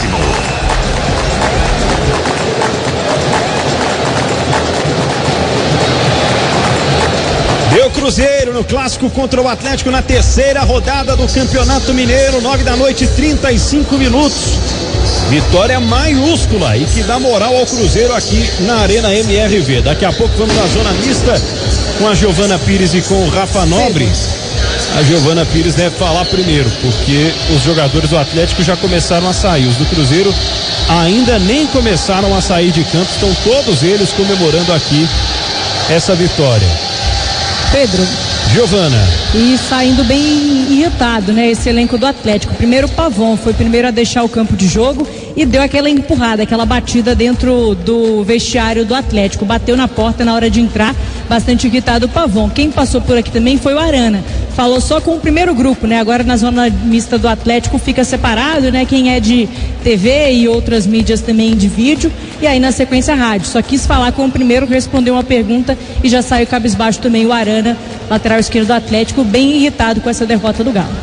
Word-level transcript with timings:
Acréscimo. 0.00 0.18
Deu 7.74 7.90
Cruzeiro 7.90 8.54
no 8.54 8.64
clássico 8.64 9.10
contra 9.10 9.40
o 9.40 9.48
Atlético 9.48 9.90
na 9.90 10.02
terceira 10.02 10.62
rodada 10.62 11.14
do 11.16 11.26
Campeonato 11.28 11.92
Mineiro, 11.92 12.40
nove 12.40 12.64
da 12.64 12.76
noite, 12.76 13.06
35 13.06 13.96
minutos. 13.96 14.58
Vitória 15.28 15.78
maiúscula 15.78 16.76
e 16.76 16.84
que 16.86 17.02
dá 17.02 17.18
moral 17.18 17.56
ao 17.56 17.66
Cruzeiro 17.66 18.14
aqui 18.14 18.50
na 18.60 18.78
Arena 18.78 19.14
MRV. 19.14 19.82
Daqui 19.82 20.04
a 20.04 20.12
pouco 20.12 20.34
vamos 20.36 20.56
na 20.56 20.66
zona 20.66 20.92
mista 20.92 21.40
com 21.98 22.08
a 22.08 22.14
Giovana 22.14 22.58
Pires 22.58 22.94
e 22.94 23.02
com 23.02 23.14
o 23.14 23.28
Rafa 23.28 23.64
Nobre. 23.66 24.08
A 24.96 25.02
Giovana 25.02 25.46
Pires 25.46 25.74
deve 25.74 25.96
falar 25.96 26.24
primeiro, 26.24 26.68
porque 26.82 27.32
os 27.54 27.62
jogadores 27.62 28.10
do 28.10 28.18
Atlético 28.18 28.62
já 28.62 28.76
começaram 28.76 29.28
a 29.28 29.32
sair. 29.32 29.66
Os 29.66 29.76
do 29.76 29.86
Cruzeiro 29.86 30.34
ainda 30.88 31.38
nem 31.38 31.66
começaram 31.68 32.36
a 32.36 32.40
sair 32.40 32.72
de 32.72 32.82
campo, 32.84 33.08
estão 33.10 33.32
todos 33.44 33.82
eles 33.82 34.10
comemorando 34.12 34.72
aqui 34.72 35.08
essa 35.88 36.14
vitória. 36.14 36.68
Pedro. 37.70 38.06
Giovana. 38.52 38.98
E 39.32 39.56
saindo 39.56 40.02
bem 40.02 40.18
irritado, 40.68 41.32
né? 41.32 41.50
Esse 41.50 41.68
elenco 41.68 41.96
do 41.96 42.04
Atlético. 42.04 42.52
Primeiro 42.54 42.88
o 42.88 42.90
Pavon 42.90 43.36
foi 43.36 43.52
o 43.52 43.54
primeiro 43.54 43.86
a 43.86 43.92
deixar 43.92 44.24
o 44.24 44.28
campo 44.28 44.56
de 44.56 44.66
jogo 44.66 45.06
e 45.36 45.46
deu 45.46 45.62
aquela 45.62 45.88
empurrada, 45.88 46.42
aquela 46.42 46.66
batida 46.66 47.14
dentro 47.14 47.76
do 47.76 48.24
vestiário 48.24 48.84
do 48.84 48.92
Atlético. 48.92 49.44
Bateu 49.44 49.76
na 49.76 49.86
porta 49.86 50.24
na 50.24 50.34
hora 50.34 50.50
de 50.50 50.60
entrar, 50.60 50.96
bastante 51.28 51.68
irritado 51.68 52.06
o 52.06 52.08
Pavon. 52.08 52.50
Quem 52.50 52.72
passou 52.72 53.00
por 53.00 53.16
aqui 53.16 53.30
também 53.30 53.56
foi 53.56 53.72
o 53.74 53.78
Arana. 53.78 54.24
Falou 54.54 54.80
só 54.80 55.00
com 55.00 55.14
o 55.16 55.20
primeiro 55.20 55.54
grupo, 55.54 55.86
né? 55.86 55.98
Agora 55.98 56.22
na 56.22 56.36
zona 56.36 56.68
mista 56.68 57.18
do 57.18 57.28
Atlético 57.28 57.78
fica 57.78 58.04
separado, 58.04 58.70
né? 58.70 58.84
Quem 58.84 59.14
é 59.14 59.20
de 59.20 59.48
TV 59.82 60.32
e 60.32 60.48
outras 60.48 60.86
mídias 60.86 61.20
também 61.20 61.56
de 61.56 61.68
vídeo. 61.68 62.12
E 62.40 62.46
aí 62.46 62.58
na 62.58 62.72
sequência 62.72 63.14
rádio. 63.14 63.46
Só 63.46 63.62
quis 63.62 63.86
falar 63.86 64.12
com 64.12 64.26
o 64.26 64.30
primeiro, 64.30 64.66
respondeu 64.66 65.14
uma 65.14 65.24
pergunta 65.24 65.76
e 66.02 66.08
já 66.08 66.22
saiu 66.22 66.46
cabisbaixo 66.46 66.98
também 66.98 67.26
o 67.26 67.32
Arana, 67.32 67.76
lateral 68.08 68.38
esquerdo 68.38 68.68
do 68.68 68.72
Atlético, 68.74 69.24
bem 69.24 69.56
irritado 69.56 70.00
com 70.00 70.10
essa 70.10 70.26
derrota 70.26 70.62
do 70.62 70.72
Galo. 70.72 70.94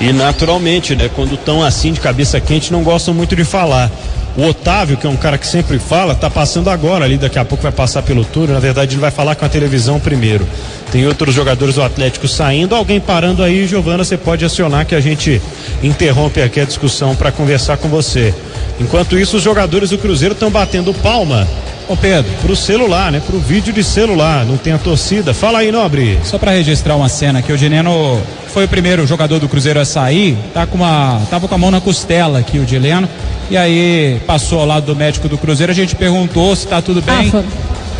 E 0.00 0.12
naturalmente, 0.12 0.94
né? 0.94 1.10
Quando 1.14 1.34
estão 1.34 1.62
assim 1.62 1.92
de 1.92 2.00
cabeça 2.00 2.40
quente, 2.40 2.72
não 2.72 2.82
gostam 2.82 3.12
muito 3.12 3.34
de 3.34 3.44
falar. 3.44 3.90
O 4.38 4.50
Otávio, 4.50 4.96
que 4.96 5.04
é 5.04 5.10
um 5.10 5.16
cara 5.16 5.36
que 5.36 5.48
sempre 5.48 5.80
fala, 5.80 6.14
tá 6.14 6.30
passando 6.30 6.70
agora 6.70 7.04
ali, 7.04 7.18
daqui 7.18 7.40
a 7.40 7.44
pouco 7.44 7.60
vai 7.60 7.72
passar 7.72 8.02
pelo 8.04 8.24
túnel. 8.24 8.54
Na 8.54 8.60
verdade, 8.60 8.94
ele 8.94 9.00
vai 9.00 9.10
falar 9.10 9.34
com 9.34 9.44
a 9.44 9.48
televisão 9.48 9.98
primeiro. 9.98 10.46
Tem 10.92 11.04
outros 11.08 11.34
jogadores 11.34 11.74
do 11.74 11.82
Atlético 11.82 12.28
saindo, 12.28 12.72
alguém 12.72 13.00
parando 13.00 13.42
aí, 13.42 13.66
Giovana, 13.66 14.04
você 14.04 14.16
pode 14.16 14.44
acionar 14.44 14.86
que 14.86 14.94
a 14.94 15.00
gente 15.00 15.42
interrompe 15.82 16.40
aqui 16.40 16.60
a 16.60 16.64
discussão 16.64 17.16
para 17.16 17.32
conversar 17.32 17.78
com 17.78 17.88
você. 17.88 18.32
Enquanto 18.78 19.18
isso, 19.18 19.38
os 19.38 19.42
jogadores 19.42 19.90
do 19.90 19.98
Cruzeiro 19.98 20.34
estão 20.34 20.52
batendo 20.52 20.94
palma 20.94 21.44
Ô 21.88 21.96
Pedro. 21.96 22.30
Pro 22.42 22.54
celular, 22.54 23.10
né? 23.10 23.22
Pro 23.26 23.38
vídeo 23.38 23.72
de 23.72 23.82
celular. 23.82 24.44
Não 24.44 24.58
tem 24.58 24.74
a 24.74 24.78
torcida. 24.78 25.32
Fala 25.32 25.60
aí, 25.60 25.72
Nobre. 25.72 26.18
Só 26.22 26.36
para 26.36 26.50
registrar 26.50 26.96
uma 26.96 27.08
cena 27.08 27.40
que 27.40 27.50
o 27.50 27.56
Dileno 27.56 28.20
foi 28.52 28.66
o 28.66 28.68
primeiro 28.68 29.06
jogador 29.06 29.38
do 29.38 29.48
Cruzeiro 29.48 29.80
a 29.80 29.86
sair. 29.86 30.36
Tá 30.52 30.66
com 30.66 30.76
uma, 30.76 31.18
tava 31.30 31.48
com 31.48 31.54
a 31.54 31.58
mão 31.58 31.70
na 31.70 31.80
costela 31.80 32.40
aqui 32.40 32.58
o 32.58 32.66
Dileno. 32.66 33.08
E 33.50 33.56
aí 33.56 34.20
passou 34.26 34.60
ao 34.60 34.66
lado 34.66 34.84
do 34.84 34.94
médico 34.94 35.28
do 35.30 35.38
Cruzeiro. 35.38 35.72
A 35.72 35.74
gente 35.74 35.96
perguntou 35.96 36.54
se 36.54 36.66
tá 36.66 36.82
tudo 36.82 37.00
bem. 37.00 37.30
Rafa. 37.30 37.44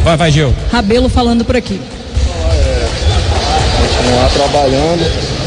Vai, 0.05 0.17
vai, 0.19 0.31
Gil. 0.31 0.55
Rabelo 0.71 1.09
falando 1.09 1.43
por 1.43 1.57
aqui. 1.57 1.81
continuar 3.79 4.29
trabalhando. 4.29 5.39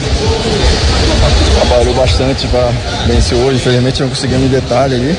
Trabalhou 1.55 1.93
bastante 1.93 2.47
para 2.47 2.71
vencer 3.05 3.37
hoje. 3.37 3.57
Infelizmente 3.57 4.01
não 4.01 4.09
conseguimos 4.09 4.49
detalhe 4.49 4.95
ali. 4.95 5.15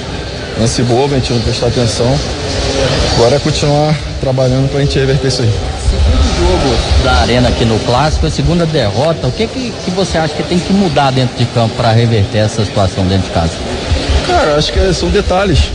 Lance 0.58 0.82
bobo, 0.82 1.14
a 1.14 1.18
gente 1.18 1.32
não 1.32 1.40
prestou 1.40 1.68
atenção. 1.68 2.18
Agora 3.22 3.36
é 3.36 3.38
continuar 3.38 3.94
trabalhando 4.20 4.68
para 4.68 4.80
a 4.80 4.82
gente 4.82 4.98
reverter 4.98 5.28
isso 5.28 5.42
aí. 5.42 5.48
jogo 5.48 7.05
da 7.05 7.12
Arena 7.20 7.50
aqui 7.50 7.64
no 7.64 7.78
Clássico, 7.78 8.27
a 8.27 8.30
segunda 8.30 8.66
derrota, 8.66 9.28
o 9.28 9.30
que, 9.30 9.46
que, 9.46 9.72
que 9.84 9.90
você 9.92 10.18
acha 10.18 10.34
que 10.34 10.42
tem 10.42 10.58
que 10.58 10.72
mudar 10.72 11.12
dentro 11.12 11.36
de 11.36 11.44
campo 11.46 11.72
para 11.77 11.92
reverter 11.92 12.38
essa 12.38 12.64
situação 12.64 13.06
dentro 13.06 13.28
de 13.28 13.30
casa? 13.30 13.52
Cara, 14.27 14.56
acho 14.56 14.72
que 14.72 14.92
são 14.92 15.08
detalhes. 15.08 15.70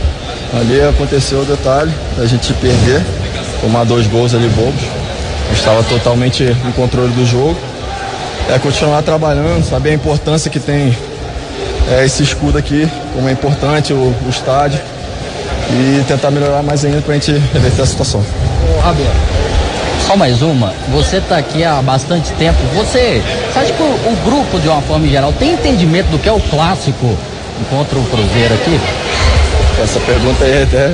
Ali 0.60 0.78
aconteceu 0.82 1.40
o 1.40 1.44
detalhe 1.46 1.90
da 2.18 2.26
gente 2.26 2.52
perder, 2.52 3.02
tomar 3.62 3.84
dois 3.84 4.06
gols 4.06 4.34
ali 4.34 4.48
bobos. 4.48 4.82
Estava 5.50 5.82
totalmente 5.84 6.44
no 6.44 6.72
controle 6.74 7.14
do 7.14 7.24
jogo. 7.24 7.56
É 8.50 8.58
continuar 8.58 9.00
trabalhando, 9.00 9.64
saber 9.64 9.92
a 9.92 9.94
importância 9.94 10.50
que 10.50 10.60
tem 10.60 10.94
é, 11.92 12.04
esse 12.04 12.22
escudo 12.22 12.58
aqui, 12.58 12.86
como 13.14 13.26
é 13.26 13.32
importante 13.32 13.94
o, 13.94 13.96
o 13.96 14.28
estádio. 14.28 14.78
E 15.70 16.02
tentar 16.04 16.30
melhorar 16.30 16.62
mais 16.62 16.84
ainda 16.84 17.00
para 17.02 17.12
a 17.12 17.14
gente 17.18 17.32
reverter 17.52 17.82
a 17.82 17.86
situação. 17.86 18.24
Ô, 18.76 18.80
Rabelo, 18.80 19.10
só 20.06 20.16
mais 20.16 20.40
uma. 20.40 20.72
Você 20.90 21.18
está 21.18 21.36
aqui 21.36 21.62
há 21.62 21.82
bastante 21.82 22.32
tempo. 22.32 22.58
Você, 22.74 23.22
você 23.52 23.58
acha 23.58 23.72
que 23.72 23.82
o, 23.82 23.86
o, 23.86 24.16
grupo, 24.24 24.58
de 24.58 24.68
uma 24.68 24.80
forma 24.80 25.06
geral, 25.06 25.32
tem 25.32 25.52
entendimento 25.52 26.06
do 26.06 26.18
que 26.18 26.28
é 26.28 26.32
o 26.32 26.40
clássico 26.40 27.14
contra 27.68 27.98
o 27.98 28.04
Cruzeiro 28.04 28.54
aqui? 28.54 28.80
Essa 29.82 30.00
pergunta 30.00 30.44
aí 30.44 30.52
é 30.52 30.62
até. 30.62 30.88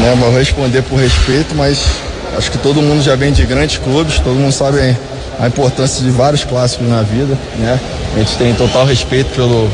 Né, 0.00 0.16
vou 0.18 0.32
responder 0.36 0.82
por 0.82 0.98
respeito, 0.98 1.54
mas 1.54 1.82
acho 2.36 2.50
que 2.50 2.58
todo 2.58 2.82
mundo 2.82 3.02
já 3.02 3.16
vem 3.16 3.32
de 3.32 3.44
grandes 3.46 3.78
clubes, 3.78 4.18
todo 4.18 4.34
mundo 4.34 4.52
sabe 4.52 4.96
a 5.38 5.46
importância 5.46 6.04
de 6.04 6.10
vários 6.10 6.44
clássicos 6.44 6.88
na 6.88 7.02
vida, 7.02 7.38
né? 7.58 7.78
A 8.14 8.18
gente 8.18 8.36
tem 8.36 8.54
total 8.54 8.84
respeito 8.84 9.34
pelo, 9.34 9.70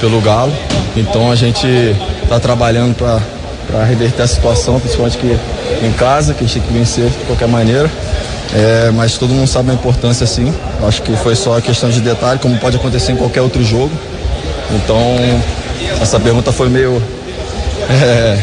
pelo 0.00 0.20
Galo, 0.20 0.52
então 0.96 1.30
a 1.30 1.36
gente 1.36 1.66
está 2.22 2.38
trabalhando 2.38 2.94
para 2.94 3.84
reverter 3.84 4.22
a 4.22 4.26
situação, 4.26 4.78
principalmente 4.80 5.18
que 5.18 5.38
em 5.84 5.92
casa, 5.92 6.34
que 6.34 6.44
a 6.44 6.46
gente 6.46 6.60
tem 6.60 6.68
que 6.68 6.72
vencer 6.72 7.08
de 7.08 7.24
qualquer 7.26 7.48
maneira. 7.48 7.90
É, 8.54 8.90
mas 8.92 9.18
todo 9.18 9.34
mundo 9.34 9.46
sabe 9.46 9.70
a 9.70 9.74
importância 9.74 10.26
sim. 10.26 10.52
Acho 10.86 11.02
que 11.02 11.14
foi 11.16 11.36
só 11.36 11.60
questão 11.60 11.90
de 11.90 12.00
detalhe, 12.00 12.38
como 12.38 12.56
pode 12.58 12.76
acontecer 12.76 13.12
em 13.12 13.16
qualquer 13.16 13.42
outro 13.42 13.62
jogo. 13.62 13.90
Então, 14.70 15.16
essa 16.00 16.18
pergunta 16.18 16.50
foi 16.52 16.68
meio 16.68 17.02
é, 17.90 18.38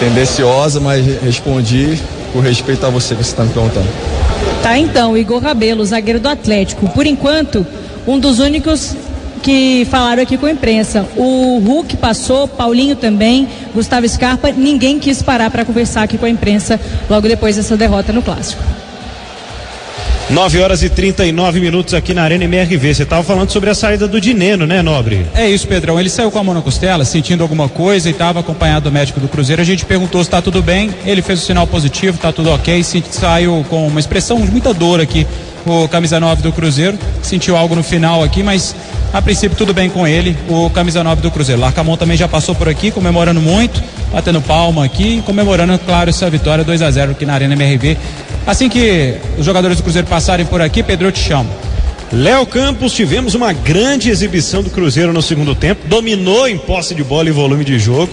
tendenciosa, 0.00 0.80
mas 0.80 1.04
respondi 1.22 1.98
por 2.32 2.42
respeito 2.42 2.84
a 2.86 2.90
você 2.90 3.14
que 3.14 3.22
você 3.22 3.30
está 3.30 3.44
me 3.44 3.50
perguntando. 3.50 3.88
Tá 4.62 4.76
então, 4.78 5.16
Igor 5.16 5.42
Rabelo, 5.42 5.84
zagueiro 5.84 6.20
do 6.20 6.28
Atlético. 6.28 6.88
Por 6.88 7.06
enquanto, 7.06 7.66
um 8.06 8.18
dos 8.18 8.38
únicos 8.38 8.96
que 9.38 9.86
falaram 9.90 10.22
aqui 10.22 10.36
com 10.36 10.46
a 10.46 10.50
imprensa. 10.50 11.06
O 11.16 11.58
Hulk 11.58 11.96
passou, 11.96 12.48
Paulinho 12.48 12.96
também, 12.96 13.48
Gustavo 13.74 14.08
Scarpa, 14.08 14.50
ninguém 14.50 14.98
quis 14.98 15.22
parar 15.22 15.50
para 15.50 15.64
conversar 15.64 16.02
aqui 16.02 16.18
com 16.18 16.26
a 16.26 16.30
imprensa 16.30 16.80
logo 17.08 17.28
depois 17.28 17.56
dessa 17.56 17.76
derrota 17.76 18.12
no 18.12 18.22
clássico. 18.22 18.62
9 20.30 20.60
horas 20.60 20.82
e 20.82 20.90
39 20.90 21.58
minutos 21.58 21.94
aqui 21.94 22.12
na 22.12 22.22
Arena 22.22 22.44
MRV. 22.44 22.94
Você 22.94 23.02
estava 23.04 23.22
falando 23.22 23.50
sobre 23.50 23.70
a 23.70 23.74
saída 23.74 24.06
do 24.06 24.20
Dineno, 24.20 24.66
né, 24.66 24.82
Nobre? 24.82 25.26
É 25.34 25.48
isso, 25.48 25.66
Pedrão. 25.66 25.98
Ele 25.98 26.10
saiu 26.10 26.30
com 26.30 26.38
a 26.38 26.44
mão 26.44 26.54
na 26.54 26.60
costela, 26.60 27.02
sentindo 27.02 27.42
alguma 27.42 27.66
coisa 27.66 28.10
e 28.10 28.12
estava 28.12 28.40
acompanhado 28.40 28.90
do 28.90 28.92
médico 28.92 29.20
do 29.20 29.26
Cruzeiro. 29.26 29.62
A 29.62 29.64
gente 29.64 29.86
perguntou 29.86 30.22
se 30.22 30.28
está 30.28 30.42
tudo 30.42 30.62
bem. 30.62 30.90
Ele 31.06 31.22
fez 31.22 31.42
o 31.42 31.46
sinal 31.46 31.66
positivo, 31.66 32.16
está 32.16 32.30
tudo 32.30 32.50
ok. 32.50 32.84
Saiu 33.10 33.64
com 33.70 33.86
uma 33.86 33.98
expressão 33.98 34.38
de 34.38 34.50
muita 34.50 34.74
dor 34.74 35.00
aqui 35.00 35.26
o 35.70 35.88
camisa 35.88 36.18
9 36.18 36.42
do 36.42 36.52
Cruzeiro. 36.52 36.98
Sentiu 37.22 37.56
algo 37.56 37.74
no 37.74 37.82
final 37.82 38.22
aqui, 38.22 38.42
mas 38.42 38.74
a 39.12 39.22
princípio 39.22 39.56
tudo 39.56 39.72
bem 39.72 39.88
com 39.88 40.06
ele, 40.06 40.36
o 40.48 40.68
camisa 40.70 41.02
9 41.02 41.22
do 41.22 41.30
Cruzeiro. 41.30 41.60
Larcamon 41.60 41.96
também 41.96 42.16
já 42.16 42.28
passou 42.28 42.54
por 42.54 42.68
aqui, 42.68 42.90
comemorando 42.90 43.40
muito, 43.40 43.82
batendo 44.12 44.40
palma 44.40 44.84
aqui, 44.84 45.22
comemorando, 45.24 45.78
claro, 45.78 46.10
essa 46.10 46.28
vitória 46.28 46.64
2 46.64 46.82
a 46.82 46.90
0 46.90 47.12
aqui 47.12 47.24
na 47.24 47.34
Arena 47.34 47.54
MRV. 47.54 47.96
Assim 48.46 48.68
que 48.68 49.14
os 49.38 49.44
jogadores 49.44 49.76
do 49.76 49.82
Cruzeiro 49.82 50.06
passarem 50.06 50.46
por 50.46 50.60
aqui, 50.60 50.82
Pedro, 50.82 51.08
eu 51.08 51.12
te 51.12 51.20
chamo. 51.20 51.50
Léo 52.12 52.46
Campos, 52.46 52.92
tivemos 52.92 53.34
uma 53.34 53.52
grande 53.52 54.08
exibição 54.08 54.62
do 54.62 54.70
Cruzeiro 54.70 55.12
no 55.12 55.20
segundo 55.20 55.54
tempo, 55.54 55.86
dominou 55.86 56.48
em 56.48 56.56
posse 56.56 56.94
de 56.94 57.04
bola 57.04 57.28
e 57.28 57.32
volume 57.32 57.64
de 57.64 57.78
jogo 57.78 58.10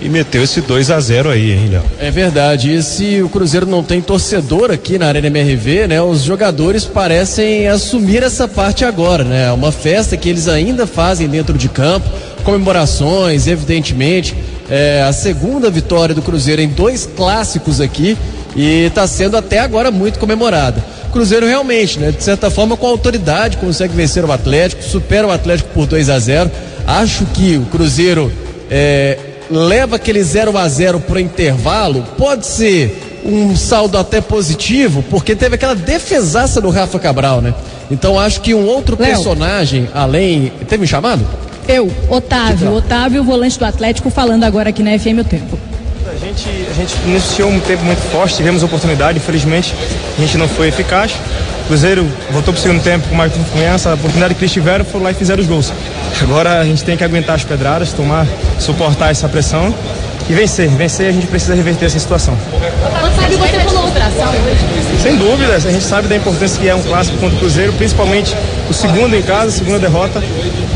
e 0.00 0.08
meteu 0.08 0.42
esse 0.42 0.60
2 0.60 0.90
a 0.90 1.00
0 1.00 1.30
aí, 1.30 1.52
hein, 1.52 1.68
Léo? 1.70 1.82
É 1.98 2.10
verdade. 2.10 2.74
E 2.74 2.82
se 2.82 3.22
o 3.22 3.28
Cruzeiro 3.28 3.66
não 3.66 3.82
tem 3.82 4.00
torcedor 4.00 4.70
aqui 4.70 4.98
na 4.98 5.06
Arena 5.06 5.26
MRV, 5.28 5.86
né? 5.86 6.02
Os 6.02 6.22
jogadores 6.22 6.84
parecem 6.84 7.68
assumir 7.68 8.22
essa 8.22 8.46
parte 8.46 8.84
agora, 8.84 9.24
né? 9.24 9.50
Uma 9.52 9.72
festa 9.72 10.16
que 10.16 10.28
eles 10.28 10.48
ainda 10.48 10.86
fazem 10.86 11.28
dentro 11.28 11.56
de 11.56 11.68
campo, 11.68 12.08
comemorações, 12.42 13.46
evidentemente. 13.46 14.34
É 14.68 15.02
a 15.02 15.12
segunda 15.12 15.70
vitória 15.70 16.14
do 16.14 16.22
Cruzeiro 16.22 16.62
em 16.62 16.68
dois 16.68 17.06
clássicos 17.06 17.80
aqui 17.80 18.16
e 18.56 18.86
está 18.86 19.06
sendo 19.06 19.36
até 19.36 19.58
agora 19.58 19.90
muito 19.90 20.18
comemorada. 20.18 20.84
Cruzeiro 21.12 21.46
realmente, 21.46 21.98
né, 21.98 22.10
de 22.10 22.24
certa 22.24 22.50
forma, 22.50 22.76
com 22.76 22.86
autoridade, 22.86 23.56
consegue 23.58 23.94
vencer 23.94 24.24
o 24.24 24.32
Atlético, 24.32 24.82
supera 24.82 25.26
o 25.26 25.30
Atlético 25.30 25.70
por 25.72 25.86
2 25.86 26.10
a 26.10 26.18
0 26.18 26.50
Acho 26.86 27.24
que 27.26 27.56
o 27.56 27.64
Cruzeiro 27.66 28.32
é, 28.70 29.16
leva 29.50 29.96
aquele 29.96 30.22
0 30.22 30.56
a 30.56 30.68
0 30.68 31.00
para 31.00 31.16
o 31.16 31.20
intervalo, 31.20 32.04
pode 32.16 32.46
ser 32.46 33.20
um 33.24 33.56
saldo 33.56 33.96
até 33.96 34.20
positivo, 34.20 35.02
porque 35.08 35.34
teve 35.34 35.54
aquela 35.54 35.74
defesaça 35.74 36.60
do 36.60 36.68
Rafa 36.70 36.98
Cabral, 36.98 37.40
né? 37.40 37.54
Então 37.90 38.18
acho 38.18 38.40
que 38.40 38.54
um 38.54 38.66
outro 38.66 38.96
Léo. 38.98 39.10
personagem, 39.10 39.88
além. 39.94 40.52
Teve 40.68 40.84
um 40.84 40.86
chamado? 40.86 41.26
Eu, 41.66 41.90
Otávio, 42.10 42.72
Otávio, 42.74 43.24
volante 43.24 43.58
do 43.58 43.64
Atlético, 43.64 44.10
falando 44.10 44.44
agora 44.44 44.68
aqui 44.68 44.82
na 44.82 44.98
FM 44.98 45.20
O 45.20 45.24
Tempo. 45.24 45.58
A 46.34 46.36
gente, 46.36 46.66
a 46.68 46.72
gente 46.74 46.94
iniciou 47.04 47.48
um 47.48 47.60
tempo 47.60 47.84
muito 47.84 48.02
forte, 48.10 48.34
tivemos 48.34 48.64
oportunidade, 48.64 49.18
infelizmente 49.18 49.72
a 50.18 50.20
gente 50.20 50.36
não 50.36 50.48
foi 50.48 50.66
eficaz. 50.66 51.12
O 51.12 51.68
Cruzeiro 51.68 52.04
voltou 52.32 52.52
para 52.52 52.58
o 52.58 52.62
segundo 52.62 52.82
tempo 52.82 53.08
com 53.08 53.14
mais 53.14 53.32
confiança, 53.32 53.90
a 53.90 53.94
oportunidade 53.94 54.34
que 54.34 54.42
eles 54.42 54.52
tiveram 54.52 54.84
foram 54.84 55.04
lá 55.04 55.12
e 55.12 55.14
fizeram 55.14 55.40
os 55.40 55.46
gols. 55.46 55.72
Agora 56.20 56.58
a 56.58 56.64
gente 56.64 56.82
tem 56.82 56.96
que 56.96 57.04
aguentar 57.04 57.36
as 57.36 57.44
pedradas, 57.44 57.92
tomar, 57.92 58.26
suportar 58.58 59.12
essa 59.12 59.28
pressão 59.28 59.72
e 60.28 60.32
vencer. 60.32 60.68
Vencer 60.70 61.08
a 61.08 61.12
gente 61.12 61.28
precisa 61.28 61.54
reverter 61.54 61.86
essa 61.86 62.00
situação. 62.00 62.36
Sabe, 63.14 63.36
você 63.36 63.58
falou 63.60 63.88
operação 63.88 64.28
hoje? 64.30 65.02
Sem 65.02 65.16
dúvidas, 65.16 65.64
a 65.64 65.70
gente 65.70 65.84
sabe 65.84 66.08
da 66.08 66.16
importância 66.16 66.60
que 66.60 66.68
é 66.68 66.74
um 66.74 66.82
clássico 66.82 67.16
contra 67.18 67.36
o 67.36 67.38
Cruzeiro, 67.38 67.72
principalmente 67.74 68.34
o 68.68 68.74
segundo 68.74 69.14
em 69.14 69.22
casa, 69.22 69.46
a 69.46 69.52
segunda 69.52 69.78
derrota. 69.78 70.20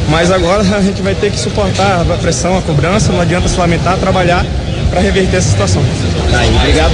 Mas 0.08 0.30
agora 0.30 0.62
a 0.76 0.80
gente 0.80 1.02
vai 1.02 1.16
ter 1.16 1.32
que 1.32 1.38
suportar 1.38 2.02
a 2.02 2.16
pressão, 2.16 2.56
a 2.56 2.62
cobrança, 2.62 3.12
não 3.12 3.20
adianta 3.20 3.48
se 3.48 3.58
lamentar, 3.58 3.98
trabalhar 3.98 4.46
para 4.90 5.00
reverter 5.00 5.36
essa 5.36 5.50
situação. 5.50 5.82
Aí, 6.36 6.54
obrigado. 6.56 6.92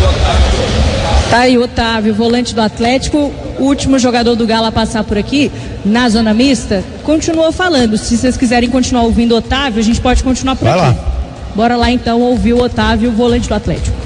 Tá 1.31 1.39
aí, 1.39 1.59
Otávio, 1.59 2.15
volante 2.15 2.55
do 2.55 2.61
Atlético, 2.61 3.33
o 3.59 3.63
último 3.65 3.99
jogador 3.99 4.37
do 4.37 4.47
Galo 4.47 4.67
a 4.67 4.73
passar 4.73 5.03
por 5.05 5.19
aqui, 5.19 5.51
na 5.85 6.09
zona 6.09 6.33
mista, 6.35 6.85
continuou 7.03 7.51
falando. 7.51 7.97
Se 7.99 8.17
vocês 8.17 8.37
quiserem 8.37 8.69
continuar 8.69 9.03
ouvindo 9.03 9.33
o 9.33 9.39
Otávio, 9.39 9.81
a 9.81 9.85
gente 9.85 10.01
pode 10.01 10.23
continuar 10.23 10.55
por 10.57 10.69
Vai 10.69 10.79
aqui. 10.79 10.87
lá. 10.89 10.97
Bora 11.55 11.77
lá 11.77 11.91
então 11.91 12.21
ouvir 12.21 12.53
o 12.53 12.63
Otávio, 12.63 13.11
volante 13.13 13.49
do 13.49 13.55
Atlético. 13.55 13.97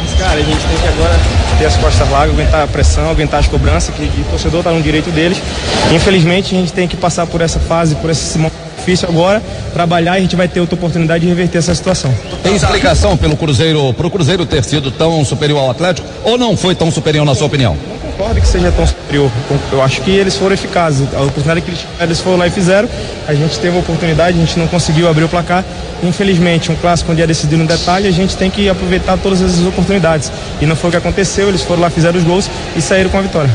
Mas, 0.00 0.18
cara, 0.18 0.40
a 0.40 0.42
gente 0.42 0.60
tem 0.60 0.78
que 0.78 0.88
agora 0.88 1.14
ter 1.58 1.66
as 1.66 1.76
costas 1.76 2.10
largas, 2.10 2.34
aguentar 2.34 2.62
a 2.62 2.66
pressão, 2.66 3.10
aguentar 3.10 3.40
as 3.40 3.46
cobranças, 3.48 3.94
que 3.94 4.02
o 4.02 4.24
torcedor 4.30 4.60
está 4.60 4.72
no 4.72 4.82
direito 4.82 5.10
deles. 5.10 5.38
Infelizmente, 5.94 6.54
a 6.54 6.58
gente 6.58 6.72
tem 6.72 6.88
que 6.88 6.96
passar 6.96 7.26
por 7.26 7.40
essa 7.40 7.58
fase, 7.60 7.94
por 7.96 8.10
esse 8.10 8.38
momento 8.38 8.51
difícil 8.82 9.08
agora, 9.08 9.40
trabalhar 9.72 10.16
e 10.16 10.18
a 10.18 10.20
gente 10.20 10.34
vai 10.34 10.48
ter 10.48 10.60
outra 10.60 10.74
oportunidade 10.74 11.22
de 11.22 11.28
reverter 11.28 11.58
essa 11.58 11.74
situação. 11.74 12.12
Tem 12.42 12.56
explicação 12.56 13.16
pelo 13.16 13.36
Cruzeiro, 13.36 13.94
pro 13.94 14.10
Cruzeiro 14.10 14.44
ter 14.44 14.64
sido 14.64 14.90
tão 14.90 15.24
superior 15.24 15.60
ao 15.60 15.70
Atlético 15.70 16.06
ou 16.24 16.36
não 16.36 16.56
foi 16.56 16.74
tão 16.74 16.90
superior 16.90 17.24
na 17.24 17.34
sua 17.34 17.46
opinião? 17.46 17.76
concordo 18.22 18.40
que 18.40 18.46
seja 18.46 18.70
tão 18.72 18.86
superior. 18.86 19.30
Eu 19.70 19.82
acho 19.82 20.00
que 20.02 20.10
eles 20.10 20.36
foram 20.36 20.54
eficazes. 20.54 21.06
A 21.14 21.20
oportunidade 21.22 21.60
que 21.62 21.70
eles 21.70 21.80
tiveram, 21.80 22.04
eles 22.04 22.20
foram 22.20 22.36
lá 22.36 22.46
e 22.46 22.50
fizeram. 22.50 22.88
A 23.26 23.34
gente 23.34 23.58
teve 23.58 23.76
a 23.76 23.80
oportunidade, 23.80 24.36
a 24.36 24.40
gente 24.40 24.58
não 24.58 24.68
conseguiu 24.68 25.08
abrir 25.08 25.24
o 25.24 25.28
placar. 25.28 25.64
Infelizmente, 26.02 26.70
um 26.70 26.76
clássico 26.76 27.12
onde 27.12 27.22
é 27.22 27.26
decidido 27.26 27.62
no 27.62 27.66
detalhe, 27.66 28.08
a 28.08 28.12
gente 28.12 28.36
tem 28.36 28.50
que 28.50 28.68
aproveitar 28.68 29.16
todas 29.18 29.40
as 29.40 29.60
oportunidades. 29.60 30.30
E 30.60 30.66
não 30.66 30.76
foi 30.76 30.88
o 30.88 30.90
que 30.90 30.96
aconteceu, 30.96 31.48
eles 31.48 31.62
foram 31.62 31.82
lá, 31.82 31.90
fizeram 31.90 32.18
os 32.18 32.24
gols 32.24 32.50
e 32.76 32.82
saíram 32.82 33.10
com 33.10 33.18
a 33.18 33.22
vitória. 33.22 33.50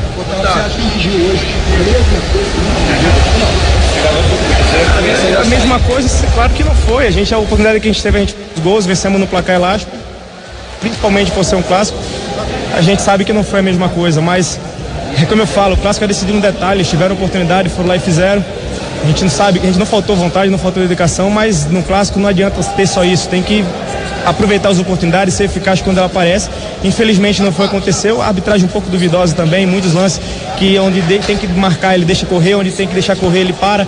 A 5.39 5.45
mesma 5.45 5.79
coisa, 5.79 6.27
claro 6.33 6.53
que 6.53 6.63
não 6.63 6.73
foi. 6.73 7.07
A 7.07 7.11
gente, 7.11 7.33
a 7.33 7.37
oportunidade 7.37 7.79
que 7.79 7.87
a 7.87 7.91
gente 7.91 8.01
teve, 8.01 8.17
a 8.17 8.19
gente 8.21 8.35
os 8.55 8.63
gols, 8.63 8.85
vencemos 8.85 9.19
no 9.19 9.27
placar 9.27 9.55
elástico, 9.55 9.91
principalmente 10.81 11.31
por 11.31 11.45
ser 11.45 11.55
um 11.55 11.61
clássico. 11.61 11.97
A 12.73 12.81
gente 12.81 13.01
sabe 13.01 13.23
que 13.23 13.31
não 13.31 13.43
foi 13.43 13.59
a 13.59 13.63
mesma 13.63 13.89
coisa, 13.89 14.21
mas 14.21 14.59
é 15.21 15.25
como 15.25 15.41
eu 15.41 15.47
falo, 15.47 15.75
o 15.75 15.77
clássico 15.77 16.03
é 16.03 16.07
decidido 16.07 16.37
no 16.37 16.41
detalhe, 16.41 16.79
eles 16.79 16.89
tiveram 16.89 17.15
oportunidade, 17.15 17.69
foram 17.69 17.89
lá 17.89 17.95
e 17.95 17.99
fizeram. 17.99 18.43
A 19.03 19.07
gente 19.07 19.23
não 19.23 19.29
sabe, 19.29 19.59
a 19.59 19.65
gente 19.65 19.79
não 19.79 19.85
faltou 19.85 20.15
vontade, 20.15 20.49
não 20.49 20.57
faltou 20.57 20.81
dedicação, 20.81 21.29
mas 21.29 21.65
no 21.65 21.83
clássico 21.83 22.19
não 22.19 22.27
adianta 22.27 22.61
ter 22.63 22.87
só 22.87 23.03
isso, 23.03 23.29
tem 23.29 23.43
que 23.43 23.63
aproveitar 24.29 24.69
as 24.69 24.79
oportunidades, 24.79 25.33
ser 25.33 25.45
eficaz 25.45 25.81
quando 25.81 25.97
ela 25.97 26.07
aparece. 26.07 26.49
Infelizmente 26.83 27.41
não 27.41 27.51
foi 27.51 27.65
aconteceu, 27.65 28.21
a 28.21 28.27
arbitragem 28.27 28.65
um 28.65 28.69
pouco 28.69 28.89
duvidosa 28.89 29.33
também, 29.35 29.65
muitos 29.65 29.93
lances 29.93 30.19
que 30.57 30.77
onde 30.79 31.01
de- 31.01 31.19
tem 31.19 31.37
que 31.37 31.47
marcar 31.47 31.95
ele 31.95 32.05
deixa 32.05 32.25
correr, 32.25 32.55
onde 32.55 32.71
tem 32.71 32.87
que 32.87 32.93
deixar 32.93 33.15
correr 33.15 33.39
ele 33.39 33.53
para. 33.53 33.87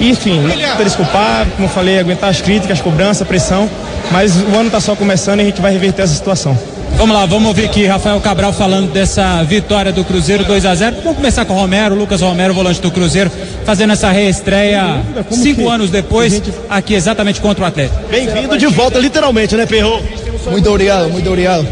Enfim, 0.00 0.40
não 0.40 0.84
desculpar, 0.84 1.46
como 1.56 1.66
eu 1.68 1.72
falei, 1.72 1.98
aguentar 1.98 2.30
as 2.30 2.40
críticas, 2.40 2.80
cobrança, 2.80 3.24
pressão, 3.24 3.68
mas 4.10 4.36
o 4.36 4.54
ano 4.56 4.66
está 4.66 4.80
só 4.80 4.94
começando 4.94 5.40
e 5.40 5.42
a 5.42 5.46
gente 5.46 5.60
vai 5.60 5.72
reverter 5.72 6.02
essa 6.02 6.14
situação. 6.14 6.56
Vamos 6.96 7.14
lá, 7.14 7.26
vamos 7.26 7.46
ouvir 7.48 7.64
aqui 7.66 7.86
Rafael 7.86 8.20
Cabral 8.20 8.52
falando 8.52 8.90
dessa 8.92 9.42
vitória 9.44 9.92
do 9.92 10.04
Cruzeiro 10.04 10.44
2 10.44 10.66
a 10.66 10.74
0 10.74 10.96
Vamos 11.02 11.16
começar 11.16 11.44
com 11.44 11.52
o 11.54 11.56
Romero, 11.56 11.94
Lucas 11.94 12.20
Romero, 12.20 12.52
volante 12.52 12.80
do 12.80 12.90
Cruzeiro, 12.90 13.30
fazendo 13.64 13.92
essa 13.92 14.10
reestreia 14.10 15.00
cinco 15.30 15.62
que 15.62 15.68
anos 15.68 15.90
depois, 15.90 16.42
aqui 16.68 16.94
exatamente 16.94 17.40
contra 17.40 17.62
o 17.64 17.66
Atlético. 17.66 17.96
Bem-vindo 18.10 18.56
de 18.58 18.66
volta, 18.66 18.98
literalmente, 18.98 19.54
né, 19.54 19.64
Perro? 19.64 20.02
Muito 20.50 20.68
obrigado, 20.70 21.08
muito 21.08 21.28
obrigado. 21.28 21.66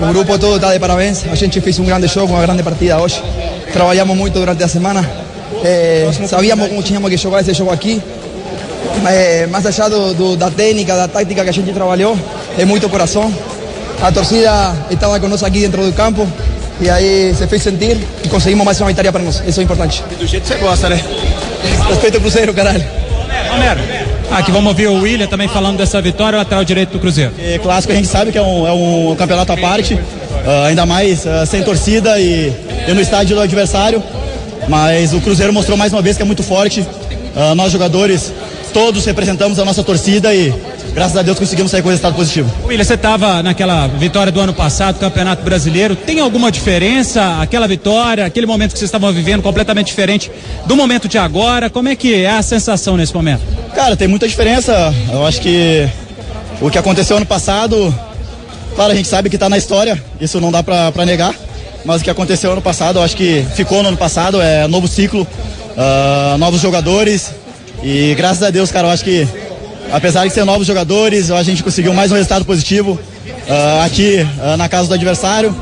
O 0.00 0.06
grupo 0.06 0.38
todo 0.38 0.56
está 0.56 0.72
de 0.72 0.78
parabéns. 0.80 1.22
A 1.30 1.34
gente 1.34 1.60
fez 1.60 1.78
um 1.78 1.84
grande 1.84 2.06
jogo, 2.08 2.32
uma 2.32 2.42
grande 2.42 2.62
partida 2.62 2.98
hoje. 2.98 3.22
Trabalhamos 3.72 4.16
muito 4.16 4.38
durante 4.38 4.62
a 4.64 4.68
semana. 4.68 5.08
Eh, 5.62 6.08
sabíamos 6.26 6.68
como 6.68 6.82
tínhamos 6.82 7.10
que 7.10 7.16
jogar 7.18 7.40
esse 7.42 7.52
jogo 7.52 7.70
aqui. 7.70 8.00
Eh, 9.06 9.46
mais 9.50 9.64
allá 9.66 9.88
do, 9.88 10.14
do- 10.14 10.36
da 10.36 10.50
técnica, 10.50 10.96
da 10.96 11.06
tática 11.06 11.44
que 11.44 11.50
a 11.50 11.52
gente 11.52 11.72
trabalhou, 11.72 12.18
é 12.58 12.64
muito 12.64 12.88
coração. 12.88 13.32
A 14.02 14.10
torcida 14.10 14.74
estava 14.90 15.20
conosco 15.20 15.46
aqui 15.46 15.60
dentro 15.60 15.84
do 15.84 15.92
campo 15.92 16.26
e 16.80 16.90
aí 16.90 17.32
se 17.38 17.46
fez 17.46 17.62
sentir 17.62 17.96
e 18.24 18.28
conseguimos 18.28 18.64
mais 18.64 18.80
uma 18.80 18.88
vitória 18.88 19.12
para 19.12 19.22
nós. 19.22 19.40
Isso 19.46 19.60
é 19.60 19.62
importante. 19.62 20.02
Do 20.18 20.26
jeito 20.26 20.42
que 20.42 20.48
você 20.48 20.58
gosta, 20.58 20.88
né? 20.88 21.00
Respeito 21.88 22.16
ao 22.16 22.20
Cruzeiro, 22.20 22.52
caralho. 22.52 22.84
Romero, 23.48 23.80
aqui 24.32 24.50
vamos 24.50 24.70
ouvir 24.70 24.88
o 24.88 25.02
William 25.02 25.28
também 25.28 25.46
falando 25.46 25.76
dessa 25.76 26.02
vitória, 26.02 26.36
o 26.36 26.40
lateral 26.40 26.64
direito 26.64 26.90
do 26.90 26.98
Cruzeiro. 26.98 27.32
É, 27.38 27.58
clássico 27.58 27.92
a 27.92 27.96
gente 27.96 28.08
sabe 28.08 28.32
que 28.32 28.38
é 28.38 28.42
um, 28.42 28.66
é 28.66 28.72
um 28.72 29.14
campeonato 29.14 29.52
à 29.52 29.56
parte, 29.56 29.96
ah, 30.44 30.66
ainda 30.66 30.84
mais 30.84 31.24
ah, 31.24 31.46
sem 31.46 31.62
torcida 31.62 32.18
e, 32.18 32.52
e 32.88 32.92
no 32.92 33.00
estádio 33.00 33.36
do 33.36 33.42
adversário. 33.42 34.02
Mas 34.68 35.14
o 35.14 35.20
Cruzeiro 35.20 35.52
mostrou 35.52 35.78
mais 35.78 35.92
uma 35.92 36.02
vez 36.02 36.16
que 36.16 36.22
é 36.22 36.26
muito 36.26 36.42
forte. 36.42 36.84
Ah, 37.36 37.54
nós 37.54 37.70
jogadores 37.70 38.32
todos 38.72 39.04
representamos 39.04 39.60
a 39.60 39.64
nossa 39.64 39.84
torcida 39.84 40.34
e 40.34 40.52
graças 40.94 41.16
a 41.16 41.22
Deus 41.22 41.38
conseguimos 41.38 41.70
sair 41.70 41.82
com 41.82 41.88
resultado 41.88 42.14
positivo. 42.14 42.50
William, 42.66 42.84
você 42.84 42.94
estava 42.94 43.42
naquela 43.42 43.86
vitória 43.86 44.30
do 44.30 44.40
ano 44.40 44.52
passado, 44.52 44.98
Campeonato 44.98 45.42
Brasileiro. 45.42 45.96
Tem 45.96 46.20
alguma 46.20 46.50
diferença 46.50 47.40
aquela 47.40 47.66
vitória, 47.66 48.24
aquele 48.24 48.46
momento 48.46 48.72
que 48.72 48.78
vocês 48.78 48.88
estavam 48.88 49.12
vivendo, 49.12 49.42
completamente 49.42 49.86
diferente 49.86 50.30
do 50.66 50.76
momento 50.76 51.08
de 51.08 51.18
agora? 51.18 51.70
Como 51.70 51.88
é 51.88 51.96
que 51.96 52.14
é 52.14 52.30
a 52.30 52.42
sensação 52.42 52.96
nesse 52.96 53.14
momento? 53.14 53.42
Cara, 53.74 53.96
tem 53.96 54.08
muita 54.08 54.28
diferença. 54.28 54.94
Eu 55.10 55.26
acho 55.26 55.40
que 55.40 55.88
o 56.60 56.70
que 56.70 56.78
aconteceu 56.78 57.16
ano 57.16 57.26
passado, 57.26 57.94
claro, 58.74 58.92
a 58.92 58.94
gente 58.94 59.08
sabe 59.08 59.28
que 59.30 59.36
está 59.36 59.48
na 59.48 59.58
história, 59.58 60.02
isso 60.20 60.40
não 60.40 60.52
dá 60.52 60.62
pra 60.62 60.92
pra 60.92 61.04
negar. 61.04 61.34
Mas 61.84 62.00
o 62.00 62.04
que 62.04 62.10
aconteceu 62.10 62.52
ano 62.52 62.62
passado, 62.62 62.98
eu 62.98 63.02
acho 63.02 63.16
que 63.16 63.44
ficou 63.56 63.82
no 63.82 63.88
ano 63.88 63.96
passado, 63.96 64.40
é 64.40 64.68
novo 64.68 64.86
ciclo, 64.86 65.26
ah, 65.76 66.36
novos 66.38 66.60
jogadores. 66.60 67.32
E 67.82 68.14
graças 68.16 68.42
a 68.42 68.50
Deus, 68.50 68.70
cara, 68.70 68.86
eu 68.86 68.92
acho 68.92 69.02
que 69.02 69.26
apesar 69.90 70.26
de 70.26 70.32
ser 70.32 70.44
novos 70.44 70.66
jogadores, 70.66 71.30
a 71.30 71.42
gente 71.42 71.62
conseguiu 71.62 71.92
mais 71.94 72.10
um 72.10 72.14
resultado 72.14 72.44
positivo 72.44 72.98
ah, 73.48 73.84
aqui 73.84 74.26
ah, 74.42 74.56
na 74.56 74.68
casa 74.68 74.88
do 74.88 74.94
adversário. 74.94 75.54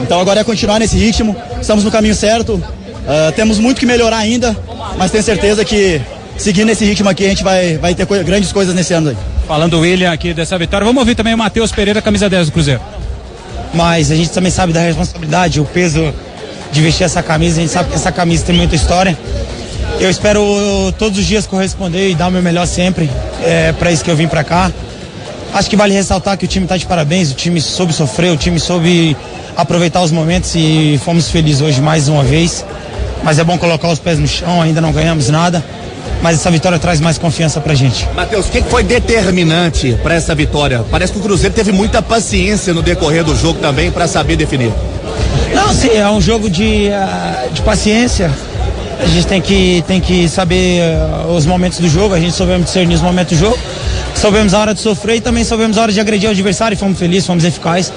Então 0.00 0.20
agora 0.20 0.40
é 0.40 0.44
continuar 0.44 0.78
nesse 0.78 0.96
ritmo, 0.96 1.36
estamos 1.60 1.84
no 1.84 1.90
caminho 1.90 2.14
certo, 2.14 2.62
ah, 3.06 3.32
temos 3.34 3.58
muito 3.58 3.78
que 3.78 3.86
melhorar 3.86 4.18
ainda, 4.18 4.56
mas 4.98 5.10
tenho 5.10 5.22
certeza 5.24 5.64
que 5.64 6.00
seguindo 6.36 6.70
esse 6.70 6.84
ritmo 6.84 7.08
aqui 7.08 7.24
a 7.24 7.28
gente 7.28 7.44
vai, 7.44 7.76
vai 7.78 7.94
ter 7.94 8.06
coi- 8.06 8.22
grandes 8.24 8.52
coisas 8.52 8.74
nesse 8.74 8.92
ano 8.92 9.10
aí. 9.10 9.16
Falando 9.46 9.74
o 9.74 9.80
William 9.80 10.12
aqui 10.12 10.32
dessa 10.32 10.56
vitória, 10.58 10.84
vamos 10.84 11.00
ouvir 11.00 11.14
também 11.14 11.34
o 11.34 11.38
Matheus 11.38 11.70
Pereira, 11.72 12.00
camisa 12.00 12.28
10 12.28 12.46
do 12.46 12.52
Cruzeiro. 12.52 12.80
mas 13.74 14.10
a 14.10 14.14
gente 14.14 14.30
também 14.30 14.50
sabe 14.50 14.72
da 14.72 14.80
responsabilidade, 14.80 15.60
o 15.60 15.64
peso 15.64 16.12
de 16.70 16.80
vestir 16.80 17.04
essa 17.04 17.22
camisa. 17.22 17.58
A 17.58 17.60
gente 17.62 17.72
sabe 17.72 17.90
que 17.90 17.96
essa 17.96 18.10
camisa 18.12 18.44
tem 18.44 18.54
muita 18.54 18.74
história. 18.74 19.16
Eu 20.02 20.10
espero 20.10 20.42
todos 20.98 21.16
os 21.16 21.24
dias 21.24 21.46
corresponder 21.46 22.10
e 22.10 22.16
dar 22.16 22.26
o 22.26 22.30
meu 22.32 22.42
melhor 22.42 22.66
sempre. 22.66 23.08
É 23.40 23.70
para 23.70 23.92
isso 23.92 24.02
que 24.02 24.10
eu 24.10 24.16
vim 24.16 24.26
para 24.26 24.42
cá. 24.42 24.68
Acho 25.54 25.70
que 25.70 25.76
vale 25.76 25.94
ressaltar 25.94 26.36
que 26.36 26.44
o 26.44 26.48
time 26.48 26.64
está 26.64 26.76
de 26.76 26.84
parabéns, 26.86 27.30
o 27.30 27.34
time 27.34 27.60
soube 27.60 27.92
sofrer, 27.92 28.32
o 28.32 28.36
time 28.36 28.58
soube 28.58 29.16
aproveitar 29.56 30.02
os 30.02 30.10
momentos 30.10 30.56
e 30.56 31.00
fomos 31.04 31.28
felizes 31.28 31.62
hoje 31.62 31.80
mais 31.80 32.08
uma 32.08 32.24
vez. 32.24 32.64
Mas 33.22 33.38
é 33.38 33.44
bom 33.44 33.56
colocar 33.56 33.90
os 33.90 34.00
pés 34.00 34.18
no 34.18 34.26
chão, 34.26 34.60
ainda 34.60 34.80
não 34.80 34.90
ganhamos 34.90 35.28
nada. 35.28 35.62
Mas 36.20 36.40
essa 36.40 36.50
vitória 36.50 36.80
traz 36.80 37.00
mais 37.00 37.16
confiança 37.16 37.60
pra 37.60 37.72
gente. 37.72 38.04
Matheus, 38.12 38.48
o 38.48 38.50
que 38.50 38.60
foi 38.62 38.82
determinante 38.82 39.96
para 40.02 40.16
essa 40.16 40.34
vitória? 40.34 40.84
Parece 40.90 41.12
que 41.12 41.20
o 41.20 41.22
Cruzeiro 41.22 41.54
teve 41.54 41.70
muita 41.70 42.02
paciência 42.02 42.74
no 42.74 42.82
decorrer 42.82 43.22
do 43.22 43.36
jogo 43.36 43.60
também 43.60 43.88
para 43.92 44.08
saber 44.08 44.34
definir. 44.34 44.72
Não, 45.54 45.72
sim, 45.72 45.90
é 45.94 46.10
um 46.10 46.20
jogo 46.20 46.50
de, 46.50 46.90
ah, 46.90 47.46
de 47.52 47.62
paciência. 47.62 48.32
A 49.02 49.06
gente 49.06 49.26
tem 49.26 49.40
que, 49.40 49.84
tem 49.86 50.00
que 50.00 50.28
saber 50.28 50.80
ah, 50.80 51.26
os 51.26 51.44
momentos 51.44 51.80
do 51.80 51.88
jogo, 51.88 52.14
a 52.14 52.20
gente 52.20 52.34
soubemos 52.34 52.66
discernir 52.66 52.94
os 52.94 53.00
momentos 53.00 53.36
do 53.36 53.40
jogo, 53.40 53.58
soubemos 54.14 54.54
a 54.54 54.60
hora 54.60 54.74
de 54.74 54.80
sofrer 54.80 55.16
e 55.16 55.20
também 55.20 55.42
soubemos 55.42 55.76
a 55.76 55.82
hora 55.82 55.92
de 55.92 55.98
agredir 55.98 56.28
o 56.28 56.32
adversário, 56.32 56.76
e 56.76 56.78
fomos 56.78 56.98
felizes, 56.98 57.26
fomos 57.26 57.44
eficazes 57.44 57.92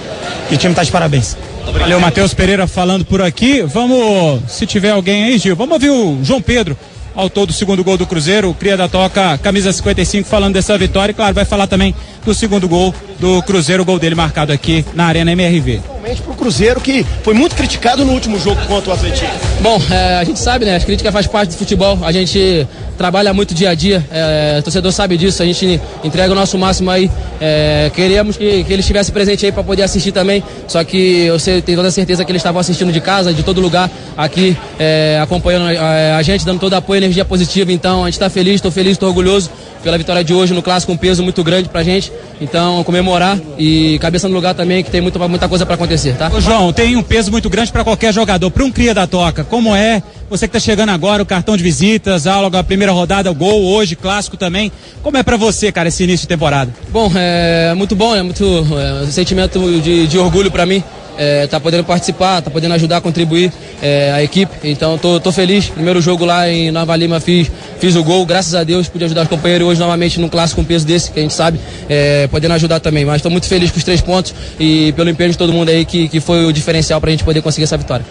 e 0.50 0.56
o 0.56 0.58
time 0.58 0.72
está 0.72 0.84
de 0.84 0.92
parabéns. 0.92 1.38
Valeu, 1.74 2.00
Matheus 2.00 2.34
Pereira 2.34 2.66
falando 2.66 3.06
por 3.06 3.22
aqui. 3.22 3.62
Vamos, 3.62 4.42
se 4.48 4.66
tiver 4.66 4.90
alguém 4.90 5.26
aí, 5.26 5.38
Gil, 5.38 5.56
vamos 5.56 5.74
ouvir 5.74 5.92
o 5.92 6.18
João 6.24 6.42
Pedro, 6.42 6.76
autor 7.16 7.46
do 7.46 7.54
segundo 7.54 7.84
gol 7.84 7.98
do 7.98 8.08
Cruzeiro, 8.08 8.50
o 8.50 8.54
Cria 8.56 8.76
da 8.76 8.88
Toca, 8.88 9.38
camisa 9.38 9.72
55, 9.72 10.28
falando 10.28 10.56
dessa 10.56 10.76
vitória. 10.76 11.12
E 11.12 11.16
claro, 11.16 11.36
vai 11.36 11.46
falar 11.46 11.68
também 11.68 11.94
do 12.26 12.34
segundo 12.34 12.68
gol 12.68 12.94
do 13.20 13.44
Cruzeiro, 13.44 13.84
o 13.84 13.86
gol 13.86 14.00
dele 14.00 14.16
marcado 14.16 14.52
aqui 14.52 14.84
na 14.96 15.06
Arena 15.06 15.32
MRV. 15.32 15.95
Principalmente 16.06 16.22
pro 16.22 16.34
Cruzeiro, 16.36 16.80
que 16.80 17.06
foi 17.24 17.34
muito 17.34 17.56
criticado 17.56 18.06
no 18.06 18.14
último 18.14 18.40
jogo 18.40 18.64
contra 18.68 18.92
o 18.92 18.94
Atlético. 18.94 19.28
Bom, 19.62 19.82
é, 19.90 20.18
a 20.18 20.24
gente 20.24 20.40
sabe, 20.40 20.66
né? 20.66 20.76
As 20.76 20.84
críticas 20.84 21.12
faz 21.12 21.26
parte 21.26 21.50
do 21.50 21.58
futebol. 21.58 21.98
A 22.04 22.12
gente 22.12 22.68
trabalha 22.98 23.34
muito 23.34 23.54
dia 23.54 23.72
a 23.72 23.74
dia. 23.74 24.06
É, 24.12 24.58
o 24.60 24.64
torcedor 24.64 24.92
sabe 24.92 25.18
disso. 25.18 25.42
A 25.42 25.46
gente 25.46 25.82
entrega 26.04 26.32
o 26.32 26.36
nosso 26.36 26.58
máximo 26.58 26.92
aí. 26.92 27.10
É, 27.42 27.92
queríamos 27.94 28.38
que, 28.38 28.64
que 28.64 28.72
ele 28.72 28.82
estivesse 28.82 29.12
presente 29.12 29.46
aí 29.46 29.52
para 29.52 29.64
poder 29.64 29.84
assistir 29.84 30.12
também. 30.12 30.44
Só 30.68 30.84
que 30.84 31.26
eu 31.26 31.40
sei, 31.40 31.62
tenho 31.62 31.78
toda 31.78 31.88
a 31.88 31.92
certeza 31.92 32.24
que 32.24 32.32
eles 32.32 32.40
estavam 32.42 32.60
assistindo 32.60 32.92
de 32.92 33.02
casa, 33.02 33.34
de 33.34 33.42
todo 33.42 33.60
lugar, 33.60 33.90
aqui, 34.16 34.56
é, 34.80 35.20
acompanhando 35.22 35.78
a, 35.78 36.18
a 36.18 36.22
gente, 36.22 36.46
dando 36.46 36.60
todo 36.60 36.74
apoio, 36.76 37.00
energia 37.00 37.26
positiva. 37.26 37.72
Então, 37.72 38.04
a 38.04 38.08
gente 38.08 38.14
está 38.16 38.30
feliz, 38.30 38.56
estou 38.56 38.72
feliz, 38.72 38.94
estou 38.94 39.10
orgulhoso 39.10 39.50
pela 39.86 40.00
vitória 40.00 40.24
de 40.24 40.34
hoje 40.34 40.52
no 40.52 40.64
clássico, 40.64 40.92
um 40.92 40.98
peso 40.98 41.22
muito 41.22 41.44
grande 41.44 41.70
pra 41.70 41.84
gente. 41.84 42.12
Então, 42.42 42.84
comemorar 42.84 43.40
e 43.58 44.00
cabeça 44.00 44.28
no 44.28 44.34
lugar 44.34 44.56
também, 44.56 44.84
que 44.84 44.90
tem 44.90 45.00
muita 45.00 45.48
coisa 45.48 45.64
para 45.64 45.76
acontecer, 45.76 45.95
tá? 46.18 46.32
Ô, 46.34 46.42
João, 46.42 46.74
tem 46.74 46.96
um 46.96 47.04
peso 47.04 47.32
muito 47.32 47.50
grande 47.50 47.72
para 47.72 47.84
qualquer 47.84 48.14
jogador. 48.14 48.50
Para 48.52 48.64
um 48.64 48.72
cria 48.72 48.94
da 48.94 49.08
toca, 49.08 49.44
como 49.44 49.76
é? 49.76 50.02
Você 50.30 50.48
que 50.48 50.58
está 50.58 50.60
chegando 50.60 50.90
agora, 50.90 51.22
o 51.22 51.26
cartão 51.26 51.56
de 51.56 51.64
visitas, 51.64 52.26
a 52.28 52.64
primeira 52.64 52.92
rodada, 52.92 53.30
o 53.30 53.36
gol, 53.36 53.64
hoje, 53.64 53.96
clássico 53.96 54.36
também. 54.36 54.72
Como 55.04 55.18
é 55.18 55.24
para 55.24 55.38
você, 55.38 55.72
cara, 55.72 55.88
esse 55.90 56.04
início 56.04 56.24
de 56.24 56.28
temporada? 56.28 56.74
Bom, 56.90 57.12
é 57.16 57.74
muito 57.76 57.96
bom, 57.96 58.16
é 58.16 58.24
muito 58.24 58.44
é, 58.44 59.04
um 59.04 59.12
sentimento 59.12 59.82
de, 59.82 60.08
de 60.08 60.18
orgulho 60.18 60.50
para 60.50 60.66
mim. 60.66 60.84
É, 61.18 61.48
tá 61.48 61.60
podendo 61.60 61.84
participar, 61.84 62.42
tá 62.42 62.50
podendo 62.50 62.74
ajudar 62.74 62.98
a 62.98 63.02
contribuir 63.02 63.52
é, 63.82 64.12
a 64.12 64.24
equipe. 64.24 64.54
Então 64.64 64.98
tô, 64.98 65.20
tô 65.20 65.32
feliz. 65.32 65.70
Primeiro 65.70 66.02
jogo 66.02 66.26
lá 66.26 66.50
em 66.50 66.72
Nova 66.72 66.96
Lima 66.96 67.20
fiz, 67.20 67.52
fiz 67.80 67.96
o 67.96 68.04
gol, 68.04 68.26
graças 68.26 68.56
a 68.56 68.64
Deus, 68.64 68.88
pude 68.88 69.06
ajudar 69.06 69.24
os 69.24 69.28
companheiros 69.28 69.68
hoje 69.68 69.80
novamente 69.80 70.20
num 70.20 70.30
clássico 70.30 70.62
com 70.62 70.68
peso 70.68 70.86
desse, 70.86 71.12
que 71.12 71.20
a 71.20 71.24
gente 71.24 71.34
sabe, 71.34 71.60
é, 71.90 72.28
podendo 72.28 72.54
ajudar 72.54 72.80
também. 72.80 73.06
Mas 73.06 73.18
estou 73.18 73.32
muito 73.32 73.48
feliz 73.48 73.72
com 73.72 73.78
os 73.78 73.84
três 73.84 74.02
pontos 74.02 74.34
e 74.60 74.94
pelo 74.94 75.10
empenho 75.10 75.32
de 75.32 75.38
todo 75.38 75.52
mundo 75.54 75.70
aí 75.70 75.86
que, 75.86 76.08
que 76.08 76.20
foi 76.20 76.46
o 76.46 76.54
diferencial 76.54 77.00
para 77.00 77.10
a 77.10 77.12
gente 77.12 77.24
poder 77.24 77.42
conseguir 77.42 77.64
essa 77.64 77.78
vitória. 77.78 78.06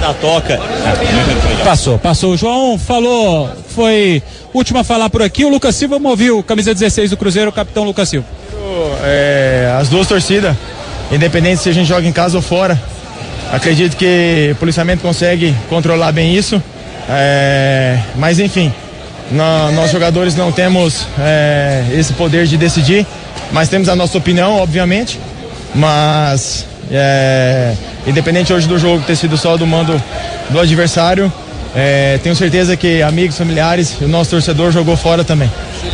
Da 0.00 0.12
toca. 0.14 0.60
Passou, 1.64 1.98
passou. 1.98 2.32
O 2.32 2.36
João 2.36 2.78
falou, 2.78 3.48
foi 3.68 4.22
último 4.52 4.78
a 4.80 4.84
falar 4.84 5.08
por 5.10 5.22
aqui. 5.22 5.44
O 5.44 5.48
Lucas 5.48 5.74
Silva 5.76 5.98
moviu, 5.98 6.42
camisa 6.42 6.74
16 6.74 7.10
do 7.10 7.16
Cruzeiro, 7.16 7.50
o 7.50 7.52
capitão 7.52 7.84
Lucas 7.84 8.08
Silva. 8.08 8.26
É, 9.04 9.74
as 9.78 9.88
duas 9.88 10.06
torcidas, 10.08 10.56
independente 11.12 11.62
se 11.62 11.68
a 11.68 11.72
gente 11.72 11.86
joga 11.86 12.06
em 12.06 12.12
casa 12.12 12.36
ou 12.36 12.42
fora, 12.42 12.80
acredito 13.52 13.96
que 13.96 14.50
o 14.52 14.56
policiamento 14.56 15.02
consegue 15.02 15.54
controlar 15.68 16.12
bem 16.12 16.34
isso. 16.34 16.60
É, 17.08 17.98
mas 18.16 18.38
enfim, 18.40 18.72
nó- 19.30 19.70
nós 19.70 19.90
jogadores 19.90 20.34
não 20.34 20.50
temos 20.50 21.06
é, 21.20 21.84
esse 21.92 22.12
poder 22.14 22.46
de 22.46 22.56
decidir, 22.56 23.06
mas 23.52 23.68
temos 23.68 23.88
a 23.88 23.94
nossa 23.94 24.18
opinião, 24.18 24.56
obviamente. 24.60 25.18
Mas 25.74 26.64
é, 26.90 27.74
independente 28.06 28.52
hoje 28.52 28.66
do 28.66 28.78
jogo 28.78 29.02
ter 29.06 29.14
sido 29.16 29.36
só 29.36 29.56
do 29.56 29.66
mando 29.66 30.00
do 30.50 30.58
adversário, 30.58 31.32
é, 31.78 32.18
tenho 32.22 32.34
certeza 32.34 32.74
que 32.74 33.02
amigos, 33.02 33.36
familiares 33.36 33.98
e 34.00 34.04
o 34.06 34.08
nosso 34.08 34.30
torcedor 34.30 34.72
jogou 34.72 34.96
fora 34.96 35.22
também. 35.22 35.52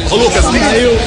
Ô 0.08 0.14
Lucas, 0.14 0.44
tem 0.46 0.62
aí 0.62 0.98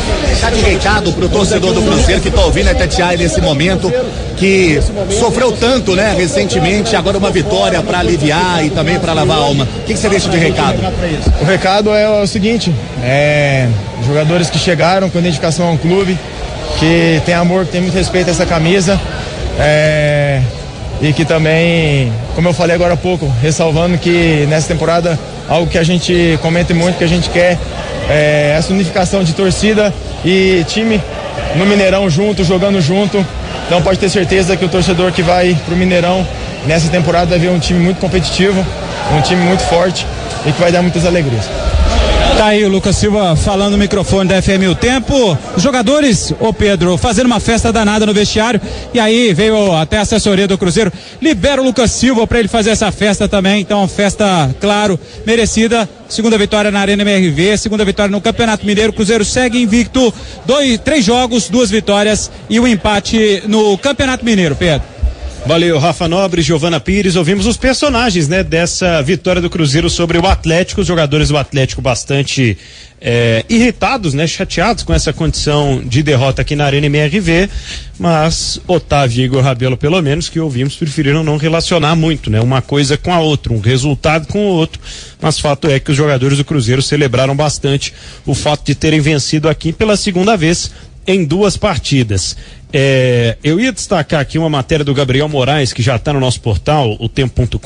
tá 0.41 0.49
de 0.49 0.59
recado 0.59 1.13
pro 1.13 1.29
torcedor 1.29 1.73
do 1.73 1.81
Cruzeiro 1.81 2.19
que 2.19 2.29
tá 2.29 2.41
ouvindo 2.41 2.67
a 2.67 2.73
Itatiaia 2.73 3.17
nesse 3.17 3.39
momento, 3.39 3.91
que 4.35 4.77
sofreu 5.17 5.53
tanto, 5.53 5.95
né, 5.95 6.13
recentemente, 6.17 6.93
agora 6.93 7.17
uma 7.17 7.31
vitória 7.31 7.81
para 7.81 7.99
aliviar 7.99 8.65
e 8.65 8.69
também 8.69 8.99
para 8.99 9.13
lavar 9.13 9.37
a 9.37 9.41
alma. 9.41 9.63
O 9.63 9.83
que, 9.85 9.93
que 9.93 9.99
você 9.99 10.09
deixa 10.09 10.27
de 10.27 10.37
recado? 10.37 10.77
O 11.41 11.45
recado 11.45 11.93
é 11.93 12.21
o 12.21 12.27
seguinte: 12.27 12.75
é, 13.01 13.69
jogadores 14.05 14.49
que 14.49 14.59
chegaram 14.59 15.09
com 15.09 15.19
identificação 15.19 15.69
ao 15.69 15.77
clube, 15.77 16.19
que 16.79 17.21
tem 17.25 17.33
amor, 17.33 17.65
que 17.65 17.71
tem 17.71 17.81
muito 17.81 17.95
respeito 17.95 18.27
a 18.27 18.31
essa 18.31 18.45
camisa, 18.45 18.99
é, 19.57 20.41
e 21.01 21.13
que 21.13 21.25
também, 21.25 22.11
como 22.35 22.49
eu 22.49 22.53
falei 22.53 22.75
agora 22.75 22.93
há 22.93 22.97
pouco, 22.97 23.31
ressalvando 23.41 23.97
que 23.97 24.45
nessa 24.49 24.67
temporada 24.67 25.19
algo 25.47 25.69
que 25.69 25.77
a 25.77 25.83
gente 25.83 26.39
comenta 26.41 26.73
muito, 26.73 26.97
que 26.97 27.03
a 27.03 27.07
gente 27.07 27.29
quer 27.29 27.57
é 28.09 28.55
essa 28.57 28.71
unificação 28.71 29.23
de 29.23 29.33
torcida 29.33 29.93
e 30.23 30.63
time 30.67 31.01
no 31.55 31.65
Mineirão 31.65 32.09
junto, 32.09 32.43
jogando 32.43 32.81
junto. 32.81 33.25
Então 33.65 33.81
pode 33.81 33.99
ter 33.99 34.09
certeza 34.09 34.55
que 34.55 34.65
o 34.65 34.69
torcedor 34.69 35.11
que 35.11 35.21
vai 35.21 35.57
pro 35.65 35.75
Mineirão 35.75 36.25
nessa 36.65 36.89
temporada 36.89 37.27
vai 37.27 37.39
ver 37.39 37.49
um 37.49 37.59
time 37.59 37.79
muito 37.79 37.99
competitivo, 37.99 38.65
um 39.15 39.21
time 39.21 39.41
muito 39.41 39.63
forte 39.63 40.05
e 40.45 40.51
que 40.51 40.59
vai 40.59 40.71
dar 40.71 40.81
muitas 40.81 41.05
alegrias. 41.05 41.45
Tá 42.37 42.47
aí 42.47 42.65
o 42.65 42.69
Lucas 42.69 42.97
Silva 42.97 43.33
falando 43.37 43.71
no 43.71 43.77
microfone 43.77 44.27
da 44.27 44.41
FM 44.41 44.69
o 44.69 44.75
tempo. 44.75 45.37
Os 45.55 45.63
jogadores, 45.63 46.33
ô 46.37 46.51
Pedro, 46.51 46.97
fazendo 46.97 47.27
uma 47.27 47.39
festa 47.39 47.71
danada 47.71 48.05
no 48.05 48.13
vestiário. 48.13 48.59
E 48.93 48.99
aí 48.99 49.33
veio 49.33 49.73
até 49.73 49.97
a 49.97 50.01
assessoria 50.01 50.45
do 50.45 50.57
Cruzeiro. 50.57 50.91
Libera 51.21 51.61
o 51.61 51.65
Lucas 51.65 51.91
Silva 51.91 52.27
para 52.27 52.39
ele 52.39 52.49
fazer 52.49 52.71
essa 52.71 52.91
festa 52.91 53.25
também. 53.25 53.61
Então, 53.61 53.87
festa, 53.87 54.53
claro, 54.59 54.99
merecida. 55.25 55.87
Segunda 56.09 56.37
vitória 56.37 56.69
na 56.69 56.81
Arena 56.81 57.03
MRV, 57.03 57.57
segunda 57.57 57.85
vitória 57.85 58.11
no 58.11 58.19
Campeonato 58.19 58.65
Mineiro. 58.65 58.91
Cruzeiro 58.91 59.23
segue 59.23 59.61
invicto. 59.61 60.13
Dois, 60.45 60.77
três 60.79 61.05
jogos, 61.05 61.47
duas 61.47 61.71
vitórias 61.71 62.29
e 62.49 62.59
um 62.59 62.67
empate 62.67 63.43
no 63.47 63.77
Campeonato 63.77 64.25
Mineiro, 64.25 64.57
Pedro. 64.57 64.94
Valeu, 65.45 65.77
Rafa 65.77 66.07
Nobre, 66.07 66.41
Giovana 66.41 66.79
Pires. 66.79 67.15
Ouvimos 67.15 67.45
os 67.45 67.55
personagens, 67.55 68.27
né, 68.27 68.43
dessa 68.43 68.99
vitória 69.03 69.39
do 69.39 69.47
Cruzeiro 69.47 69.91
sobre 69.91 70.17
o 70.17 70.25
Atlético. 70.25 70.81
Os 70.81 70.87
jogadores 70.87 71.29
do 71.29 71.37
Atlético 71.37 71.83
bastante 71.83 72.57
é, 72.99 73.45
irritados, 73.47 74.15
né, 74.15 74.25
chateados 74.25 74.81
com 74.81 74.91
essa 74.91 75.13
condição 75.13 75.83
de 75.85 76.01
derrota 76.01 76.41
aqui 76.41 76.55
na 76.55 76.65
Arena 76.65 76.87
MRV. 76.87 77.47
Mas 77.99 78.59
Otávio 78.65 79.21
e 79.21 79.25
Igor 79.25 79.43
Rabelo, 79.43 79.77
pelo 79.77 80.01
menos, 80.01 80.29
que 80.29 80.39
ouvimos, 80.39 80.75
preferiram 80.75 81.23
não 81.23 81.37
relacionar 81.37 81.95
muito, 81.95 82.31
né, 82.31 82.41
uma 82.41 82.63
coisa 82.63 82.97
com 82.97 83.13
a 83.13 83.19
outra, 83.19 83.53
um 83.53 83.59
resultado 83.59 84.25
com 84.25 84.47
o 84.47 84.49
outro. 84.49 84.81
Mas 85.21 85.39
fato 85.39 85.67
é 85.67 85.79
que 85.79 85.91
os 85.91 85.97
jogadores 85.97 86.39
do 86.39 86.43
Cruzeiro 86.43 86.81
celebraram 86.81 87.35
bastante 87.35 87.93
o 88.25 88.33
fato 88.33 88.65
de 88.65 88.73
terem 88.73 88.99
vencido 88.99 89.47
aqui 89.47 89.71
pela 89.71 89.95
segunda 89.95 90.35
vez 90.35 90.71
em 91.07 91.23
duas 91.23 91.57
partidas. 91.57 92.35
É, 92.73 93.37
eu 93.43 93.59
ia 93.59 93.71
destacar 93.71 94.19
aqui 94.19 94.37
uma 94.37 94.49
matéria 94.49 94.83
do 94.83 94.93
Gabriel 94.93 95.29
Moraes, 95.29 95.71
que 95.71 95.81
já 95.81 95.95
está 95.95 96.11
no 96.11 96.19
nosso 96.19 96.41
portal, 96.41 96.97
o 96.99 97.07
tempo.com.br 97.07 97.57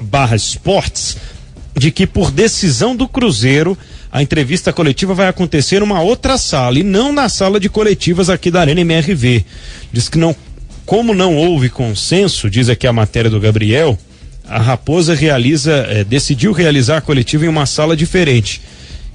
barra 0.00 0.36
esportes, 0.36 1.16
de 1.74 1.90
que 1.90 2.06
por 2.06 2.30
decisão 2.30 2.94
do 2.94 3.08
Cruzeiro, 3.08 3.76
a 4.10 4.22
entrevista 4.22 4.72
coletiva 4.72 5.14
vai 5.14 5.28
acontecer 5.28 5.80
numa 5.80 6.02
outra 6.02 6.36
sala 6.36 6.78
e 6.78 6.82
não 6.82 7.12
na 7.12 7.28
sala 7.30 7.58
de 7.58 7.70
coletivas 7.70 8.28
aqui 8.28 8.50
da 8.50 8.60
Arena 8.60 8.82
MRV. 8.82 9.44
Diz 9.90 10.08
que 10.08 10.18
não, 10.18 10.36
como 10.84 11.14
não 11.14 11.34
houve 11.34 11.70
consenso, 11.70 12.50
diz 12.50 12.68
aqui 12.68 12.86
a 12.86 12.92
matéria 12.92 13.30
do 13.30 13.40
Gabriel, 13.40 13.98
a 14.46 14.58
Raposa 14.58 15.14
realiza, 15.14 15.86
eh, 15.88 16.04
decidiu 16.04 16.52
realizar 16.52 16.98
a 16.98 17.00
coletiva 17.00 17.46
em 17.46 17.48
uma 17.48 17.64
sala 17.64 17.96
diferente. 17.96 18.60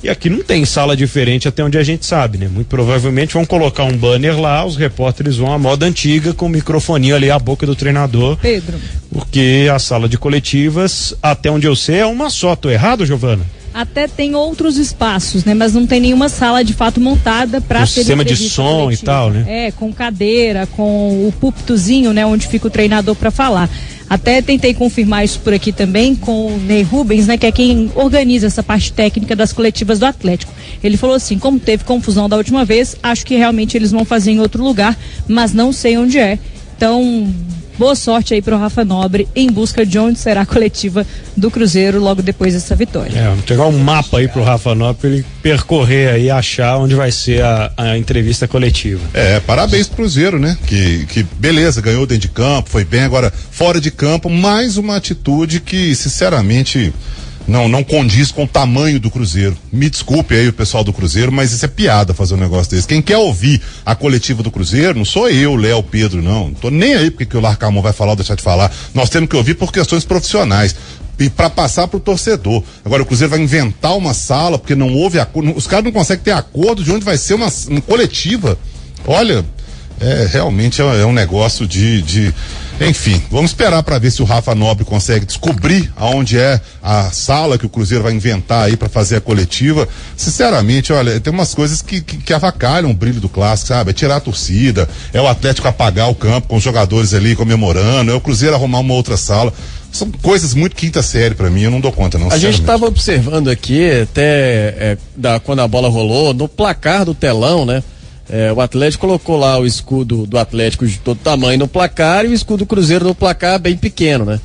E 0.04 0.10
aqui 0.10 0.30
não 0.30 0.44
tem 0.44 0.63
sala 0.63 0.96
diferente 0.96 1.48
até 1.48 1.63
onde 1.63 1.77
a 1.77 1.84
gente 1.84 2.06
sabe, 2.06 2.38
né? 2.38 2.48
Muito 2.48 2.68
provavelmente 2.68 3.34
vão 3.34 3.46
colocar 3.46 3.84
um 3.84 3.98
banner 3.98 4.39
lá, 4.39 4.63
os 4.63 4.75
repórteres 4.75 5.38
vão 5.38 5.51
à 5.51 5.58
moda 5.58 5.86
antiga 5.86 6.34
com 6.34 6.46
o 6.46 6.50
microfoninho 6.50 7.16
ali 7.16 7.32
à 7.32 7.39
boca 7.39 7.66
do 7.66 7.75
treinador. 7.75 8.38
Pedro. 8.38 8.77
Porque 9.12 9.68
a 9.74 9.80
sala 9.80 10.08
de 10.08 10.18
coletivas, 10.18 11.16
até 11.22 11.50
onde 11.50 11.66
eu 11.66 11.75
sei, 11.75 12.00
é 12.00 12.06
uma 12.06 12.30
só. 12.30 12.56
Tô 12.56 12.70
errado, 12.70 13.06
Giovana? 13.06 13.44
Até 13.74 14.08
tem 14.08 14.34
outros 14.34 14.77
espaços, 14.77 15.46
né? 15.46 15.54
Mas 15.54 15.74
não 15.74 15.86
tem 15.86 16.00
nenhuma 16.00 16.30
sala 16.30 16.63
de 16.63 16.74
fato 16.74 17.00
montada 17.00 17.62
para 17.62 17.82
Um 17.82 17.86
sistema 17.86 18.25
de 18.25 18.36
som 18.36 18.92
e 18.92 18.98
tal, 18.98 19.30
né? 19.30 19.68
É, 19.68 19.72
com 19.72 19.94
cadeira, 19.94 20.68
com 20.75 21.27
o 21.27 21.34
púlpitozinho, 21.39 22.12
né? 22.12 22.25
Onde 22.25 22.48
fica 22.48 22.68
o 22.68 22.72
treinador 22.72 23.16
para 23.16 23.30
falar. 23.30 23.70
Até 24.10 24.42
tentei 24.42 24.74
confirmar 24.74 25.26
isso 25.26 25.40
por 25.40 25.54
aqui 25.54 25.72
também 25.72 26.16
com 26.16 26.48
o 26.48 26.58
Ney 26.60 26.82
Rubens, 26.84 27.28
né? 27.28 27.38
Que 27.38 27.46
é 27.46 27.52
quem 27.52 27.92
organiza 27.96 28.48
essa 28.48 28.64
parte 28.64 28.94
técnica 28.94 29.36
das 29.36 29.52
coletivas 29.52 30.00
do 30.00 30.06
Atlético. 30.06 30.54
Ele 30.84 30.96
falou 30.96 31.16
assim, 31.16 31.38
como 31.38 31.60
teve 31.60 31.84
confusão 31.84 32.30
da 32.30 32.38
última 32.38 32.64
vez, 32.64 32.96
acho 33.04 33.26
que 33.26 33.36
realmente 33.36 33.76
eles 33.76 33.92
vão 33.92 34.06
fazer 34.06 34.32
em 34.32 34.40
outro 34.40 34.64
lugar, 34.64 34.98
mas 35.28 35.54
não 35.54 35.74
sei 35.74 35.98
onde 35.98 36.18
é. 36.18 36.40
Então, 36.78 37.34
boa 37.77 37.96
sorte 37.96 38.34
aí 38.34 38.41
para 38.41 38.55
o 38.55 38.60
Rafa 38.60 38.84
Nobre 38.84 39.27
em 39.36 39.50
busca 39.50 39.86
de 39.86 40.00
onde 40.00 40.19
será 40.19 40.41
a 40.41 40.46
coletiva 40.46 41.05
do 41.36 41.51
Cruzeiro 41.51 42.00
logo 42.00 42.22
depois 42.22 42.53
dessa 42.53 42.75
vitória. 42.75 43.17
É, 43.17 43.27
vamos 43.27 43.46
pegar 43.46 43.65
um 43.67 43.77
mapa 43.77 44.17
aí 44.17 44.27
pro 44.27 44.43
Rafa 44.43 44.74
Nobre 44.74 45.01
pra 45.01 45.10
ele 45.10 45.25
percorrer 45.41 46.10
aí, 46.10 46.29
achar 46.29 46.77
onde 46.77 46.96
vai 46.96 47.12
ser 47.12 47.43
a, 47.43 47.72
a 47.77 47.98
entrevista 47.98 48.48
coletiva. 48.48 49.01
É, 49.13 49.39
parabéns 49.39 49.88
pro 49.88 49.98
Cruzeiro, 49.98 50.39
né? 50.39 50.57
Que, 50.65 51.05
que 51.07 51.24
beleza, 51.24 51.81
ganhou 51.81 52.05
dentro 52.05 52.22
de 52.22 52.29
campo, 52.29 52.69
foi 52.69 52.86
bem 52.86 53.01
agora 53.01 53.31
fora 53.51 53.79
de 53.79 53.91
campo, 53.91 54.29
mais 54.29 54.77
uma 54.77 54.96
atitude 54.96 55.60
que, 55.60 55.96
sinceramente, 55.96 56.93
não, 57.48 57.70
não 57.70 57.84
condiz 57.84 58.32
com 58.32 58.44
o 58.44 58.48
tamanho 58.48 59.00
do 59.00 59.10
Cruzeiro. 59.10 59.58
Me 59.72 59.89
desculpe 59.89 60.36
aí 60.36 60.48
o 60.50 60.54
pessoal 60.54 60.84
do 60.84 60.92
Cruzeiro, 60.92 61.32
mas 61.32 61.54
isso 61.54 61.63
é 61.63 61.68
piada 61.68 62.13
fazer 62.13 62.34
um 62.34 62.38
negócio 62.38 62.70
desse. 62.72 62.88
Quem 62.88 63.01
quer 63.01 63.18
ouvir 63.18 63.62
a 63.86 63.96
coletiva 63.96 64.44
do 64.44 64.51
Cruzeiro, 64.51 64.98
não 64.98 65.06
sou 65.06 65.30
eu, 65.30 65.56
Léo, 65.56 65.82
Pedro, 65.82 66.22
não. 66.22 66.48
Não 66.48 66.54
tô 66.54 66.70
nem 66.70 66.96
aí 66.96 67.10
porque 67.10 67.25
que 67.25 67.38
o 67.38 67.39
Larcamon 67.39 67.82
vai 67.82 67.94
falar 67.94 68.12
ou 68.12 68.16
deixar 68.18 68.36
de 68.36 68.44
falar. 68.44 68.72
Nós 68.94 69.10
temos 69.10 69.30
que 69.30 69.36
ouvir 69.36 69.54
por 69.54 69.72
questões 69.72 70.04
profissionais. 70.04 70.75
E 71.20 71.32
para 71.32 71.50
passar 71.50 71.88
pro 71.88 72.00
torcedor. 72.00 72.62
Agora 72.86 73.01
o 73.01 73.06
Cruzeiro 73.06 73.32
vai 73.32 73.39
inventar 73.39 73.98
uma 73.98 74.13
sala, 74.13 74.60
porque 74.60 74.75
não 74.75 74.94
houve 74.94 75.20
acordo. 75.20 75.58
Os 75.58 75.66
caras 75.66 75.86
não 75.86 75.92
conseguem 75.92 76.24
ter 76.24 76.32
acordo 76.32 76.84
de 76.84 76.92
onde 76.92 77.04
vai 77.04 77.18
ser 77.18 77.34
uma, 77.34 77.48
uma 77.70 77.82
coletiva. 77.82 78.56
Olha, 79.06 79.44
É 80.00 80.27
realmente 80.32 80.80
é, 80.80 81.01
é 81.01 81.06
um 81.06 81.13
negócio 81.13 81.66
de, 81.66 82.04
de 82.04 82.34
enfim, 82.79 83.22
vamos 83.31 83.51
esperar 83.51 83.81
para 83.81 83.98
ver 83.98 84.12
se 84.12 84.22
o 84.22 84.25
Rafa 84.25 84.53
Nobre 84.53 84.86
consegue 84.86 85.25
descobrir 85.25 85.91
aonde 85.96 86.38
é 86.38 86.62
a 86.81 87.10
sala 87.12 87.57
que 87.57 87.65
o 87.65 87.69
Cruzeiro 87.69 88.03
vai 88.03 88.13
inventar 88.13 88.65
aí 88.65 88.77
para 88.77 88.88
fazer 88.88 89.17
a 89.17 89.22
coletiva. 89.22 89.88
Sinceramente, 90.15 90.93
olha, 90.93 91.19
tem 91.19 91.34
umas 91.34 91.53
coisas 91.53 91.81
que, 91.81 92.01
que, 92.01 92.17
que 92.17 92.34
avacalham 92.34 92.91
o 92.91 92.93
brilho 92.93 93.19
do 93.19 93.29
clássico, 93.29 93.69
sabe? 93.69 93.91
É 93.91 93.93
tirar 93.93 94.17
a 94.17 94.19
torcida, 94.19 94.88
é 95.12 95.19
o 95.19 95.27
Atlético 95.27 95.67
apagar 95.67 96.10
o 96.10 96.15
campo 96.15 96.48
com 96.48 96.57
os 96.57 96.63
jogadores 96.63 97.13
ali 97.13 97.36
comemorando, 97.36 98.12
é 98.12 98.15
o 98.15 98.22
Cruzeiro 98.22 98.55
arrumar 98.55 98.79
uma 98.79 98.93
outra 98.93 99.17
sala. 99.17 99.51
São 99.91 100.12
coisas 100.12 100.53
muito 100.53 100.75
quinta 100.75 101.01
série 101.01 101.34
para 101.34 101.50
mim, 101.50 101.63
eu 101.63 101.72
não 101.72 101.79
dou 101.79 101.91
conta 101.91 102.17
não. 102.19 102.31
A 102.31 102.38
gente 102.38 102.60
estava 102.60 102.86
observando 102.86 103.48
aqui 103.48 103.89
até 104.01 104.75
é, 104.77 104.98
da, 105.15 105.39
quando 105.39 105.62
a 105.62 105.67
bola 105.67 105.89
rolou, 105.89 106.34
no 106.34 106.48
placar 106.48 107.05
do 107.05 107.15
telão, 107.15 107.65
né? 107.65 107.81
É, 108.29 108.51
o 108.51 108.60
Atlético 108.60 109.07
colocou 109.07 109.38
lá 109.38 109.57
o 109.57 109.65
escudo 109.65 110.25
do 110.25 110.38
Atlético 110.38 110.86
de 110.86 111.00
todo 111.00 111.17
tamanho 111.17 111.60
no 111.60 111.67
placar 111.67 112.25
e 112.25 112.29
o 112.29 112.34
escudo 112.34 112.60
do 112.60 112.65
Cruzeiro 112.65 113.05
no 113.05 113.15
placar 113.15 113.60
bem 113.60 113.77
pequeno, 113.77 114.25
né? 114.25 114.39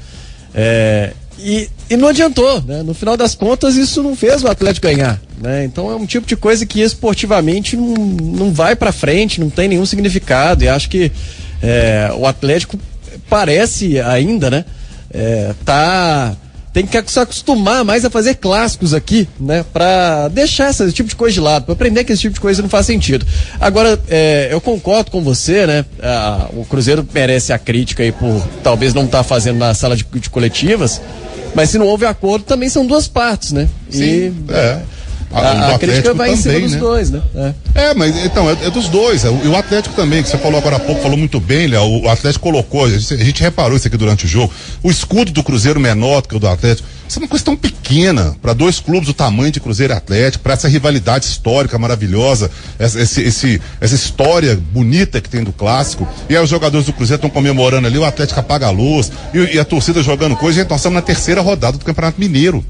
É, 0.55 1.13
e, 1.39 1.69
e 1.91 1.97
não 1.97 2.09
adiantou, 2.09 2.63
né? 2.63 2.83
No 2.83 2.95
final 2.95 3.17
das 3.17 3.35
contas, 3.35 3.75
isso 3.75 4.03
não 4.03 4.15
fez 4.15 4.45
o 4.45 4.49
Atlético 4.49 4.87
ganhar, 4.87 5.21
né? 5.41 5.65
Então 5.65 5.91
é 5.91 5.97
um 5.97 6.07
tipo 6.07 6.27
de 6.27 6.37
coisa 6.37 6.65
que 6.65 6.81
esportivamente 6.81 7.77
não, 7.77 7.95
não 7.95 8.53
vai 8.53 8.77
para 8.77 8.93
frente, 8.93 9.41
não 9.41 9.51
tem 9.51 9.67
nenhum 9.67 9.85
significado. 9.85 10.63
E 10.63 10.69
acho 10.69 10.89
que 10.89 11.11
é, 11.61 12.13
o 12.17 12.25
Atlético 12.27 12.79
parece 13.29 13.99
ainda, 14.01 14.49
né? 14.49 14.65
É, 15.11 15.53
tá 15.65 16.37
tem 16.73 16.87
que 16.87 17.11
se 17.11 17.21
acostumar 17.21 17.85
mais 17.85 18.05
a 18.05 18.11
fazer 18.11 18.37
clássicos 18.37 18.95
aqui, 18.95 19.29
né? 19.39 19.65
Pra 19.73 20.29
deixar 20.29 20.71
esse 20.71 20.91
tipo 20.93 21.09
de 21.09 21.15
coisa 21.15 21.35
de 21.35 21.41
lado, 21.41 21.65
pra 21.65 21.75
aprender 21.75 22.03
que 22.05 22.13
esse 22.13 22.23
tipo 22.23 22.35
de 22.35 22.41
coisa 22.41 22.63
não 22.63 22.69
faz 22.69 22.87
sentido. 22.87 23.27
Agora, 23.61 24.01
é, 24.09 24.49
eu 24.51 24.61
concordo 24.61 25.11
com 25.11 25.21
você, 25.23 25.67
né? 25.67 25.85
Ah, 26.03 26.49
o 26.55 26.65
Cruzeiro 26.65 27.07
merece 27.13 27.53
a 27.53 27.59
crítica 27.59 28.03
aí 28.03 28.11
por 28.11 28.43
talvez 28.63 28.95
não 28.95 29.05
estar 29.05 29.19
tá 29.19 29.25
fazendo 29.25 29.59
na 29.59 29.75
sala 29.75 29.95
de, 29.95 30.05
de, 30.05 30.31
coletivas, 30.31 31.01
mas 31.55 31.69
se 31.69 31.79
não 31.79 31.87
houve 31.87 32.07
acordo, 32.07 32.45
também 32.45 32.71
são 32.71 32.87
duas 32.87 33.07
partes, 33.07 33.53
né? 33.53 33.69
Sim, 33.91 34.05
e, 34.05 34.35
é. 34.51 34.81
A, 35.33 35.41
a, 35.41 35.75
a 35.75 35.79
crítica 35.79 36.13
vai 36.13 36.37
também, 36.37 36.39
em 36.39 36.43
cima 36.43 36.61
dos 36.61 36.73
né? 36.73 36.79
dois, 36.79 37.11
né? 37.11 37.23
É. 37.75 37.85
é, 37.87 37.95
mas 37.95 38.17
então, 38.25 38.49
é, 38.49 38.53
é, 38.53 38.71
dos 38.71 38.89
dois. 38.89 39.25
É, 39.25 39.29
e 39.29 39.49
o 39.49 39.57
Atlético 39.57 39.95
também, 39.95 40.23
que 40.23 40.29
você 40.29 40.39
falou 40.39 40.59
agora 40.59 40.77
há 40.77 40.81
pouco, 40.81 41.01
falou 41.01 41.17
muito 41.17 41.41
bem, 41.41 41.67
Léo. 41.67 42.03
O 42.03 42.09
Atlético 42.09 42.43
colocou, 42.43 42.85
a 42.85 42.91
gente, 42.91 43.15
a 43.15 43.25
gente, 43.25 43.43
reparou 43.43 43.77
isso 43.77 43.89
aqui 43.89 43.97
durante 43.97 44.27
o 44.27 44.29
jogo. 44.29 44.53
O 44.83 44.91
escudo 44.91 45.33
do 45.33 45.43
Cruzeiro 45.43 45.81
menor 45.81 46.23
do 46.23 46.29
que 46.29 46.37
o 46.37 46.39
do 46.39 46.49
Atlético. 46.49 46.87
Isso 47.09 47.19
é 47.19 47.23
uma 47.23 47.29
coisa 47.29 47.45
tão 47.45 47.57
pequena 47.57 48.35
para 48.41 48.55
dois 48.55 48.81
clubes 48.81 49.07
do 49.07 49.13
tamanho 49.13 49.53
de 49.53 49.61
Cruzeiro 49.61 49.93
e 49.93 49.97
Atlético, 49.97 50.43
para 50.43 50.55
essa 50.55 50.67
rivalidade 50.67 51.27
histórica 51.27 51.79
maravilhosa, 51.79 52.51
essa, 52.79 53.01
esse, 53.03 53.21
esse, 53.21 53.63
essa 53.81 53.95
história 53.95 54.59
bonita 54.73 55.21
que 55.21 55.29
tem 55.29 55.45
do 55.45 55.53
clássico. 55.53 56.09
E 56.29 56.35
aí 56.35 56.43
os 56.43 56.49
jogadores 56.49 56.87
do 56.87 56.93
Cruzeiro 56.93 57.19
estão 57.19 57.29
comemorando 57.29 57.87
ali, 57.87 57.99
o 57.99 58.05
Atlético 58.05 58.41
apaga 58.41 58.67
a 58.67 58.71
luz, 58.71 59.13
e, 59.35 59.57
e 59.57 59.59
a 59.59 59.65
torcida 59.65 60.03
jogando 60.03 60.37
coisa. 60.37 60.61
Gente, 60.61 60.71
nós 60.71 60.81
estamos 60.81 60.95
na 60.95 61.03
terceira 61.03 61.43
rodada 61.43 61.77
do 61.77 61.85
Campeonato 61.85 62.19
Mineiro. 62.19 62.65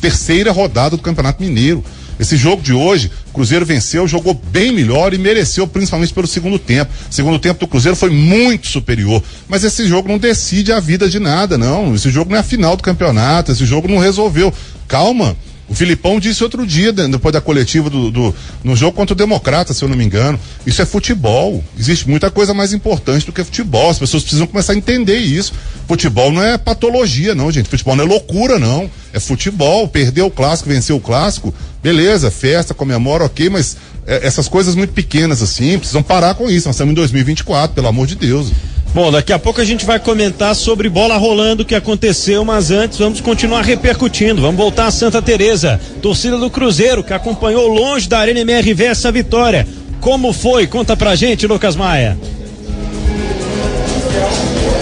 Terceira 0.00 0.52
rodada 0.52 0.96
do 0.96 1.02
Campeonato 1.02 1.42
Mineiro. 1.42 1.84
Esse 2.18 2.36
jogo 2.36 2.60
de 2.60 2.74
hoje, 2.74 3.10
Cruzeiro 3.32 3.64
venceu, 3.64 4.06
jogou 4.06 4.34
bem 4.34 4.72
melhor 4.72 5.14
e 5.14 5.18
mereceu, 5.18 5.66
principalmente 5.66 6.12
pelo 6.12 6.26
segundo 6.26 6.58
tempo. 6.58 6.92
Segundo 7.10 7.38
tempo 7.38 7.60
do 7.60 7.66
Cruzeiro 7.66 7.96
foi 7.96 8.10
muito 8.10 8.66
superior. 8.66 9.22
Mas 9.48 9.64
esse 9.64 9.86
jogo 9.86 10.06
não 10.06 10.18
decide 10.18 10.70
a 10.70 10.80
vida 10.80 11.08
de 11.08 11.18
nada, 11.18 11.56
não. 11.56 11.94
Esse 11.94 12.10
jogo 12.10 12.30
não 12.30 12.36
é 12.36 12.40
a 12.40 12.44
final 12.44 12.76
do 12.76 12.82
campeonato, 12.82 13.52
esse 13.52 13.64
jogo 13.64 13.88
não 13.88 13.98
resolveu. 13.98 14.52
Calma. 14.86 15.34
O 15.70 15.74
Filipão 15.74 16.18
disse 16.18 16.42
outro 16.42 16.66
dia, 16.66 16.92
depois 16.92 17.32
da 17.32 17.40
coletiva 17.40 17.88
do, 17.88 18.10
do, 18.10 18.34
no 18.64 18.74
jogo 18.74 18.96
contra 18.96 19.14
o 19.14 19.16
Democrata, 19.16 19.72
se 19.72 19.84
eu 19.84 19.88
não 19.88 19.96
me 19.96 20.04
engano. 20.04 20.36
Isso 20.66 20.82
é 20.82 20.84
futebol. 20.84 21.62
Existe 21.78 22.10
muita 22.10 22.28
coisa 22.28 22.52
mais 22.52 22.72
importante 22.72 23.24
do 23.24 23.30
que 23.30 23.44
futebol. 23.44 23.88
As 23.88 23.96
pessoas 23.96 24.24
precisam 24.24 24.48
começar 24.48 24.72
a 24.72 24.76
entender 24.76 25.18
isso. 25.18 25.52
Futebol 25.86 26.32
não 26.32 26.42
é 26.42 26.58
patologia, 26.58 27.36
não, 27.36 27.52
gente. 27.52 27.68
Futebol 27.68 27.94
não 27.94 28.02
é 28.02 28.06
loucura, 28.08 28.58
não. 28.58 28.90
É 29.12 29.20
futebol. 29.20 29.86
Perdeu 29.86 30.26
o 30.26 30.30
clássico, 30.30 30.68
venceu 30.68 30.96
o 30.96 31.00
clássico. 31.00 31.54
Beleza, 31.80 32.32
festa, 32.32 32.74
comemora, 32.74 33.24
ok, 33.24 33.48
mas 33.48 33.76
é, 34.08 34.26
essas 34.26 34.48
coisas 34.48 34.74
muito 34.74 34.92
pequenas 34.92 35.40
assim, 35.40 35.78
precisam 35.78 36.02
parar 36.02 36.34
com 36.34 36.50
isso. 36.50 36.66
Nós 36.66 36.74
estamos 36.74 36.90
em 36.90 36.96
2024, 36.96 37.76
pelo 37.76 37.86
amor 37.86 38.08
de 38.08 38.16
Deus. 38.16 38.50
Bom, 38.92 39.12
daqui 39.12 39.32
a 39.32 39.38
pouco 39.38 39.60
a 39.60 39.64
gente 39.64 39.86
vai 39.86 40.00
comentar 40.00 40.52
sobre 40.52 40.88
bola 40.88 41.16
rolando 41.16 41.64
que 41.64 41.76
aconteceu, 41.76 42.44
mas 42.44 42.72
antes 42.72 42.98
vamos 42.98 43.20
continuar 43.20 43.62
repercutindo. 43.62 44.42
Vamos 44.42 44.56
voltar 44.56 44.86
a 44.86 44.90
Santa 44.90 45.22
Teresa, 45.22 45.80
torcida 46.02 46.36
do 46.36 46.50
Cruzeiro 46.50 47.04
que 47.04 47.12
acompanhou 47.12 47.68
longe 47.68 48.08
da 48.08 48.18
Arena 48.18 48.40
MRV 48.40 48.86
essa 48.86 49.12
vitória. 49.12 49.64
Como 50.00 50.32
foi? 50.32 50.66
Conta 50.66 50.96
pra 50.96 51.14
gente, 51.14 51.46
Lucas 51.46 51.76
Maia. 51.76 52.18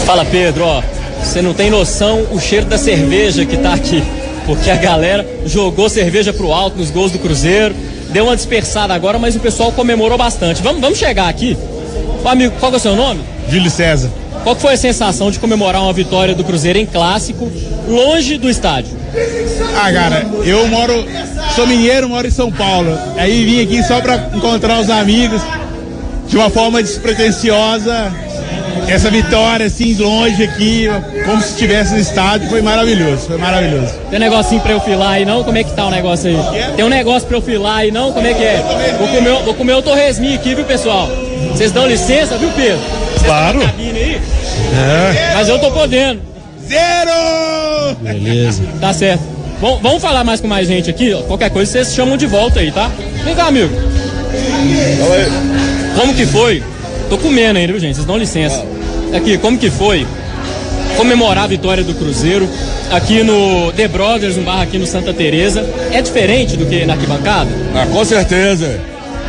Fala, 0.06 0.24
Pedro, 0.24 0.64
ó. 0.64 0.82
Você 1.22 1.42
não 1.42 1.52
tem 1.52 1.68
noção 1.68 2.28
o 2.32 2.40
cheiro 2.40 2.64
da 2.64 2.78
cerveja 2.78 3.44
que 3.44 3.58
tá 3.58 3.74
aqui, 3.74 4.02
porque 4.46 4.70
a 4.70 4.76
galera 4.76 5.26
jogou 5.44 5.90
cerveja 5.90 6.32
pro 6.32 6.50
alto 6.50 6.78
nos 6.78 6.90
gols 6.90 7.12
do 7.12 7.18
Cruzeiro. 7.18 7.74
Deu 8.08 8.24
uma 8.24 8.36
dispersada 8.36 8.94
agora, 8.94 9.18
mas 9.18 9.36
o 9.36 9.40
pessoal 9.40 9.70
comemorou 9.70 10.16
bastante. 10.16 10.62
Vamos, 10.62 10.80
vamos 10.80 10.98
chegar 10.98 11.28
aqui. 11.28 11.58
Ô, 12.24 12.28
amigo, 12.28 12.54
qual 12.58 12.72
é 12.72 12.76
o 12.76 12.80
seu 12.80 12.96
nome? 12.96 13.20
Júlio 13.50 13.70
César. 13.70 14.10
Qual 14.44 14.54
foi 14.54 14.74
a 14.74 14.76
sensação 14.76 15.30
de 15.30 15.38
comemorar 15.38 15.82
uma 15.82 15.92
vitória 15.92 16.34
do 16.34 16.44
Cruzeiro 16.44 16.78
em 16.78 16.86
clássico, 16.86 17.50
longe 17.88 18.38
do 18.38 18.48
estádio? 18.48 18.96
Ah, 19.76 19.92
cara, 19.92 20.26
eu 20.44 20.66
moro, 20.68 21.06
sou 21.54 21.66
mineiro, 21.66 22.08
moro 22.08 22.26
em 22.26 22.30
São 22.30 22.50
Paulo. 22.50 22.96
Aí 23.16 23.44
vim 23.44 23.62
aqui 23.62 23.82
só 23.82 24.00
para 24.00 24.30
encontrar 24.34 24.80
os 24.80 24.90
amigos 24.90 25.42
de 26.28 26.36
uma 26.36 26.50
forma 26.50 26.82
despretensiosa. 26.82 28.12
Essa 28.86 29.10
vitória, 29.10 29.66
assim, 29.66 29.94
longe 29.96 30.42
aqui, 30.42 30.86
como 31.26 31.42
se 31.42 31.50
estivesse 31.50 31.92
no 31.92 31.98
estádio, 31.98 32.48
foi 32.48 32.62
maravilhoso, 32.62 33.26
foi 33.26 33.36
maravilhoso. 33.36 33.92
Tem 34.08 34.18
um 34.18 34.22
negocinho 34.22 34.62
pra 34.62 34.72
eu 34.72 34.80
filar 34.80 35.10
aí, 35.10 35.26
não? 35.26 35.44
Como 35.44 35.58
é 35.58 35.64
que 35.64 35.72
tá 35.72 35.86
o 35.86 35.90
negócio 35.90 36.30
aí? 36.30 36.72
Tem 36.74 36.84
um 36.84 36.88
negócio 36.88 37.28
pra 37.28 37.36
eu 37.36 37.42
filar 37.42 37.78
aí, 37.78 37.90
não? 37.90 38.12
Como 38.12 38.26
é 38.26 38.32
que 38.32 38.42
é? 38.42 38.62
Vou 38.98 39.08
comer, 39.08 39.42
vou 39.44 39.54
comer 39.54 39.74
o 39.74 39.82
torresminho 39.82 40.34
aqui, 40.36 40.54
viu, 40.54 40.64
pessoal? 40.64 41.06
Vocês 41.52 41.72
dão 41.72 41.86
licença, 41.86 42.36
viu, 42.36 42.50
Pedro? 42.50 42.80
Claro. 43.24 43.60
É. 43.62 45.34
Mas 45.34 45.48
eu 45.48 45.58
tô 45.58 45.70
podendo. 45.70 46.20
Zero! 46.66 47.96
Beleza. 48.00 48.62
Tá 48.80 48.92
certo. 48.92 49.22
Bom, 49.60 49.80
vamos 49.82 50.00
falar 50.00 50.22
mais 50.22 50.40
com 50.40 50.46
mais 50.46 50.68
gente 50.68 50.88
aqui. 50.88 51.12
Qualquer 51.26 51.50
coisa 51.50 51.72
vocês 51.72 51.94
chamam 51.94 52.16
de 52.16 52.26
volta 52.26 52.60
aí, 52.60 52.70
tá? 52.70 52.90
Vem 53.24 53.34
cá, 53.34 53.46
amigo. 53.46 53.74
Como 55.98 56.14
que 56.14 56.26
foi? 56.26 56.62
Tô 57.08 57.18
comendo 57.18 57.58
ainda, 57.58 57.72
viu, 57.72 57.80
gente? 57.80 57.96
Vocês 57.96 58.06
dão 58.06 58.16
licença. 58.16 58.64
Aqui, 59.14 59.38
como 59.38 59.58
que 59.58 59.70
foi 59.70 60.06
comemorar 60.96 61.44
a 61.44 61.46
vitória 61.46 61.82
do 61.82 61.94
Cruzeiro 61.94 62.48
aqui 62.90 63.22
no 63.22 63.72
The 63.72 63.88
Brothers, 63.88 64.36
um 64.36 64.42
bar 64.42 64.60
aqui 64.60 64.78
no 64.78 64.86
Santa 64.86 65.12
Teresa? 65.12 65.64
É 65.90 66.02
diferente 66.02 66.56
do 66.56 66.66
que 66.66 66.84
na 66.84 66.92
arquibancada? 66.92 67.50
Ah, 67.74 67.86
com 67.86 68.04
certeza. 68.04 68.78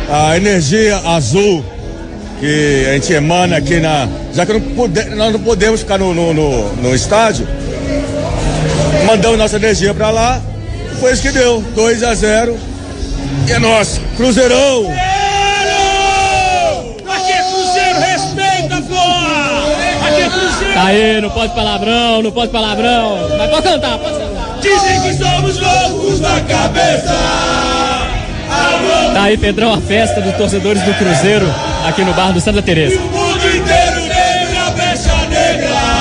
A 0.08 0.36
energia 0.36 0.96
azul 0.98 1.64
que 2.40 2.86
a 2.88 2.94
gente 2.94 3.12
emana 3.12 3.58
aqui 3.58 3.78
na. 3.78 4.08
Já 4.34 4.46
que 4.46 4.52
não 4.54 4.60
pode, 4.60 5.04
nós 5.10 5.32
não 5.32 5.40
podemos 5.40 5.80
ficar 5.80 5.98
no, 5.98 6.14
no, 6.14 6.32
no, 6.32 6.72
no 6.76 6.94
estádio, 6.94 7.46
mandamos 9.06 9.38
nossa 9.38 9.56
energia 9.56 9.92
para 9.92 10.10
lá. 10.10 10.40
Foi 10.98 11.12
isso 11.12 11.22
que 11.22 11.30
deu. 11.30 11.62
2 11.74 12.02
a 12.02 12.14
0 12.14 12.58
E 13.46 13.52
é 13.52 13.58
nosso. 13.58 14.00
Cruzeirão! 14.16 14.92
Aqui 17.08 17.32
é 17.32 17.42
Cruzeiro, 17.42 18.00
respeita, 18.00 18.82
porra! 18.82 20.08
Aqui 20.08 20.22
é 20.22 20.30
Cruzeiro! 20.30 20.74
Tá 20.74 20.84
aí, 20.84 21.20
não 21.20 21.30
pode 21.30 21.54
palavrão, 21.54 22.22
não 22.22 22.32
pode 22.32 22.50
palavrão. 22.50 23.28
Mas 23.38 23.50
pode 23.50 23.62
cantar, 23.62 23.98
pode 23.98 24.18
cantar. 24.18 24.58
Dizem 24.60 25.00
que 25.02 25.14
somos 25.14 25.58
loucos 25.58 26.20
da 26.20 26.40
cabeça! 26.40 27.79
Tá 29.12 29.22
aí, 29.24 29.36
Pedrão, 29.36 29.74
a 29.74 29.80
festa 29.80 30.20
dos 30.20 30.34
torcedores 30.36 30.82
do 30.82 30.94
Cruzeiro 30.94 31.46
aqui 31.86 32.02
no 32.02 32.12
bar 32.14 32.32
do 32.32 32.40
Santa 32.40 32.62
Teresa. 32.62 32.98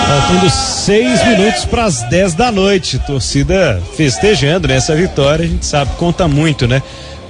Faltando 0.08 0.50
seis 0.50 1.24
minutos 1.28 1.66
para 1.66 1.86
as 1.86 2.02
10 2.04 2.34
da 2.34 2.52
noite. 2.52 3.00
Torcida 3.00 3.82
festejando 3.96 4.68
nessa 4.68 4.96
né? 4.96 5.02
vitória, 5.02 5.46
a 5.46 5.48
gente 5.48 5.66
sabe, 5.66 5.92
conta 5.98 6.28
muito, 6.28 6.68
né? 6.68 6.82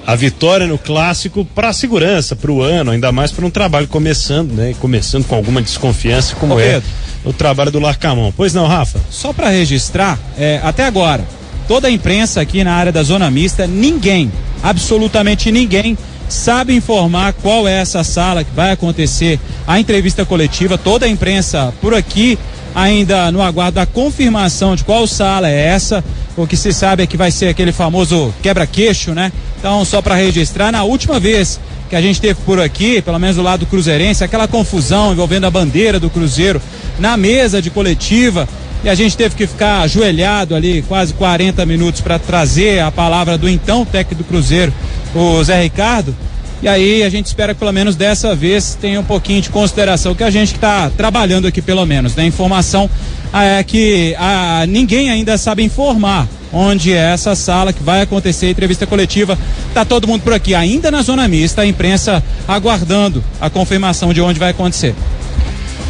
A 0.08 0.16
vitória 0.16 0.66
no 0.66 0.78
clássico 0.78 1.44
para 1.44 1.70
a 1.70 1.74
segurança, 1.74 2.36
para 2.36 2.52
o 2.52 2.62
ano, 2.62 2.92
ainda 2.92 3.12
mais 3.12 3.32
para 3.32 3.46
um 3.46 3.50
trabalho 3.50 3.88
começando, 3.88 4.54
né? 4.54 4.74
Começando 4.80 5.26
com 5.26 5.36
alguma 5.36 5.62
desconfiança, 5.62 6.36
como 6.36 6.56
Ô, 6.56 6.60
é 6.60 6.82
o 7.24 7.34
trabalho 7.34 7.72
do 7.72 7.80
Larcamão. 7.80 8.34
Pois 8.36 8.54
não, 8.54 8.66
Rafa? 8.66 9.00
Só 9.10 9.34
para 9.34 9.50
registrar, 9.50 10.18
é, 10.38 10.60
até 10.64 10.86
agora, 10.86 11.24
toda 11.68 11.88
a 11.88 11.92
imprensa 11.92 12.42
aqui 12.42 12.64
na 12.64 12.74
área 12.74 12.92
da 12.92 13.04
zona 13.04 13.30
mista, 13.30 13.68
ninguém, 13.68 14.32
absolutamente 14.62 15.52
ninguém, 15.52 15.98
sabe 16.28 16.76
informar 16.76 17.34
qual 17.34 17.68
é 17.68 17.74
essa 17.74 18.04
sala 18.04 18.44
que 18.44 18.52
vai 18.56 18.72
acontecer 18.72 19.40
a 19.68 19.80
entrevista 19.80 20.26
coletiva. 20.26 20.78
Toda 20.78 21.06
a 21.06 21.10
imprensa 21.10 21.74
por 21.82 21.94
aqui 21.94 22.38
ainda 22.74 23.32
no 23.32 23.42
aguardo 23.42 23.76
da 23.76 23.86
confirmação 23.86 24.76
de 24.76 24.84
qual 24.84 25.08
sala 25.08 25.50
é 25.50 25.68
essa. 25.68 26.04
O 26.38 26.48
que 26.48 26.56
se 26.56 26.72
sabe 26.72 27.04
é 27.04 27.08
que 27.08 27.18
vai 27.18 27.32
ser 27.32 27.48
aquele 27.48 27.72
famoso 27.72 28.34
quebra-queixo, 28.42 29.14
né? 29.14 29.32
Então, 29.60 29.84
só 29.84 30.02
para 30.02 30.16
registrar, 30.16 30.72
na 30.72 30.84
última 30.84 31.20
vez 31.20 31.60
que 31.90 31.96
a 31.96 32.02
gente 32.02 32.22
teve 32.22 32.40
por 32.46 32.62
aqui, 32.62 33.02
pelo 33.02 33.20
menos 33.20 33.36
do 33.36 33.42
lado 33.42 33.62
do 33.62 33.66
Cruzeirense, 33.66 34.24
aquela 34.24 34.48
confusão 34.48 35.12
envolvendo 35.12 35.46
a 35.46 35.52
bandeira 35.52 36.00
do 36.00 36.10
Cruzeiro 36.10 36.62
na 37.00 37.18
mesa 37.18 37.62
de 37.62 37.70
coletiva. 37.70 38.48
E 38.84 38.90
a 38.90 38.96
gente 38.96 39.18
teve 39.18 39.36
que 39.36 39.46
ficar 39.46 39.82
ajoelhado 39.82 40.56
ali 40.56 40.82
quase 40.84 41.14
40 41.14 41.66
minutos 41.66 42.00
para 42.00 42.18
trazer 42.18 42.80
a 42.80 42.90
palavra 42.90 43.38
do 43.38 43.50
então 43.50 43.86
técnico 43.86 44.24
do 44.24 44.28
Cruzeiro, 44.28 44.74
o 45.14 45.44
Zé 45.44 45.62
Ricardo. 45.62 46.16
E 46.62 46.68
aí 46.68 47.04
a 47.04 47.10
gente 47.10 47.26
espera 47.26 47.54
que 47.54 47.60
pelo 47.60 47.72
menos 47.72 47.96
dessa 47.96 48.36
vez 48.36 48.78
tenha 48.80 49.00
um 49.00 49.04
pouquinho 49.04 49.42
de 49.42 49.50
consideração 49.50 50.14
que 50.14 50.24
a 50.24 50.30
gente 50.30 50.56
está 50.56 50.90
trabalhando 50.90 51.48
aqui 51.48 51.62
pelo 51.62 51.86
menos, 51.86 52.16
né? 52.16 52.26
Informação 52.26 52.90
ah, 53.32 53.44
é 53.44 53.64
que 53.64 54.16
ah, 54.18 54.66
ninguém 54.68 55.10
ainda 55.10 55.38
sabe 55.38 55.64
informar 55.64 56.28
onde 56.52 56.92
é 56.94 57.14
essa 57.14 57.36
sala 57.36 57.72
que 57.72 57.84
vai 57.84 58.02
acontecer 58.02 58.48
a 58.48 58.50
entrevista 58.50 58.86
coletiva. 58.86 59.38
Tá 59.74 59.86
todo 59.86 60.08
mundo 60.08 60.22
por 60.22 60.34
aqui, 60.34 60.56
ainda 60.56 60.90
na 60.92 61.02
zona 61.02 61.28
mista, 61.28 61.62
a 61.62 61.66
imprensa 61.66 62.24
aguardando 62.48 63.24
a 63.40 63.50
confirmação 63.50 64.14
de 64.14 64.22
onde 64.22 64.40
vai 64.40 64.50
acontecer. 64.50 64.96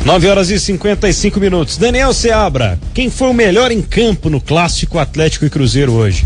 9 0.06 0.28
horas 0.28 0.50
e 0.50 0.60
55 0.60 1.40
minutos. 1.40 1.78
Daniel 1.78 2.14
Seabra, 2.14 2.80
quem 2.94 3.10
foi 3.10 3.30
o 3.30 3.34
melhor 3.34 3.72
em 3.72 3.82
campo 3.82 4.30
no 4.30 4.40
clássico 4.42 4.98
Atlético 4.98 5.46
e 5.46 5.50
Cruzeiro 5.50 5.92
hoje? 5.94 6.26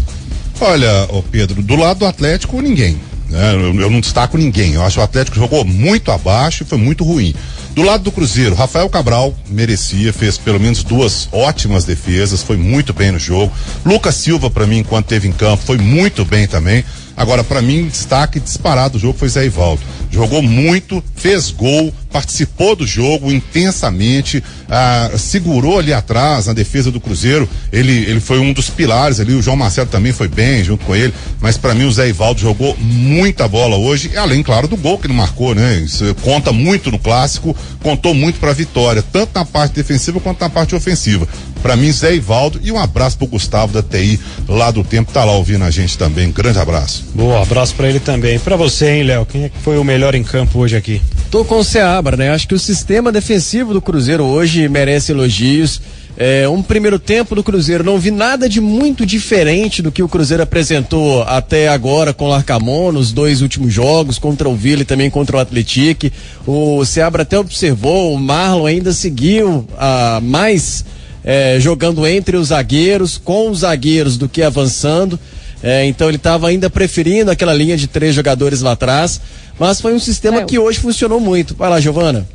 Olha, 0.61 1.07
ô 1.09 1.21
Pedro, 1.23 1.61
do 1.61 1.75
lado 1.75 1.99
do 1.99 2.05
Atlético, 2.05 2.61
ninguém. 2.61 2.97
né? 3.29 3.53
Eu, 3.53 3.81
eu 3.81 3.89
não 3.89 3.99
destaco 3.99 4.37
ninguém. 4.37 4.73
Eu 4.73 4.83
acho 4.83 4.95
que 4.95 5.01
o 5.01 5.03
Atlético 5.03 5.37
jogou 5.37 5.65
muito 5.65 6.11
abaixo 6.11 6.63
e 6.63 6.65
foi 6.65 6.77
muito 6.77 7.03
ruim. 7.03 7.33
Do 7.73 7.81
lado 7.81 8.03
do 8.03 8.11
Cruzeiro, 8.11 8.53
Rafael 8.53 8.87
Cabral 8.87 9.35
merecia, 9.49 10.13
fez 10.13 10.37
pelo 10.37 10.59
menos 10.59 10.83
duas 10.83 11.27
ótimas 11.31 11.83
defesas, 11.83 12.43
foi 12.43 12.55
muito 12.55 12.93
bem 12.93 13.11
no 13.11 13.17
jogo. 13.17 13.51
Lucas 13.83 14.13
Silva, 14.15 14.49
para 14.51 14.67
mim, 14.67 14.77
enquanto 14.77 15.07
teve 15.07 15.27
em 15.27 15.31
campo, 15.31 15.63
foi 15.65 15.79
muito 15.79 16.23
bem 16.23 16.47
também. 16.47 16.85
Agora, 17.17 17.43
para 17.43 17.61
mim, 17.61 17.87
destaque 17.87 18.39
disparado 18.39 18.93
do 18.93 18.99
jogo 19.01 19.17
foi 19.17 19.27
Zé 19.29 19.45
Ivaldo. 19.45 19.81
Jogou 20.11 20.43
muito, 20.43 21.03
fez 21.15 21.49
gol, 21.49 21.91
participou 22.13 22.75
do 22.75 22.85
jogo 22.85 23.31
intensamente, 23.31 24.43
ah, 24.69 25.09
segurou 25.17 25.79
ali 25.79 25.91
atrás 25.91 26.45
na 26.45 26.53
defesa 26.53 26.91
do 26.91 27.01
Cruzeiro. 27.01 27.49
Ele, 27.71 27.91
ele 27.91 28.19
foi 28.19 28.39
um 28.39 28.53
dos 28.53 28.69
pilares 28.69 29.19
ali. 29.19 29.33
O 29.33 29.41
João 29.41 29.57
Marcelo 29.57 29.89
também 29.89 30.13
foi 30.13 30.27
bem 30.27 30.63
junto 30.63 30.85
com 30.85 30.95
ele. 30.95 31.11
Mas 31.41 31.57
para 31.57 31.73
mim, 31.73 31.85
o 31.85 31.91
Zé 31.91 32.07
Ivaldo 32.07 32.39
jogou 32.39 32.77
muita 32.77 33.47
bola 33.47 33.75
hoje, 33.75 34.11
e 34.13 34.17
além, 34.17 34.43
claro, 34.43 34.67
do 34.67 34.77
gol 34.77 34.99
que 34.99 35.07
ele 35.07 35.13
marcou, 35.13 35.55
né? 35.55 35.81
Isso 35.83 36.13
conta 36.21 36.51
muito 36.51 36.91
no 36.91 36.99
clássico, 36.99 37.55
contou 37.81 38.13
muito 38.13 38.39
para 38.39 38.51
a 38.51 38.53
vitória, 38.53 39.03
tanto 39.11 39.31
na 39.33 39.43
parte 39.43 39.73
defensiva 39.73 40.19
quanto 40.19 40.39
na 40.39 40.49
parte 40.49 40.75
ofensiva. 40.75 41.27
Para 41.63 41.75
mim, 41.75 41.91
Zé 41.91 42.13
Ivaldo 42.13 42.59
e 42.61 42.71
um 42.71 42.77
abraço 42.77 43.17
pro 43.17 43.25
Gustavo 43.25 43.73
da 43.73 43.81
TI 43.81 44.19
lá 44.47 44.69
do 44.69 44.83
tempo, 44.83 45.11
tá 45.11 45.23
lá 45.23 45.31
ouvindo 45.31 45.63
a 45.63 45.71
gente 45.71 45.97
também. 45.97 46.29
Grande 46.29 46.59
abraço. 46.59 47.05
Boa, 47.15 47.41
abraço 47.41 47.73
para 47.73 47.87
ele 47.87 47.99
também. 47.99 48.37
Para 48.37 48.55
você, 48.55 48.89
hein, 48.89 49.03
Léo? 49.03 49.25
Quem 49.25 49.45
é 49.45 49.49
que 49.49 49.57
foi 49.59 49.77
o 49.77 49.83
melhor 49.83 50.13
em 50.13 50.23
campo 50.23 50.59
hoje 50.59 50.75
aqui? 50.75 51.01
Tô 51.31 51.43
com 51.45 51.59
o 51.59 51.63
Seabra, 52.03 52.17
né? 52.17 52.31
Acho 52.31 52.49
que 52.49 52.53
o 52.53 52.59
sistema 52.59 53.13
defensivo 53.13 53.71
do 53.71 53.81
Cruzeiro 53.81 54.25
hoje 54.25 54.67
merece 54.67 55.13
elogios. 55.13 55.79
É, 56.17 56.47
um 56.49 56.61
primeiro 56.61 56.99
tempo 56.99 57.33
do 57.33 57.41
Cruzeiro, 57.41 57.81
não 57.81 57.97
vi 57.97 58.11
nada 58.11 58.49
de 58.49 58.59
muito 58.59 59.05
diferente 59.05 59.81
do 59.81 59.89
que 59.89 60.03
o 60.03 60.09
Cruzeiro 60.09 60.43
apresentou 60.43 61.23
até 61.23 61.69
agora 61.69 62.13
com 62.13 62.25
o 62.25 62.27
Larcamon 62.27 62.91
nos 62.91 63.13
dois 63.13 63.41
últimos 63.41 63.73
jogos, 63.73 64.19
contra 64.19 64.49
o 64.49 64.55
Vila 64.55 64.81
e 64.81 64.85
também 64.85 65.09
contra 65.09 65.37
o 65.37 65.39
Atletique. 65.39 66.11
O 66.45 66.83
Seabra 66.83 67.23
até 67.23 67.39
observou, 67.39 68.13
o 68.13 68.19
Marlon 68.19 68.65
ainda 68.65 68.91
seguiu 68.91 69.65
a 69.77 70.19
mais 70.21 70.83
é, 71.23 71.57
jogando 71.57 72.05
entre 72.05 72.35
os 72.35 72.49
zagueiros, 72.49 73.17
com 73.17 73.49
os 73.49 73.59
zagueiros 73.59 74.17
do 74.17 74.27
que 74.27 74.43
avançando. 74.43 75.17
É, 75.63 75.85
então 75.85 76.09
ele 76.09 76.17
estava 76.17 76.49
ainda 76.49 76.69
preferindo 76.69 77.31
aquela 77.31 77.53
linha 77.53 77.77
de 77.77 77.87
três 77.87 78.13
jogadores 78.13 78.61
lá 78.61 78.73
atrás. 78.73 79.21
Mas 79.57 79.79
foi 79.79 79.93
um 79.93 79.99
sistema 79.99 80.41
É, 80.41 80.45
que 80.45 80.59
hoje 80.59 80.79
funcionou 80.79 81.19
muito. 81.21 81.55
Vai 81.55 81.69
lá, 81.69 81.79
Giovana. 81.79 82.27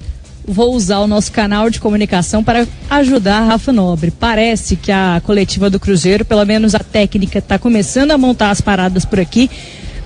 vou 0.47 0.75
usar 0.75 1.01
o 1.01 1.07
nosso 1.07 1.31
canal 1.31 1.69
de 1.69 1.79
comunicação 1.79 2.43
para 2.43 2.67
ajudar 2.89 3.39
a 3.43 3.45
Rafa 3.45 3.71
Nobre. 3.71 4.11
Parece 4.11 4.77
que 4.77 4.91
a 4.91 5.21
coletiva 5.23 5.69
do 5.69 5.79
Cruzeiro, 5.79 6.25
pelo 6.25 6.43
menos 6.47 6.75
a 6.75 6.79
técnica, 6.79 7.39
está 7.39 7.59
começando 7.59 8.13
a 8.13 8.17
montar 8.19 8.51
as 8.51 8.63
paradas 8.63 9.05
por 9.05 9.21
aqui, 9.21 9.51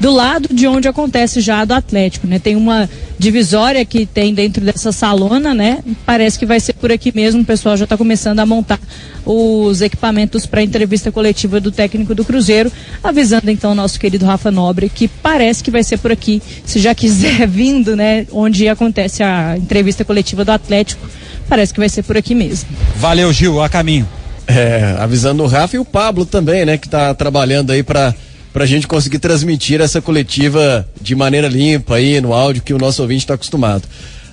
do 0.03 0.11
lado 0.11 0.49
de 0.53 0.67
onde 0.67 0.89
acontece 0.89 1.41
já 1.41 1.61
a 1.61 1.65
do 1.65 1.75
Atlético, 1.75 2.27
né? 2.27 2.41
Tem 2.41 2.57
uma 2.57 2.91
divisória 3.17 3.85
que 3.85 4.05
tem 4.05 4.35
dentro 4.35 4.65
dessa 4.65 4.91
salona, 4.91 5.55
né? 5.55 5.79
Parece 6.05 6.37
que 6.37 6.45
vai 6.45 6.59
ser 6.59 6.73
por 6.73 6.91
aqui 6.91 7.13
mesmo. 7.15 7.43
O 7.43 7.45
pessoal 7.45 7.77
já 7.77 7.85
está 7.85 7.97
começando 7.97 8.41
a 8.41 8.45
montar 8.45 8.81
os 9.25 9.81
equipamentos 9.81 10.45
para 10.45 10.59
a 10.59 10.65
entrevista 10.65 11.13
coletiva 11.13 11.61
do 11.61 11.71
técnico 11.71 12.17
do 12.17 12.25
Cruzeiro, 12.25 12.73
avisando 13.01 13.49
então 13.49 13.71
o 13.71 13.75
nosso 13.77 14.01
querido 14.01 14.27
Rafa 14.27 14.51
Nobre 14.51 14.89
que 14.89 15.07
parece 15.07 15.63
que 15.63 15.71
vai 15.71 15.85
ser 15.85 15.99
por 15.99 16.11
aqui, 16.11 16.43
se 16.67 16.81
já 16.81 16.97
quiser 16.97 17.47
vindo, 17.47 17.95
né? 17.95 18.27
Onde 18.33 18.69
acontece 18.69 19.23
a 19.23 19.57
entrevista 19.57 20.05
coletiva 20.05 20.45
do 20.45 20.51
Atlético, 20.51 21.07
parece 21.49 21.73
que 21.73 21.79
vai 21.79 21.89
ser 21.89 22.03
por 22.03 22.17
aqui 22.17 22.35
mesmo. 22.35 22.69
Valeu, 22.97 23.33
Gil, 23.33 23.63
a 23.63 23.69
caminho. 23.69 24.09
É, 24.49 24.97
avisando 24.99 25.45
o 25.45 25.47
Rafa 25.47 25.77
e 25.77 25.79
o 25.79 25.85
Pablo 25.85 26.27
também, 26.27 26.65
né? 26.65 26.77
Que 26.77 26.89
tá 26.89 27.15
trabalhando 27.15 27.71
aí 27.71 27.85
para 27.85 28.13
pra 28.53 28.67
gente 28.67 28.87
conseguir 28.87 29.19
transmitir 29.19 29.81
essa 29.81 30.01
coletiva 30.01 30.87
de 31.01 31.15
maneira 31.15 31.49
limpa 31.49 31.97
aí 31.97 32.21
no 32.21 32.33
áudio 32.33 32.63
que 32.63 32.75
o 32.75 32.79
nosso 32.79 33.03
ouvinte 33.03 33.25
está 33.25 33.35
acostumado. 33.35 33.85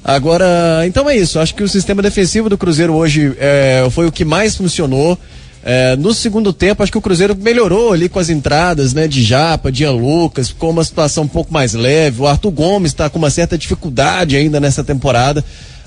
Agora, 0.04 0.84
então 0.86 1.10
é 1.10 1.16
isso. 1.16 1.40
Acho 1.40 1.54
que 1.56 1.64
o 1.64 1.70
sistema 1.70 2.02
defensivo 2.02 2.50
do 2.50 2.58
Cruzeiro 2.58 2.94
hoje 2.94 3.34
é, 3.40 3.88
foi 3.92 4.08
o 4.08 4.12
que 4.12 4.26
mais 4.26 4.56
funcionou. 4.56 5.18
É, 5.64 5.96
no 5.98 6.14
segundo 6.14 6.54
tempo, 6.54 6.82
acho 6.82 6.92
que 6.92 6.98
o 6.98 7.02
Cruzeiro 7.02 7.36
melhorou 7.36 7.92
ali 7.92 8.08
com 8.08 8.18
as 8.18 8.30
entradas, 8.30 8.94
né? 8.94 9.08
De 9.08 9.22
Japa, 9.22 9.72
de 9.72 9.84
Ian 9.84 9.92
Lucas, 9.92 10.50
ficou 10.50 10.70
uma 10.70 10.84
situação 10.84 11.26
um 11.26 11.28
pouco 11.28 11.54
mais 11.54 11.74
leve. 11.74 12.22
O 12.22 12.28
Arthur 12.28 12.52
Gomes 12.52 12.92
está 12.92 13.10
com 13.10 13.20
uma 13.20 13.30
certa 13.30 13.58
dificuldade 13.58 14.36
ainda 14.36 14.60
nessa 14.60 14.84
temporada. 14.84 15.44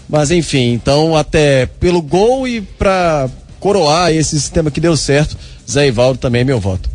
Mas 0.08 0.30
enfim, 0.30 0.72
então 0.72 1.16
até 1.16 1.66
pelo 1.80 2.02
gol 2.02 2.46
e 2.46 2.60
para 2.60 3.28
coroar 3.58 4.12
esse 4.12 4.38
sistema 4.38 4.70
que 4.70 4.80
deu 4.80 4.96
certo, 4.96 5.36
Zé 5.70 5.86
Ivaldo 5.86 6.18
também 6.18 6.42
é 6.42 6.44
meu 6.44 6.60
voto. 6.60 6.90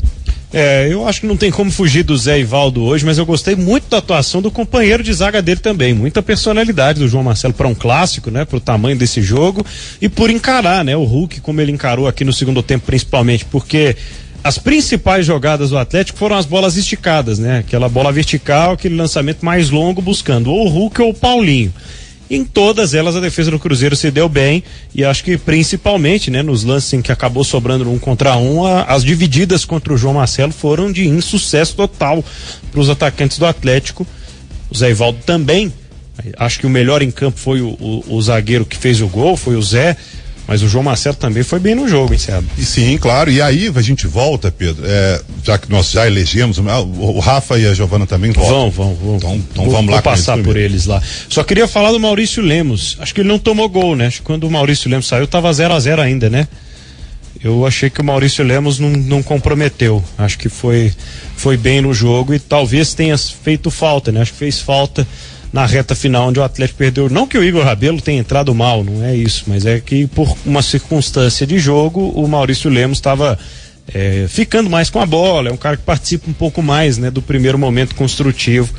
É, 0.51 0.87
eu 0.89 1.05
acho 1.05 1.21
que 1.21 1.27
não 1.27 1.35
tem 1.35 1.51
como 1.51 1.69
fugir 1.69 2.03
do 2.03 2.15
Zé 2.17 2.39
Ivaldo 2.39 2.81
hoje, 2.83 3.05
mas 3.05 3.17
eu 3.17 3.25
gostei 3.25 3.53
muito 3.53 3.89
da 3.89 3.97
atuação 3.97 4.41
do 4.41 4.49
companheiro 4.49 5.03
de 5.03 5.11
zaga 5.13 5.41
dele 5.41 5.59
também. 5.59 5.93
Muita 5.93 6.23
personalidade 6.23 6.99
do 6.99 7.07
João 7.07 7.23
Marcelo 7.23 7.53
para 7.53 7.67
um 7.67 7.75
clássico, 7.75 8.31
né? 8.31 8.45
Pro 8.45 8.59
tamanho 8.59 8.97
desse 8.97 9.21
jogo 9.21 9.65
e 10.01 10.07
por 10.07 10.29
encarar, 10.29 10.85
né? 10.85 10.95
O 10.95 11.03
Hulk, 11.03 11.41
como 11.41 11.59
ele 11.59 11.73
encarou 11.73 12.07
aqui 12.07 12.23
no 12.23 12.31
segundo 12.31 12.63
tempo, 12.63 12.85
principalmente, 12.85 13.43
porque 13.43 13.97
as 14.41 14.57
principais 14.57 15.25
jogadas 15.25 15.71
do 15.71 15.77
Atlético 15.77 16.17
foram 16.17 16.37
as 16.37 16.45
bolas 16.45 16.77
esticadas, 16.77 17.37
né? 17.37 17.57
Aquela 17.57 17.89
bola 17.89 18.13
vertical, 18.13 18.71
aquele 18.71 18.95
lançamento 18.95 19.45
mais 19.45 19.69
longo 19.69 20.01
buscando 20.01 20.49
ou 20.49 20.67
o 20.67 20.69
Hulk 20.69 21.01
ou 21.01 21.09
o 21.09 21.13
Paulinho. 21.13 21.73
Em 22.29 22.43
todas 22.43 22.93
elas 22.93 23.15
a 23.15 23.21
defesa 23.21 23.49
do 23.51 23.57
Cruzeiro 23.59 23.95
se 23.95 24.11
deu 24.11 24.27
bem 24.27 24.61
e 24.93 25.03
acho 25.03 25.23
que 25.23 25.37
principalmente, 25.37 26.29
né, 26.29 26.43
nos 26.43 26.63
lances 26.63 26.91
em 26.93 27.01
que 27.01 27.11
acabou 27.11 27.43
sobrando 27.43 27.89
um 27.89 27.97
contra 27.97 28.35
um, 28.35 28.65
a- 28.65 28.83
as 28.83 29.03
divididas 29.03 29.63
contra 29.63 29.93
o 29.93 29.97
João 29.97 30.15
Marcelo 30.15 30.51
foram 30.51 30.91
de 30.91 31.07
insucesso 31.07 31.75
total 31.75 32.23
para 32.71 32.81
os 32.81 32.89
atacantes 32.89 33.37
do 33.39 33.45
Atlético. 33.45 34.05
O 34.69 34.75
Zé 34.77 34.89
Ivaldo 34.89 35.19
também. 35.25 35.71
Acho 36.37 36.59
que 36.59 36.65
o 36.65 36.69
melhor 36.69 37.01
em 37.01 37.11
campo 37.11 37.39
foi 37.39 37.61
o, 37.61 37.69
o- 37.79 38.03
o 38.09 38.21
zagueiro 38.21 38.65
que 38.65 38.75
fez 38.75 38.99
o 39.01 39.07
gol, 39.07 39.37
foi 39.37 39.55
o 39.55 39.61
Zé. 39.61 39.95
Mas 40.47 40.63
o 40.63 40.67
João 40.69 40.83
Marcelo 40.83 41.15
também 41.17 41.43
foi 41.43 41.59
bem 41.59 41.75
no 41.75 41.89
jogo, 41.89 42.13
hein, 42.13 42.19
Seabra? 42.19 42.49
E 42.57 42.63
sim, 42.63 42.97
claro. 42.97 43.29
E 43.29 43.41
aí 43.41 43.69
a 43.75 43.81
gente 43.81 44.07
volta, 44.07 44.49
Pedro, 44.49 44.81
é, 44.87 45.21
já 45.43 45.57
que 45.57 45.69
nós 45.69 45.91
já 45.91 46.07
elegemos, 46.07 46.57
ah, 46.59 46.79
o 46.79 47.19
Rafa 47.19 47.59
e 47.59 47.67
a 47.67 47.73
Giovana 47.73 48.07
também 48.07 48.31
voltam. 48.31 48.69
Vão, 48.71 48.71
vão, 48.71 48.95
vão. 48.95 49.15
Então, 49.17 49.35
então 49.35 49.63
Vou- 49.65 49.73
vamos 49.73 49.91
lá 49.91 49.97
vou 49.97 50.03
passar 50.03 50.35
eles 50.35 50.45
por 50.45 50.55
eles 50.55 50.85
lá. 50.85 51.01
Só 51.27 51.43
queria 51.43 51.67
falar 51.67 51.91
do 51.91 51.99
Maurício 51.99 52.41
Lemos. 52.41 52.95
Acho 53.01 53.13
que 53.13 53.19
ele 53.21 53.27
não 53.27 53.37
tomou 53.37 53.67
gol, 53.67 53.93
né? 53.95 54.07
Acho 54.07 54.17
que 54.19 54.23
quando 54.23 54.45
o 54.45 54.49
Maurício 54.51 54.89
Lemos 54.89 55.05
saiu, 55.07 55.27
tava 55.27 55.51
0 55.51 55.73
a 55.73 55.79
0 55.81 56.01
ainda, 56.01 56.29
né? 56.29 56.47
Eu 57.43 57.65
achei 57.67 57.89
que 57.89 57.99
o 58.01 58.03
Maurício 58.03 58.43
Lemos 58.43 58.79
não, 58.79 58.89
não 58.89 59.21
comprometeu. 59.21 60.03
Acho 60.17 60.37
que 60.39 60.47
foi, 60.49 60.93
foi 61.35 61.57
bem 61.57 61.81
no 61.81 61.93
jogo 61.93 62.33
e 62.33 62.39
talvez 62.39 62.93
tenha 62.93 63.17
feito 63.17 63.69
falta, 63.69 64.11
né? 64.13 64.21
Acho 64.21 64.31
que 64.31 64.39
fez 64.39 64.59
falta 64.59 65.05
na 65.51 65.65
reta 65.65 65.95
final 65.95 66.27
onde 66.27 66.39
o 66.39 66.43
Atlético 66.43 66.77
perdeu. 66.77 67.09
Não 67.09 67.27
que 67.27 67.37
o 67.37 67.43
Igor 67.43 67.63
Rabelo 67.63 68.01
tenha 68.01 68.19
entrado 68.19 68.53
mal, 68.53 68.83
não 68.83 69.03
é 69.03 69.15
isso, 69.15 69.45
mas 69.47 69.65
é 69.65 69.79
que 69.79 70.07
por 70.07 70.37
uma 70.45 70.61
circunstância 70.61 71.45
de 71.47 71.57
jogo, 71.59 72.09
o 72.09 72.27
Maurício 72.27 72.69
Lemos 72.69 72.97
estava 72.97 73.37
é, 73.93 74.25
ficando 74.27 74.69
mais 74.69 74.89
com 74.89 74.99
a 74.99 75.05
bola, 75.05 75.49
é 75.49 75.51
um 75.51 75.57
cara 75.57 75.77
que 75.77 75.83
participa 75.83 76.29
um 76.29 76.33
pouco 76.33 76.61
mais 76.61 76.97
né, 76.97 77.09
do 77.09 77.21
primeiro 77.21 77.57
momento 77.57 77.95
construtivo 77.95 78.73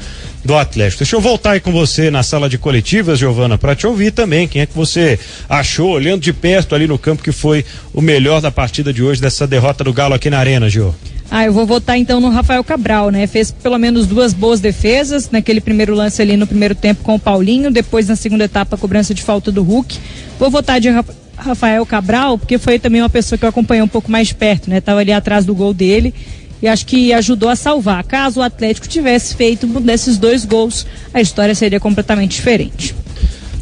do 0.44 0.57
Atlético. 0.57 1.01
Deixa 1.01 1.16
eu 1.16 1.20
voltar 1.20 1.53
aí 1.53 1.61
com 1.61 1.72
você 1.72 2.11
na 2.11 2.22
sala 2.22 2.48
de 2.48 2.57
coletivas, 2.59 3.18
Giovana, 3.18 3.59
para 3.59 3.74
te 3.74 3.87
ouvir 3.87 4.12
também. 4.12 4.46
Quem 4.48 4.62
é 4.62 4.66
que 4.66 4.74
você 4.74 5.18
achou, 5.48 5.90
olhando 5.90 6.20
de 6.22 6.33
perto 6.33 6.74
ali 6.74 6.87
no 6.87 6.98
campo, 6.98 7.22
que 7.22 7.33
foi 7.33 7.64
o 7.92 8.01
melhor 8.01 8.40
da 8.40 8.51
partida 8.51 8.92
de 8.92 9.03
hoje, 9.03 9.20
dessa 9.20 9.46
derrota 9.46 9.83
do 9.85 9.92
Galo 9.92 10.14
aqui 10.14 10.31
na 10.31 10.38
Arena, 10.38 10.68
Gio? 10.68 10.94
Ah, 11.31 11.44
eu 11.44 11.53
vou 11.53 11.66
votar 11.66 11.98
então 11.98 12.20
no 12.22 12.31
Rafael 12.31 12.64
Cabral, 12.64 13.11
né? 13.11 13.27
Fez 13.27 13.51
pelo 13.51 13.77
menos 13.77 14.07
duas 14.07 14.33
boas 14.33 14.61
defesas, 14.61 15.31
naquele 15.31 15.61
primeiro 15.61 15.94
lance 15.94 16.22
ali 16.22 16.37
no 16.38 16.46
primeiro 16.46 16.74
tempo 16.74 17.03
com 17.03 17.16
o 17.16 17.18
Paulinho, 17.18 17.70
depois 17.70 18.09
na 18.09 18.16
segunda 18.16 18.44
etapa 18.44 18.77
a 18.77 18.79
cobrança 18.79 19.12
de 19.12 19.22
falta 19.22 19.53
do 19.53 19.62
Hulk. 19.62 19.98
Vou 20.38 20.51
votar 20.51 20.81
de 20.81 20.88
Ra- 20.88 21.05
Rafael 21.37 21.85
Cabral, 21.85 22.38
porque 22.38 22.57
foi 22.57 22.79
também 22.79 23.03
uma 23.03 23.11
pessoa 23.11 23.38
que 23.38 23.44
eu 23.44 23.48
acompanhei 23.51 23.83
um 23.83 23.88
pouco 23.88 24.11
mais 24.11 24.33
perto, 24.33 24.70
né? 24.70 24.81
Tava 24.81 25.01
ali 25.01 25.12
atrás 25.12 25.44
do 25.44 25.55
gol 25.55 25.74
dele 25.74 26.14
e 26.62 26.68
acho 26.68 26.87
que 26.87 27.12
ajudou 27.12 27.49
a 27.49 27.57
salvar. 27.57 28.05
Caso 28.05 28.40
o 28.40 28.42
Atlético 28.42 28.88
tivesse 28.88 29.35
feito 29.35 29.66
um 29.66 29.81
desses 29.81 30.18
dois 30.18 30.44
gols, 30.44 30.87
a 31.12 31.21
história 31.21 31.55
seria 31.55 31.81
completamente 31.81 32.33
diferente. 32.33 32.94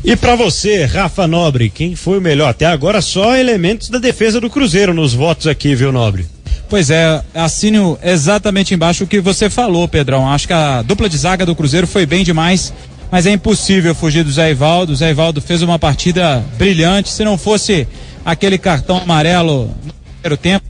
E 0.04 0.14
para 0.14 0.36
você, 0.36 0.84
Rafa 0.84 1.26
Nobre, 1.26 1.68
quem 1.68 1.96
foi 1.96 2.18
o 2.18 2.22
melhor? 2.22 2.50
Até 2.50 2.66
agora 2.66 3.00
só 3.00 3.36
elementos 3.36 3.88
da 3.88 3.98
defesa 3.98 4.40
do 4.40 4.48
Cruzeiro 4.48 4.94
nos 4.94 5.12
votos 5.12 5.46
aqui, 5.46 5.74
viu, 5.74 5.90
Nobre? 5.90 6.26
Pois 6.68 6.90
é, 6.90 7.22
assino 7.34 7.98
exatamente 8.02 8.74
embaixo 8.74 9.04
o 9.04 9.06
que 9.06 9.20
você 9.20 9.50
falou, 9.50 9.86
Pedrão. 9.88 10.28
Acho 10.28 10.46
que 10.46 10.52
a 10.52 10.82
dupla 10.82 11.08
de 11.08 11.16
zaga 11.16 11.46
do 11.46 11.54
Cruzeiro 11.54 11.86
foi 11.86 12.06
bem 12.06 12.24
demais, 12.24 12.72
mas 13.10 13.26
é 13.26 13.32
impossível 13.32 13.94
fugir 13.94 14.24
do 14.24 14.30
Zé 14.30 14.50
Ivaldo. 14.50 14.92
O 14.92 14.96
Zé 14.96 15.10
Ivaldo 15.10 15.40
fez 15.40 15.62
uma 15.62 15.78
partida 15.78 16.44
brilhante. 16.58 17.08
Se 17.10 17.24
não 17.24 17.38
fosse 17.38 17.86
aquele 18.24 18.58
cartão 18.58 18.98
amarelo 18.98 19.74
no 19.84 19.94
primeiro 20.20 20.36
tempo, 20.36 20.66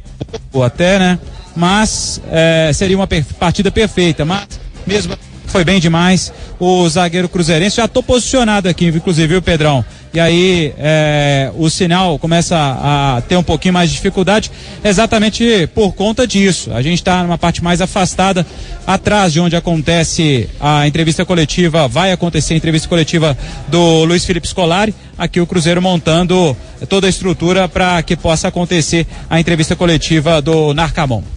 ou 0.52 0.62
até, 0.62 0.98
né? 0.98 1.18
Mas 1.56 2.20
é, 2.30 2.70
seria 2.74 2.96
uma 2.96 3.06
per 3.06 3.24
partida 3.38 3.70
perfeita. 3.70 4.24
Mas 4.24 4.46
mesmo 4.86 5.16
foi 5.46 5.64
bem 5.64 5.80
demais. 5.80 6.32
O 6.60 6.88
zagueiro 6.88 7.28
cruzeirense 7.28 7.76
já 7.76 7.86
estou 7.86 8.02
posicionado 8.02 8.68
aqui, 8.68 8.86
inclusive, 8.86 9.28
viu, 9.28 9.42
Pedrão? 9.42 9.84
E 10.12 10.20
aí 10.20 10.72
é, 10.78 11.50
o 11.56 11.68
sinal 11.68 12.18
começa 12.18 12.56
a 12.56 13.22
ter 13.28 13.36
um 13.36 13.42
pouquinho 13.42 13.74
mais 13.74 13.90
de 13.90 13.96
dificuldade, 13.96 14.50
exatamente 14.82 15.68
por 15.74 15.92
conta 15.92 16.26
disso. 16.26 16.72
A 16.72 16.80
gente 16.80 16.94
está 16.94 17.22
numa 17.22 17.36
parte 17.36 17.62
mais 17.62 17.82
afastada, 17.82 18.46
atrás 18.86 19.32
de 19.32 19.40
onde 19.40 19.56
acontece 19.56 20.48
a 20.58 20.86
entrevista 20.86 21.24
coletiva, 21.24 21.86
vai 21.86 22.12
acontecer 22.12 22.54
a 22.54 22.56
entrevista 22.56 22.88
coletiva 22.88 23.36
do 23.68 24.04
Luiz 24.04 24.24
Felipe 24.24 24.48
Scolari. 24.48 24.94
Aqui 25.18 25.38
o 25.38 25.46
Cruzeiro 25.46 25.82
montando 25.82 26.56
toda 26.88 27.06
a 27.06 27.10
estrutura 27.10 27.68
para 27.68 28.02
que 28.02 28.16
possa 28.16 28.48
acontecer 28.48 29.06
a 29.28 29.38
entrevista 29.38 29.76
coletiva 29.76 30.40
do 30.40 30.72
Narcamon. 30.72 31.35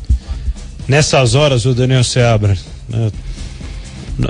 Nessas 0.89 1.36
horas, 1.36 1.65
o 1.65 1.75
Daniel 1.75 2.04
Seabra, 2.04 2.58
né, 2.89 3.12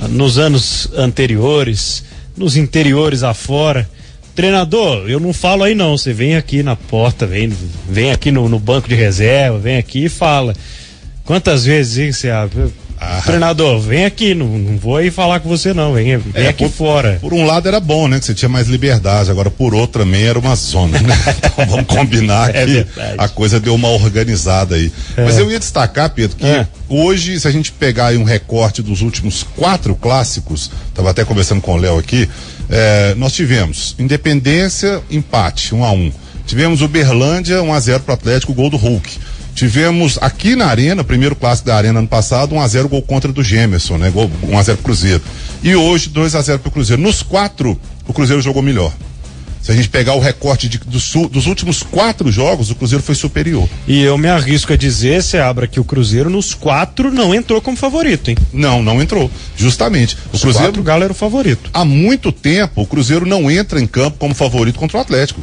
nos 0.09 0.37
anos 0.37 0.89
anteriores, 0.93 2.03
nos 2.35 2.57
interiores 2.57 3.23
afora. 3.23 3.89
Treinador, 4.35 5.09
eu 5.09 5.21
não 5.21 5.31
falo 5.31 5.63
aí 5.63 5.73
não, 5.73 5.97
você 5.97 6.11
vem 6.11 6.35
aqui 6.35 6.61
na 6.61 6.75
porta, 6.75 7.25
vem, 7.25 7.51
vem 7.89 8.11
aqui 8.11 8.29
no, 8.29 8.49
no 8.49 8.59
banco 8.59 8.89
de 8.89 8.95
reserva, 8.95 9.57
vem 9.57 9.77
aqui 9.77 10.05
e 10.05 10.09
fala. 10.09 10.53
Quantas 11.23 11.63
vezes, 11.63 12.23
hein, 12.25 12.31
abre? 12.31 12.73
Ah. 13.01 13.21
Treinador, 13.25 13.79
vem 13.79 14.03
aqui, 14.03 14.35
não, 14.35 14.45
não 14.45 14.77
vou 14.77 14.97
aí 14.97 15.09
falar 15.09 15.39
com 15.39 15.47
você 15.47 15.73
não, 15.73 15.93
vem, 15.93 16.17
vem 16.17 16.43
É, 16.45 16.49
aqui 16.49 16.65
por- 16.65 16.71
fora. 16.73 17.17
Por 17.21 17.33
um 17.33 17.45
lado 17.45 17.65
era 17.67 17.79
bom, 17.79 18.09
né? 18.09 18.19
Que 18.19 18.25
você 18.25 18.33
tinha 18.33 18.49
mais 18.49 18.67
liberdade. 18.67 19.31
Agora, 19.31 19.49
por 19.49 19.73
outro 19.73 20.01
também 20.01 20.23
era 20.23 20.37
uma 20.37 20.53
zona, 20.55 20.99
né? 20.99 21.15
Então 21.51 21.65
vamos 21.67 21.85
combinar 21.87 22.53
É 22.53 22.65
que 22.65 22.71
verdade. 22.73 23.15
a 23.17 23.27
coisa 23.29 23.57
deu 23.59 23.73
uma 23.73 23.87
organizada 23.87 24.75
aí. 24.75 24.91
É. 25.15 25.23
Mas 25.23 25.37
eu 25.37 25.49
ia 25.49 25.59
destacar, 25.59 26.09
Pedro, 26.09 26.35
que 26.35 26.45
É. 26.45 26.67
hoje, 26.89 27.39
se 27.39 27.47
a 27.47 27.51
gente 27.51 27.71
pegar 27.71 28.07
aí 28.07 28.17
um 28.17 28.23
recorte 28.25 28.81
dos 28.81 29.01
últimos 29.01 29.43
quatro 29.55 29.95
clássicos, 29.95 30.69
estava 30.89 31.09
até 31.11 31.23
conversando 31.23 31.61
com 31.61 31.73
o 31.75 31.77
Léo 31.77 31.97
aqui, 31.97 32.27
é, 32.69 33.13
nós 33.15 33.31
tivemos 33.33 33.95
Independência, 33.97 35.01
empate, 35.09 35.73
1 35.73 35.83
a 35.85 35.91
1 35.91 36.11
Tivemos 36.45 36.81
Uberlândia, 36.81 37.61
1 37.61 37.71
a 37.73 37.79
0 37.79 37.99
para 38.01 38.11
o 38.11 38.15
Atlético, 38.15 38.53
gol 38.55 38.69
do 38.71 38.77
Hulk. 38.77 39.17
Tivemos 39.59 40.17
aqui 40.21 40.55
na 40.55 40.67
Arena, 40.67 41.03
primeiro 41.03 41.35
clássico 41.35 41.67
da 41.67 41.75
Arena 41.75 41.99
ano 41.99 42.07
passado, 42.07 42.55
1x0 42.55 42.87
gol 42.87 43.01
contra 43.01 43.29
do 43.33 43.43
Gemerson, 43.43 43.97
né? 43.97 44.09
Gol 44.09 44.31
1x0 44.47 44.75
pro 44.75 44.83
Cruzeiro. 44.85 45.21
E 45.61 45.75
hoje 45.75 46.09
2x0 46.09 46.59
pro 46.59 46.71
Cruzeiro. 46.71 47.01
Nos 47.01 47.21
quatro, 47.21 47.77
o 48.07 48.13
Cruzeiro 48.13 48.41
jogou 48.41 48.61
melhor. 48.61 48.93
Se 49.61 49.69
a 49.73 49.75
gente 49.75 49.89
pegar 49.89 50.13
o 50.13 50.19
recorte 50.21 50.69
de- 50.69 50.77
do 50.77 51.27
dos 51.27 51.45
últimos 51.45 51.83
quatro 51.83 52.31
jogos, 52.31 52.71
o 52.71 52.75
Cruzeiro 52.75 53.03
foi 53.03 53.15
superior. 53.15 53.67
E 53.85 54.01
eu 54.01 54.17
me 54.17 54.29
arrisco 54.29 54.71
a 54.71 54.77
dizer, 54.77 55.21
Seabra, 55.21 55.67
que 55.67 55.77
o 55.77 55.83
Cruzeiro 55.83 56.29
nos 56.29 56.53
quatro 56.53 57.11
não 57.11 57.35
entrou 57.35 57.59
como 57.59 57.75
favorito, 57.75 58.29
hein? 58.31 58.37
Não, 58.53 58.81
não 58.81 59.01
entrou. 59.01 59.29
Justamente. 59.57 60.15
O 60.31 60.37
Os 60.37 60.41
Cruzeiro. 60.41 60.67
quatro, 60.67 60.81
o 60.81 60.85
Galo 60.85 61.03
era 61.03 61.11
o 61.11 61.15
favorito. 61.15 61.69
Há 61.73 61.83
muito 61.83 62.31
tempo, 62.31 62.81
o 62.81 62.87
Cruzeiro 62.87 63.25
não 63.25 63.51
entra 63.51 63.81
em 63.81 63.85
campo 63.85 64.15
como 64.17 64.33
favorito 64.33 64.79
contra 64.79 64.97
o 64.97 65.01
Atlético. 65.01 65.41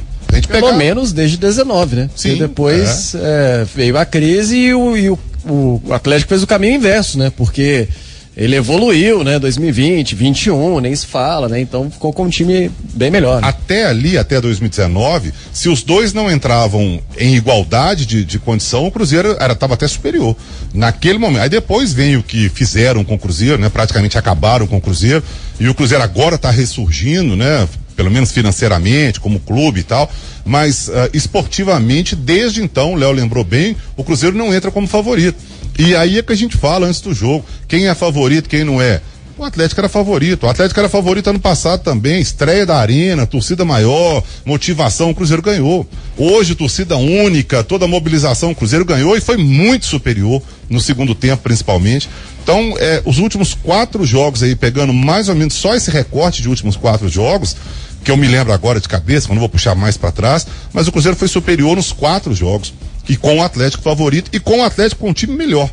Pelo 0.49 0.75
menos 0.75 1.13
desde 1.13 1.37
19, 1.37 1.97
né? 1.97 2.11
Sim, 2.15 2.31
Porque 2.31 2.43
depois 2.43 3.15
é, 3.15 3.67
veio 3.75 3.97
a 3.97 4.05
crise 4.05 4.57
e, 4.57 4.75
o, 4.75 4.97
e 4.97 5.11
o, 5.11 5.19
o 5.45 5.83
Atlético 5.93 6.29
fez 6.29 6.43
o 6.43 6.47
caminho 6.47 6.75
inverso, 6.75 7.19
né? 7.19 7.33
Porque 7.37 7.89
ele 8.37 8.55
evoluiu, 8.55 9.25
né? 9.25 9.39
2020, 9.39 10.15
21, 10.15 10.81
nem 10.81 10.95
se 10.95 11.07
fala, 11.07 11.49
né? 11.49 11.59
Então 11.59 11.91
ficou 11.91 12.13
com 12.13 12.25
um 12.25 12.29
time 12.29 12.71
bem 12.93 13.11
melhor. 13.11 13.41
né? 13.41 13.49
Até 13.49 13.87
ali, 13.87 14.19
até 14.19 14.39
2019, 14.41 15.33
se 15.55 15.71
os 15.71 15.83
dois 15.83 16.13
não 16.13 16.31
entravam 16.31 17.01
em 17.17 17.35
igualdade 17.35 18.05
de, 18.05 18.25
de 18.27 18.39
condição, 18.39 18.87
o 18.87 18.91
Cruzeiro 18.91 19.39
estava 19.41 19.73
até 19.73 19.89
superior. 19.89 20.37
Naquele 20.75 21.19
momento. 21.19 21.43
Aí 21.43 21.49
depois 21.49 21.95
vem 21.95 22.17
o 22.17 22.23
que 22.23 22.51
fizeram 22.51 23.03
com 23.05 23.15
o 23.15 23.19
Cruzeiro, 23.19 23.57
né? 23.59 23.71
Praticamente 23.71 24.19
acabaram 24.19 24.67
com 24.67 24.77
o 24.77 24.81
Cruzeiro. 24.83 25.23
E 25.59 25.67
o 25.67 25.75
Cruzeiro 25.75 26.05
agora 26.05 26.35
está 26.35 26.51
ressurgindo, 26.51 27.35
né? 27.35 27.67
Pelo 27.97 28.11
menos 28.11 28.31
financeiramente, 28.31 29.19
como 29.19 29.41
clube 29.41 29.81
e 29.81 29.83
tal. 29.83 30.11
Mas 30.45 30.91
ah, 30.91 31.09
esportivamente, 31.13 32.15
desde 32.15 32.63
então, 32.63 32.93
o 32.93 32.97
Léo 32.97 33.11
lembrou 33.11 33.43
bem, 33.43 33.77
o 33.97 34.05
Cruzeiro 34.05 34.37
não 34.37 34.55
entra 34.55 34.71
como 34.71 34.87
favorito. 34.87 35.39
E 35.79 35.95
aí 35.97 36.19
é 36.19 36.23
que 36.23 36.33
a 36.33 36.37
gente 36.37 36.57
fala 36.57 36.87
antes 36.87 37.01
do 37.01 37.13
jogo. 37.13 37.45
Quem 37.67 37.89
é 37.89 37.95
favorito, 37.95 38.49
quem 38.49 38.65
não 38.65 38.81
é. 38.81 39.01
O 39.39 39.45
Atlético 39.45 39.83
era 39.83 39.89
favorito. 39.89 40.47
O 40.47 40.49
Atlético 40.49 40.81
era 40.81 40.89
favorito 40.89 41.29
ano 41.29 41.39
passado 41.39 41.83
também. 41.83 42.21
Estreia 42.21 42.65
da 42.65 42.79
Arena, 42.79 43.27
torcida 43.27 43.67
maior, 43.67 44.23
motivação, 44.47 45.11
o 45.11 45.15
Cruzeiro 45.15 45.43
ganhou. 45.43 45.87
Hoje, 46.17 46.55
torcida 46.55 46.97
única, 46.97 47.63
toda 47.63 47.85
a 47.85 47.89
mobilização, 47.89 48.53
o 48.53 48.55
Cruzeiro 48.55 48.85
ganhou 48.85 49.15
e 49.15 49.21
foi 49.21 49.37
muito 49.37 49.85
superior 49.85 50.41
no 50.71 50.81
segundo 50.81 51.15
tempo, 51.15 51.43
principalmente. 51.43 52.09
Então, 52.43 52.77
é, 52.79 53.03
os 53.05 53.19
últimos 53.19 53.53
quatro 53.53 54.07
jogos 54.07 54.43
aí, 54.43 54.57
pegando 54.57 54.95
mais 54.95 55.29
ou 55.29 55.35
menos 55.35 55.53
só 55.53 55.75
esse 55.75 55.91
recorte 55.91 56.41
de 56.41 56.49
últimos 56.49 56.75
quatro 56.75 57.07
jogos, 57.07 57.57
que 58.07 58.13
eu 58.13 58.17
me 58.17 58.29
lembro 58.29 58.53
agora 58.53 58.79
de 58.79 58.89
cabeça, 58.89 59.27
que 59.27 59.33
não 59.33 59.41
vou 59.41 59.49
puxar 59.49 59.75
mais 59.75 59.97
para 59.97 60.13
trás, 60.13 60.47
mas 60.73 60.87
o 60.87 60.93
Cruzeiro 60.93 61.17
foi 61.17 61.27
superior 61.27 61.75
nos 61.75 61.91
quatro 61.91 62.33
jogos. 62.33 62.73
E 63.09 63.17
com 63.17 63.39
o 63.39 63.43
Atlético 63.43 63.83
favorito 63.83 64.31
e 64.33 64.39
com 64.39 64.61
o 64.61 64.63
Atlético 64.63 65.01
com 65.01 65.11
um 65.11 65.13
time 65.13 65.35
melhor. 65.35 65.69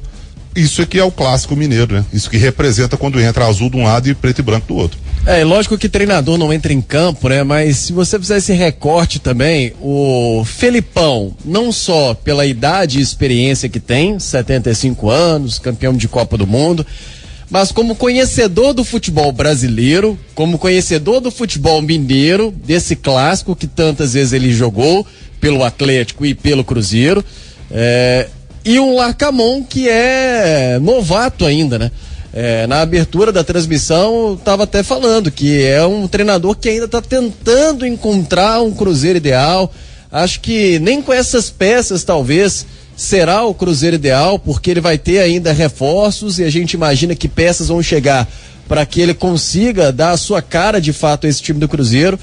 Isso 0.56 0.82
aqui 0.82 0.98
é 0.98 1.04
o 1.04 1.12
clássico 1.12 1.56
mineiro, 1.56 1.94
né? 1.94 2.06
Isso 2.12 2.32
que 2.32 2.38
representa 2.38 2.98
quando 2.98 3.22
entra 3.22 3.46
azul 3.46 3.70
de 3.70 3.78
um 3.78 3.84
lado 3.84 4.10
e 4.10 4.16
preto 4.16 4.40
e 4.40 4.42
branco 4.42 4.66
do 4.66 4.76
outro. 4.76 5.00
É, 5.28 5.44
lógico 5.44 5.78
que 5.78 5.88
treinador 5.88 6.40
não 6.40 6.52
entra 6.52 6.74
em 6.74 6.82
campo, 6.82 7.30
né? 7.30 7.44
Mas 7.44 7.78
se 7.78 7.94
você 7.94 8.18
fizer 8.18 8.38
esse 8.38 8.54
recorte 8.54 9.20
também, 9.20 9.74
o 9.80 10.44
Felipão, 10.44 11.36
não 11.46 11.72
só 11.72 12.16
pela 12.16 12.48
idade 12.48 12.98
e 12.98 13.02
experiência 13.02 13.70
que 13.70 13.80
tem, 13.80 14.18
75 14.18 15.08
anos, 15.08 15.60
campeão 15.60 15.94
de 15.94 16.08
Copa 16.08 16.36
do 16.36 16.48
Mundo, 16.48 16.84
mas 17.50 17.72
como 17.72 17.96
conhecedor 17.96 18.74
do 18.74 18.84
futebol 18.84 19.32
brasileiro, 19.32 20.18
como 20.34 20.58
conhecedor 20.58 21.20
do 21.20 21.32
futebol 21.32 21.82
mineiro, 21.82 22.52
desse 22.66 22.96
clássico 22.96 23.56
que 23.56 23.68
tantas 23.68 24.14
vezes 24.14 24.34
ele 24.34 24.52
jogou 24.54 25.06
pelo 25.40 25.64
Atlético 25.64 26.26
e 26.26 26.34
pelo 26.34 26.64
Cruzeiro, 26.64 27.24
é, 27.70 28.28
e 28.66 28.80
um 28.80 28.96
Larcamon 28.96 29.64
que 29.64 29.90
é 29.90 30.80
novato 30.82 31.46
ainda, 31.46 31.78
né? 31.78 31.92
É, 32.36 32.66
na 32.66 32.82
abertura 32.82 33.32
da 33.32 33.44
transmissão, 33.44 34.34
estava 34.34 34.64
até 34.64 34.82
falando 34.82 35.30
que 35.30 35.64
é 35.64 35.86
um 35.86 36.08
treinador 36.08 36.56
que 36.56 36.68
ainda 36.68 36.86
está 36.86 37.00
tentando 37.00 37.86
encontrar 37.86 38.62
um 38.62 38.72
Cruzeiro 38.72 39.18
ideal. 39.18 39.72
Acho 40.12 40.40
que 40.40 40.80
nem 40.80 41.02
com 41.02 41.14
essas 41.14 41.52
peças, 41.52 42.04
talvez, 42.04 42.66
será 43.04 43.44
o 43.44 43.54
Cruzeiro 43.54 43.98
ideal, 43.98 44.40
porque 44.40 44.72
ele 44.72 44.80
vai 44.80 44.98
ter 44.98 45.20
ainda 45.20 45.52
reforços 45.52 46.40
e 46.40 46.44
a 46.44 46.50
gente 46.50 46.74
imagina 46.74 47.14
que 47.14 47.28
peças 47.28 47.68
vão 47.68 47.84
chegar 47.84 48.28
para 48.68 48.86
que 48.86 49.02
ele 49.02 49.14
consiga 49.14 49.92
dar 49.92 50.12
a 50.12 50.18
sua 50.18 50.42
cara 50.42 50.80
de 50.80 50.94
fato 50.94 51.28
a 51.28 51.30
esse 51.30 51.42
time 51.42 51.60
do 51.60 51.68
Cruzeiro. 51.68 52.18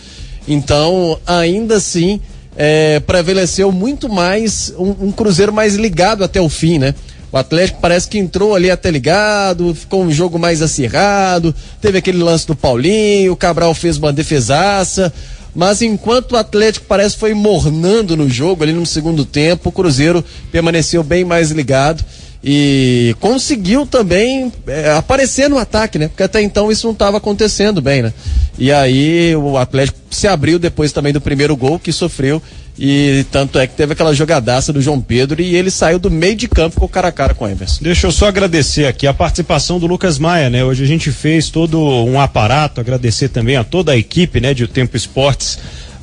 Então, 0.49 1.19
ainda 1.27 1.77
assim, 1.77 2.19
é, 2.57 2.99
prevaleceu 3.01 3.71
muito 3.71 4.09
mais 4.09 4.73
um, 4.79 5.09
um 5.09 5.13
Cruzeiro 5.13 5.53
mais 5.53 5.75
ligado 5.75 6.25
até 6.25 6.41
o 6.41 6.49
fim, 6.49 6.79
né? 6.79 6.95
O 7.31 7.37
Atlético 7.37 7.79
parece 7.81 8.09
que 8.09 8.19
entrou 8.19 8.55
ali 8.55 8.71
até 8.71 8.91
ligado, 8.91 9.75
ficou 9.75 10.03
um 10.03 10.11
jogo 10.11 10.39
mais 10.39 10.63
acirrado, 10.63 11.55
teve 11.81 11.99
aquele 11.99 12.23
lance 12.23 12.47
do 12.47 12.57
Paulinho, 12.57 13.33
o 13.33 13.37
Cabral 13.37 13.73
fez 13.75 13.99
uma 13.99 14.13
defesaça, 14.13 15.13
mas 15.55 15.83
enquanto 15.83 16.33
o 16.33 16.37
Atlético 16.37 16.87
parece 16.87 17.17
foi 17.17 17.35
mornando 17.35 18.17
no 18.17 18.29
jogo 18.29 18.63
ali 18.63 18.73
no 18.73 18.87
segundo 18.87 19.25
tempo, 19.25 19.69
o 19.69 19.73
Cruzeiro 19.73 20.25
permaneceu 20.51 21.03
bem 21.03 21.25
mais 21.25 21.51
ligado 21.51 22.05
e 22.43 23.15
conseguiu 23.21 23.85
também 23.85 24.51
é, 24.67 24.93
aparecer 24.93 25.49
no 25.51 25.59
ataque, 25.59 25.99
né? 25.99 26.09
Porque 26.09 26.23
até 26.23 26.41
então 26.41 26.73
isso 26.73 26.87
não 26.87 26.95
estava 26.95 27.19
acontecendo 27.19 27.83
bem, 27.83 28.03
né? 28.03 28.13
E 28.59 28.73
aí 28.73 29.37
o 29.37 29.59
Atlético 29.59 29.99
se 30.11 30.27
abriu 30.27 30.59
depois 30.59 30.93
também 30.93 31.13
do 31.13 31.21
primeiro 31.21 31.57
gol 31.57 31.79
que 31.79 31.93
sofreu 31.93 32.43
e 32.83 33.27
tanto 33.31 33.59
é 33.59 33.67
que 33.67 33.75
teve 33.75 33.93
aquela 33.93 34.15
jogadaça 34.15 34.73
do 34.73 34.81
João 34.81 35.03
Pedro 35.03 35.43
e 35.43 35.55
ele 35.55 35.71
saiu 35.71 35.99
do 35.99 36.11
meio 36.11 36.35
de 36.35 36.49
campo 36.49 36.81
com 36.81 36.87
o 36.87 36.89
cara 36.89 37.09
a 37.09 37.13
cara 37.13 37.35
com 37.35 37.45
o 37.45 37.49
Everson. 37.49 37.85
Deixa 37.85 38.07
eu 38.07 38.11
só 38.11 38.27
agradecer 38.27 38.87
aqui 38.87 39.07
a 39.07 39.13
participação 39.13 39.79
do 39.79 39.87
Lucas 39.87 40.19
Maia, 40.19 40.49
né? 40.49 40.65
Hoje 40.65 40.83
a 40.83 40.87
gente 40.87 41.13
fez 41.13 41.51
todo 41.51 41.79
um 41.79 42.19
aparato, 42.19 42.81
agradecer 42.81 43.29
também 43.29 43.57
a 43.57 43.65
toda 43.65 43.93
a 43.93 43.99
equipe, 43.99 44.41
né, 44.41 44.55
de 44.55 44.65
O 44.65 44.69
Tempo 44.69 44.97
Esportes 44.97 45.59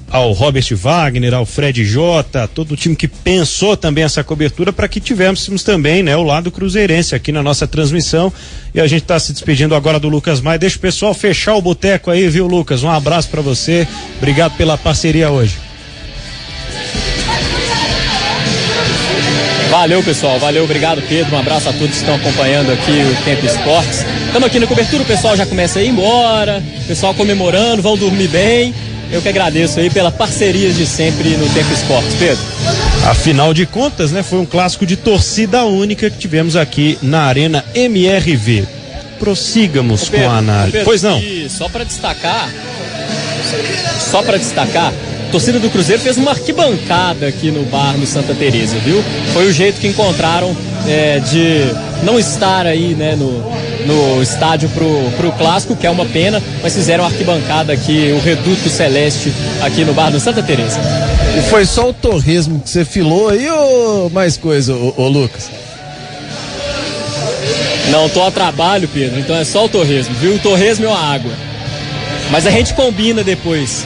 ao 0.07 0.31
Robert 0.33 0.67
Wagner, 0.71 1.33
ao 1.33 1.47
Fred 1.47 1.83
Jota, 1.83 2.47
todo 2.47 2.73
o 2.73 2.77
time 2.77 2.95
que 2.95 3.07
pensou 3.07 3.75
também 3.75 4.03
essa 4.03 4.23
cobertura 4.23 4.71
para 4.71 4.87
que 4.87 5.01
tivéssemos 5.01 5.63
também, 5.63 6.03
né, 6.03 6.15
o 6.15 6.23
lado 6.23 6.51
cruzeirense 6.51 7.15
aqui 7.15 7.31
na 7.31 7.41
nossa 7.41 7.67
transmissão. 7.67 8.31
E 8.71 8.79
a 8.79 8.85
gente 8.85 9.01
está 9.01 9.19
se 9.19 9.33
despedindo 9.33 9.73
agora 9.73 9.99
do 9.99 10.09
Lucas 10.09 10.41
Maia. 10.41 10.59
Deixa 10.59 10.77
o 10.77 10.79
pessoal 10.79 11.15
fechar 11.15 11.55
o 11.55 11.61
boteco 11.61 12.11
aí, 12.11 12.29
viu, 12.29 12.45
Lucas? 12.45 12.83
Um 12.83 12.89
abraço 12.91 13.29
para 13.29 13.41
você. 13.41 13.87
Obrigado 14.19 14.55
pela 14.55 14.77
parceria 14.77 15.31
hoje. 15.31 15.66
Valeu, 19.69 20.01
pessoal. 20.01 20.39
Valeu, 20.39 20.63
obrigado, 20.63 21.01
Pedro. 21.07 21.35
Um 21.35 21.39
abraço 21.39 21.69
a 21.69 21.73
todos 21.73 21.89
que 21.89 21.97
estão 21.97 22.15
acompanhando 22.15 22.71
aqui 22.71 22.91
o 22.91 23.23
Tempo 23.23 23.45
Esportes. 23.45 24.05
Estamos 24.25 24.47
aqui 24.47 24.59
na 24.59 24.67
cobertura, 24.67 25.03
o 25.03 25.05
pessoal 25.05 25.35
já 25.35 25.45
começa 25.45 25.79
a 25.79 25.83
ir 25.83 25.89
embora, 25.89 26.63
o 26.83 26.87
pessoal 26.87 27.13
comemorando, 27.13 27.81
vão 27.81 27.97
dormir 27.97 28.27
bem. 28.27 28.73
Eu 29.11 29.21
que 29.21 29.29
agradeço 29.29 29.79
aí 29.79 29.89
pela 29.89 30.11
parceria 30.11 30.71
de 30.71 30.85
sempre 30.85 31.29
no 31.37 31.47
Tempo 31.49 31.71
Esportes, 31.73 32.13
Pedro. 32.15 32.43
Afinal 33.05 33.53
de 33.53 33.65
contas, 33.65 34.11
né, 34.11 34.21
foi 34.21 34.39
um 34.39 34.45
clássico 34.45 34.85
de 34.85 34.97
torcida 34.97 35.63
única 35.63 36.09
que 36.09 36.17
tivemos 36.17 36.55
aqui 36.55 36.97
na 37.01 37.21
Arena 37.21 37.63
MRV. 37.73 38.65
Prossigamos 39.19 40.09
Pedro, 40.09 40.25
com 40.25 40.31
a 40.31 40.37
análise. 40.37 40.71
Pedro, 40.71 40.85
pois 40.85 41.03
não. 41.03 41.21
Só 41.49 41.69
para 41.69 41.83
destacar, 41.85 42.49
só 44.11 44.21
para 44.21 44.37
destacar, 44.37 44.93
a 45.27 45.29
torcida 45.29 45.59
do 45.59 45.69
Cruzeiro 45.69 46.01
fez 46.01 46.17
uma 46.17 46.31
arquibancada 46.31 47.27
aqui 47.27 47.51
no 47.51 47.63
bar 47.63 47.97
no 47.97 48.07
Santa 48.07 48.33
Teresa, 48.33 48.77
viu? 48.79 49.03
Foi 49.33 49.45
o 49.45 49.51
jeito 49.51 49.79
que 49.79 49.87
encontraram 49.87 50.55
é, 50.87 51.19
de 51.19 51.65
não 52.05 52.17
estar 52.17 52.65
aí, 52.65 52.95
né, 52.95 53.13
no, 53.13 53.43
no 53.85 54.23
estádio 54.23 54.69
pro, 54.69 55.11
pro 55.17 55.31
clássico, 55.33 55.75
que 55.75 55.85
é 55.85 55.89
uma 55.89 56.05
pena, 56.05 56.41
mas 56.63 56.73
fizeram 56.73 57.05
arquibancada 57.05 57.73
aqui, 57.73 58.13
o 58.17 58.23
Reduto 58.23 58.69
Celeste, 58.69 59.33
aqui 59.61 59.83
no 59.83 59.93
bar 59.93 60.09
do 60.11 60.19
Santa 60.19 60.41
Teresa. 60.41 60.79
E 61.37 61.41
foi 61.49 61.65
só 61.65 61.89
o 61.89 61.93
torresmo 61.93 62.61
que 62.61 62.69
você 62.69 62.85
filou 62.85 63.27
aí 63.27 63.49
ou 63.49 64.09
mais 64.09 64.37
coisa, 64.37 64.73
ô, 64.73 64.93
ô 64.95 65.09
Lucas? 65.09 65.49
Não 67.91 68.07
tô 68.07 68.23
a 68.23 68.31
trabalho, 68.31 68.87
Pedro, 68.87 69.19
então 69.19 69.35
é 69.35 69.43
só 69.43 69.65
o 69.65 69.69
torresmo, 69.69 70.15
viu? 70.15 70.35
O 70.35 70.39
torresmo 70.39 70.85
é 70.85 70.87
uma 70.87 71.13
água. 71.13 71.31
Mas 72.31 72.47
a 72.47 72.51
gente 72.51 72.73
combina 72.73 73.23
depois. 73.23 73.85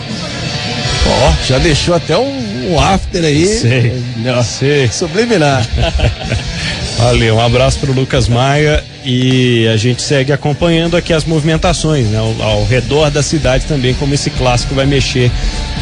Ó, 1.07 1.33
já 1.47 1.57
deixou 1.57 1.95
até 1.95 2.17
um, 2.17 2.71
um 2.71 2.79
after 2.79 3.23
aí. 3.23 3.47
Sei. 3.47 4.03
Não, 4.17 4.43
Sei. 4.43 4.87
Subliminar. 4.87 5.65
Valeu, 6.97 7.35
um 7.35 7.41
abraço 7.41 7.79
para 7.79 7.89
o 7.89 7.93
Lucas 7.93 8.27
Maia 8.27 8.83
e 9.03 9.67
a 9.67 9.77
gente 9.77 10.01
segue 10.01 10.31
acompanhando 10.31 10.95
aqui 10.95 11.11
as 11.11 11.25
movimentações 11.25 12.05
né, 12.07 12.19
ao, 12.19 12.41
ao, 12.41 12.65
redor 12.65 13.09
da 13.09 13.23
cidade 13.23 13.65
também, 13.65 13.93
como 13.95 14.13
esse 14.13 14.29
clássico 14.29 14.75
vai 14.75 14.85
mexer 14.85 15.31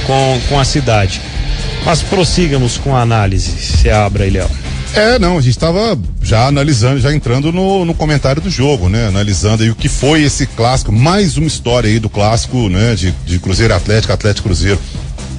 com, 0.06 0.40
com 0.48 0.60
a 0.60 0.64
cidade. 0.64 1.20
Mas 1.86 2.02
prossigamos 2.02 2.78
com 2.78 2.96
a 2.96 3.02
análise, 3.02 3.52
se 3.60 3.90
abra 3.90 4.24
aí, 4.24 4.30
Léo. 4.30 4.50
É, 4.94 5.20
não, 5.20 5.38
a 5.38 5.42
gente 5.42 5.52
estava 5.52 5.98
já 6.22 6.48
analisando, 6.48 7.00
já 7.00 7.14
entrando 7.14 7.52
no, 7.52 7.86
no 7.86 7.94
comentário 7.94 8.42
do 8.42 8.50
jogo, 8.50 8.90
né? 8.90 9.08
Analisando 9.08 9.64
aí 9.64 9.70
o 9.70 9.76
que 9.76 9.88
foi 9.88 10.24
esse 10.24 10.48
clássico, 10.48 10.92
mais 10.92 11.38
uma 11.38 11.48
história 11.48 11.90
aí 11.90 12.00
do 12.00 12.10
clássico, 12.10 12.70
né? 12.70 12.96
De, 12.96 13.12
de 13.26 13.40
Cruzeiro 13.40 13.74
Atlético, 13.74 14.14
Atlético 14.14 14.48
Cruzeiro. 14.48 14.80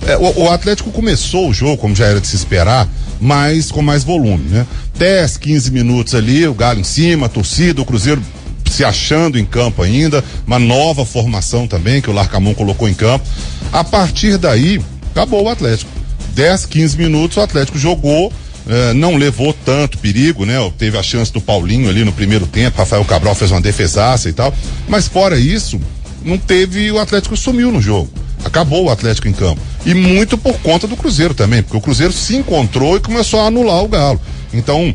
É, 0.06 0.16
o, 0.16 0.44
o, 0.44 0.50
Atlético 0.50 0.90
começou 0.90 1.48
o 1.48 1.52
jogo, 1.52 1.76
como 1.76 1.94
já 1.94 2.06
era 2.06 2.20
de 2.20 2.26
se 2.26 2.36
esperar, 2.36 2.88
mas 3.20 3.70
com 3.70 3.82
mais 3.82 4.02
volume, 4.02 4.48
né? 4.48 4.66
10, 4.98 5.36
15 5.36 5.70
minutos 5.70 6.14
ali, 6.14 6.46
o 6.46 6.54
Galo 6.54 6.80
em 6.80 6.84
cima, 6.84 7.26
a 7.26 7.28
torcida, 7.28 7.82
o 7.82 7.84
Cruzeiro 7.84 8.22
se 8.70 8.84
achando 8.84 9.38
em 9.38 9.44
campo 9.44 9.82
ainda, 9.82 10.24
uma 10.46 10.58
nova 10.58 11.04
formação 11.04 11.66
também 11.66 12.00
que 12.00 12.08
o 12.08 12.12
Larcamon 12.12 12.54
colocou 12.54 12.88
em 12.88 12.94
campo. 12.94 13.26
A 13.72 13.82
partir 13.82 14.38
daí, 14.38 14.80
acabou 15.10 15.44
o 15.44 15.48
Atlético. 15.48 15.90
10, 16.34 16.66
15 16.66 16.96
minutos 16.96 17.36
o 17.36 17.40
Atlético 17.40 17.78
jogou, 17.78 18.32
eh, 18.68 18.92
não 18.94 19.16
levou 19.16 19.52
tanto 19.52 19.98
perigo, 19.98 20.46
né? 20.46 20.54
Teve 20.78 20.96
a 20.96 21.02
chance 21.02 21.32
do 21.32 21.40
Paulinho 21.40 21.88
ali 21.90 22.04
no 22.04 22.12
primeiro 22.12 22.46
tempo, 22.46 22.78
Rafael 22.78 23.04
Cabral 23.04 23.34
fez 23.34 23.50
uma 23.50 23.60
defesaça 23.60 24.28
e 24.28 24.32
tal. 24.32 24.54
Mas 24.88 25.08
fora 25.08 25.38
isso, 25.38 25.80
não 26.24 26.38
teve, 26.38 26.90
o 26.92 26.98
Atlético 26.98 27.36
sumiu 27.36 27.72
no 27.72 27.82
jogo. 27.82 28.08
Acabou 28.44 28.84
o 28.84 28.90
Atlético 28.90 29.28
em 29.28 29.32
campo. 29.32 29.60
E 29.84 29.94
muito 29.94 30.36
por 30.36 30.58
conta 30.60 30.86
do 30.86 30.96
Cruzeiro 30.96 31.34
também, 31.34 31.62
porque 31.62 31.76
o 31.76 31.80
Cruzeiro 31.80 32.12
se 32.12 32.36
encontrou 32.36 32.96
e 32.96 33.00
começou 33.00 33.40
a 33.40 33.46
anular 33.46 33.82
o 33.82 33.88
Galo. 33.88 34.20
Então, 34.52 34.94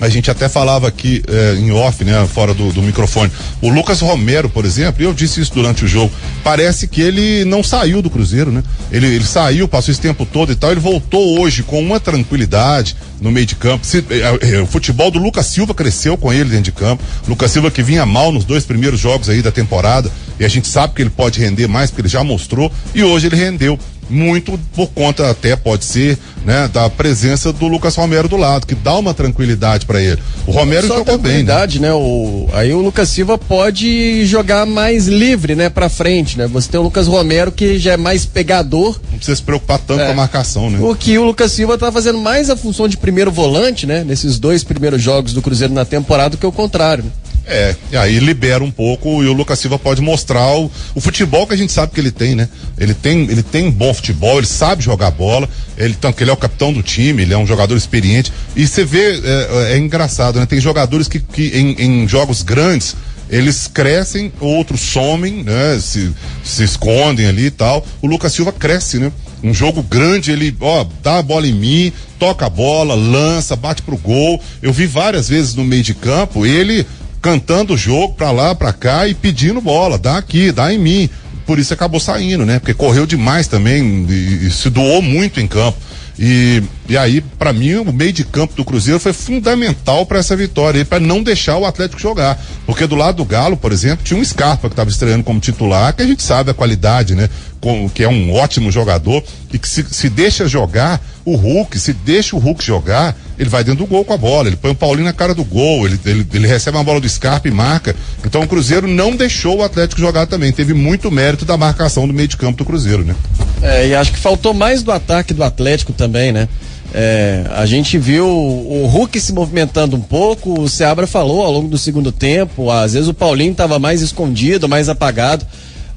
a 0.00 0.08
gente 0.08 0.30
até 0.30 0.48
falava 0.48 0.88
aqui 0.88 1.22
eh, 1.26 1.56
em 1.58 1.72
off, 1.72 2.04
né, 2.04 2.26
fora 2.26 2.52
do, 2.52 2.70
do, 2.70 2.82
microfone. 2.82 3.32
O 3.62 3.70
Lucas 3.70 4.00
Romero, 4.00 4.48
por 4.48 4.66
exemplo, 4.66 5.02
eu 5.02 5.14
disse 5.14 5.40
isso 5.40 5.54
durante 5.54 5.84
o 5.84 5.88
jogo. 5.88 6.12
Parece 6.44 6.86
que 6.86 7.00
ele 7.00 7.44
não 7.46 7.62
saiu 7.62 8.02
do 8.02 8.10
Cruzeiro, 8.10 8.52
né? 8.52 8.62
Ele, 8.92 9.06
ele 9.06 9.24
saiu, 9.24 9.66
passou 9.66 9.92
esse 9.92 10.00
tempo 10.00 10.26
todo 10.26 10.52
e 10.52 10.54
tal. 10.54 10.70
Ele 10.70 10.80
voltou 10.80 11.40
hoje 11.40 11.62
com 11.62 11.80
uma 11.80 11.98
tranquilidade 11.98 12.94
no 13.20 13.30
meio 13.32 13.46
de 13.46 13.54
campo. 13.54 13.86
Se, 13.86 14.04
eh, 14.10 14.38
eh, 14.42 14.60
o 14.60 14.66
futebol 14.66 15.10
do 15.10 15.18
Lucas 15.18 15.46
Silva 15.46 15.72
cresceu 15.72 16.18
com 16.18 16.30
ele 16.30 16.50
dentro 16.50 16.64
de 16.64 16.72
campo. 16.72 17.02
Lucas 17.26 17.50
Silva 17.50 17.70
que 17.70 17.82
vinha 17.82 18.04
mal 18.04 18.30
nos 18.30 18.44
dois 18.44 18.66
primeiros 18.66 19.00
jogos 19.00 19.30
aí 19.30 19.40
da 19.40 19.50
temporada. 19.50 20.10
E 20.38 20.44
a 20.44 20.48
gente 20.48 20.68
sabe 20.68 20.92
que 20.92 21.00
ele 21.00 21.10
pode 21.10 21.40
render 21.40 21.66
mais, 21.66 21.90
porque 21.90 22.02
ele 22.02 22.08
já 22.08 22.22
mostrou. 22.22 22.70
E 22.94 23.02
hoje 23.02 23.28
ele 23.28 23.36
rendeu 23.36 23.78
muito 24.08 24.58
por 24.74 24.88
conta 24.88 25.30
até 25.30 25.56
pode 25.56 25.84
ser, 25.84 26.18
né, 26.44 26.68
da 26.72 26.88
presença 26.88 27.52
do 27.52 27.66
Lucas 27.66 27.96
Romero 27.96 28.28
do 28.28 28.36
lado, 28.36 28.66
que 28.66 28.74
dá 28.74 28.94
uma 28.94 29.12
tranquilidade 29.12 29.86
para 29.86 30.00
ele. 30.02 30.20
O 30.46 30.52
Romero 30.52 30.86
Só 30.86 30.98
jogou 30.98 31.18
bem, 31.18 31.42
né? 31.42 31.66
né? 31.80 31.92
O, 31.92 32.48
aí 32.52 32.72
o 32.72 32.80
Lucas 32.80 33.08
Silva 33.08 33.36
pode 33.36 34.24
jogar 34.26 34.64
mais 34.66 35.06
livre, 35.06 35.54
né, 35.54 35.68
para 35.68 35.88
frente, 35.88 36.38
né? 36.38 36.46
Você 36.46 36.68
tem 36.70 36.78
o 36.80 36.82
Lucas 36.84 37.06
Romero 37.06 37.50
que 37.50 37.78
já 37.78 37.92
é 37.92 37.96
mais 37.96 38.24
pegador. 38.24 38.98
Não 39.10 39.16
precisa 39.18 39.36
se 39.36 39.42
preocupar 39.42 39.78
tanto 39.78 40.00
É. 40.00 40.06
com 40.06 40.12
a 40.12 40.16
marcação, 40.16 40.70
né? 40.70 40.78
O 40.80 40.94
que 40.94 41.18
o 41.18 41.24
Lucas 41.24 41.52
Silva 41.52 41.76
tá 41.76 41.90
fazendo 41.90 42.18
mais 42.18 42.48
a 42.50 42.56
função 42.56 42.86
de 42.88 42.96
primeiro 42.96 43.30
volante, 43.32 43.86
né, 43.86 44.04
nesses 44.04 44.38
dois 44.38 44.62
primeiros 44.62 45.02
jogos 45.02 45.32
do 45.32 45.42
Cruzeiro 45.42 45.72
na 45.74 45.84
temporada 45.84 46.30
do 46.30 46.36
que 46.38 46.46
o 46.46 46.52
contrário. 46.52 47.04
É, 47.48 47.76
e 47.92 47.96
aí 47.96 48.18
libera 48.18 48.64
um 48.64 48.72
pouco 48.72 49.22
e 49.22 49.28
o 49.28 49.32
Lucas 49.32 49.60
Silva 49.60 49.78
pode 49.78 50.02
mostrar 50.02 50.56
o, 50.56 50.68
o 50.96 51.00
futebol 51.00 51.46
que 51.46 51.54
a 51.54 51.56
gente 51.56 51.72
sabe 51.72 51.92
que 51.92 52.00
ele 52.00 52.10
tem, 52.10 52.34
né? 52.34 52.48
Ele 52.76 52.92
tem, 52.92 53.22
ele 53.22 53.42
tem 53.42 53.68
um 53.68 53.70
bom 53.70 53.94
futebol, 53.94 54.38
ele 54.38 54.48
sabe 54.48 54.82
jogar 54.82 55.12
bola, 55.12 55.48
ele, 55.78 55.94
tanto 55.94 56.16
que 56.16 56.24
ele 56.24 56.30
é 56.30 56.34
o 56.34 56.36
capitão 56.36 56.72
do 56.72 56.82
time, 56.82 57.22
ele 57.22 57.32
é 57.32 57.38
um 57.38 57.46
jogador 57.46 57.76
experiente. 57.76 58.32
E 58.56 58.66
você 58.66 58.84
vê, 58.84 59.20
é, 59.22 59.74
é 59.74 59.78
engraçado, 59.78 60.40
né? 60.40 60.46
Tem 60.46 60.60
jogadores 60.60 61.06
que, 61.06 61.20
que 61.20 61.56
em, 61.56 62.02
em 62.02 62.08
jogos 62.08 62.42
grandes, 62.42 62.96
eles 63.30 63.68
crescem, 63.72 64.32
outros 64.40 64.80
somem, 64.80 65.44
né? 65.44 65.78
Se, 65.80 66.12
se 66.42 66.64
escondem 66.64 67.26
ali 67.26 67.46
e 67.46 67.50
tal. 67.52 67.86
O 68.02 68.08
Lucas 68.08 68.32
Silva 68.32 68.52
cresce, 68.52 68.98
né? 68.98 69.12
Um 69.40 69.54
jogo 69.54 69.84
grande, 69.84 70.32
ele, 70.32 70.56
ó, 70.60 70.84
dá 71.00 71.18
a 71.18 71.22
bola 71.22 71.46
em 71.46 71.54
mim, 71.54 71.92
toca 72.18 72.46
a 72.46 72.50
bola, 72.50 72.94
lança, 72.94 73.54
bate 73.54 73.82
pro 73.82 73.96
gol. 73.96 74.42
Eu 74.60 74.72
vi 74.72 74.86
várias 74.86 75.28
vezes 75.28 75.54
no 75.54 75.64
meio 75.64 75.84
de 75.84 75.94
campo, 75.94 76.44
ele 76.44 76.84
cantando 77.20 77.74
o 77.74 77.76
jogo 77.76 78.14
pra 78.14 78.30
lá, 78.30 78.54
pra 78.54 78.72
cá 78.72 79.06
e 79.06 79.14
pedindo 79.14 79.60
bola, 79.60 79.98
dá 79.98 80.16
aqui, 80.16 80.52
dá 80.52 80.72
em 80.72 80.78
mim. 80.78 81.10
Por 81.46 81.58
isso 81.58 81.72
acabou 81.72 82.00
saindo, 82.00 82.44
né? 82.44 82.58
Porque 82.58 82.74
correu 82.74 83.06
demais 83.06 83.46
também 83.46 84.06
e, 84.08 84.46
e 84.46 84.50
se 84.50 84.68
doou 84.68 85.00
muito 85.00 85.40
em 85.40 85.46
campo. 85.46 85.78
E, 86.18 86.62
e 86.88 86.96
aí, 86.96 87.20
para 87.20 87.52
mim, 87.52 87.74
o 87.74 87.92
meio 87.92 88.12
de 88.12 88.24
campo 88.24 88.54
do 88.54 88.64
Cruzeiro 88.64 88.98
foi 88.98 89.12
fundamental 89.12 90.06
para 90.06 90.18
essa 90.18 90.34
vitória, 90.34 90.84
para 90.84 90.98
não 90.98 91.22
deixar 91.22 91.58
o 91.58 91.66
Atlético 91.66 92.00
jogar. 92.00 92.42
Porque 92.64 92.86
do 92.86 92.94
lado 92.96 93.16
do 93.16 93.24
Galo, 93.24 93.56
por 93.56 93.70
exemplo, 93.70 94.04
tinha 94.04 94.18
um 94.18 94.24
Scarpa 94.24 94.68
que 94.68 94.72
estava 94.72 94.88
estreando 94.88 95.22
como 95.22 95.40
titular, 95.40 95.94
que 95.94 96.02
a 96.02 96.06
gente 96.06 96.22
sabe 96.22 96.50
a 96.50 96.54
qualidade, 96.54 97.14
né? 97.14 97.28
Com, 97.60 97.88
que 97.88 98.02
é 98.02 98.08
um 98.08 98.32
ótimo 98.32 98.70
jogador 98.72 99.22
e 99.52 99.58
que 99.58 99.68
se, 99.68 99.84
se 99.90 100.08
deixa 100.08 100.48
jogar 100.48 101.00
o 101.24 101.36
Hulk, 101.36 101.78
se 101.78 101.92
deixa 101.92 102.34
o 102.34 102.38
Hulk 102.38 102.64
jogar, 102.64 103.14
ele 103.38 103.48
vai 103.48 103.62
dentro 103.62 103.84
do 103.84 103.86
gol 103.86 104.04
com 104.04 104.12
a 104.12 104.16
bola, 104.16 104.48
ele 104.48 104.56
põe 104.56 104.70
o 104.70 104.74
Paulinho 104.74 105.04
na 105.04 105.12
cara 105.12 105.34
do 105.34 105.44
gol, 105.44 105.86
ele, 105.86 105.98
ele, 106.04 106.26
ele 106.32 106.46
recebe 106.46 106.76
uma 106.76 106.84
bola 106.84 107.00
do 107.00 107.08
Scarpa 107.08 107.48
e 107.48 107.50
marca. 107.50 107.94
Então 108.24 108.42
o 108.42 108.48
Cruzeiro 108.48 108.86
não 108.86 109.14
deixou 109.14 109.58
o 109.58 109.62
Atlético 109.62 110.00
jogar 110.00 110.26
também. 110.26 110.52
Teve 110.52 110.74
muito 110.74 111.10
mérito 111.10 111.44
da 111.44 111.56
marcação 111.56 112.06
do 112.06 112.14
meio 112.14 112.28
de 112.28 112.36
campo 112.36 112.58
do 112.58 112.64
Cruzeiro, 112.64 113.04
né? 113.04 113.14
É, 113.62 113.88
e 113.88 113.94
acho 113.94 114.12
que 114.12 114.18
faltou 114.18 114.54
mais 114.54 114.82
do 114.82 114.92
ataque 114.92 115.34
do 115.34 115.42
Atlético 115.42 115.92
também, 115.92 116.32
né? 116.32 116.48
É, 116.94 117.44
a 117.50 117.66
gente 117.66 117.98
viu 117.98 118.26
o 118.26 118.86
Hulk 118.86 119.20
se 119.20 119.32
movimentando 119.32 119.96
um 119.96 120.00
pouco, 120.00 120.60
o 120.60 120.68
Seabra 120.68 121.06
falou 121.06 121.42
ao 121.42 121.52
longo 121.52 121.68
do 121.68 121.76
segundo 121.76 122.12
tempo, 122.12 122.70
às 122.70 122.94
vezes 122.94 123.08
o 123.08 123.14
Paulinho 123.14 123.52
estava 123.52 123.78
mais 123.78 124.00
escondido, 124.00 124.68
mais 124.68 124.88
apagado, 124.88 125.44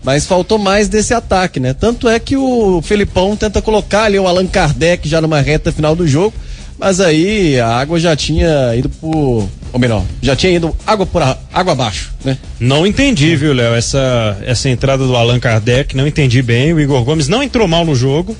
mas 0.03 0.25
faltou 0.25 0.57
mais 0.57 0.89
desse 0.89 1.13
ataque, 1.13 1.59
né? 1.59 1.73
Tanto 1.73 2.09
é 2.09 2.19
que 2.19 2.35
o 2.35 2.81
Felipão 2.81 3.35
tenta 3.35 3.61
colocar 3.61 4.03
ali 4.03 4.17
o 4.17 4.27
Allan 4.27 4.47
Kardec 4.47 5.07
já 5.07 5.21
numa 5.21 5.39
reta 5.39 5.71
final 5.71 5.95
do 5.95 6.07
jogo, 6.07 6.33
mas 6.79 6.99
aí 7.01 7.59
a 7.59 7.67
água 7.67 7.99
já 7.99 8.15
tinha 8.15 8.73
ido 8.75 8.89
por. 8.89 9.47
Ou 9.71 9.79
melhor, 9.79 10.03
já 10.21 10.35
tinha 10.35 10.53
ido 10.53 10.75
água 10.87 11.05
por 11.05 11.21
a- 11.21 11.37
água 11.53 11.73
abaixo, 11.73 12.11
né? 12.25 12.37
Não 12.59 12.87
entendi, 12.87 13.35
viu, 13.35 13.53
Léo, 13.53 13.75
essa, 13.75 14.37
essa 14.45 14.67
entrada 14.69 15.05
do 15.05 15.15
Allan 15.15 15.39
Kardec, 15.39 15.95
não 15.95 16.07
entendi 16.07 16.41
bem. 16.41 16.73
O 16.73 16.79
Igor 16.79 17.03
Gomes 17.03 17.27
não 17.27 17.43
entrou 17.43 17.67
mal 17.67 17.85
no 17.85 17.93
jogo. 17.93 18.35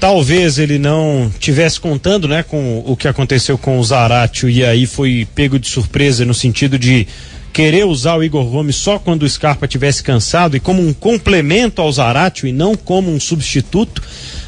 Talvez 0.00 0.58
ele 0.58 0.78
não 0.78 1.30
tivesse 1.38 1.78
contando, 1.78 2.26
né, 2.26 2.42
com 2.42 2.82
o 2.86 2.96
que 2.96 3.06
aconteceu 3.06 3.58
com 3.58 3.78
o 3.78 3.84
Zaratio 3.84 4.48
e 4.48 4.64
aí 4.64 4.86
foi 4.86 5.28
pego 5.34 5.58
de 5.58 5.68
surpresa 5.68 6.24
no 6.24 6.32
sentido 6.32 6.78
de 6.78 7.06
querer 7.52 7.84
usar 7.84 8.16
o 8.16 8.24
Igor 8.24 8.44
Gomes 8.46 8.76
só 8.76 8.98
quando 8.98 9.24
o 9.24 9.28
Scarpa 9.28 9.68
tivesse 9.68 10.02
cansado 10.02 10.56
e 10.56 10.60
como 10.60 10.80
um 10.80 10.94
complemento 10.94 11.82
ao 11.82 11.92
Zaratio 11.92 12.48
e 12.48 12.52
não 12.52 12.74
como 12.74 13.12
um 13.12 13.20
substituto, 13.20 14.02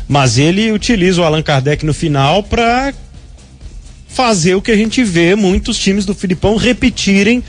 mas 0.08 0.38
ele 0.38 0.72
utiliza 0.72 1.20
o 1.20 1.24
Allan 1.24 1.42
Kardec 1.42 1.84
no 1.84 1.94
final 1.94 2.42
para 2.42 2.92
fazer 4.08 4.54
o 4.54 4.62
que 4.62 4.70
a 4.70 4.76
gente 4.76 5.02
vê 5.02 5.34
muitos 5.34 5.78
times 5.78 6.04
do 6.04 6.14
Filipão 6.14 6.56
repetirem 6.56 7.42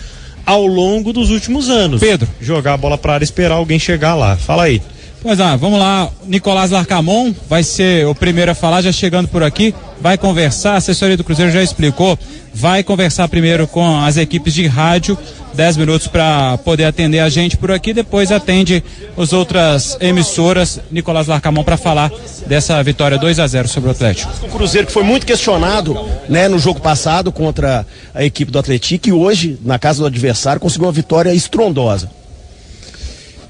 ao 0.46 0.66
longo 0.66 1.12
dos 1.14 1.30
últimos 1.30 1.70
anos. 1.70 2.00
Pedro. 2.00 2.28
Jogar 2.42 2.74
a 2.74 2.78
bola 2.78 2.98
para 2.98 3.14
área 3.14 3.24
e 3.24 3.26
esperar 3.26 3.56
alguém 3.56 3.80
chegar 3.80 4.16
lá. 4.16 4.36
Fala 4.36 4.64
aí. 4.64 4.82
Pois 5.22 5.40
ah, 5.40 5.56
vamos 5.56 5.80
lá. 5.80 6.10
Nicolás 6.26 6.72
Larcamon 6.72 7.34
vai 7.50 7.64
ser 7.64 8.06
o 8.06 8.14
primeiro 8.14 8.52
a 8.52 8.56
falar, 8.56 8.82
já 8.82 8.92
chegando 8.92 9.30
por 9.30 9.42
aqui. 9.42 9.74
Vai 10.02 10.18
conversar, 10.18 10.74
a 10.74 10.78
assessoria 10.78 11.16
do 11.16 11.24
Cruzeiro 11.24 11.50
já 11.50 11.64
explicou. 11.64 12.20
Vai 12.54 12.84
conversar 12.84 13.30
primeiro 13.30 13.66
com 13.66 14.02
as 14.02 14.18
equipes 14.18 14.54
de 14.54 14.68
rádio, 14.68 15.18
10 15.54 15.78
minutos 15.78 16.08
para 16.08 16.58
poder 16.60 16.86
atender 16.86 17.20
a 17.20 17.30
gente 17.30 17.58
por 17.58 17.72
aqui. 17.72 17.94
Depois 17.94 18.32
atende 18.32 18.84
as 19.18 19.34
outras 19.34 19.98
emissoras. 20.00 20.80
Nicolás 20.92 21.28
Larcamon 21.28 21.64
para 21.64 21.78
falar 21.78 22.12
dessa 22.48 22.82
vitória 22.84 23.18
2 23.18 23.40
a 23.40 23.48
0 23.48 23.68
sobre 23.68 23.90
o 23.90 23.92
Atlético. 23.92 24.32
O 24.44 24.50
Cruzeiro 24.50 24.88
que 24.88 24.94
foi 24.94 25.04
muito 25.04 25.26
questionado, 25.26 25.98
né, 26.28 26.48
no 26.48 26.60
jogo 26.60 26.80
passado 26.82 27.32
contra 27.32 27.86
a 28.14 28.24
equipe 28.24 28.52
do 28.52 28.60
Atlético 28.60 29.10
e 29.10 29.12
hoje, 29.12 29.58
na 29.64 29.78
casa 29.78 30.00
do 30.00 30.06
adversário, 30.06 30.60
conseguiu 30.60 30.88
uma 30.88 30.94
vitória 30.94 31.34
estrondosa. 31.34 32.10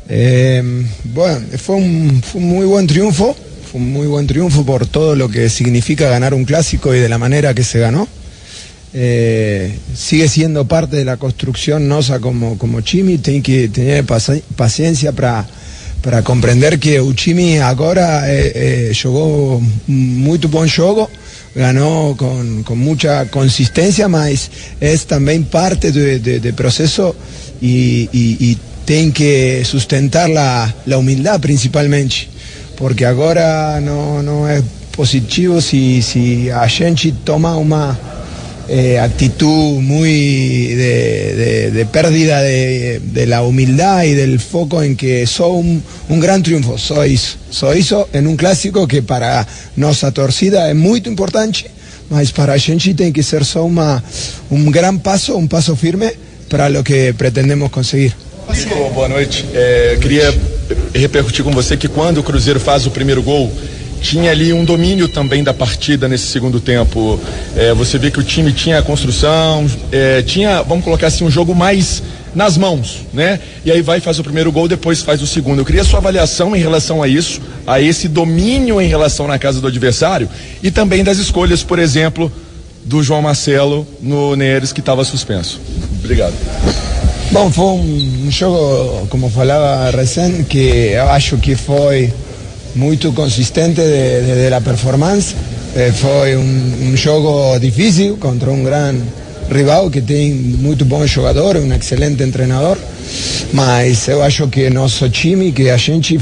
Eh, 0.10 0.62
bueno, 1.06 1.45
fue 1.58 1.76
un, 1.76 2.22
fue 2.22 2.41
un 2.41 2.47
muy 2.47 2.66
buen 2.66 2.86
triunfo, 2.86 3.36
fue 3.72 3.80
un 3.80 3.91
muy 3.91 4.08
buen 4.08 4.28
triunfo 4.28 4.66
por 4.66 4.86
todo 4.86 5.16
lo 5.16 5.30
que 5.30 5.49
significa 5.49 6.10
ganar 6.10 6.34
un 6.34 6.43
clásico 6.43 6.93
y 6.93 6.99
de 6.99 7.08
la 7.08 7.18
manera 7.18 7.54
que 7.54 7.64
se 7.64 7.80
ganó. 7.80 8.08
Eh, 8.95 9.75
sigue 9.95 10.27
siendo 10.27 10.65
parte 10.65 10.97
de 10.97 11.05
la 11.05 11.17
construcción 11.17 11.87
Nosa 11.87 12.19
como, 12.19 12.57
como 12.59 12.81
Chimi, 12.81 13.17
tiene 13.17 13.41
que 13.41 13.67
tener 13.69 14.05
paci- 14.05 14.43
paciencia 14.55 15.11
para 15.11 15.45
para 16.03 16.21
comprender 16.21 16.77
que 16.79 16.99
o 16.99 17.13
Chimi 17.15 17.59
agora 17.59 18.29
eh, 18.29 18.89
eh, 18.89 18.93
jogou 18.93 19.63
muito 19.87 20.49
bom 20.49 20.67
jogo, 20.67 21.09
ganhou 21.55 22.13
com, 22.17 22.61
com 22.65 22.75
muita 22.75 23.25
consistência, 23.27 24.09
mas 24.09 24.51
é 24.81 24.95
também 24.97 25.41
parte 25.43 25.91
do 25.91 26.19
de, 26.19 26.39
de 26.39 26.51
processo 26.51 27.15
e, 27.61 28.09
e, 28.13 28.37
e 28.51 28.57
tem 28.85 29.11
que 29.11 29.63
sustentar 29.63 30.29
a, 30.37 30.73
a 30.91 30.97
humildade 30.97 31.39
principalmente, 31.39 32.29
porque 32.75 33.05
agora 33.05 33.79
não, 33.79 34.21
não 34.21 34.45
é 34.47 34.61
positivo 34.91 35.61
se, 35.61 36.01
se 36.01 36.51
a 36.51 36.67
gente 36.67 37.13
toma 37.23 37.55
uma 37.55 37.97
eh, 38.76 38.97
actitud 38.97 39.80
muy 39.82 40.74
de, 40.74 41.88
pérdida 41.91 42.41
de, 42.41 43.26
la 43.28 43.43
humildad 43.43 44.03
y 44.03 44.15
del 44.15 44.39
foco 44.39 44.82
en 44.82 44.95
que 44.95 45.28
só 45.28 45.49
un, 45.49 45.84
un 46.09 46.19
gran 46.19 46.41
triunfo. 46.41 46.80
Só 46.80 47.05
isso 47.05 48.09
en 48.13 48.26
un 48.26 48.36
clásico 48.36 48.88
que 48.88 49.03
para 49.03 49.45
nossa 49.76 50.11
torcida 50.11 50.69
é 50.69 50.74
muito 50.74 51.07
importante, 51.07 51.67
mas 52.09 52.32
para 52.32 52.57
gente 52.57 52.95
tem 52.95 53.13
que 53.13 53.21
ser 53.21 53.45
só 53.45 53.63
um 53.63 54.71
gran 54.71 54.97
passo, 54.97 55.38
um 55.38 55.47
passo 55.47 55.76
firme 55.76 56.11
para 56.49 56.67
lo 56.67 56.84
que 56.84 57.13
pretendemos 57.13 57.69
conseguir. 57.69 58.15
Nico, 58.51 58.89
boa 58.89 59.07
noite. 59.07 59.45
Repercutir 60.93 61.45
com 61.45 61.51
você 61.51 61.78
que 61.78 61.88
quando 61.88 62.17
o 62.17 62.24
Cruzeiro 62.24 62.59
faz 62.59 62.88
o 62.88 62.91
primeiro 62.91 63.21
gol, 63.21 63.51
tinha 64.04 64.32
ali 64.32 64.51
um 64.51 64.66
domínio 64.66 65.08
também 65.08 65.41
da 65.41 65.54
partida 65.54 66.10
nesse 66.10 66.28
segundo 66.28 66.60
tempo. 66.60 67.18
É, 67.56 67.74
você 67.74 67.97
vê 67.97 68.12
que 68.12 68.20
o 68.20 68.24
time 68.24 68.51
tinha 68.51 68.80
a 68.80 68.82
construção, 68.82 69.66
é, 69.91 70.22
tinha, 70.22 70.62
vamos 70.62 70.84
colocar 70.84 71.08
assim, 71.08 71.24
um 71.24 71.32
jogo 71.32 71.56
mais 71.56 72.04
nas 72.36 72.58
mãos, 72.58 73.01
né? 73.14 73.39
E 73.64 73.72
aí 73.72 73.82
vai 73.82 74.01
faz 74.01 74.20
o 74.20 74.24
primeiro 74.24 74.51
gol, 74.51 74.68
depois 74.68 75.01
faz 75.01 75.22
o 75.22 75.28
segundo. 75.28 75.60
Eu 75.60 75.66
queria 75.66 75.86
sua 75.86 75.99
avaliação 75.99 76.54
em 76.54 76.60
relação 76.60 77.01
a 77.01 77.08
isso, 77.08 77.41
a 77.66 77.80
esse 77.80 78.10
domínio 78.10 78.82
em 78.82 78.88
relação 78.88 79.26
na 79.26 79.39
casa 79.39 79.62
do 79.62 79.68
adversário 79.68 80.28
e 80.62 80.70
também 80.70 81.04
das 81.04 81.18
escolhas, 81.18 81.64
por 81.64 81.80
exemplo, 81.80 82.30
do 82.84 83.01
João 83.01 83.22
Marcelo 83.22 83.88
no 84.01 84.36
Neres 84.36 84.74
que 84.74 84.82
estava 84.82 85.06
suspenso. 85.06 85.62
Obrigado. 86.04 86.34
Bom, 87.32 87.49
foi 87.49 87.66
um 87.66 88.28
jogo, 88.30 89.08
como 89.08 89.30
falava 89.30 89.89
recém, 89.95 90.43
que 90.43 90.91
eu 90.93 91.10
acho 91.10 91.38
que 91.38 91.56
foi 91.56 92.12
muito 92.76 93.11
consistente 93.13 93.82
de- 93.82 94.21
desde 94.26 94.53
a 94.53 94.61
performance. 94.61 95.36
Eh, 95.76 95.91
foi 95.91 96.36
um, 96.36 96.95
jogo 96.95 97.57
difícil 97.59 98.17
contra 98.17 98.51
um 98.51 98.63
grande 98.63 99.01
rival 99.51 99.89
que 99.89 100.01
tem 100.01 100.32
muito 100.34 100.86
bom 100.86 101.05
jogador, 101.05 101.57
um 101.57 101.74
excelente 101.74 102.26
treinador. 102.28 102.78
Mas 103.51 104.07
eu 104.07 104.24
acho 104.24 104.47
que 104.47 104.69
nosso 104.69 105.09
time, 105.09 105.51
que 105.51 105.69
a 105.69 105.78
gente 105.78 106.19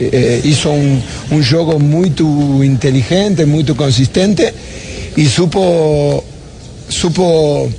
eh, 0.00 0.40
hizo 0.44 0.68
um, 0.70 1.00
um 1.32 1.42
jogo 1.42 1.78
muito 1.78 2.24
inteligente, 2.64 3.44
muito 3.44 3.74
consistente 3.74 4.52
e 5.16 5.26
supo, 5.26 6.22
supo 6.88 7.70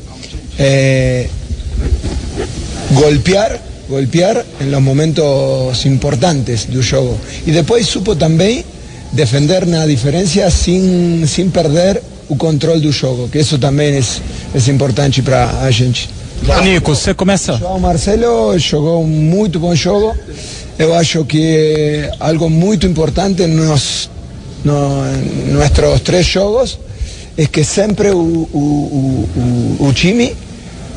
eh, 0.60 1.28
golpear, 2.92 3.60
golpear 3.90 4.46
en 4.60 4.72
los 4.72 4.82
momentos 4.82 5.86
importantes 5.86 6.68
del 6.70 6.84
juego. 6.84 7.18
Y 7.46 7.52
después 7.52 7.86
supo 7.86 8.16
también 8.16 8.64
defender 9.12 9.66
una 9.66 9.86
diferencia 9.86 10.50
sin, 10.52 11.28
sin 11.28 11.52
perder 11.52 12.02
el 12.30 12.38
control 12.38 12.82
del 12.82 12.94
juego, 12.94 13.30
que 13.30 13.40
eso 13.40 13.60
también 13.60 13.96
es, 13.96 14.22
es 14.54 14.68
importante 14.68 15.22
para 15.24 15.66
a 15.66 15.72
gente. 15.72 16.02
Nico, 16.64 16.94
você 16.94 17.14
começa. 17.14 17.58
João 17.58 17.80
Marcelo 17.80 18.58
jogou 18.60 19.02
um 19.02 19.08
muito 19.08 19.60
bom 19.60 19.74
jogo. 19.74 20.14
Eu 20.78 20.94
acho 20.94 21.24
que 21.26 22.10
algo 22.20 22.50
muito 22.50 22.86
importante 22.86 23.48
nos, 23.48 24.10
no, 24.64 25.06
nuestros 25.48 26.02
três 26.02 26.26
jogos 26.26 26.78
é 27.38 27.46
que 27.46 27.64
sempre 27.64 28.10
o, 28.12 28.18
o, 28.18 28.60
o, 28.60 29.30
o, 29.80 29.88
o 29.88 29.94
time 29.94 30.36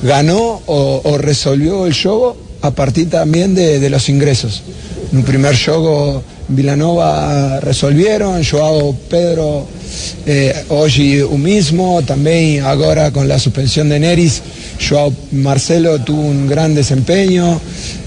ganó 0.02 0.60
o, 0.66 1.00
o 1.04 1.16
resolvió 1.16 1.86
el 1.86 1.94
juego 1.94 2.36
a 2.62 2.70
partir 2.70 3.10
también 3.10 3.54
de, 3.54 3.78
de 3.78 3.90
los 3.90 4.08
ingresos. 4.08 4.62
En 5.12 5.18
un 5.18 5.24
primer 5.24 5.56
juego 5.56 6.22
Villanova 6.48 7.60
resolvieron, 7.60 8.42
Joao 8.42 8.94
Pedro 9.08 9.66
eh, 10.26 10.54
hoy 10.68 11.20
o 11.20 11.36
mismo, 11.36 12.02
también 12.02 12.64
ahora 12.64 13.10
con 13.10 13.28
la 13.28 13.38
suspensión 13.38 13.88
de 13.88 14.00
Neris, 14.00 14.42
Joao 14.88 15.12
Marcelo 15.32 16.00
tuvo 16.00 16.22
un 16.22 16.46
gran 16.46 16.74
desempeño. 16.74 17.60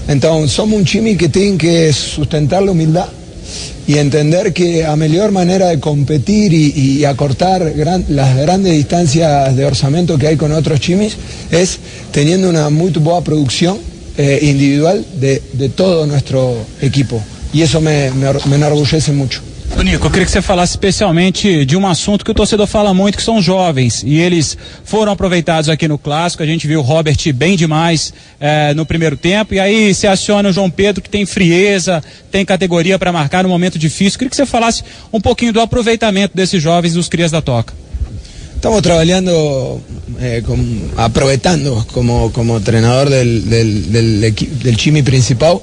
Entonces 0.08 0.52
somos 0.52 0.78
un 0.78 0.84
chimi 0.84 1.16
que 1.16 1.28
tiene 1.28 1.56
que 1.56 1.92
sustentar 1.92 2.62
la 2.62 2.72
humildad 2.72 3.06
y 3.86 3.98
entender 3.98 4.52
que 4.52 4.84
a 4.84 4.96
mejor 4.96 5.32
manera 5.32 5.68
de 5.68 5.80
competir 5.80 6.52
y, 6.52 7.04
acortar 7.04 7.72
las 8.08 8.36
grandes 8.36 8.72
distancias 8.72 9.56
de 9.56 9.64
orzamento 9.64 10.18
que 10.18 10.28
hay 10.28 10.36
con 10.36 10.52
otros 10.52 10.80
chimis 10.80 11.16
es 11.50 11.78
teniendo 12.12 12.48
una 12.48 12.70
muy 12.70 12.90
buena 12.90 13.22
producción 13.22 13.91
eh, 14.16 14.40
individual 14.42 15.04
de, 15.14 15.42
de 15.52 15.68
todo 15.68 16.06
nuestro 16.06 16.56
equipo. 16.80 17.22
Y 17.52 17.62
eso 17.62 17.80
me, 17.80 18.10
me 18.12 18.32
me 18.46 18.56
enorgullece 18.56 19.12
mucho. 19.12 19.42
Nico, 19.82 20.06
eu 20.06 20.10
queria 20.10 20.24
que 20.24 20.30
você 20.30 20.42
falasse 20.42 20.74
especialmente 20.74 21.64
de 21.64 21.76
um 21.76 21.86
assunto 21.86 22.24
que 22.24 22.30
o 22.30 22.34
torcedor 22.34 22.66
fala 22.66 22.94
muito, 22.94 23.16
que 23.16 23.22
são 23.22 23.42
jovens. 23.42 24.04
E 24.06 24.18
eles 24.18 24.56
foram 24.84 25.10
aproveitados 25.10 25.68
aqui 25.68 25.88
no 25.88 25.98
clássico. 25.98 26.42
A 26.42 26.46
gente 26.46 26.68
viu 26.68 26.78
o 26.78 26.82
Robert 26.82 27.16
bem 27.34 27.56
demais 27.56 28.12
eh, 28.38 28.74
no 28.74 28.86
primeiro 28.86 29.16
tempo. 29.16 29.54
E 29.54 29.58
aí 29.58 29.92
se 29.92 30.06
aciona 30.06 30.50
o 30.50 30.52
João 30.52 30.70
Pedro, 30.70 31.02
que 31.02 31.10
tem 31.10 31.26
frieza, 31.26 32.02
tem 32.30 32.44
categoria 32.44 32.98
para 32.98 33.10
marcar 33.10 33.42
no 33.42 33.48
momento 33.48 33.78
difícil. 33.78 34.16
Eu 34.16 34.18
queria 34.18 34.30
que 34.30 34.36
você 34.36 34.46
falasse 34.46 34.84
um 35.12 35.20
pouquinho 35.20 35.52
do 35.52 35.60
aproveitamento 35.60 36.36
desses 36.36 36.62
jovens 36.62 36.92
dos 36.92 37.08
Crias 37.08 37.30
da 37.30 37.42
Toca. 37.42 37.74
Estamos 38.62 38.80
trabajando, 38.82 39.80
eh, 40.20 40.40
aprovechando 40.96 41.84
como, 41.92 42.32
como 42.32 42.58
entrenador 42.58 43.10
del, 43.10 43.50
del, 43.50 43.90
del, 43.90 44.20
del 44.62 44.76
Chimi 44.76 45.02
principal. 45.02 45.58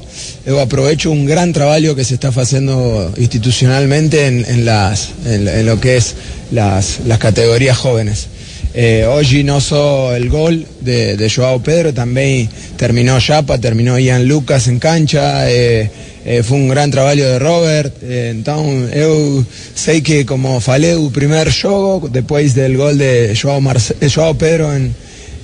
Yo 0.46 0.60
aprovecho 0.60 1.10
un 1.10 1.26
gran 1.26 1.54
trabajo 1.54 1.96
que 1.96 2.04
se 2.04 2.16
está 2.16 2.28
haciendo 2.28 3.10
institucionalmente 3.16 4.26
en, 4.28 4.44
en 4.46 4.66
las, 4.66 5.12
en, 5.26 5.66
lo 5.66 5.80
que 5.80 5.96
es 5.96 6.16
las, 6.52 7.00
las 7.08 7.20
categorías 7.20 7.78
jóvenes. 7.78 8.28
Eh, 8.74 9.06
hoy 9.10 9.46
no 9.46 9.62
solo 9.62 10.14
el 10.14 10.28
gol 10.28 10.66
de, 10.82 11.16
de 11.16 11.30
Joao 11.30 11.64
Pedro, 11.64 11.94
también 11.94 12.50
terminó 12.76 13.18
Yapa, 13.18 13.60
terminó 13.60 13.98
Ian 13.98 14.28
Lucas 14.28 14.68
en 14.68 14.78
cancha. 14.78 15.50
eh, 15.50 15.90
eh, 16.26 16.44
fue 16.44 16.58
un 16.58 16.68
gran 16.68 16.92
trabajo 16.92 17.16
de 17.16 17.40
Robert. 17.40 17.94
eh, 18.04 18.30
entonces, 18.32 18.96
yo 18.96 19.44
sé 19.76 20.02
que 20.04 20.26
como 20.26 20.60
falei 20.62 20.94
o 20.96 21.10
primer 21.12 21.52
jogo, 21.52 22.08
después 22.10 22.54
del 22.56 22.78
gol 22.78 22.98
de 22.98 23.36
Joao, 23.40 23.62
Marce- 23.62 23.96
eh, 24.02 24.10
Joao 24.10 24.36
Pedro 24.36 24.74
en, 24.76 24.94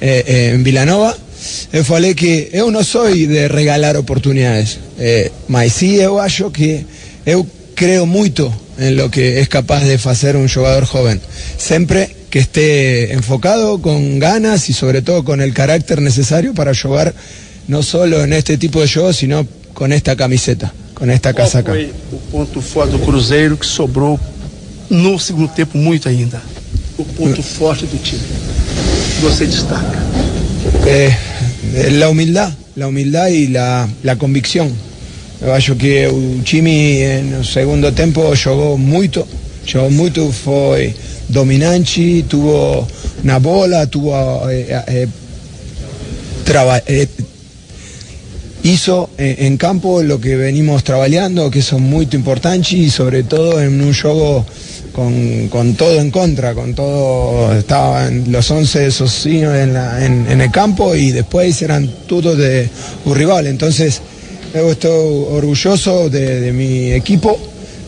eh, 0.01 0.23
eh, 0.27 0.51
en 0.53 0.63
Villanova, 0.63 1.15
eu 1.71 1.83
falei 1.83 2.15
que 2.15 2.49
eu 2.53 2.71
não 2.71 2.83
sou 2.83 3.07
de 3.13 3.47
regalar 3.47 3.95
oportunidades, 3.97 4.79
eh, 4.97 5.31
mas 5.47 5.73
sim 5.73 5.99
acho 6.19 6.49
que 6.51 6.85
eu 7.25 7.45
creo 7.75 8.05
muito 8.05 8.51
em 8.79 8.95
lo 8.95 9.09
que 9.09 9.21
é 9.39 9.45
capaz 9.45 9.83
de 9.85 9.97
fazer 9.97 10.35
um 10.35 10.47
jogador 10.47 10.85
joven. 10.85 11.19
Sempre 11.57 12.09
que 12.29 12.39
esté 12.39 13.13
enfocado, 13.13 13.79
con 13.79 14.19
ganas 14.19 14.69
y 14.69 14.73
sobre 14.73 15.01
todo 15.01 15.23
con 15.23 15.39
el 15.39 15.53
carácter 15.53 16.01
necesario 16.01 16.53
para 16.53 16.73
jugar 16.73 17.13
no 17.67 17.81
solo 17.83 18.23
en 18.23 18.33
este 18.33 18.57
tipo 18.57 18.81
de 18.81 18.87
juegos, 18.87 19.17
sino 19.17 19.47
con 19.75 19.91
esta 19.93 20.15
camiseta, 20.15 20.73
con 20.95 21.09
esta 21.11 21.33
casaca. 21.33 21.71
Qual 21.73 21.75
foi 21.75 21.93
o 22.11 22.17
ponto 22.31 22.61
forte 22.61 22.91
do 22.93 22.99
Cruzeiro 23.05 23.57
que 23.57 23.65
sobrou 23.65 24.17
no 24.89 25.19
segundo 25.19 25.49
tempo 25.49 25.77
muito 25.77 26.09
ainda? 26.09 26.41
O 26.97 27.03
ponto 27.03 27.43
forte 27.43 27.85
do 27.85 27.97
time. 28.01 28.21
que 29.15 29.21
Você 29.21 29.45
destaca. 29.45 29.99
Eh, 30.87 31.13
la 31.91 32.07
humildad, 32.09 32.51
la 32.75 32.87
humildad 32.87 33.27
y 33.29 33.47
la, 33.47 33.87
la 34.03 34.15
convicción. 34.15 34.71
Eu 35.41 35.53
acho 35.53 35.75
que 35.75 36.07
o 36.07 36.41
time 36.43 37.21
no 37.23 37.43
segundo 37.43 37.91
tempo 37.91 38.33
jogou 38.35 38.77
muito, 38.77 39.27
jogou 39.65 39.91
muito, 39.91 40.31
foi 40.31 40.95
dominante, 41.27 42.23
tuvo 42.29 42.87
na 43.23 43.37
bola, 43.39 43.85
tuvo 43.87 44.13
eh, 44.49 44.83
eh, 44.87 45.07
traba- 46.45 46.81
eh, 46.87 47.07
hizo 48.65 49.09
eh, 49.17 49.35
en 49.39 49.57
campo 49.57 50.01
lo 50.01 50.19
que 50.19 50.35
venimos 50.35 50.83
trabajando, 50.83 51.51
que 51.51 51.61
son 51.61 51.83
muy 51.83 52.07
importantes 52.13 52.73
y 52.73 52.89
sobre 52.89 53.23
todo 53.23 53.61
en 53.61 53.79
un 53.79 53.93
juego 53.93 54.43
con, 54.91 55.75
todo 55.75 55.99
en 56.01 56.09
contra, 56.09 56.53
con 56.55 56.73
todo, 56.73 57.53
estaban 57.55 58.31
los 58.31 58.49
11 58.49 58.89
socios 58.91 59.53
en, 59.55 59.73
la- 59.73 60.03
en, 60.05 60.25
en 60.29 60.41
el 60.41 60.51
campo 60.51 60.95
y 60.95 61.11
después 61.11 61.61
eran 61.61 61.87
todos 62.07 62.37
de 62.37 62.67
un 63.05 63.15
rival. 63.15 63.45
Entonces, 63.47 64.01
yo 64.53 64.71
estoy 64.71 65.25
orgulloso 65.29 66.09
de, 66.09 66.39
de 66.41 66.51
mi 66.53 66.91
equipo, 66.93 67.37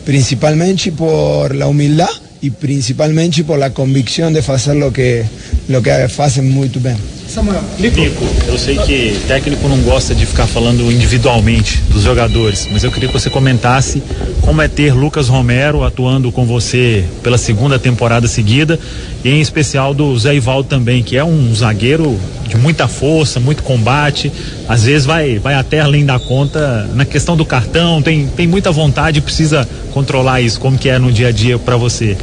principalmente 0.04 0.92
por 0.92 1.54
la 1.54 1.66
humildad 1.66 2.08
y 2.40 2.50
principalmente 2.50 3.42
por 3.42 3.58
la 3.58 3.74
convicción 3.74 4.32
de 4.32 4.40
hacer 4.40 4.76
lo 4.76 4.92
que, 4.92 5.24
lo 5.68 5.82
que 5.82 5.90
hacen 5.90 6.50
muy 6.50 6.68
bien. 6.68 6.96
Samuel, 7.38 7.62
Nico, 7.78 8.00
eu 8.48 8.58
sei 8.58 8.76
que 8.78 9.16
técnico 9.28 9.68
não 9.68 9.78
gosta 9.82 10.12
de 10.12 10.26
ficar 10.26 10.48
falando 10.48 10.90
individualmente 10.90 11.80
dos 11.82 12.02
jogadores, 12.02 12.66
mas 12.72 12.82
eu 12.82 12.90
queria 12.90 13.08
que 13.08 13.12
você 13.16 13.30
comentasse 13.30 14.02
como 14.40 14.60
é 14.60 14.66
ter 14.66 14.92
Lucas 14.92 15.28
Romero 15.28 15.84
atuando 15.84 16.32
com 16.32 16.44
você 16.44 17.04
pela 17.22 17.38
segunda 17.38 17.78
temporada 17.78 18.26
seguida 18.26 18.76
e 19.22 19.28
em 19.28 19.40
especial 19.40 19.94
do 19.94 20.18
Zé 20.18 20.34
Ivaldo 20.34 20.68
também, 20.68 21.00
que 21.00 21.16
é 21.16 21.22
um 21.22 21.54
zagueiro 21.54 22.18
de 22.48 22.56
muita 22.56 22.88
força, 22.88 23.38
muito 23.38 23.62
combate, 23.62 24.32
às 24.68 24.82
vezes 24.82 25.06
vai, 25.06 25.38
vai 25.38 25.54
até 25.54 25.78
além 25.78 26.04
da 26.04 26.18
conta 26.18 26.90
na 26.92 27.04
questão 27.04 27.36
do 27.36 27.44
cartão, 27.44 28.02
tem, 28.02 28.26
tem 28.26 28.48
muita 28.48 28.72
vontade 28.72 29.20
e 29.20 29.22
precisa 29.22 29.68
controlar 29.92 30.40
isso, 30.40 30.58
como 30.58 30.76
que 30.76 30.88
é 30.88 30.98
no 30.98 31.12
dia 31.12 31.28
a 31.28 31.32
dia 31.32 31.56
para 31.56 31.76
você. 31.76 32.16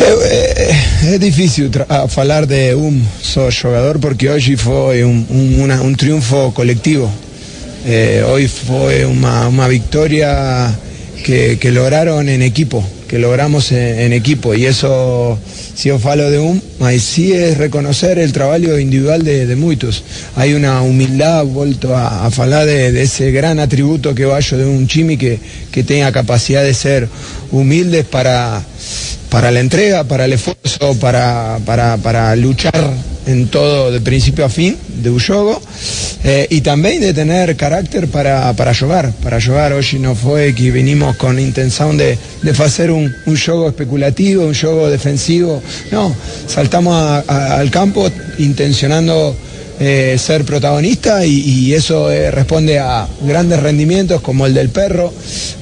Es 0.00 1.20
difícil 1.20 1.70
tra- 1.70 1.86
a 1.88 2.08
falar 2.08 2.46
de 2.46 2.74
un 2.74 3.06
solo 3.22 3.50
jugador 3.50 4.00
porque 4.00 4.28
hoy 4.30 4.56
fue 4.56 5.04
un, 5.04 5.26
un- 5.28 5.60
una- 5.60 5.80
un 5.82 5.96
triunfo 5.96 6.52
colectivo. 6.52 7.10
Eh, 7.86 8.24
hoy 8.28 8.48
fue 8.48 9.06
una, 9.06 9.48
una 9.48 9.68
victoria 9.68 10.74
que, 11.24 11.58
que 11.58 11.70
lograron 11.70 12.28
en 12.28 12.42
equipo, 12.42 12.84
que 13.08 13.18
logramos 13.18 13.72
en, 13.72 13.98
en 14.00 14.12
equipo. 14.12 14.54
Y 14.54 14.66
eso, 14.66 15.38
si 15.76 15.90
yo 15.90 15.98
falo 15.98 16.30
de 16.30 16.38
un, 16.38 16.62
mas 16.80 17.02
sí 17.02 17.32
es 17.34 17.58
reconocer 17.58 18.18
el 18.18 18.32
trabajo 18.32 18.78
individual 18.78 19.22
de, 19.22 19.46
de 19.46 19.56
muchos. 19.56 20.02
Hay 20.34 20.54
una 20.54 20.80
humildad, 20.80 21.44
vuelto 21.44 21.94
a, 21.94 22.24
a 22.24 22.30
falar 22.30 22.64
de, 22.64 23.02
ese 23.02 23.30
gran 23.30 23.60
atributo 23.60 24.14
que 24.14 24.24
vaya 24.24 24.56
de 24.56 24.64
un 24.64 24.88
chimi 24.88 25.18
que, 25.18 25.38
que 25.70 25.84
tenga 25.84 26.10
capacidad 26.12 26.64
de 26.64 26.72
ser 26.72 27.08
humildes 27.52 28.06
para 28.06 28.64
para 29.30 29.50
la 29.50 29.60
entrega, 29.60 30.04
para 30.04 30.24
el 30.24 30.32
esfuerzo, 30.32 30.96
para, 31.00 31.58
para, 31.66 31.96
para 31.98 32.34
luchar 32.36 32.90
en 33.26 33.48
todo 33.48 33.90
de 33.90 34.00
principio 34.00 34.44
a 34.44 34.48
fin 34.48 34.78
de 35.02 35.10
un 35.10 35.18
juego 35.18 35.60
eh, 36.22 36.46
y 36.48 36.60
también 36.60 37.00
de 37.00 37.12
tener 37.12 37.56
carácter 37.56 38.08
para, 38.08 38.52
para 38.54 38.72
jugar, 38.74 39.12
para 39.22 39.40
jugar. 39.40 39.72
Hoy 39.72 39.84
no 39.98 40.14
fue 40.14 40.54
que 40.54 40.70
vinimos 40.70 41.16
con 41.16 41.38
intención 41.40 41.96
de, 41.96 42.16
de 42.42 42.50
hacer 42.50 42.90
un, 42.90 43.12
un 43.26 43.36
juego 43.36 43.68
especulativo, 43.68 44.44
un 44.46 44.54
juego 44.54 44.88
defensivo, 44.88 45.60
no, 45.90 46.14
saltamos 46.46 47.24
al 47.26 47.70
campo 47.70 48.08
intencionando 48.38 49.36
eh, 49.78 50.16
ser 50.18 50.44
protagonista 50.44 51.26
y, 51.26 51.40
y 51.40 51.74
eso 51.74 52.10
eh, 52.10 52.30
responde 52.30 52.78
a 52.78 53.06
grandes 53.22 53.60
rendimientos 53.60 54.22
como 54.22 54.46
el 54.46 54.54
del 54.54 54.70
perro, 54.70 55.12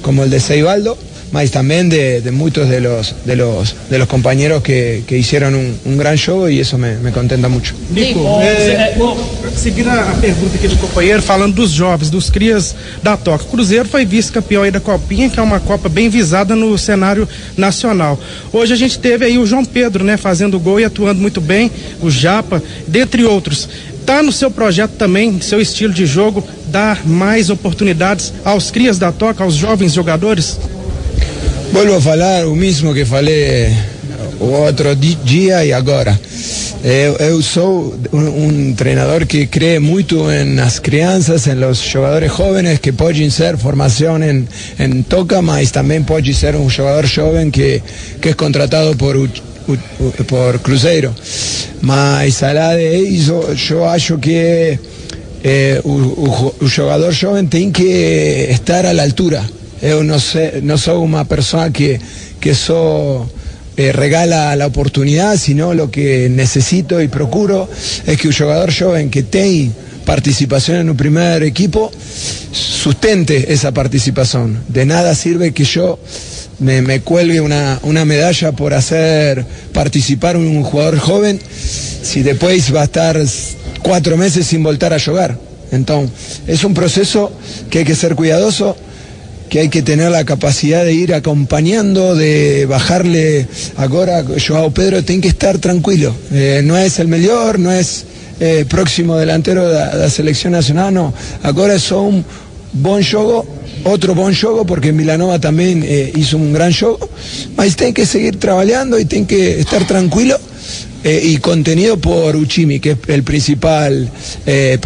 como 0.01 0.23
el 0.23 0.29
de 0.29 0.39
Seibaldo, 0.39 0.97
más 1.35 1.51
también 1.51 1.89
de, 1.89 2.21
de 2.21 2.31
muchos 2.31 2.69
de 2.69 2.79
los, 2.79 3.13
de 3.25 3.35
los, 3.35 3.75
de 3.89 3.99
los 3.99 4.07
compañeros 4.07 4.63
que, 4.63 5.03
que 5.05 5.17
hicieron 5.17 5.53
un, 5.53 5.77
un 5.83 5.97
gran 5.97 6.15
show 6.15 6.47
y 6.47 6.61
eso 6.61 6.77
me, 6.77 6.95
me 6.99 7.11
contenta 7.11 7.49
mucho. 7.49 7.75
Nico, 7.89 8.39
é, 8.41 8.95
bom, 8.97 9.17
seguindo 9.53 9.89
a 9.89 10.15
pergunta 10.21 10.55
aqui 10.55 10.69
do 10.69 10.77
companheiro, 10.77 11.21
falando 11.21 11.53
dos 11.55 11.71
jovens, 11.71 12.09
dos 12.09 12.29
crias 12.29 12.73
da 13.03 13.17
Toca. 13.17 13.43
O 13.43 13.47
Cruzeiro 13.47 13.85
foi 13.85 14.05
vice-campeão 14.05 14.63
aí 14.63 14.71
da 14.71 14.79
Copinha, 14.79 15.29
que 15.29 15.37
é 15.37 15.43
uma 15.43 15.59
Copa 15.59 15.89
bem 15.89 16.07
visada 16.07 16.55
no 16.55 16.77
cenário 16.77 17.27
nacional. 17.57 18.17
Hoje 18.53 18.71
a 18.71 18.77
gente 18.77 18.97
teve 18.97 19.25
aí 19.25 19.37
o 19.37 19.45
João 19.45 19.65
Pedro, 19.65 20.05
né, 20.05 20.15
fazendo 20.15 20.57
gol 20.57 20.79
e 20.79 20.85
atuando 20.85 21.19
muito 21.19 21.41
bem, 21.41 21.69
o 22.01 22.09
Japa, 22.09 22.63
dentre 22.87 23.25
outros. 23.25 23.67
Tá 24.05 24.23
no 24.23 24.31
seu 24.31 24.51
projeto 24.51 24.91
também, 24.91 25.41
seu 25.41 25.59
estilo 25.59 25.91
de 25.91 26.05
jogo, 26.05 26.43
dar 26.67 27.05
mais 27.05 27.49
oportunidades 27.49 28.31
aos 28.45 28.71
crias 28.71 28.97
da 28.99 29.11
Toca, 29.11 29.43
aos 29.43 29.55
jovens 29.55 29.91
jogadores? 29.91 30.59
Vuelvo 31.75 31.97
a 31.97 32.01
falar 32.01 32.45
o 32.47 32.55
mismo 32.55 32.93
que 32.93 33.03
falei 33.03 33.67
o 34.39 34.45
outro 34.45 34.95
di- 34.95 35.17
dia 35.25 35.65
e 35.65 35.73
agora. 35.73 36.17
Eu, 36.81 37.15
eu 37.17 37.41
sou 37.41 37.93
um, 38.13 38.45
um 38.69 38.73
treinador 38.73 39.25
que 39.27 39.45
cree 39.47 39.77
muito 39.79 40.23
nas 40.45 40.79
crianças, 40.79 41.47
em 41.47 41.55
los 41.55 41.79
jogadores 41.81 42.31
jóvenes 42.33 42.79
que 42.79 42.93
podem 42.93 43.29
ser 43.29 43.57
formação 43.57 44.23
em, 44.23 44.47
em 44.79 45.01
toca, 45.03 45.41
mas 45.41 45.69
também 45.69 46.01
pode 46.01 46.33
ser 46.33 46.55
um 46.55 46.69
jogador 46.69 47.05
jovem 47.07 47.51
que, 47.51 47.81
que 48.21 48.29
é 48.29 48.33
contratado 48.33 48.95
por, 48.95 49.17
por 50.27 50.59
Cruzeiro. 50.59 51.13
Mas 51.81 52.41
além 52.41 52.77
de 52.77 53.09
isso, 53.17 53.41
eu 53.73 53.83
acho 53.89 54.17
que 54.17 54.79
eh, 55.43 55.81
o, 55.83 55.91
o 55.91 56.55
o 56.61 56.67
que 57.69 58.47
estar 58.49 58.85
à 58.85 59.03
altura. 59.03 59.43
Eu 59.85 60.01
sou 60.79 61.03
uma 61.03 61.25
pessoa 61.25 61.69
que, 61.69 61.99
que 62.41 62.49
eh, 63.77 63.91
regala 63.91 64.51
a 64.51 64.65
oportunidade, 64.65 65.37
sino 65.37 65.75
lo 65.75 65.91
que 65.91 66.27
necessito 66.27 66.99
e 66.99 67.07
procuro 67.07 67.69
é 68.07 68.15
que 68.15 68.27
o 68.27 68.31
jogador 68.31 68.71
jovem 68.71 69.09
que 69.09 69.21
tem 69.21 69.71
participação 70.03 70.83
no 70.83 70.95
primeiro 70.95 71.45
equipo 71.45 71.91
sustente 72.51 73.45
esa 73.53 73.71
participación. 73.73 74.57
De 74.67 74.87
nada 74.87 75.13
sirve 75.13 75.53
que 75.53 75.65
yo 75.65 75.99
me, 76.57 77.01
cuelgue 77.01 77.39
una, 77.39 77.77
una 77.83 78.05
medalla 78.05 78.53
por 78.53 78.73
hacer 78.73 79.45
participar 79.71 80.35
un 80.35 80.63
jugador 80.63 80.97
joven 80.97 81.39
si 82.01 82.23
después 82.23 82.73
va 82.73 82.81
a 82.81 82.85
estar 82.85 83.21
cuatro 83.83 84.17
meses 84.17 84.47
sin 84.47 84.63
voltar 84.63 84.93
a 84.93 84.99
jugar. 84.99 85.37
Entonces, 85.71 86.41
es 86.47 86.63
un 86.63 86.73
proceso 86.73 87.31
que 87.69 87.79
hay 87.79 87.85
que 87.85 87.95
ser 87.95 88.15
cuidadoso, 88.15 88.75
que 89.49 89.59
hay 89.59 89.69
que 89.69 89.81
tener 89.81 90.11
la 90.11 90.25
capacidad 90.25 90.83
de 90.83 90.93
ir 90.93 91.13
acompañando, 91.13 92.15
de 92.15 92.65
bajarle. 92.65 93.47
Ahora, 93.77 94.23
Joao 94.45 94.71
Pedro 94.71 95.03
tiene 95.03 95.21
que 95.21 95.27
estar 95.29 95.57
tranquilo. 95.59 96.15
Eh, 96.31 96.61
no 96.63 96.77
es 96.77 96.99
el 96.99 97.07
mejor, 97.07 97.59
no 97.59 97.71
es 97.71 98.05
eh, 98.39 98.65
próximo 98.67 99.15
delantero 99.17 99.69
da, 99.69 99.95
da 99.95 100.09
selección 100.09 100.53
nacional, 100.53 100.93
no. 100.93 101.13
Ahora 101.43 101.75
es 101.75 101.91
un 101.91 102.25
buen 102.73 103.03
juego, 103.03 103.45
otro 103.83 104.15
buen 104.15 104.35
juego, 104.35 104.65
porque 104.65 104.91
Milanova 104.91 105.39
también 105.39 105.83
eh, 105.85 106.11
hizo 106.15 106.37
un 106.37 106.53
gran 106.53 106.73
juego. 106.73 107.09
Mas 107.55 107.75
tiene 107.75 107.93
que 107.93 108.05
seguir 108.05 108.39
trabajando 108.39 108.99
y 108.99 109.05
tiene 109.05 109.27
que 109.27 109.59
estar 109.59 109.85
tranquilo 109.87 110.37
eh, 111.03 111.21
y 111.23 111.37
contenido 111.37 111.97
por 111.97 112.35
Uchimi, 112.35 112.79
que 112.79 112.91
es 112.91 112.97
el 113.07 113.23
principal 113.23 114.09
eh, 114.45 114.77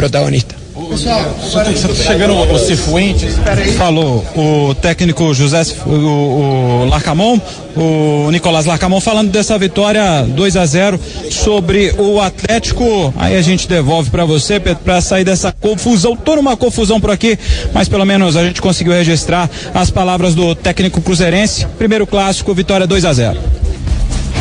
protagonista. 0.89 1.93
Chegando 1.93 2.35
o 2.35 2.57
Cifuentes, 2.57 3.35
falou 3.77 4.25
o 4.35 4.75
técnico 4.75 5.33
José 5.33 5.61
o, 5.85 5.91
o 5.91 6.85
Larcamon, 6.89 7.39
o 7.75 8.29
Nicolás 8.31 8.65
Larcamon 8.65 8.99
falando 8.99 9.29
dessa 9.29 9.57
vitória 9.57 10.23
2 10.23 10.57
a 10.57 10.65
0 10.65 10.99
sobre 11.29 11.93
o 11.97 12.19
Atlético. 12.19 13.13
Aí 13.17 13.35
a 13.35 13.41
gente 13.41 13.67
devolve 13.67 14.09
para 14.09 14.25
você, 14.25 14.59
Pedro, 14.59 14.83
para 14.83 15.01
sair 15.01 15.23
dessa 15.23 15.51
confusão. 15.51 16.15
Tô 16.15 16.35
numa 16.35 16.57
confusão 16.57 16.99
por 16.99 17.11
aqui, 17.11 17.37
mas 17.73 17.87
pelo 17.87 18.05
menos 18.05 18.35
a 18.35 18.43
gente 18.43 18.61
conseguiu 18.61 18.93
registrar 18.93 19.49
as 19.73 19.89
palavras 19.89 20.33
do 20.33 20.55
técnico 20.55 21.01
cruzeirense. 21.01 21.65
Primeiro 21.77 22.07
clássico, 22.07 22.53
vitória 22.53 22.87
2 22.87 23.05
a 23.05 23.13
0 23.13 23.39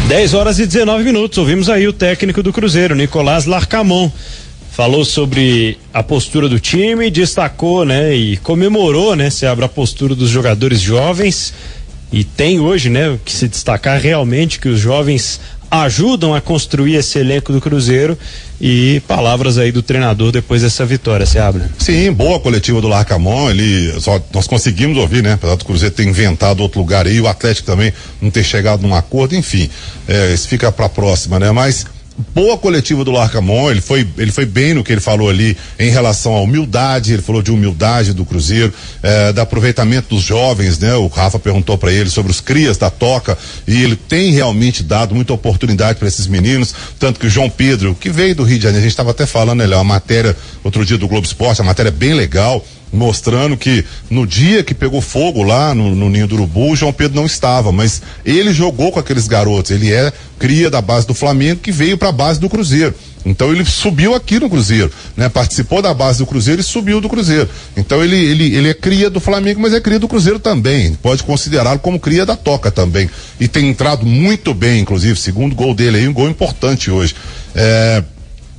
10 0.09 0.35
horas 0.35 0.59
e 0.59 0.67
19 0.67 1.05
minutos. 1.05 1.37
Ouvimos 1.37 1.69
aí 1.69 1.87
o 1.87 1.93
técnico 1.93 2.43
do 2.43 2.53
Cruzeiro, 2.53 2.95
Nicolás 2.95 3.45
Larcamon. 3.45 4.11
Falou 4.79 5.05
sobre 5.05 5.77
a 5.93 6.05
postura 6.05 6.49
do 6.49 6.61
time, 6.61 7.11
destacou, 7.11 7.85
né, 7.85 8.15
e 8.15 8.37
comemorou, 8.37 9.17
né, 9.17 9.29
se 9.29 9.45
abre 9.45 9.65
a 9.65 9.69
postura 9.69 10.15
dos 10.15 10.31
jogadores 10.31 10.81
jovens 10.81 11.53
E 12.13 12.23
tem 12.23 12.61
hoje, 12.61 12.89
né, 12.89 13.19
que 13.25 13.33
se 13.33 13.49
destacar 13.49 14.01
realmente 14.01 14.61
que 14.61 14.69
os 14.69 14.79
jovens 14.79 15.41
ajudam 15.69 16.33
a 16.33 16.41
construir 16.41 16.95
esse 16.95 17.19
elenco 17.19 17.53
do 17.53 17.61
Cruzeiro 17.61 18.17
e 18.61 19.03
palavras 19.09 19.59
aí 19.59 19.73
do 19.73 19.83
treinador 19.83 20.31
depois 20.31 20.63
dessa 20.63 20.87
vitória, 20.87 21.27
se 21.27 21.41
abre. 21.41 21.65
Sim, 21.79 22.13
boa 22.13 22.39
coletiva 22.39 22.81
do 22.81 22.87
Larcamon, 22.87 23.51
ele 23.51 24.01
só 24.01 24.23
nós 24.33 24.47
conseguimos 24.47 24.97
ouvir, 24.97 25.25
né? 25.25 25.33
Apesar 25.33 25.57
do 25.57 25.65
Cruzeiro 25.65 25.95
ter 25.95 26.07
inventado 26.07 26.61
outro 26.61 26.79
lugar 26.79 27.05
aí, 27.05 27.21
o 27.21 27.27
Atlético 27.27 27.67
também 27.67 27.93
não 28.23 28.31
ter 28.31 28.45
chegado 28.45 28.87
num 28.87 28.95
acordo, 28.95 29.35
enfim, 29.35 29.69
é, 30.07 30.33
isso 30.33 30.47
fica 30.47 30.71
para 30.71 30.89
próxima, 30.89 31.39
né? 31.39 31.51
Mas 31.51 31.85
boa 32.35 32.59
coletiva 32.59 33.05
do 33.05 33.13
Larcamon, 33.13 33.71
ele 33.71 33.81
foi, 33.81 34.07
ele 34.19 34.33
foi 34.33 34.45
bem 34.45 34.75
no 34.75 34.83
que 34.83 34.93
ele 34.93 35.01
falou 35.01 35.29
ali 35.29 35.57
em 35.79 35.91
relação 35.91 36.35
à 36.35 36.41
humildade, 36.41 37.13
ele 37.13 37.23
falou 37.23 37.41
de 37.41 37.53
humildade 37.53 38.13
do 38.13 38.25
Cruzeiro, 38.25 38.73
eh, 39.03 39.33
do 39.33 39.41
aproveitamento 39.41 40.15
dos 40.15 40.25
jovens, 40.25 40.79
né? 40.79 40.95
O 40.95 41.07
Rafa 41.07 41.39
perguntou 41.39 41.79
para 41.79 41.93
ele 41.93 42.11
sobre 42.11 42.33
os 42.33 42.41
crias 42.41 42.77
da 42.77 42.91
toca 42.91 43.39
e 43.67 43.83
ele 43.83 43.95
tem 43.95 44.33
realmente 44.33 44.83
dado 44.83 45.15
muita 45.15 45.33
oportunidade 45.33 45.99
para 45.99 46.09
esses 46.09 46.27
meninos, 46.27 46.75
tanto 46.99 47.21
que 47.21 47.27
o 47.27 47.31
João 47.31 47.49
Pedro, 47.49 47.95
que 47.95 48.11
veio 48.11 48.35
do 48.35 48.43
Rio 48.43 48.59
de 48.59 48.65
Janeiro, 48.65 48.81
a 48.81 48.83
gente 48.83 48.93
estava 48.93 49.13
até 49.13 49.25
falando, 49.25 49.63
ele 49.63 49.75
é 49.75 49.77
uma 49.77 49.85
matéria 49.85 50.37
outro 50.65 50.85
dia 50.85 50.99
do 50.99 51.07
Globo 51.07 51.27
Esporte, 51.27 51.61
a 51.61 51.65
matéria 51.65 51.89
é 51.89 51.93
bem 51.93 52.15
legal, 52.15 52.65
mostrando 52.93 53.57
que 53.57 53.85
no 54.11 54.27
dia 54.27 54.63
que 54.63 54.75
pegou 54.75 55.01
fogo 55.01 55.43
lá 55.43 55.75
no, 55.75 55.95
no, 55.95 56.09
Ninho 56.09 56.27
do 56.27 56.35
Urubu, 56.35 56.73
o 56.73 56.77
João 56.77 56.93
Pedro 56.93 57.17
não 57.17 57.27
estava, 57.27 57.71
mas 57.71 58.03
ele 58.25 58.53
jogou 58.53 58.91
com 58.91 58.99
aqueles 58.99 59.27
garotos. 59.27 59.71
Ele 59.71 59.93
é 59.93 60.13
cria 60.39 60.71
da 60.71 60.81
base 60.81 61.07
do 61.07 61.15
Flamengo 61.15 61.61
que 61.61 61.73
veio 61.73 61.99
para 61.99 62.09
a 62.09 62.13
base 62.13 62.41
do 62.41 62.49
Cruzeiro. 62.49 62.95
Então 63.27 63.53
ele 63.53 63.65
subiu 63.65 64.15
aqui 64.15 64.39
no 64.39 64.49
Cruzeiro, 64.49 64.91
né? 65.17 65.29
Participou 65.29 65.83
da 65.83 65.93
base 65.93 66.19
do 66.19 66.27
Cruzeiro 66.27 66.61
e 66.61 66.65
subiu 66.65 67.01
do 67.01 67.09
Cruzeiro. 67.09 67.49
Então 67.77 68.03
ele, 68.03 68.17
ele, 68.17 68.55
ele 68.55 68.69
é 68.71 68.75
cria 68.75 69.11
do 69.11 69.21
Flamengo, 69.21 69.61
mas 69.61 69.75
é 69.75 69.81
cria 69.81 69.99
do 69.99 70.09
Cruzeiro 70.09 70.39
também. 70.39 70.95
Pode 70.95 71.23
considerá-lo 71.25 71.79
como 71.81 71.99
cria 71.99 72.25
da 72.25 72.37
Toca 72.37 72.71
também. 72.71 73.11
E 73.39 73.49
tem 73.49 73.69
entrado 73.69 74.07
muito 74.07 74.55
bem, 74.55 74.81
inclusive, 74.81 75.19
segundo 75.19 75.55
gol 75.55 75.75
dele 75.75 75.99
aí, 75.99 76.09
um 76.09 76.13
gol 76.13 76.29
importante 76.29 76.91
hoje. 76.91 77.15
É, 77.55 78.03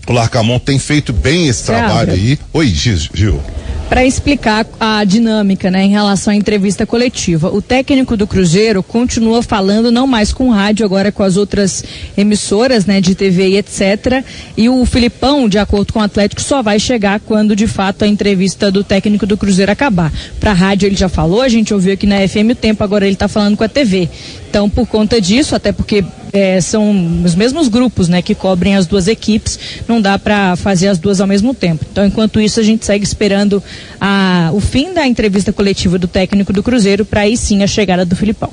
o 0.07 0.13
Larcamon 0.13 0.59
tem 0.59 0.77
feito 0.77 1.13
bem 1.13 1.47
esse 1.47 1.63
trabalho 1.63 2.11
aí. 2.11 2.37
Oi, 2.53 2.67
Gil 2.67 3.41
para 3.89 4.05
explicar 4.05 4.67
a 4.79 5.03
dinâmica 5.03 5.71
né, 5.71 5.83
em 5.83 5.89
relação 5.89 6.31
à 6.31 6.35
entrevista 6.35 6.85
coletiva. 6.85 7.49
O 7.49 7.59
técnico 7.59 8.15
do 8.15 8.27
Cruzeiro 8.27 8.83
continua 8.83 9.41
falando 9.41 9.91
não 9.91 10.05
mais 10.05 10.31
com 10.31 10.51
rádio, 10.51 10.85
agora 10.85 11.11
com 11.11 11.23
as 11.23 11.35
outras 11.35 11.83
emissoras 12.15 12.85
né, 12.85 13.01
de 13.01 13.15
TV 13.15 13.49
e 13.49 13.57
etc. 13.57 14.23
E 14.55 14.69
o 14.69 14.85
Filipão, 14.85 15.49
de 15.49 15.57
acordo 15.57 15.91
com 15.91 15.99
o 15.99 16.03
Atlético, 16.03 16.41
só 16.41 16.61
vai 16.61 16.79
chegar 16.79 17.19
quando 17.19 17.55
de 17.55 17.65
fato 17.65 18.05
a 18.05 18.07
entrevista 18.07 18.69
do 18.69 18.83
técnico 18.83 19.25
do 19.25 19.35
Cruzeiro 19.35 19.71
acabar. 19.71 20.13
Para 20.39 20.51
a 20.51 20.53
rádio 20.53 20.85
ele 20.85 20.95
já 20.95 21.09
falou, 21.09 21.41
a 21.41 21.49
gente 21.49 21.73
ouviu 21.73 21.93
aqui 21.93 22.05
na 22.05 22.27
FM 22.27 22.51
o 22.51 22.55
tempo, 22.55 22.83
agora 22.83 23.05
ele 23.05 23.15
está 23.15 23.27
falando 23.27 23.57
com 23.57 23.63
a 23.63 23.69
TV. 23.69 24.07
Então, 24.49 24.69
por 24.69 24.87
conta 24.87 25.21
disso, 25.21 25.55
até 25.55 25.71
porque 25.71 26.03
é, 26.33 26.59
são 26.59 27.23
os 27.23 27.35
mesmos 27.35 27.67
grupos 27.67 28.07
né, 28.07 28.21
que 28.21 28.33
cobrem 28.33 28.75
as 28.75 28.87
duas 28.87 29.07
equipes, 29.07 29.59
não 29.87 30.01
dá 30.01 30.17
para 30.17 30.55
fazer 30.55 30.87
as 30.87 30.97
duas 30.97 31.21
ao 31.21 31.27
mesmo 31.27 31.53
tempo. 31.53 31.85
Então, 31.91 32.05
enquanto 32.05 32.39
isso, 32.41 32.59
a 32.59 32.63
gente 32.63 32.85
segue 32.85 33.03
esperando 33.03 33.61
a, 33.99 34.51
o 34.53 34.59
fim 34.59 34.93
da 34.93 35.05
entrevista 35.05 35.51
coletiva 35.51 35.97
do 35.97 36.07
técnico 36.07 36.53
do 36.53 36.63
Cruzeiro 36.63 37.05
para 37.05 37.21
aí 37.21 37.35
sim 37.35 37.63
a 37.63 37.67
chegada 37.67 38.05
do 38.05 38.15
Filipão. 38.15 38.51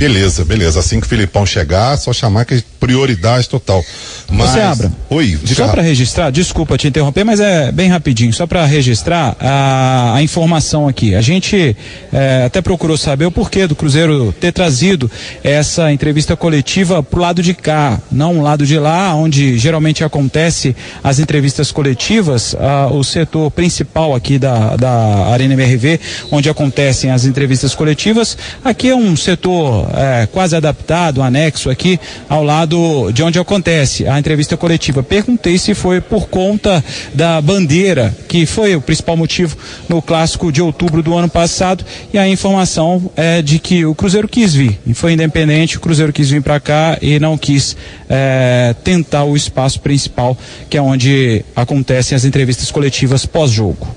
Beleza, 0.00 0.46
beleza. 0.46 0.80
Assim 0.80 0.98
que 0.98 1.04
o 1.04 1.08
Filipão 1.10 1.44
chegar, 1.44 1.94
só 1.98 2.10
chamar 2.10 2.46
que 2.46 2.54
é 2.54 2.62
prioridade 2.80 3.46
total. 3.46 3.84
Mas... 4.30 4.50
Você 4.50 4.60
abra. 4.60 4.92
Oi, 5.10 5.38
Só 5.44 5.68
para 5.68 5.82
registrar, 5.82 6.30
desculpa 6.30 6.78
te 6.78 6.88
interromper, 6.88 7.22
mas 7.22 7.38
é 7.38 7.70
bem 7.70 7.90
rapidinho, 7.90 8.32
só 8.32 8.46
para 8.46 8.64
registrar 8.64 9.36
a, 9.38 10.14
a, 10.14 10.22
informação 10.22 10.88
aqui. 10.88 11.14
A 11.14 11.20
gente 11.20 11.76
é, 12.10 12.44
até 12.46 12.62
procurou 12.62 12.96
saber 12.96 13.26
o 13.26 13.30
porquê 13.30 13.66
do 13.66 13.74
Cruzeiro 13.74 14.34
ter 14.40 14.52
trazido 14.52 15.10
essa 15.44 15.92
entrevista 15.92 16.34
coletiva 16.34 17.02
pro 17.02 17.20
lado 17.20 17.42
de 17.42 17.52
cá, 17.52 18.00
não 18.10 18.38
o 18.38 18.42
lado 18.42 18.64
de 18.64 18.78
lá, 18.78 19.14
onde 19.14 19.58
geralmente 19.58 20.02
acontece 20.02 20.74
as 21.04 21.18
entrevistas 21.18 21.70
coletivas, 21.70 22.56
o 22.92 23.04
setor 23.04 23.50
principal 23.50 24.14
aqui 24.14 24.38
da, 24.38 24.76
da 24.76 25.26
Arena 25.26 25.52
MRV, 25.52 26.00
onde 26.30 26.48
acontecem 26.48 27.10
as 27.10 27.26
entrevistas 27.26 27.74
coletivas. 27.74 28.38
Aqui 28.64 28.88
é 28.88 28.96
um 28.96 29.14
setor 29.14 29.89
é, 29.94 30.26
quase 30.26 30.56
adaptado, 30.56 31.20
um 31.20 31.24
anexo 31.24 31.70
aqui 31.70 31.98
ao 32.28 32.42
lado 32.42 33.10
de 33.12 33.22
onde 33.22 33.38
acontece 33.38 34.06
a 34.06 34.18
entrevista 34.18 34.56
coletiva. 34.56 35.02
Perguntei 35.02 35.58
se 35.58 35.74
foi 35.74 36.00
por 36.00 36.28
conta 36.28 36.82
da 37.14 37.40
bandeira, 37.40 38.14
que 38.28 38.46
foi 38.46 38.76
o 38.76 38.80
principal 38.80 39.16
motivo 39.16 39.56
no 39.88 40.00
clássico 40.00 40.52
de 40.52 40.62
outubro 40.62 41.02
do 41.02 41.14
ano 41.14 41.28
passado, 41.28 41.84
e 42.12 42.18
a 42.18 42.28
informação 42.28 43.10
é 43.16 43.42
de 43.42 43.58
que 43.58 43.84
o 43.84 43.94
Cruzeiro 43.94 44.28
quis 44.28 44.54
vir, 44.54 44.78
e 44.86 44.94
foi 44.94 45.12
independente, 45.12 45.76
o 45.76 45.80
Cruzeiro 45.80 46.12
quis 46.12 46.30
vir 46.30 46.42
para 46.42 46.60
cá 46.60 46.98
e 47.00 47.18
não 47.18 47.36
quis 47.36 47.76
é, 48.08 48.74
tentar 48.84 49.24
o 49.24 49.36
espaço 49.36 49.80
principal, 49.80 50.36
que 50.68 50.76
é 50.76 50.82
onde 50.82 51.44
acontecem 51.54 52.16
as 52.16 52.24
entrevistas 52.24 52.70
coletivas 52.70 53.26
pós-jogo. 53.26 53.88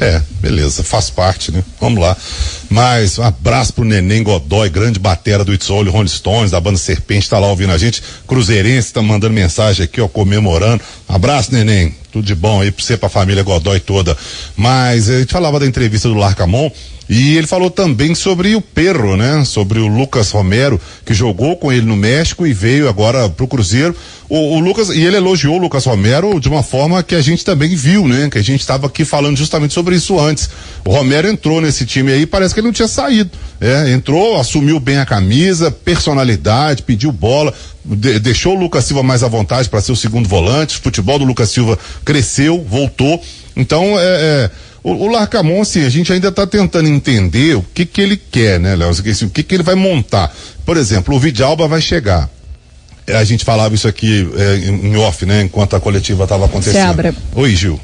É, 0.00 0.22
beleza, 0.40 0.84
faz 0.84 1.10
parte, 1.10 1.50
né? 1.50 1.62
Vamos 1.80 2.00
lá. 2.00 2.16
Mas 2.70 3.18
um 3.18 3.24
abraço 3.24 3.72
pro 3.72 3.84
Neném 3.84 4.22
Godoy, 4.22 4.68
grande 4.68 4.98
batera 4.98 5.44
do 5.44 5.52
It's 5.52 5.68
All 5.68 5.84
Rolling 5.84 6.08
Stones, 6.08 6.52
da 6.52 6.60
banda 6.60 6.78
Serpente, 6.78 7.28
tá 7.28 7.38
lá 7.38 7.48
ouvindo 7.48 7.72
a 7.72 7.78
gente. 7.78 8.02
Cruzeirense 8.26 8.92
tá 8.92 9.02
mandando 9.02 9.34
mensagem 9.34 9.84
aqui, 9.84 10.00
ó, 10.00 10.06
comemorando. 10.06 10.82
Abraço, 11.08 11.52
Neném. 11.52 11.94
Tudo 12.12 12.24
de 12.24 12.34
bom 12.34 12.60
aí 12.60 12.70
pra 12.70 12.84
você, 12.84 12.96
pra 12.96 13.08
família 13.08 13.42
Godoy 13.42 13.80
toda. 13.80 14.16
Mas 14.56 15.10
a 15.10 15.18
gente 15.18 15.32
falava 15.32 15.58
da 15.58 15.66
entrevista 15.66 16.08
do 16.08 16.14
Larcamon. 16.14 16.70
E 17.08 17.36
ele 17.36 17.46
falou 17.46 17.70
também 17.70 18.14
sobre 18.14 18.54
o 18.54 18.60
Perro, 18.60 19.16
né? 19.16 19.42
Sobre 19.44 19.78
o 19.78 19.86
Lucas 19.86 20.30
Romero, 20.30 20.78
que 21.06 21.14
jogou 21.14 21.56
com 21.56 21.72
ele 21.72 21.86
no 21.86 21.96
México 21.96 22.46
e 22.46 22.52
veio 22.52 22.88
agora 22.88 23.28
pro 23.30 23.48
Cruzeiro. 23.48 23.96
O, 24.28 24.56
o, 24.56 24.60
Lucas, 24.60 24.90
e 24.90 25.00
ele 25.02 25.16
elogiou 25.16 25.56
o 25.56 25.58
Lucas 25.58 25.86
Romero 25.86 26.38
de 26.38 26.48
uma 26.48 26.62
forma 26.62 27.02
que 27.02 27.14
a 27.14 27.22
gente 27.22 27.42
também 27.42 27.74
viu, 27.74 28.06
né? 28.06 28.28
Que 28.30 28.36
a 28.36 28.42
gente 28.42 28.60
estava 28.60 28.86
aqui 28.86 29.06
falando 29.06 29.38
justamente 29.38 29.72
sobre 29.72 29.96
isso 29.96 30.20
antes. 30.20 30.50
O 30.84 30.90
Romero 30.90 31.26
entrou 31.26 31.62
nesse 31.62 31.86
time 31.86 32.12
aí, 32.12 32.26
parece 32.26 32.52
que 32.52 32.60
ele 32.60 32.66
não 32.66 32.74
tinha 32.74 32.88
saído. 32.88 33.30
É, 33.58 33.90
entrou, 33.90 34.38
assumiu 34.38 34.78
bem 34.78 34.98
a 34.98 35.06
camisa, 35.06 35.70
personalidade, 35.70 36.82
pediu 36.82 37.10
bola, 37.10 37.54
de, 37.82 38.18
deixou 38.18 38.54
o 38.54 38.60
Lucas 38.60 38.84
Silva 38.84 39.02
mais 39.02 39.22
à 39.22 39.28
vontade 39.28 39.70
para 39.70 39.80
ser 39.80 39.92
o 39.92 39.96
segundo 39.96 40.28
volante. 40.28 40.76
O 40.76 40.82
futebol 40.82 41.18
do 41.18 41.24
Lucas 41.24 41.48
Silva 41.48 41.78
cresceu, 42.04 42.62
voltou. 42.68 43.22
Então, 43.56 43.98
é, 43.98 44.02
é 44.04 44.50
o, 44.82 44.90
o 44.92 45.08
Larcamon, 45.08 45.60
assim, 45.60 45.84
a 45.84 45.88
gente 45.88 46.12
ainda 46.12 46.28
está 46.28 46.46
tentando 46.46 46.88
entender 46.88 47.56
o 47.56 47.64
que 47.74 47.84
que 47.84 48.00
ele 48.00 48.16
quer, 48.16 48.60
né, 48.60 48.76
Léo? 48.76 48.90
Assim, 48.90 49.26
o 49.26 49.30
que 49.30 49.42
que 49.42 49.54
ele 49.54 49.62
vai 49.62 49.74
montar. 49.74 50.34
Por 50.64 50.76
exemplo, 50.76 51.14
o 51.14 51.18
Vidalba 51.18 51.66
vai 51.66 51.80
chegar. 51.80 52.28
É, 53.06 53.16
a 53.16 53.24
gente 53.24 53.44
falava 53.44 53.74
isso 53.74 53.88
aqui 53.88 54.28
é, 54.36 54.56
em 54.68 54.96
off, 54.96 55.24
né? 55.24 55.42
Enquanto 55.42 55.74
a 55.74 55.80
coletiva 55.80 56.24
estava 56.24 56.44
acontecendo. 56.44 56.90
abra. 56.90 57.14
Oi, 57.34 57.54
Gil. 57.54 57.80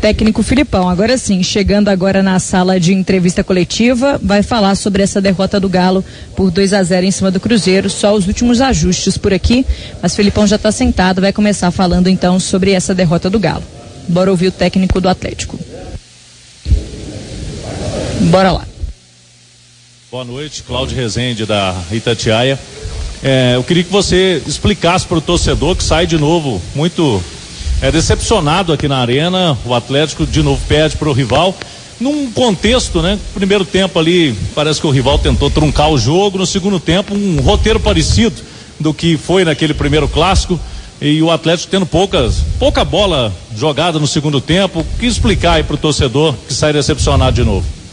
Técnico 0.00 0.42
Filipão, 0.42 0.88
agora 0.88 1.16
sim, 1.16 1.42
chegando 1.42 1.88
agora 1.88 2.22
na 2.22 2.38
sala 2.38 2.78
de 2.80 2.92
entrevista 2.92 3.44
coletiva, 3.44 4.18
vai 4.22 4.42
falar 4.42 4.74
sobre 4.74 5.02
essa 5.02 5.20
derrota 5.20 5.58
do 5.60 5.68
Galo 5.68 6.04
por 6.36 6.50
2 6.50 6.72
a 6.72 6.82
0 6.82 7.06
em 7.06 7.10
cima 7.10 7.30
do 7.30 7.40
Cruzeiro, 7.40 7.88
só 7.88 8.14
os 8.14 8.26
últimos 8.26 8.60
ajustes 8.60 9.16
por 9.16 9.32
aqui, 9.32 9.64
mas 10.02 10.14
Filipão 10.14 10.46
já 10.46 10.56
está 10.56 10.70
sentado, 10.72 11.20
vai 11.20 11.32
começar 11.32 11.70
falando 11.70 12.08
então 12.08 12.38
sobre 12.40 12.72
essa 12.72 12.94
derrota 12.94 13.30
do 13.30 13.38
Galo. 13.38 13.62
Bora 14.08 14.30
ouvir 14.30 14.48
o 14.48 14.52
técnico 14.52 15.00
do 15.00 15.08
Atlético. 15.08 15.58
Bora 18.20 18.52
lá. 18.52 18.66
Boa 20.10 20.24
noite, 20.24 20.62
Cláudio 20.62 20.96
Rezende 20.96 21.44
da 21.44 21.74
Itatiaia. 21.90 22.58
É, 23.22 23.52
eu 23.56 23.64
queria 23.64 23.82
que 23.82 23.90
você 23.90 24.42
explicasse 24.46 25.06
para 25.06 25.18
o 25.18 25.20
torcedor 25.20 25.74
que 25.74 25.82
sai 25.82 26.06
de 26.06 26.18
novo 26.18 26.60
muito 26.74 27.22
é, 27.82 27.90
decepcionado 27.90 28.72
aqui 28.72 28.86
na 28.86 28.98
arena. 28.98 29.58
O 29.64 29.74
Atlético 29.74 30.26
de 30.26 30.42
novo 30.42 30.60
perde 30.68 30.96
para 30.96 31.08
o 31.08 31.12
rival. 31.12 31.56
Num 31.98 32.30
contexto, 32.30 33.00
né? 33.02 33.18
Primeiro 33.34 33.64
tempo 33.64 33.98
ali, 33.98 34.34
parece 34.54 34.80
que 34.80 34.86
o 34.86 34.90
rival 34.90 35.18
tentou 35.18 35.50
truncar 35.50 35.90
o 35.90 35.98
jogo. 35.98 36.38
No 36.38 36.46
segundo 36.46 36.78
tempo, 36.78 37.14
um 37.14 37.40
roteiro 37.40 37.80
parecido 37.80 38.36
do 38.78 38.92
que 38.94 39.16
foi 39.16 39.44
naquele 39.44 39.74
primeiro 39.74 40.08
clássico. 40.08 40.58
E 41.00 41.20
o 41.22 41.30
Atlético 41.30 41.70
tendo 41.70 41.86
poucas, 41.86 42.36
pouca 42.58 42.84
bola 42.84 43.34
jogada 43.56 43.98
no 43.98 44.06
segundo 44.06 44.40
tempo. 44.40 44.86
Que 44.98 45.06
explicar 45.06 45.54
aí 45.54 45.64
para 45.64 45.74
o 45.74 45.78
torcedor 45.78 46.34
que 46.46 46.54
sai 46.54 46.72
decepcionado 46.72 47.34
de 47.34 47.42
novo? 47.44 47.83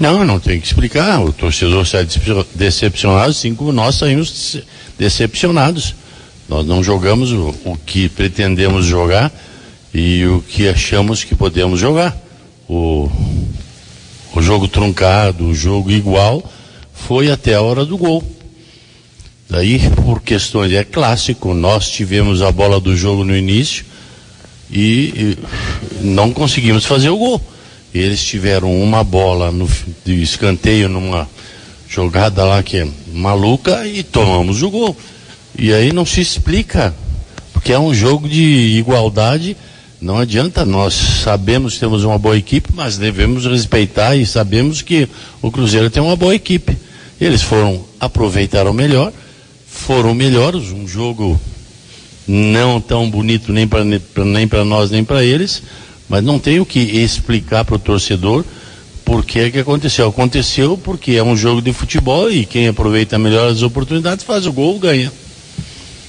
Não, 0.00 0.24
não 0.24 0.40
tem 0.40 0.58
que 0.58 0.66
explicar. 0.66 1.20
O 1.20 1.30
torcedor 1.30 1.86
sai 1.86 2.06
decepcionado, 2.54 3.30
assim 3.30 3.54
como 3.54 3.70
nós 3.70 3.96
saímos 3.96 4.56
decepcionados. 4.98 5.94
Nós 6.48 6.66
não 6.66 6.82
jogamos 6.82 7.30
o, 7.32 7.54
o, 7.64 7.76
que 7.76 8.08
pretendemos 8.08 8.86
jogar 8.86 9.30
e 9.92 10.24
o 10.24 10.40
que 10.40 10.68
achamos 10.68 11.22
que 11.22 11.34
podemos 11.34 11.78
jogar. 11.78 12.16
O, 12.66 13.10
o 14.34 14.40
jogo 14.40 14.66
truncado, 14.66 15.44
o 15.44 15.54
jogo 15.54 15.90
igual, 15.90 16.42
foi 16.94 17.30
até 17.30 17.54
a 17.54 17.62
hora 17.62 17.84
do 17.84 17.98
gol. 17.98 18.24
Daí, 19.50 19.80
por 20.04 20.22
questões, 20.22 20.72
é 20.72 20.82
clássico, 20.82 21.52
nós 21.52 21.90
tivemos 21.90 22.40
a 22.40 22.50
bola 22.50 22.80
do 22.80 22.96
jogo 22.96 23.22
no 23.22 23.36
início 23.36 23.84
e, 24.70 24.78
e 24.80 25.38
não 26.00 26.32
conseguimos 26.32 26.86
fazer 26.86 27.10
o 27.10 27.18
gol. 27.18 27.40
Eles 27.94 28.24
tiveram 28.24 28.72
uma 28.80 29.02
bola 29.02 29.50
no, 29.50 29.68
de 30.04 30.22
escanteio 30.22 30.88
numa 30.88 31.28
jogada 31.88 32.44
lá 32.44 32.62
que 32.62 32.78
é 32.78 32.88
maluca 33.12 33.86
e 33.86 34.02
tomamos 34.02 34.62
o 34.62 34.70
gol. 34.70 34.96
E 35.58 35.72
aí 35.72 35.92
não 35.92 36.06
se 36.06 36.20
explica, 36.20 36.94
porque 37.52 37.72
é 37.72 37.78
um 37.78 37.92
jogo 37.92 38.28
de 38.28 38.78
igualdade. 38.78 39.56
Não 40.00 40.16
adianta, 40.16 40.64
nós 40.64 40.94
sabemos 40.94 41.74
que 41.74 41.80
temos 41.80 42.04
uma 42.04 42.16
boa 42.16 42.36
equipe, 42.36 42.70
mas 42.74 42.96
devemos 42.96 43.44
respeitar 43.44 44.16
e 44.16 44.24
sabemos 44.24 44.80
que 44.80 45.08
o 45.42 45.50
Cruzeiro 45.50 45.90
tem 45.90 46.02
uma 46.02 46.16
boa 46.16 46.34
equipe. 46.34 46.76
Eles 47.20 47.42
foram, 47.42 47.84
aproveitaram 47.98 48.72
melhor, 48.72 49.12
foram 49.66 50.14
melhores, 50.14 50.70
um 50.70 50.88
jogo 50.88 51.38
não 52.26 52.80
tão 52.80 53.10
bonito 53.10 53.52
nem 53.52 53.66
para 53.66 53.84
nem 53.84 54.46
para 54.46 54.64
nós 54.64 54.90
nem 54.90 55.04
para 55.04 55.24
eles, 55.24 55.62
mas 56.10 56.24
não 56.24 56.40
tenho 56.40 56.66
que 56.66 56.80
explicar 56.80 57.64
para 57.64 57.76
o 57.76 57.78
torcedor 57.78 58.44
por 59.04 59.24
que 59.24 59.48
que 59.52 59.60
aconteceu. 59.60 60.08
Aconteceu 60.08 60.76
porque 60.76 61.12
é 61.12 61.22
um 61.22 61.36
jogo 61.36 61.62
de 61.62 61.72
futebol 61.72 62.30
e 62.30 62.44
quem 62.44 62.66
aproveita 62.66 63.16
melhor 63.16 63.48
as 63.48 63.62
oportunidades 63.62 64.24
faz 64.24 64.44
o 64.44 64.52
gol, 64.52 64.76
ganha. 64.78 65.10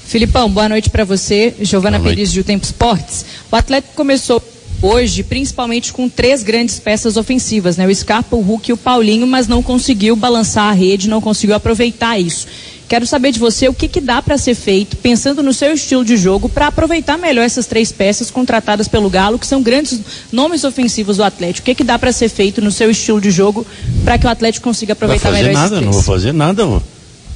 Filipão, 0.04 0.50
boa 0.50 0.68
noite 0.68 0.90
para 0.90 1.04
você. 1.04 1.54
Giovana 1.60 2.00
Pires, 2.00 2.32
do 2.32 2.42
Tempo 2.42 2.64
Esportes. 2.64 3.24
O 3.50 3.54
Atlético 3.54 3.94
começou 3.94 4.42
hoje, 4.82 5.22
principalmente 5.22 5.92
com 5.92 6.08
três 6.08 6.42
grandes 6.42 6.80
peças 6.80 7.16
ofensivas, 7.16 7.76
né? 7.76 7.86
O 7.86 7.94
Scarpa, 7.94 8.34
o 8.34 8.40
Hulk 8.40 8.70
e 8.70 8.74
o 8.74 8.76
Paulinho, 8.76 9.26
mas 9.26 9.46
não 9.46 9.62
conseguiu 9.62 10.16
balançar 10.16 10.64
a 10.64 10.72
rede, 10.72 11.08
não 11.08 11.20
conseguiu 11.20 11.54
aproveitar 11.54 12.18
isso. 12.18 12.48
Quero 12.92 13.06
saber 13.06 13.32
de 13.32 13.38
você 13.38 13.70
o 13.70 13.72
que, 13.72 13.88
que 13.88 14.02
dá 14.02 14.20
para 14.20 14.36
ser 14.36 14.54
feito, 14.54 14.98
pensando 14.98 15.42
no 15.42 15.54
seu 15.54 15.72
estilo 15.72 16.04
de 16.04 16.14
jogo, 16.14 16.46
para 16.46 16.66
aproveitar 16.66 17.16
melhor 17.16 17.42
essas 17.42 17.64
três 17.64 17.90
peças 17.90 18.30
contratadas 18.30 18.86
pelo 18.86 19.08
Galo, 19.08 19.38
que 19.38 19.46
são 19.46 19.62
grandes 19.62 19.98
nomes 20.30 20.62
ofensivos 20.62 21.16
do 21.16 21.24
Atlético. 21.24 21.62
O 21.62 21.64
que, 21.64 21.74
que 21.76 21.84
dá 21.84 21.98
para 21.98 22.12
ser 22.12 22.28
feito 22.28 22.60
no 22.60 22.70
seu 22.70 22.90
estilo 22.90 23.18
de 23.18 23.30
jogo 23.30 23.66
para 24.04 24.18
que 24.18 24.26
o 24.26 24.28
Atlético 24.28 24.64
consiga 24.64 24.92
aproveitar 24.92 25.30
Não 25.30 25.36
fazer 25.36 25.48
melhor 25.48 25.58
nada, 25.58 25.74
esses 25.76 25.86
não 25.86 25.90
três? 25.90 26.04
vou 26.04 26.14
fazer 26.14 26.32
nada. 26.34 26.82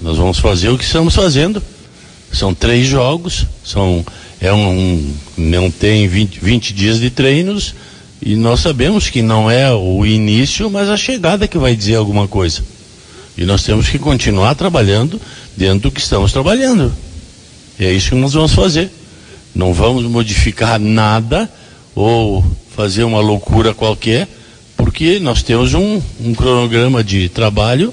Nós 0.02 0.18
vamos 0.18 0.38
fazer 0.38 0.68
o 0.68 0.76
que 0.76 0.84
estamos 0.84 1.14
fazendo. 1.14 1.62
São 2.30 2.52
três 2.52 2.86
jogos, 2.86 3.46
são 3.64 4.04
é 4.38 4.52
um, 4.52 5.11
não 5.38 5.70
tem 5.70 6.07
20, 6.07 6.38
20 6.38 6.74
dias 6.74 7.00
de 7.00 7.09
treinos 7.09 7.74
e 8.20 8.36
nós 8.36 8.61
sabemos 8.61 9.09
que 9.09 9.22
não 9.22 9.50
é 9.50 9.72
o 9.72 10.04
início, 10.04 10.68
mas 10.68 10.90
a 10.90 10.98
chegada 10.98 11.48
que 11.48 11.57
vai 11.57 11.74
dizer 11.74 11.94
alguma 11.94 12.28
coisa. 12.28 12.76
E 13.37 13.45
nós 13.45 13.62
temos 13.62 13.89
que 13.89 13.99
continuar 13.99 14.55
trabalhando 14.55 15.20
dentro 15.57 15.80
do 15.80 15.91
que 15.91 16.01
estamos 16.01 16.32
trabalhando. 16.32 16.93
E 17.78 17.84
é 17.84 17.93
isso 17.93 18.11
que 18.11 18.14
nós 18.14 18.32
vamos 18.32 18.53
fazer. 18.53 18.91
Não 19.55 19.72
vamos 19.72 20.05
modificar 20.05 20.78
nada 20.78 21.51
ou 21.95 22.45
fazer 22.74 23.05
uma 23.05 23.20
loucura 23.20 23.72
qualquer, 23.72 24.28
porque 24.76 25.18
nós 25.18 25.43
temos 25.43 25.74
um, 25.74 26.01
um 26.20 26.34
cronograma 26.34 27.03
de 27.03 27.28
trabalho 27.28 27.93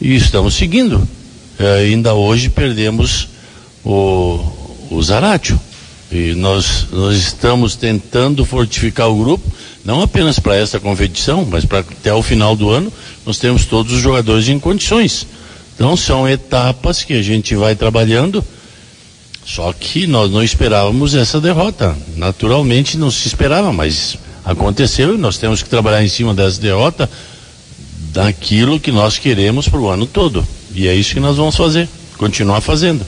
e 0.00 0.14
estamos 0.14 0.54
seguindo. 0.54 1.06
Eh, 1.58 1.86
ainda 1.86 2.14
hoje 2.14 2.48
perdemos 2.48 3.28
o, 3.84 4.40
o 4.90 5.02
Zaratio. 5.02 5.58
E 6.14 6.32
nós, 6.32 6.86
nós 6.92 7.16
estamos 7.16 7.74
tentando 7.74 8.44
fortificar 8.44 9.10
o 9.10 9.18
grupo, 9.18 9.44
não 9.84 10.00
apenas 10.00 10.38
para 10.38 10.54
essa 10.54 10.78
competição, 10.78 11.44
mas 11.44 11.64
para 11.64 11.80
até 11.80 12.14
o 12.14 12.22
final 12.22 12.54
do 12.54 12.70
ano, 12.70 12.92
nós 13.26 13.36
temos 13.38 13.66
todos 13.66 13.92
os 13.92 14.00
jogadores 14.00 14.48
em 14.48 14.60
condições. 14.60 15.26
Então 15.74 15.96
são 15.96 16.28
etapas 16.28 17.02
que 17.02 17.14
a 17.14 17.22
gente 17.22 17.56
vai 17.56 17.74
trabalhando, 17.74 18.44
só 19.44 19.72
que 19.72 20.06
nós 20.06 20.30
não 20.30 20.40
esperávamos 20.40 21.16
essa 21.16 21.40
derrota. 21.40 21.96
Naturalmente 22.16 22.96
não 22.96 23.10
se 23.10 23.26
esperava, 23.26 23.72
mas 23.72 24.16
aconteceu 24.44 25.16
e 25.16 25.18
nós 25.18 25.36
temos 25.36 25.64
que 25.64 25.68
trabalhar 25.68 26.04
em 26.04 26.08
cima 26.08 26.32
dessa 26.32 26.60
derrota 26.60 27.10
daquilo 28.12 28.78
que 28.78 28.92
nós 28.92 29.18
queremos 29.18 29.68
para 29.68 29.80
o 29.80 29.88
ano 29.88 30.06
todo. 30.06 30.46
E 30.72 30.86
é 30.86 30.94
isso 30.94 31.12
que 31.12 31.18
nós 31.18 31.36
vamos 31.36 31.56
fazer, 31.56 31.88
continuar 32.16 32.60
fazendo. 32.60 33.04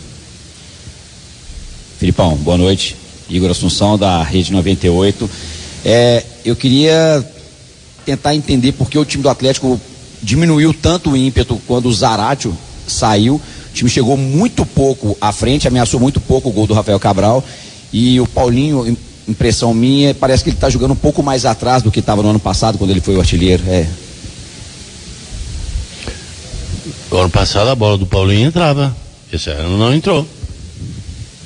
Filipão, 1.99 2.35
boa 2.37 2.57
noite. 2.59 2.97
Igor 3.29 3.51
Assunção, 3.51 3.99
da 3.99 4.23
Rede 4.23 4.53
98. 4.53 5.29
É, 5.85 6.23
eu 6.45 6.55
queria 6.55 7.25
tentar 8.05 8.35
entender 8.35 8.73
por 8.73 8.89
que 8.89 8.99
o 8.99 9.05
time 9.05 9.23
do 9.23 9.29
Atlético 9.29 9.81
diminuiu 10.23 10.73
tanto 10.75 11.11
o 11.11 11.17
ímpeto 11.17 11.61
quando 11.67 11.87
o 11.87 11.93
Zaratio 11.93 12.57
saiu. 12.87 13.37
O 13.37 13.75
time 13.75 13.91
chegou 13.91 14.17
muito 14.17 14.65
pouco 14.65 15.17
à 15.21 15.33
frente, 15.33 15.67
ameaçou 15.67 15.99
muito 15.99 16.21
pouco 16.21 16.49
o 16.49 16.53
gol 16.53 16.67
do 16.67 16.75
Rafael 16.75 17.01
Cabral. 17.01 17.45
E 17.93 18.21
o 18.21 18.27
Paulinho, 18.27 18.87
im- 18.89 18.97
impressão 19.29 19.75
minha, 19.75 20.15
parece 20.15 20.45
que 20.45 20.51
ele 20.51 20.57
está 20.57 20.69
jogando 20.71 20.93
um 20.93 20.97
pouco 20.97 21.23
mais 21.23 21.45
atrás 21.45 21.83
do 21.83 21.91
que 21.91 22.01
estava 22.01 22.23
no 22.23 22.31
ano 22.31 22.39
passado, 22.39 22.79
quando 22.79 22.91
ele 22.91 23.01
foi 23.01 23.17
o 23.17 23.21
artilheiro. 23.21 23.63
É. 23.67 23.87
O 27.11 27.17
ano 27.17 27.31
passado 27.31 27.69
a 27.71 27.75
bola 27.75 27.97
do 27.99 28.07
Paulinho 28.07 28.47
entrava. 28.49 28.95
Esse 29.33 29.51
ano 29.51 29.77
não 29.79 29.93
entrou. 29.93 30.27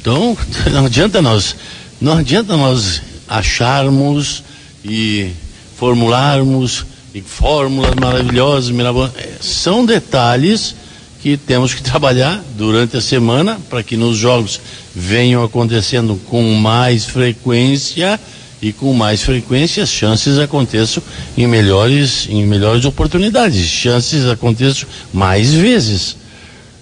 Então, 0.01 0.35
não 0.73 0.87
adianta 0.87 1.21
nós, 1.21 1.55
não 2.01 2.15
adianta 2.15 2.57
nós 2.57 3.03
acharmos 3.29 4.43
e 4.83 5.31
formularmos 5.77 6.87
e 7.15 7.21
fórmulas 7.21 7.95
maravilhosas. 8.01 8.75
É, 9.17 9.33
São 9.41 9.85
detalhes 9.85 10.75
que 11.23 11.37
temos 11.37 11.75
que 11.75 11.83
trabalhar 11.85 12.43
durante 12.57 12.97
a 12.97 13.01
semana 13.01 13.61
para 13.69 13.83
que 13.83 13.95
nos 13.95 14.17
jogos 14.17 14.59
venham 14.97 15.45
acontecendo 15.45 16.19
com 16.29 16.55
mais 16.55 17.05
frequência 17.05 18.19
e 18.63 18.73
com 18.73 18.95
mais 18.95 19.23
frequência 19.23 19.83
as 19.83 19.91
chances 19.91 20.39
aconteçam 20.39 21.03
em 21.37 21.47
melhores, 21.47 22.27
em 22.29 22.47
melhores 22.47 22.87
oportunidades, 22.87 23.67
chances 23.67 24.27
aconteçam 24.27 24.89
mais 25.13 25.53
vezes. 25.53 26.17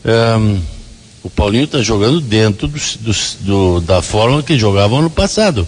Ahn, 0.05 0.59
o 1.23 1.31
Paulinho 1.31 1.64
está 1.64 1.83
jogando 1.83 2.21
dentro 2.21 2.69
dos- 2.69 2.97
dos- 3.01 3.37
do- 3.41 3.81
da 3.81 4.01
forma 4.03 4.43
que 4.43 4.59
jogava 4.59 4.99
ano 4.99 5.11
passado. 5.11 5.66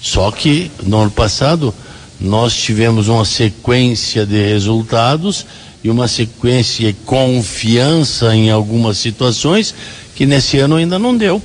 Só 0.00 0.30
que 0.30 0.70
no 0.82 0.98
ano 1.02 1.10
passado 1.10 1.74
nós 2.20 2.54
tivemos 2.54 3.08
uma 3.08 3.24
sequência 3.24 4.24
de 4.26 4.40
resultados 4.42 5.46
e 5.82 5.90
uma 5.90 6.06
sequência 6.08 6.92
de 6.92 6.98
confiança 7.04 8.34
em 8.34 8.50
algumas 8.50 8.98
situações 8.98 9.74
que 10.14 10.26
nesse 10.26 10.58
ano 10.58 10.76
ainda 10.76 10.98
não 10.98 11.16
deu. 11.16 11.42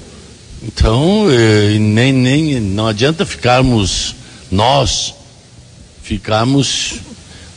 Então, 0.63 1.25
eh, 1.29 1.77
nem, 1.79 2.13
nem, 2.13 2.59
não 2.59 2.87
adianta 2.87 3.25
ficarmos 3.25 4.15
nós 4.51 5.13
ficarmos 6.03 6.95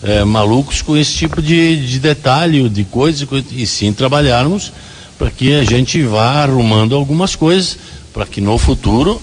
eh, 0.03 0.25
malucos 0.25 0.81
com 0.81 0.97
esse 0.97 1.13
tipo 1.15 1.43
de, 1.43 1.87
de 1.87 1.99
detalhe, 1.99 2.69
de 2.69 2.85
coisa, 2.85 3.27
e 3.53 3.67
sim 3.67 3.93
trabalharmos 3.93 4.73
para 5.19 5.31
que 5.31 5.55
a 5.55 5.65
gente 5.65 6.03
vá 6.03 6.43
arrumando 6.43 6.95
algumas 6.95 7.37
coisas 7.37 7.79
para 8.13 8.27
que 8.27 8.41
no 8.41 8.57
futuro 8.59 9.21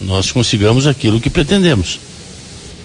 nós 0.00 0.30
consigamos 0.32 0.86
aquilo 0.86 1.20
que 1.20 1.28
pretendemos. 1.28 2.00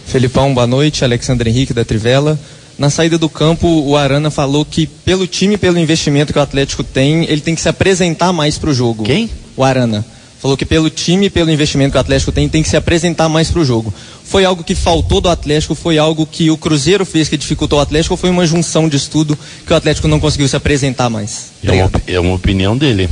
Felipão, 0.05 0.53
boa 0.53 0.67
noite. 0.67 1.03
Alexandre 1.03 1.49
Henrique 1.49 1.73
da 1.73 1.85
Trivela. 1.85 2.39
Na 2.77 2.89
saída 2.89 3.17
do 3.17 3.29
campo, 3.29 3.67
o 3.67 3.95
Arana 3.95 4.29
falou 4.29 4.65
que 4.65 4.85
pelo 4.85 5.25
time 5.25 5.55
e 5.55 5.57
pelo 5.57 5.79
investimento 5.79 6.33
que 6.33 6.39
o 6.39 6.41
Atlético 6.41 6.83
tem, 6.83 7.23
ele 7.23 7.41
tem 7.41 7.55
que 7.55 7.61
se 7.61 7.69
apresentar 7.69 8.33
mais 8.33 8.57
para 8.57 8.69
o 8.69 8.73
jogo. 8.73 9.03
Quem? 9.03 9.29
O 9.55 9.63
Arana. 9.63 10.05
Falou 10.45 10.55
que 10.55 10.63
pelo 10.63 10.91
time 10.91 11.25
e 11.25 11.29
pelo 11.31 11.49
investimento 11.49 11.93
que 11.93 11.97
o 11.97 11.99
Atlético 11.99 12.31
tem, 12.31 12.47
tem 12.47 12.61
que 12.61 12.69
se 12.69 12.77
apresentar 12.77 13.27
mais 13.27 13.49
para 13.49 13.61
o 13.61 13.65
jogo. 13.65 13.91
Foi 14.23 14.45
algo 14.45 14.63
que 14.63 14.75
faltou 14.75 15.19
do 15.19 15.27
Atlético? 15.27 15.73
Foi 15.73 15.97
algo 15.97 16.23
que 16.23 16.51
o 16.51 16.55
Cruzeiro 16.55 17.03
fez 17.03 17.27
que 17.27 17.35
dificultou 17.35 17.79
o 17.79 17.81
Atlético? 17.81 18.13
Ou 18.13 18.17
foi 18.17 18.29
uma 18.29 18.45
junção 18.45 18.87
de 18.87 18.95
estudo 18.95 19.35
que 19.65 19.73
o 19.73 19.75
Atlético 19.75 20.07
não 20.07 20.19
conseguiu 20.19 20.47
se 20.47 20.55
apresentar 20.55 21.09
mais? 21.09 21.45
É 21.63 21.71
uma, 21.71 21.91
é 22.05 22.19
uma 22.19 22.35
opinião 22.35 22.77
dele. 22.77 23.09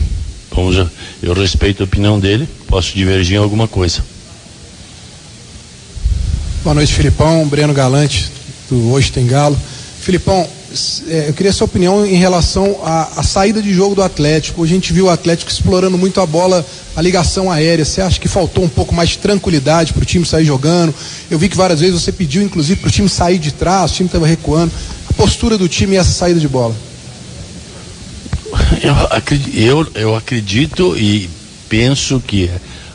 Vamos, 0.52 0.76
eu 1.24 1.34
respeito 1.34 1.82
a 1.82 1.86
opinião 1.86 2.20
dele, 2.20 2.48
posso 2.68 2.94
divergir 2.94 3.38
em 3.38 3.42
alguma 3.42 3.68
coisa. 3.68 4.06
Boa 6.64 6.76
noite, 6.76 6.94
Filipão. 6.94 7.48
Breno 7.48 7.74
Galante, 7.74 8.32
do 8.70 8.92
Hoje 8.92 9.12
Tem 9.12 9.26
Galo. 9.26 9.60
Filipão, 10.02 10.48
eu 11.08 11.34
queria 11.34 11.54
sua 11.54 11.66
opinião 11.66 12.06
em 12.06 12.16
relação 12.16 12.80
à, 12.84 13.20
à 13.20 13.24
saída 13.24 13.62
de 13.62 13.74
jogo 13.74 13.96
do 13.96 14.02
Atlético. 14.02 14.64
A 14.64 14.68
gente 14.68 14.92
viu 14.92 15.06
o 15.06 15.10
Atlético 15.10 15.52
explorando 15.52 15.98
muito 15.98 16.20
a 16.20 16.26
bola, 16.26 16.66
a 16.96 17.02
ligação 17.02 17.52
aérea. 17.52 17.86
Você 17.86 18.02
acha 18.02 18.20
que 18.20 18.28
faltou 18.28 18.64
um 18.64 18.70
pouco 18.70 18.94
mais 18.94 19.10
de 19.10 19.20
tranquilidade 19.20 19.94
para 19.94 20.02
o 20.02 20.06
time 20.06 20.26
sair 20.26 20.46
jogando? 20.46 20.94
Eu 21.30 21.38
vi 21.38 21.48
que 21.48 21.56
várias 21.56 21.80
vezes 21.80 22.02
você 22.02 22.12
pediu, 22.12 22.42
inclusive, 22.42 22.82
para 22.82 22.88
o 22.88 22.92
time 22.92 23.08
sair 23.08 23.38
de 23.38 23.52
trás, 23.52 23.92
o 23.92 23.94
time 23.94 24.08
estava 24.08 24.26
recuando. 24.26 24.72
A 25.10 25.14
postura 25.14 25.58
do 25.58 25.70
time 25.70 25.96
e 25.96 25.98
essa 25.98 26.12
saída 26.12 26.40
de 26.40 26.48
bola. 26.48 26.76
Eu 28.82 28.94
acredito, 29.12 29.58
eu, 29.58 29.88
eu 29.96 30.16
acredito 30.16 30.98
e 30.98 31.30
penso 31.70 32.20
que 32.20 32.50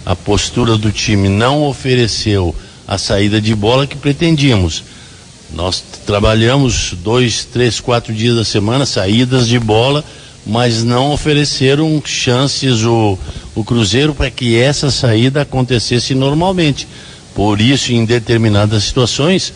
a 0.05 0.17
postura 0.17 0.77
do 0.77 0.91
time 0.91 1.29
não 1.29 1.63
ofereceu 1.63 2.55
a 2.87 2.97
saída 2.97 3.41
de 3.41 3.55
bola 3.55 3.87
que 3.87 3.97
pretendíamos. 3.97 4.83
Nós 5.53 5.83
trabalhamos 6.05 6.95
dois, 7.03 7.45
três, 7.45 7.81
quatro 7.81 8.13
dias 8.13 8.37
da 8.37 8.45
semana, 8.45 8.85
saídas 8.85 9.49
de 9.49 9.59
bola, 9.59 10.05
mas 10.47 10.85
não 10.85 11.13
ofereceram 11.13 12.01
chances 12.05 12.85
o, 12.85 13.19
o 13.55 13.65
Cruzeiro 13.65 14.15
para 14.15 14.31
que 14.31 14.57
essa 14.57 14.91
saída 14.91 15.43
acontecesse 15.43 16.15
normalmente. 16.15 16.87
Por 17.35 17.61
isso, 17.61 17.93
em 17.93 18.05
determinadas 18.05 18.85
situações, 18.85 19.53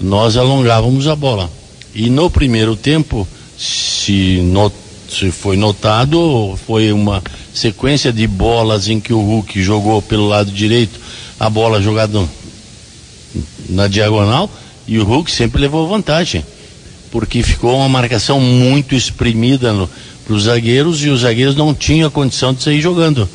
nós 0.00 0.36
alongávamos 0.36 1.06
a 1.06 1.16
bola. 1.16 1.50
E 1.94 2.08
no 2.08 2.30
primeiro 2.30 2.76
tempo, 2.76 3.26
se, 3.58 4.40
not, 4.42 4.74
se 5.08 5.30
foi 5.30 5.56
notado, 5.56 6.58
foi 6.66 6.92
uma 6.92 7.22
sequência 7.52 8.12
de 8.12 8.26
bolas 8.26 8.88
em 8.88 8.98
que 8.98 9.12
o 9.12 9.20
Hulk 9.20 9.62
jogou 9.62 10.00
pelo 10.00 10.28
lado 10.28 10.50
direito, 10.50 10.98
a 11.38 11.50
bola 11.50 11.82
jogada 11.82 12.26
na 13.68 13.88
diagonal, 13.88 14.50
e 14.92 14.98
o 14.98 15.04
Hulk 15.04 15.30
sempre 15.30 15.58
levou 15.58 15.88
vantagem, 15.88 16.44
porque 17.10 17.42
ficou 17.42 17.78
uma 17.78 17.88
marcação 17.88 18.38
muito 18.38 18.94
exprimida 18.94 19.72
para 20.22 20.34
os 20.34 20.42
zagueiros 20.42 21.02
e 21.02 21.08
os 21.08 21.22
zagueiros 21.22 21.56
não 21.56 21.72
tinham 21.72 22.08
a 22.08 22.10
condição 22.10 22.52
de 22.52 22.62
sair 22.62 22.82
jogando. 22.82 23.26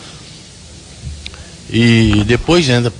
E 1.67 2.23
depois, 2.27 2.69
ainda 2.69 2.93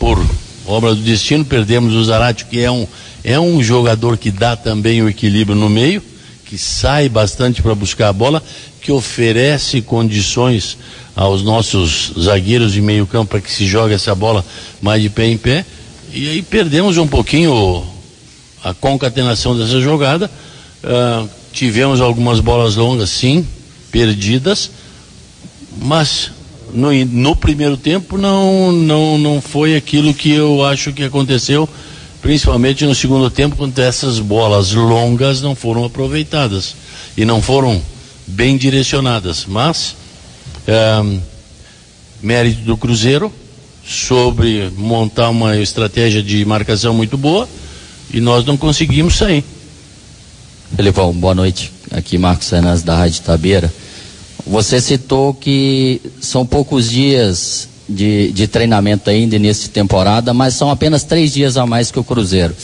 por 0.00 0.20
obra 0.66 0.96
do 0.96 1.00
destino, 1.00 1.44
perdemos 1.44 1.94
o 1.94 2.04
Zarate, 2.04 2.44
que 2.46 2.58
é 2.58 2.68
um, 2.68 2.88
é 3.22 3.38
um 3.38 3.62
jogador 3.62 4.18
que 4.18 4.32
dá 4.32 4.56
também 4.56 5.00
o 5.00 5.08
equilíbrio 5.08 5.56
no 5.56 5.70
meio, 5.70 6.02
que 6.46 6.58
sai 6.58 7.08
bastante 7.08 7.62
para 7.62 7.72
buscar 7.72 8.08
a 8.08 8.12
bola, 8.12 8.42
que 8.80 8.90
oferece 8.90 9.80
condições 9.80 10.76
aos 11.14 11.44
nossos 11.44 12.14
zagueiros 12.18 12.72
de 12.72 12.80
meio 12.80 13.06
campo 13.06 13.30
para 13.30 13.40
que 13.40 13.52
se 13.52 13.64
jogue 13.64 13.94
essa 13.94 14.12
bola 14.12 14.44
mais 14.82 15.00
de 15.00 15.08
pé 15.08 15.26
em 15.26 15.38
pé. 15.38 15.64
E 16.12 16.28
aí 16.28 16.42
perdemos 16.42 16.98
um 16.98 17.06
pouquinho 17.06 17.86
a 18.64 18.74
concatenação 18.74 19.56
dessa 19.56 19.80
jogada. 19.80 20.28
Uh, 20.82 21.28
tivemos 21.52 22.00
algumas 22.00 22.40
bolas 22.40 22.74
longas, 22.74 23.10
sim, 23.10 23.46
perdidas, 23.92 24.72
mas 25.80 26.32
no, 26.72 26.92
no 27.06 27.36
primeiro 27.36 27.76
tempo 27.76 28.18
não, 28.18 28.72
não, 28.72 29.18
não 29.18 29.40
foi 29.40 29.76
aquilo 29.76 30.12
que 30.12 30.32
eu 30.32 30.64
acho 30.64 30.92
que 30.92 31.04
aconteceu, 31.04 31.68
principalmente 32.20 32.84
no 32.84 32.94
segundo 32.94 33.30
tempo, 33.30 33.54
quando 33.54 33.78
essas 33.78 34.18
bolas 34.18 34.72
longas 34.72 35.40
não 35.40 35.54
foram 35.54 35.84
aproveitadas 35.84 36.74
e 37.16 37.24
não 37.24 37.40
foram 37.40 37.80
bem 38.26 38.56
direcionadas. 38.56 39.44
Mas, 39.46 39.94
é, 40.66 41.20
mérito 42.20 42.62
do 42.62 42.76
Cruzeiro 42.76 43.32
sobre 43.84 44.70
montar 44.76 45.30
uma 45.30 45.56
estratégia 45.58 46.22
de 46.22 46.44
marcação 46.44 46.94
muito 46.94 47.16
boa 47.16 47.48
e 48.12 48.20
nós 48.20 48.44
não 48.44 48.56
conseguimos 48.56 49.16
sair. 49.16 49.44
Felipão, 50.76 51.12
boa 51.12 51.34
noite. 51.34 51.72
Aqui 51.90 52.16
Marcos 52.16 52.48
Fernandes 52.48 52.82
da 52.82 52.96
Rádio 52.96 53.22
Tabeira. 53.22 53.72
Você 54.46 54.80
citou 54.80 55.34
que 55.34 56.00
são 56.20 56.46
poucos 56.46 56.88
dias 56.88 57.68
de, 57.88 58.30
de 58.32 58.46
treinamento 58.46 59.10
ainda 59.10 59.38
nessa 59.38 59.68
temporada, 59.68 60.32
mas 60.32 60.54
são 60.54 60.70
apenas 60.70 61.02
três 61.02 61.32
dias 61.32 61.56
a 61.56 61.66
mais 61.66 61.90
que 61.90 61.98
o 61.98 62.04
Cruzeiro. 62.04 62.54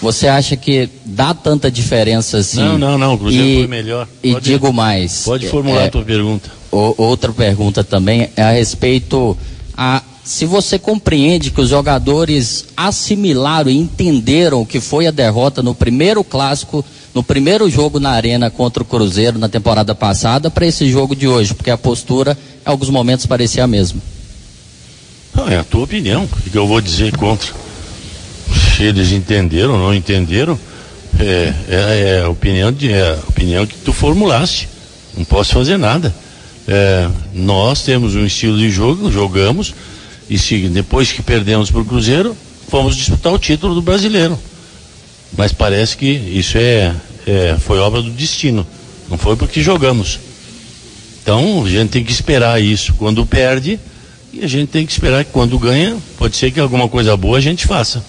Você 0.00 0.28
acha 0.28 0.56
que 0.56 0.88
dá 1.04 1.32
tanta 1.32 1.70
diferença 1.70 2.38
assim? 2.38 2.60
Não, 2.60 2.78
não, 2.78 2.98
não. 2.98 3.14
O 3.14 3.18
Cruzeiro 3.18 3.46
e, 3.46 3.56
foi 3.58 3.66
melhor. 3.66 4.08
E 4.22 4.38
digo 4.40 4.72
mais. 4.72 5.22
Pode 5.24 5.48
formular 5.48 5.82
é, 5.82 5.86
a 5.86 5.90
tua 5.90 6.02
pergunta. 6.02 6.50
Outra 6.70 7.32
pergunta 7.32 7.82
também 7.82 8.28
é 8.36 8.42
a 8.42 8.50
respeito 8.50 9.36
a 9.76 10.02
se 10.24 10.46
você 10.46 10.78
compreende 10.78 11.50
que 11.50 11.60
os 11.60 11.68
jogadores 11.68 12.64
assimilaram 12.74 13.70
e 13.70 13.76
entenderam 13.76 14.62
o 14.62 14.66
que 14.66 14.80
foi 14.80 15.06
a 15.06 15.10
derrota 15.10 15.62
no 15.62 15.74
primeiro 15.74 16.24
clássico 16.24 16.84
no 17.14 17.22
primeiro 17.22 17.70
jogo 17.70 18.00
na 18.00 18.10
Arena 18.10 18.50
contra 18.50 18.82
o 18.82 18.86
Cruzeiro 18.86 19.38
na 19.38 19.48
temporada 19.48 19.94
passada 19.94 20.50
para 20.50 20.66
esse 20.66 20.90
jogo 20.90 21.14
de 21.14 21.28
hoje, 21.28 21.54
porque 21.54 21.70
a 21.70 21.78
postura 21.78 22.36
em 22.66 22.68
alguns 22.68 22.90
momentos 22.90 23.24
parecia 23.24 23.62
a 23.62 23.68
mesma. 23.68 24.00
Não, 25.32 25.48
é 25.48 25.58
a 25.58 25.64
tua 25.64 25.84
opinião. 25.84 26.24
O 26.24 26.50
que 26.50 26.58
eu 26.58 26.66
vou 26.66 26.80
dizer 26.80 27.16
contra? 27.16 27.52
Se 28.76 28.82
eles 28.82 29.12
entenderam 29.12 29.74
ou 29.74 29.78
não 29.78 29.94
entenderam, 29.94 30.58
é, 31.20 31.54
é, 31.68 32.18
é, 32.18 32.22
a 32.22 32.28
opinião 32.28 32.72
de, 32.72 32.92
é 32.92 33.12
a 33.12 33.18
opinião 33.28 33.64
que 33.64 33.76
tu 33.76 33.92
formulaste. 33.92 34.68
Não 35.16 35.24
posso 35.24 35.52
fazer 35.52 35.76
nada. 35.76 36.12
É, 36.66 37.08
nós 37.32 37.82
temos 37.82 38.16
um 38.16 38.26
estilo 38.26 38.58
de 38.58 38.70
jogo, 38.70 39.10
jogamos, 39.10 39.74
e 40.28 40.68
depois 40.68 41.12
que 41.12 41.22
perdemos 41.22 41.70
para 41.70 41.80
o 41.80 41.84
Cruzeiro, 41.84 42.36
fomos 42.68 42.96
disputar 42.96 43.32
o 43.32 43.38
título 43.38 43.74
do 43.74 43.82
brasileiro. 43.82 44.38
Mas 45.36 45.52
parece 45.52 45.96
que 45.96 46.06
isso 46.06 46.56
é, 46.56 46.94
é, 47.26 47.56
foi 47.58 47.78
obra 47.78 48.00
do 48.00 48.10
destino. 48.10 48.66
Não 49.08 49.18
foi 49.18 49.36
porque 49.36 49.62
jogamos. 49.62 50.18
Então 51.22 51.64
a 51.64 51.68
gente 51.68 51.90
tem 51.90 52.04
que 52.04 52.12
esperar 52.12 52.60
isso 52.60 52.94
quando 52.94 53.24
perde 53.26 53.78
e 54.32 54.44
a 54.44 54.46
gente 54.46 54.68
tem 54.68 54.84
que 54.84 54.92
esperar 54.92 55.24
que 55.24 55.30
quando 55.30 55.58
ganha, 55.58 55.96
pode 56.18 56.36
ser 56.36 56.50
que 56.50 56.60
alguma 56.60 56.88
coisa 56.88 57.16
boa 57.16 57.38
a 57.38 57.40
gente 57.40 57.66
faça. 57.66 58.04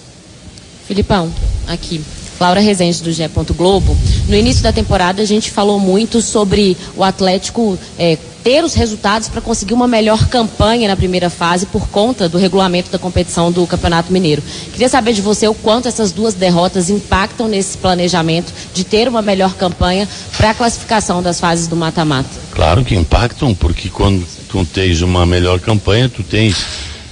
Filipão, 0.87 1.31
aqui. 1.67 2.01
Laura 2.39 2.59
Rezende 2.59 3.01
do 3.01 3.11
Gé. 3.11 3.29
Globo. 3.55 3.97
No 4.27 4.35
início 4.35 4.61
da 4.61 4.73
temporada 4.73 5.21
a 5.21 5.25
gente 5.25 5.51
falou 5.51 5.79
muito 5.79 6.21
sobre 6.21 6.75
o 6.95 7.03
Atlético 7.03 7.77
é, 7.97 8.17
ter 8.45 8.63
os 8.63 8.75
resultados 8.75 9.27
para 9.27 9.41
conseguir 9.41 9.73
uma 9.73 9.87
melhor 9.87 10.27
campanha 10.27 10.87
na 10.87 10.95
primeira 10.95 11.31
fase 11.31 11.65
por 11.65 11.87
conta 11.87 12.29
do 12.29 12.37
regulamento 12.37 12.91
da 12.91 12.99
competição 12.99 13.51
do 13.51 13.65
Campeonato 13.65 14.13
Mineiro. 14.13 14.43
Queria 14.71 14.87
saber 14.87 15.13
de 15.13 15.21
você 15.21 15.47
o 15.47 15.55
quanto 15.55 15.87
essas 15.87 16.11
duas 16.11 16.35
derrotas 16.35 16.91
impactam 16.91 17.47
nesse 17.47 17.75
planejamento 17.75 18.53
de 18.71 18.83
ter 18.83 19.07
uma 19.07 19.23
melhor 19.23 19.55
campanha 19.55 20.07
para 20.37 20.51
a 20.51 20.53
classificação 20.53 21.23
das 21.23 21.39
fases 21.39 21.67
do 21.67 21.75
mata-mata. 21.75 22.29
Claro 22.51 22.85
que 22.85 22.93
impactam, 22.93 23.55
porque 23.55 23.89
quando 23.89 24.23
tu 24.47 24.63
tens 24.63 25.01
uma 25.01 25.25
melhor 25.25 25.59
campanha, 25.59 26.07
tu 26.07 26.21
tens, 26.21 26.55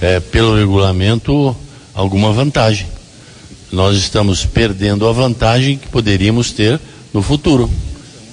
é, 0.00 0.20
pelo 0.20 0.56
regulamento, 0.56 1.56
alguma 1.92 2.32
vantagem 2.32 2.86
nós 3.72 3.96
estamos 3.96 4.46
perdendo 4.46 5.08
a 5.08 5.10
vantagem 5.10 5.76
que 5.76 5.88
poderíamos 5.88 6.52
ter 6.52 6.78
no 7.12 7.20
futuro. 7.20 7.68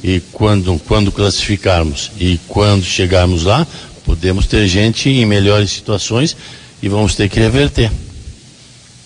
E 0.03 0.19
quando, 0.31 0.79
quando 0.87 1.11
classificarmos 1.11 2.11
e 2.19 2.39
quando 2.47 2.83
chegarmos 2.83 3.43
lá, 3.43 3.67
podemos 4.03 4.47
ter 4.47 4.67
gente 4.67 5.09
em 5.09 5.25
melhores 5.25 5.71
situações 5.71 6.35
e 6.81 6.89
vamos 6.89 7.15
ter 7.15 7.29
que 7.29 7.39
reverter. 7.39 7.91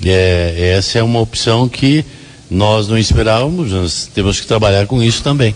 É, 0.05 0.73
essa 0.77 0.99
é 0.99 1.03
uma 1.03 1.19
opção 1.19 1.67
que 1.67 2.03
nós 2.49 2.87
não 2.87 2.97
esperávamos, 2.97 3.71
nós 3.71 4.09
temos 4.13 4.39
que 4.39 4.47
trabalhar 4.47 4.87
com 4.87 5.01
isso 5.01 5.21
também. 5.21 5.53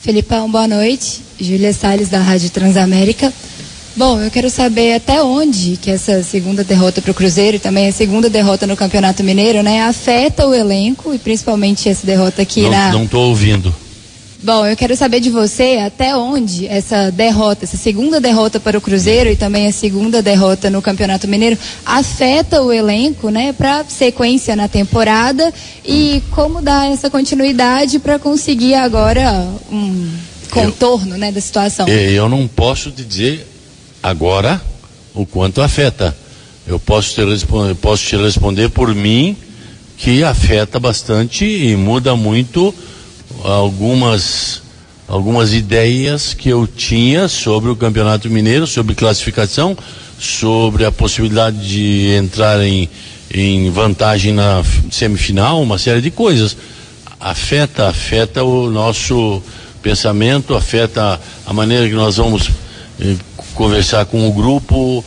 Felipão, 0.00 0.48
boa 0.50 0.68
noite. 0.68 1.20
Júlia 1.40 1.72
Salles 1.72 2.08
da 2.08 2.20
Rádio 2.20 2.50
Transamérica. 2.50 3.32
Bom, 3.96 4.20
eu 4.20 4.30
quero 4.30 4.50
saber 4.50 4.92
até 4.92 5.22
onde 5.22 5.78
que 5.78 5.90
essa 5.90 6.22
segunda 6.22 6.62
derrota 6.62 7.00
para 7.00 7.10
o 7.10 7.14
Cruzeiro 7.14 7.56
e 7.56 7.58
também 7.58 7.88
a 7.88 7.92
segunda 7.92 8.28
derrota 8.28 8.66
no 8.66 8.76
Campeonato 8.76 9.24
Mineiro, 9.24 9.62
né, 9.62 9.84
afeta 9.84 10.46
o 10.46 10.54
elenco 10.54 11.14
e 11.14 11.18
principalmente 11.18 11.88
essa 11.88 12.06
derrota 12.06 12.42
aqui 12.42 12.60
não, 12.60 12.70
na. 12.70 12.92
Não 12.92 13.04
estou 13.04 13.26
ouvindo. 13.26 13.74
Bom, 14.42 14.66
eu 14.66 14.76
quero 14.76 14.94
saber 14.94 15.20
de 15.20 15.30
você 15.30 15.80
até 15.82 16.14
onde 16.14 16.66
essa 16.66 17.10
derrota, 17.10 17.64
essa 17.64 17.78
segunda 17.78 18.20
derrota 18.20 18.60
para 18.60 18.76
o 18.76 18.82
Cruzeiro 18.82 19.30
e 19.30 19.34
também 19.34 19.66
a 19.66 19.72
segunda 19.72 20.20
derrota 20.20 20.68
no 20.68 20.82
Campeonato 20.82 21.26
Mineiro 21.26 21.56
afeta 21.86 22.60
o 22.60 22.70
elenco, 22.70 23.30
né, 23.30 23.54
para 23.54 23.82
sequência 23.88 24.54
na 24.54 24.68
temporada 24.68 25.50
e 25.82 26.22
como 26.32 26.60
dar 26.60 26.92
essa 26.92 27.08
continuidade 27.08 27.98
para 27.98 28.18
conseguir 28.18 28.74
agora 28.74 29.48
um 29.72 30.06
contorno, 30.50 31.14
eu, 31.14 31.18
né, 31.18 31.32
da 31.32 31.40
situação. 31.40 31.88
Eu 31.88 32.28
não 32.28 32.46
posso 32.46 32.90
te 32.90 33.02
dizer 33.02 33.55
Agora, 34.02 34.60
o 35.14 35.24
quanto 35.26 35.62
afeta. 35.62 36.16
Eu 36.66 36.78
posso 36.78 37.14
te, 37.14 37.24
responder, 37.24 37.74
posso 37.76 38.04
te 38.04 38.16
responder 38.16 38.68
por 38.68 38.94
mim 38.94 39.36
que 39.96 40.22
afeta 40.22 40.78
bastante 40.78 41.44
e 41.44 41.76
muda 41.76 42.14
muito 42.14 42.74
algumas 43.42 44.62
algumas 45.08 45.52
ideias 45.52 46.34
que 46.34 46.48
eu 46.48 46.66
tinha 46.66 47.28
sobre 47.28 47.70
o 47.70 47.76
Campeonato 47.76 48.28
Mineiro, 48.28 48.66
sobre 48.66 48.94
classificação, 48.94 49.76
sobre 50.18 50.84
a 50.84 50.90
possibilidade 50.90 51.56
de 51.58 52.08
entrar 52.16 52.60
em, 52.60 52.88
em 53.32 53.70
vantagem 53.70 54.32
na 54.32 54.64
semifinal, 54.90 55.62
uma 55.62 55.78
série 55.78 56.00
de 56.00 56.10
coisas. 56.10 56.56
Afeta, 57.20 57.88
afeta 57.88 58.42
o 58.42 58.68
nosso 58.70 59.40
pensamento, 59.80 60.54
afeta 60.56 61.20
a 61.46 61.52
maneira 61.52 61.88
que 61.88 61.94
nós 61.94 62.16
vamos 62.16 62.50
eh, 63.00 63.14
conversar 63.56 64.04
com 64.06 64.28
o 64.28 64.32
grupo. 64.32 65.04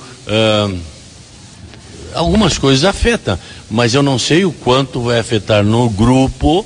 Algumas 2.14 2.58
coisas 2.58 2.84
afetam, 2.84 3.38
mas 3.70 3.94
eu 3.94 4.04
não 4.04 4.20
sei 4.20 4.44
o 4.44 4.52
quanto 4.52 5.02
vai 5.02 5.20
afetar 5.20 5.64
no 5.64 5.90
grupo. 5.90 6.66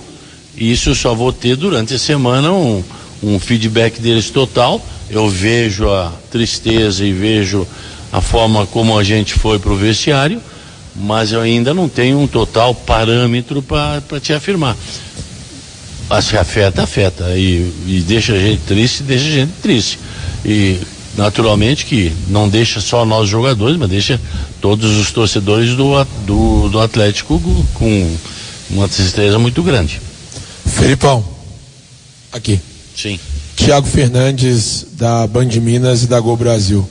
Isso 0.57 0.89
eu 0.89 0.95
só 0.95 1.13
vou 1.13 1.31
ter 1.34 1.55
durante 1.55 1.93
a 1.93 1.99
semana 1.99 2.51
um, 2.51 2.84
um 3.21 3.39
feedback 3.39 3.99
deles 3.99 4.29
total. 4.29 4.84
Eu 5.09 5.29
vejo 5.29 5.89
a 5.89 6.11
tristeza 6.31 7.05
e 7.05 7.11
vejo 7.11 7.67
a 8.11 8.21
forma 8.21 8.65
como 8.67 8.97
a 8.97 9.03
gente 9.03 9.34
foi 9.34 9.57
para 9.57 9.71
o 9.71 9.75
vestiário, 9.75 10.39
mas 10.95 11.31
eu 11.31 11.41
ainda 11.41 11.73
não 11.73 11.89
tenho 11.89 12.19
um 12.19 12.27
total 12.27 12.73
parâmetro 12.75 13.61
para 13.61 14.01
te 14.21 14.31
afirmar. 14.34 14.77
Mas 16.07 16.29
que 16.29 16.38
afeta, 16.38 16.84
afeta. 16.84 17.36
E, 17.36 17.73
e 17.88 18.03
deixa 18.07 18.34
a 18.34 18.39
gente 18.39 18.61
triste, 18.67 19.03
deixa 19.03 19.25
a 19.25 19.31
gente 19.31 19.53
triste. 19.61 19.99
E 20.45 20.77
naturalmente 21.16 21.86
que 21.86 22.11
não 22.28 22.49
deixa 22.49 22.82
só 22.82 23.05
nós 23.05 23.30
jogadores, 23.30 23.78
mas 23.78 23.89
deixa 23.89 24.20
todos 24.59 24.97
os 24.97 25.11
torcedores 25.11 25.76
do, 25.76 26.03
do, 26.26 26.70
do 26.70 26.80
Atlético 26.80 27.41
com 27.74 28.16
uma 28.70 28.88
tristeza 28.88 29.38
muito 29.38 29.61
grande. 29.61 30.01
Felipão, 30.66 31.34
Aqui. 32.34 32.59
Sim. 32.95 33.20
Tiago 33.55 33.86
Fernandes, 33.86 34.88
da 34.93 35.28
Band 35.28 35.49
Minas 35.61 36.01
e 36.01 36.07
da 36.07 36.20
Gol 36.20 36.36
Brasil. 36.36 36.88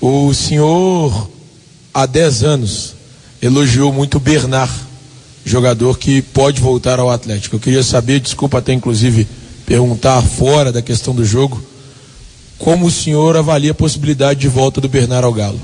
O 0.00 0.34
senhor, 0.34 1.30
há 1.94 2.04
10 2.04 2.42
anos, 2.42 2.94
elogiou 3.40 3.92
muito 3.92 4.16
o 4.16 4.20
Bernard, 4.20 4.72
jogador 5.44 5.98
que 5.98 6.20
pode 6.20 6.60
voltar 6.60 6.98
ao 6.98 7.08
Atlético. 7.08 7.54
Eu 7.54 7.60
queria 7.60 7.84
saber, 7.84 8.18
desculpa 8.18 8.58
até 8.58 8.72
inclusive 8.72 9.28
perguntar 9.64 10.20
fora 10.20 10.72
da 10.72 10.82
questão 10.82 11.14
do 11.14 11.24
jogo, 11.24 11.62
como 12.58 12.86
o 12.86 12.90
senhor 12.90 13.36
avalia 13.36 13.72
a 13.72 13.74
possibilidade 13.74 14.40
de 14.40 14.48
volta 14.48 14.80
do 14.80 14.88
Bernard 14.88 15.24
ao 15.24 15.32
Galo? 15.32 15.60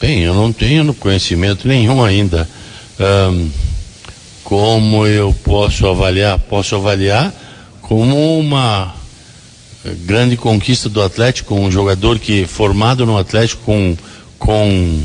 Bem, 0.00 0.20
eu 0.20 0.34
não 0.34 0.52
tenho 0.52 0.92
conhecimento 0.94 1.68
nenhum 1.68 2.02
ainda. 2.02 2.48
Ahn, 2.98 3.48
como 4.42 5.06
eu 5.06 5.34
posso 5.44 5.86
avaliar? 5.86 6.38
Posso 6.38 6.74
avaliar 6.74 7.32
como 7.80 8.38
uma 8.38 8.94
eh, 9.84 9.94
grande 10.04 10.36
conquista 10.36 10.88
do 10.88 11.00
Atlético, 11.00 11.54
um 11.54 11.70
jogador 11.70 12.18
que 12.18 12.44
formado 12.46 13.06
no 13.06 13.16
Atlético 13.16 13.62
com, 13.64 13.96
com 14.38 15.02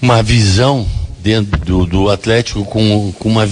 uma 0.00 0.22
visão 0.22 0.86
dentro 1.22 1.58
do, 1.60 1.86
do 1.86 2.10
Atlético, 2.10 2.64
com, 2.64 3.12
com 3.12 3.28
uma, 3.28 3.48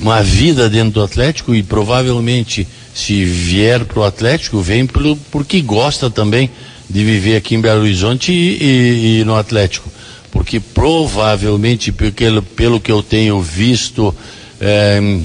uma 0.00 0.22
vida 0.22 0.68
dentro 0.68 0.94
do 0.94 1.02
Atlético 1.02 1.54
e 1.54 1.62
provavelmente 1.62 2.66
se 2.94 3.24
vier 3.24 3.84
para 3.84 4.00
o 4.00 4.04
Atlético, 4.04 4.60
vem 4.60 4.86
pelo, 4.86 5.16
porque 5.30 5.60
gosta 5.60 6.10
também 6.10 6.50
de 6.88 7.04
viver 7.04 7.36
aqui 7.36 7.54
em 7.54 7.60
Belo 7.60 7.80
Horizonte 7.82 8.32
e, 8.32 8.62
e- 8.62 9.20
e 9.20 9.24
no 9.24 9.34
Atlético. 9.34 9.88
Porque 10.30 10.60
provavelmente, 10.60 11.92
pelo, 11.92 12.42
pelo 12.42 12.80
que 12.80 12.90
eu 12.90 13.02
tenho 13.02 13.40
visto 13.40 14.14
eh, 14.60 15.18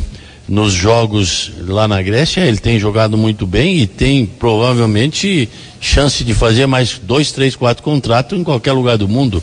nos 0.47 0.73
jogos 0.73 1.51
lá 1.67 1.87
na 1.87 2.01
Grécia, 2.01 2.41
ele 2.41 2.57
tem 2.57 2.79
jogado 2.79 3.17
muito 3.17 3.45
bem 3.47 3.77
e 3.79 3.87
tem 3.87 4.25
provavelmente 4.25 5.47
chance 5.79 6.23
de 6.23 6.33
fazer 6.33 6.65
mais 6.67 6.99
dois, 7.03 7.31
três, 7.31 7.55
quatro 7.55 7.83
contratos 7.83 8.37
em 8.37 8.43
qualquer 8.43 8.71
lugar 8.73 8.97
do 8.97 9.07
mundo. 9.07 9.41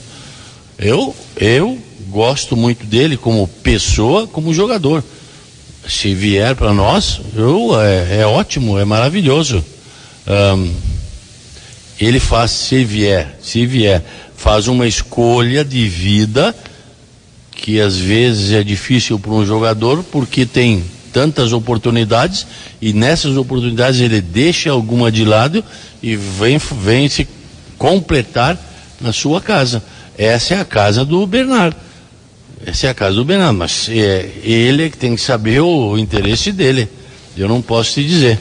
Eu, 0.78 1.14
eu 1.36 1.78
gosto 2.08 2.56
muito 2.56 2.84
dele 2.86 3.16
como 3.16 3.46
pessoa, 3.48 4.26
como 4.26 4.52
jogador. 4.54 5.02
Se 5.88 6.14
vier 6.14 6.54
para 6.56 6.72
nós, 6.72 7.20
eu, 7.36 7.78
é, 7.80 8.20
é 8.20 8.26
ótimo, 8.26 8.78
é 8.78 8.84
maravilhoso. 8.84 9.64
Ahn, 10.26 10.70
ele 12.00 12.18
faz, 12.18 12.50
se 12.50 12.84
vier, 12.84 13.38
se 13.42 13.66
vier, 13.66 14.02
faz 14.36 14.66
uma 14.66 14.86
escolha 14.86 15.64
de 15.64 15.86
vida 15.86 16.54
que 17.50 17.80
às 17.80 17.96
vezes 17.96 18.52
é 18.52 18.62
difícil 18.62 19.18
para 19.18 19.30
um 19.30 19.46
jogador 19.46 20.02
porque 20.04 20.44
tem 20.44 20.84
tantas 21.12 21.52
oportunidades 21.52 22.46
e 22.82 22.92
nessas 22.92 23.36
oportunidades 23.36 24.00
ele 24.00 24.20
deixa 24.20 24.70
alguma 24.70 25.10
de 25.10 25.24
lado 25.24 25.64
e 26.02 26.16
vem, 26.16 26.58
vem 26.58 27.08
se 27.08 27.28
completar 27.78 28.58
na 29.00 29.12
sua 29.12 29.40
casa. 29.40 29.82
Essa 30.18 30.54
é 30.54 30.60
a 30.60 30.64
casa 30.64 31.04
do 31.04 31.26
Bernardo. 31.26 31.76
Essa 32.66 32.86
é 32.86 32.90
a 32.90 32.94
casa 32.94 33.16
do 33.16 33.26
Bernardo, 33.26 33.58
mas 33.58 33.90
é 33.90 34.26
ele 34.42 34.88
que 34.88 34.96
tem 34.96 35.14
que 35.14 35.20
saber 35.20 35.60
o 35.60 35.98
interesse 35.98 36.50
dele. 36.50 36.88
Eu 37.36 37.46
não 37.46 37.60
posso 37.60 37.92
te 37.92 38.06
dizer. 38.06 38.38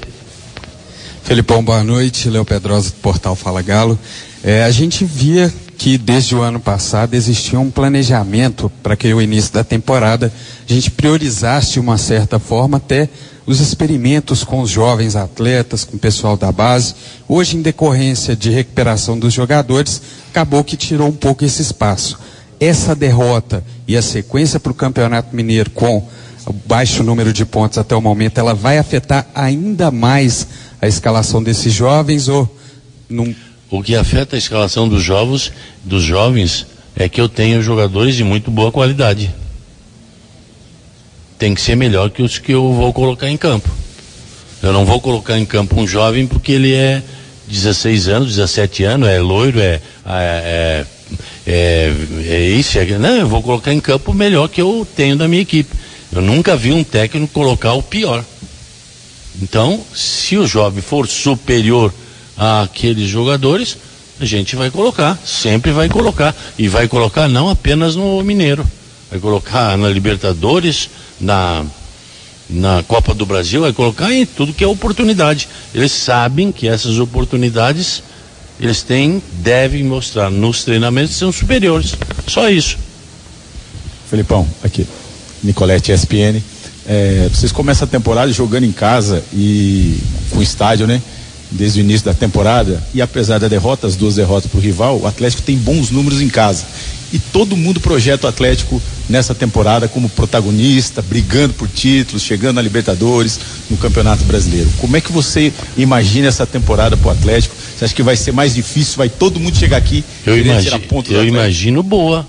Felipão, 1.23 1.61
boa 1.61 1.83
noite. 1.83 2.29
Léo 2.29 2.45
Pedrosa 2.45 2.89
do 2.89 2.95
Portal 2.95 3.35
Fala 3.35 3.61
Galo. 3.61 3.99
É, 4.41 4.63
a 4.63 4.71
gente 4.71 5.03
via 5.03 5.53
que 5.77 5.97
desde 5.97 6.35
o 6.35 6.41
ano 6.41 6.57
passado 6.57 7.15
existia 7.15 7.59
um 7.59 7.69
planejamento 7.69 8.71
para 8.81 8.95
que 8.95 9.13
o 9.13 9.21
início 9.21 9.51
da 9.51 9.63
temporada 9.63 10.31
a 10.69 10.73
gente 10.73 10.89
priorizasse 10.89 11.73
de 11.73 11.79
uma 11.81 11.97
certa 11.97 12.39
forma 12.39 12.77
até 12.77 13.09
os 13.45 13.59
experimentos 13.59 14.45
com 14.45 14.61
os 14.61 14.69
jovens 14.69 15.17
atletas, 15.17 15.83
com 15.83 15.97
o 15.97 15.99
pessoal 15.99 16.37
da 16.37 16.49
base. 16.49 16.95
Hoje, 17.27 17.57
em 17.57 17.61
decorrência 17.61 18.37
de 18.37 18.49
recuperação 18.49 19.19
dos 19.19 19.33
jogadores, 19.33 20.01
acabou 20.29 20.63
que 20.63 20.77
tirou 20.77 21.09
um 21.09 21.13
pouco 21.13 21.43
esse 21.43 21.61
espaço. 21.61 22.17
Essa 22.63 22.95
derrota 22.95 23.61
e 23.85 23.97
a 23.97 24.01
sequência 24.01 24.57
para 24.57 24.71
o 24.71 24.75
Campeonato 24.75 25.35
Mineiro 25.35 25.69
com 25.71 26.07
o 26.45 26.53
baixo 26.65 27.03
número 27.03 27.33
de 27.33 27.43
pontos 27.43 27.77
até 27.77 27.93
o 27.93 27.99
momento, 28.01 28.37
ela 28.37 28.53
vai 28.53 28.77
afetar 28.77 29.27
ainda 29.35 29.91
mais 29.91 30.47
a 30.81 30.87
escalação 30.87 31.43
desses 31.43 31.73
jovens 31.73 32.29
ou 32.29 32.49
não? 33.09 33.35
O 33.69 33.83
que 33.83 33.97
afeta 33.97 34.37
a 34.37 34.39
escalação 34.39 34.87
dos 34.87 35.03
jovens, 35.03 35.51
dos 35.83 36.03
jovens 36.03 36.65
é 36.95 37.09
que 37.09 37.19
eu 37.19 37.27
tenho 37.27 37.61
jogadores 37.61 38.15
de 38.15 38.23
muito 38.23 38.49
boa 38.49 38.71
qualidade. 38.71 39.35
Tem 41.37 41.53
que 41.53 41.59
ser 41.59 41.75
melhor 41.75 42.11
que 42.11 42.23
os 42.23 42.39
que 42.39 42.53
eu 42.53 42.71
vou 42.71 42.93
colocar 42.93 43.29
em 43.29 43.35
campo. 43.35 43.69
Eu 44.61 44.71
não 44.71 44.85
vou 44.85 45.01
colocar 45.01 45.37
em 45.37 45.45
campo 45.45 45.81
um 45.81 45.85
jovem 45.85 46.25
porque 46.25 46.53
ele 46.53 46.73
é 46.73 47.03
16 47.45 48.07
anos, 48.07 48.29
17 48.29 48.85
anos, 48.85 49.09
é 49.09 49.19
loiro, 49.19 49.59
é, 49.59 49.81
é, 50.05 50.85
é, 51.45 51.93
é 52.25 52.49
isso, 52.49 52.77
é, 52.77 52.81
aquilo. 52.81 52.99
não, 52.99 53.15
eu 53.15 53.27
vou 53.27 53.41
colocar 53.41 53.73
em 53.73 53.79
campo 53.79 54.11
o 54.11 54.15
melhor 54.15 54.47
que 54.47 54.61
eu 54.61 54.87
tenho 54.95 55.15
da 55.15 55.27
minha 55.27 55.41
equipe. 55.41 55.75
Eu 56.11 56.21
nunca 56.21 56.55
vi 56.55 56.71
um 56.71 56.83
técnico 56.83 57.33
colocar 57.33 57.73
o 57.73 57.83
pior. 57.83 58.23
Então, 59.41 59.81
se 59.93 60.37
o 60.37 60.47
jovem 60.47 60.81
for 60.81 61.07
superior 61.07 61.93
àqueles 62.37 63.09
jogadores, 63.09 63.77
a 64.19 64.25
gente 64.25 64.55
vai 64.55 64.69
colocar, 64.69 65.19
sempre 65.25 65.71
vai 65.71 65.89
colocar. 65.89 66.35
E 66.57 66.67
vai 66.67 66.87
colocar 66.87 67.27
não 67.27 67.49
apenas 67.49 67.95
no 67.95 68.21
Mineiro, 68.23 68.65
vai 69.09 69.19
colocar 69.19 69.77
na 69.77 69.89
Libertadores, 69.89 70.89
na, 71.19 71.65
na 72.49 72.83
Copa 72.83 73.13
do 73.13 73.25
Brasil, 73.25 73.61
vai 73.61 73.73
colocar 73.73 74.13
em 74.13 74.25
tudo 74.25 74.53
que 74.53 74.63
é 74.63 74.67
oportunidade. 74.67 75.49
Eles 75.73 75.91
sabem 75.91 76.51
que 76.51 76.67
essas 76.67 76.99
oportunidades 76.99 78.03
eles 78.59 78.83
têm, 78.83 79.21
devem 79.39 79.83
mostrar 79.83 80.29
nos 80.29 80.63
treinamentos 80.63 81.13
que 81.13 81.19
são 81.19 81.31
superiores. 81.31 81.95
Só 82.27 82.49
isso. 82.49 82.77
Felipão, 84.09 84.47
aqui. 84.63 84.87
Nicolete 85.43 85.91
ESPN. 85.91 86.41
É, 86.85 87.29
vocês 87.33 87.51
começam 87.51 87.85
a 87.85 87.89
temporada 87.89 88.31
jogando 88.31 88.65
em 88.65 88.71
casa 88.71 89.23
e 89.33 89.97
com 90.29 90.41
estádio, 90.41 90.85
né? 90.85 91.01
Desde 91.49 91.79
o 91.79 91.81
início 91.81 92.05
da 92.05 92.13
temporada. 92.13 92.81
E 92.93 93.01
apesar 93.01 93.39
da 93.39 93.47
derrota, 93.47 93.87
as 93.87 93.95
duas 93.95 94.15
derrotas 94.15 94.49
para 94.49 94.57
o 94.57 94.61
rival, 94.61 94.99
o 94.99 95.07
Atlético 95.07 95.41
tem 95.41 95.57
bons 95.57 95.89
números 95.89 96.21
em 96.21 96.29
casa. 96.29 96.65
E 97.11 97.19
todo 97.19 97.57
mundo 97.57 97.79
projeta 97.79 98.27
o 98.27 98.29
Atlético 98.29 98.81
nessa 99.09 99.35
temporada 99.35 99.87
como 99.87 100.07
protagonista, 100.09 101.01
brigando 101.01 101.53
por 101.53 101.67
títulos, 101.67 102.21
chegando 102.23 102.55
na 102.55 102.61
Libertadores, 102.61 103.39
no 103.69 103.77
Campeonato 103.77 104.23
Brasileiro. 104.23 104.69
Como 104.79 104.95
é 104.95 105.01
que 105.01 105.11
você 105.11 105.51
imagina 105.77 106.27
essa 106.27 106.45
temporada 106.45 106.95
para 106.95 107.07
o 107.09 107.11
Atlético? 107.11 107.55
Você 107.77 107.85
acha 107.85 107.93
que 107.93 108.03
vai 108.03 108.15
ser 108.15 108.31
mais 108.31 108.55
difícil? 108.55 108.95
Vai 108.97 109.09
todo 109.09 109.39
mundo 109.39 109.57
chegar 109.57 109.77
aqui 109.77 110.03
Eu, 110.25 110.33
querendo 110.35 110.45
imagi 110.51 110.65
tirar 110.65 110.79
ponto 110.79 111.09
do 111.11 111.15
eu 111.15 111.25
imagino 111.27 111.83
boa. 111.83 112.25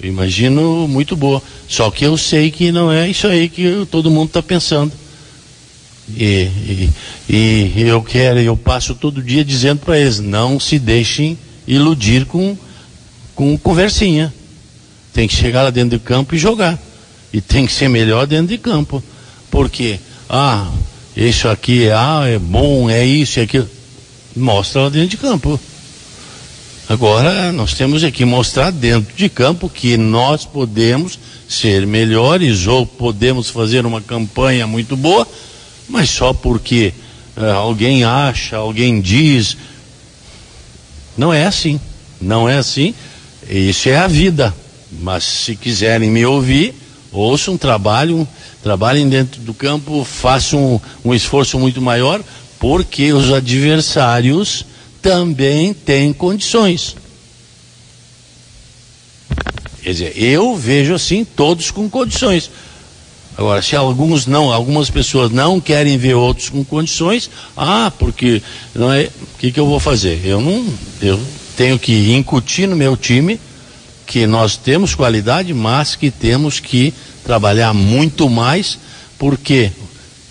Eu 0.00 0.08
imagino 0.08 0.88
muito 0.88 1.14
boa. 1.16 1.42
Só 1.68 1.90
que 1.90 2.04
eu 2.04 2.16
sei 2.16 2.50
que 2.50 2.72
não 2.72 2.90
é 2.90 3.08
isso 3.08 3.26
aí 3.26 3.48
que 3.48 3.62
eu- 3.62 3.86
todo 3.86 4.10
mundo 4.10 4.28
está 4.28 4.42
pensando. 4.42 4.92
E, 6.16 6.48
e, 6.68 6.90
e 7.28 7.82
eu 7.82 8.02
quero, 8.02 8.38
eu 8.38 8.56
passo 8.56 8.94
todo 8.94 9.22
dia 9.22 9.42
dizendo 9.44 9.78
para 9.80 9.98
eles, 9.98 10.20
não 10.20 10.60
se 10.60 10.78
deixem 10.78 11.38
iludir 11.66 12.26
com, 12.26 12.56
com 13.34 13.56
conversinha. 13.56 14.32
Tem 15.14 15.26
que 15.26 15.34
chegar 15.34 15.62
lá 15.62 15.70
dentro 15.70 15.98
do 15.98 16.04
campo 16.04 16.34
e 16.34 16.38
jogar. 16.38 16.78
E 17.32 17.40
tem 17.40 17.66
que 17.66 17.72
ser 17.72 17.88
melhor 17.88 18.26
dentro 18.26 18.48
de 18.48 18.58
campo. 18.58 19.02
Porque, 19.50 19.98
ah, 20.28 20.70
isso 21.16 21.48
aqui 21.48 21.88
ah, 21.88 22.24
é 22.26 22.38
bom, 22.38 22.90
é 22.90 23.06
isso, 23.06 23.40
é 23.40 23.44
aquilo. 23.44 23.68
Mostra 24.36 24.82
lá 24.82 24.88
dentro 24.90 25.08
de 25.08 25.16
campo. 25.16 25.58
Agora 26.88 27.50
nós 27.50 27.72
temos 27.72 28.04
aqui 28.04 28.26
mostrar 28.26 28.70
dentro 28.70 29.14
de 29.16 29.28
campo 29.28 29.70
que 29.70 29.96
nós 29.96 30.44
podemos 30.44 31.18
ser 31.48 31.86
melhores 31.86 32.66
ou 32.66 32.84
podemos 32.84 33.48
fazer 33.48 33.86
uma 33.86 34.02
campanha 34.02 34.66
muito 34.66 34.94
boa, 34.94 35.26
mas 35.88 36.10
só 36.10 36.34
porque 36.34 36.92
eh, 37.36 37.50
alguém 37.50 38.04
acha, 38.04 38.56
alguém 38.56 39.00
diz. 39.00 39.56
Não 41.16 41.32
é 41.32 41.46
assim. 41.46 41.80
Não 42.20 42.48
é 42.48 42.58
assim. 42.58 42.94
Isso 43.48 43.88
é 43.88 43.96
a 43.96 44.06
vida. 44.06 44.54
Mas 45.00 45.24
se 45.24 45.56
quiserem 45.56 46.10
me 46.10 46.24
ouvir, 46.24 46.74
ouçam, 47.12 47.56
trabalhem, 47.56 48.26
trabalhem 48.62 49.08
dentro 49.08 49.40
do 49.40 49.54
campo, 49.54 50.04
façam 50.04 50.80
um, 51.04 51.10
um 51.10 51.14
esforço 51.14 51.58
muito 51.58 51.80
maior, 51.80 52.22
porque 52.58 53.12
os 53.12 53.32
adversários 53.32 54.64
também 55.02 55.74
têm 55.74 56.12
condições. 56.12 56.96
Quer 59.82 59.92
dizer, 59.92 60.12
eu 60.16 60.56
vejo 60.56 60.94
assim, 60.94 61.24
todos 61.24 61.70
com 61.70 61.90
condições. 61.90 62.50
Agora, 63.36 63.60
se 63.60 63.74
alguns 63.74 64.26
não, 64.26 64.52
algumas 64.52 64.88
pessoas 64.88 65.30
não 65.30 65.60
querem 65.60 65.98
ver 65.98 66.14
outros 66.14 66.48
com 66.48 66.64
condições, 66.64 67.28
ah, 67.56 67.92
porque 67.98 68.40
não 68.74 68.92
é, 68.92 69.04
o 69.04 69.38
que, 69.38 69.50
que 69.50 69.58
eu 69.58 69.66
vou 69.66 69.80
fazer? 69.80 70.20
Eu 70.24 70.40
não, 70.40 70.64
eu 71.02 71.20
tenho 71.56 71.78
que 71.78 72.14
incutir 72.14 72.68
no 72.68 72.76
meu 72.76 72.96
time 72.96 73.38
que 74.06 74.26
nós 74.26 74.56
temos 74.56 74.94
qualidade, 74.94 75.52
mas 75.54 75.96
que 75.96 76.10
temos 76.10 76.60
que 76.60 76.92
trabalhar 77.24 77.72
muito 77.72 78.28
mais, 78.28 78.78
porque 79.18 79.72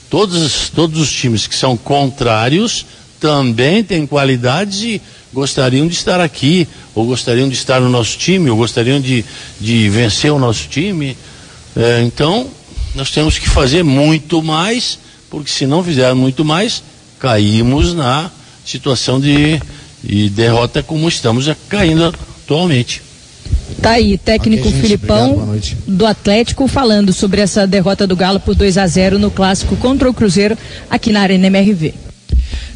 todos, 0.09 0.69
todos 0.69 1.01
os 1.01 1.11
times 1.11 1.47
que 1.47 1.55
são 1.55 1.75
contrários 1.75 2.85
também 3.19 3.83
têm 3.83 4.05
qualidades 4.05 4.81
e 4.83 5.01
gostariam 5.33 5.87
de 5.87 5.93
estar 5.93 6.19
aqui, 6.19 6.67
ou 6.93 7.05
gostariam 7.05 7.49
de 7.49 7.55
estar 7.55 7.81
no 7.81 7.89
nosso 7.89 8.17
time, 8.17 8.49
ou 8.49 8.57
gostariam 8.57 8.99
de, 9.01 9.25
de 9.59 9.89
vencer 9.89 10.31
o 10.31 10.37
nosso 10.37 10.67
time. 10.67 11.17
É, 11.75 12.03
então, 12.03 12.47
nós 12.93 13.09
temos 13.09 13.39
que 13.39 13.49
fazer 13.49 13.83
muito 13.83 14.43
mais, 14.43 14.99
porque 15.29 15.49
se 15.49 15.65
não 15.65 15.83
fizer 15.83 16.13
muito 16.13 16.45
mais, 16.45 16.83
caímos 17.17 17.93
na 17.93 18.29
situação 18.65 19.19
de, 19.19 19.59
de 20.03 20.29
derrota 20.29 20.83
como 20.83 21.07
estamos 21.07 21.49
caindo 21.67 22.13
atualmente. 22.43 23.01
Tá 23.81 23.91
aí, 23.91 24.17
técnico 24.17 24.67
Ok, 24.67 24.71
gente, 24.71 24.81
Filipão 24.81 25.31
obrigado, 25.31 25.77
do 25.85 26.05
Atlético 26.05 26.67
falando 26.67 27.11
sobre 27.11 27.41
essa 27.41 27.67
derrota 27.67 28.07
do 28.07 28.15
Galo 28.15 28.39
por 28.39 28.55
2 28.55 28.77
a 28.77 28.87
0 28.87 29.19
no 29.19 29.29
clássico 29.29 29.75
contra 29.75 30.09
o 30.09 30.13
Cruzeiro 30.13 30.57
aqui 30.89 31.11
na 31.11 31.21
Arena 31.21 31.47
MRV. 31.47 31.93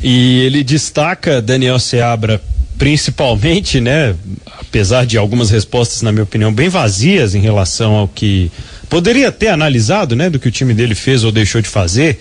E 0.04 0.42
ele 0.42 0.64
destaca, 0.64 1.42
Daniel 1.42 1.80
Seabra, 1.80 2.42
principalmente, 2.78 3.80
né, 3.80 4.16
apesar 4.60 5.06
de 5.06 5.18
algumas 5.18 5.50
respostas, 5.50 6.02
na 6.02 6.12
minha 6.12 6.24
opinião, 6.24 6.54
bem 6.54 6.70
vazias 6.70 7.34
em 7.34 7.40
relação 7.40 7.96
ao 7.96 8.08
que 8.08 8.52
poderia 8.90 9.32
ter 9.32 9.48
analisado, 9.48 10.16
né, 10.16 10.30
do 10.30 10.40
que 10.40 10.48
o 10.48 10.52
time 10.52 10.74
dele 10.74 10.94
fez 10.94 11.24
ou 11.24 11.32
deixou 11.32 11.62
de 11.62 11.68
fazer, 11.68 12.20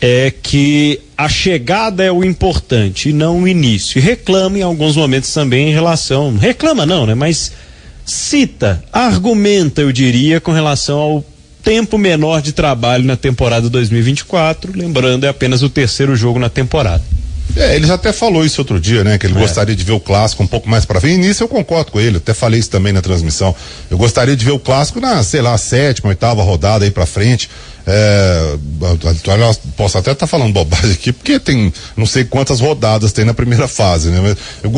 é 0.00 0.32
que 0.42 1.00
a 1.16 1.28
chegada 1.28 2.02
é 2.02 2.10
o 2.10 2.24
importante 2.24 3.10
e 3.10 3.12
não 3.12 3.42
o 3.42 3.48
início. 3.48 3.98
E 3.98 4.02
reclama 4.02 4.58
em 4.58 4.62
alguns 4.62 4.96
momentos 4.96 5.32
também 5.32 5.68
em 5.68 5.72
relação, 5.72 6.36
reclama 6.36 6.86
não, 6.86 7.06
né, 7.06 7.14
mas 7.14 7.52
cita, 8.04 8.82
argumenta, 8.92 9.80
eu 9.80 9.92
diria, 9.92 10.40
com 10.40 10.52
relação 10.52 10.98
ao 10.98 11.24
tempo 11.62 11.96
menor 11.96 12.42
de 12.42 12.52
trabalho 12.52 13.04
na 13.04 13.16
temporada 13.16 13.70
2024, 13.70 14.72
lembrando 14.76 15.24
é 15.24 15.28
apenas 15.28 15.62
o 15.62 15.70
terceiro 15.70 16.14
jogo 16.14 16.38
na 16.38 16.50
temporada. 16.50 17.02
É, 17.56 17.76
ele 17.76 17.86
já 17.86 17.94
até 17.94 18.12
falou 18.12 18.44
isso 18.44 18.60
outro 18.60 18.80
dia, 18.80 19.04
né? 19.04 19.16
Que 19.16 19.26
ele 19.26 19.34
gostaria 19.34 19.76
de 19.76 19.84
ver 19.84 19.92
o 19.92 20.00
clássico 20.00 20.42
um 20.42 20.46
pouco 20.46 20.68
mais 20.68 20.84
para 20.84 21.00
frente. 21.00 21.16
E 21.16 21.18
nisso 21.18 21.44
eu 21.44 21.48
concordo 21.48 21.92
com 21.92 22.00
ele, 22.00 22.16
até 22.16 22.34
falei 22.34 22.58
isso 22.58 22.70
também 22.70 22.92
na 22.92 23.00
transmissão. 23.00 23.54
Eu 23.90 23.96
gostaria 23.96 24.34
de 24.34 24.44
ver 24.44 24.52
o 24.52 24.58
clássico 24.58 25.00
na, 25.00 25.22
sei 25.22 25.40
lá, 25.40 25.56
sétima, 25.56 26.08
oitava 26.08 26.42
rodada 26.42 26.84
aí 26.84 26.90
para 26.90 27.06
frente. 27.06 27.48
É, 27.86 28.56
posso 29.76 29.98
até 29.98 30.12
estar 30.12 30.26
falando 30.26 30.52
bobagem 30.52 30.92
aqui, 30.92 31.12
porque 31.12 31.38
tem 31.38 31.72
não 31.96 32.06
sei 32.06 32.24
quantas 32.24 32.58
rodadas 32.60 33.12
tem 33.12 33.24
na 33.24 33.34
primeira 33.34 33.68
fase, 33.68 34.08
né? 34.08 34.20
Mas 34.20 34.36
eu 34.62 34.70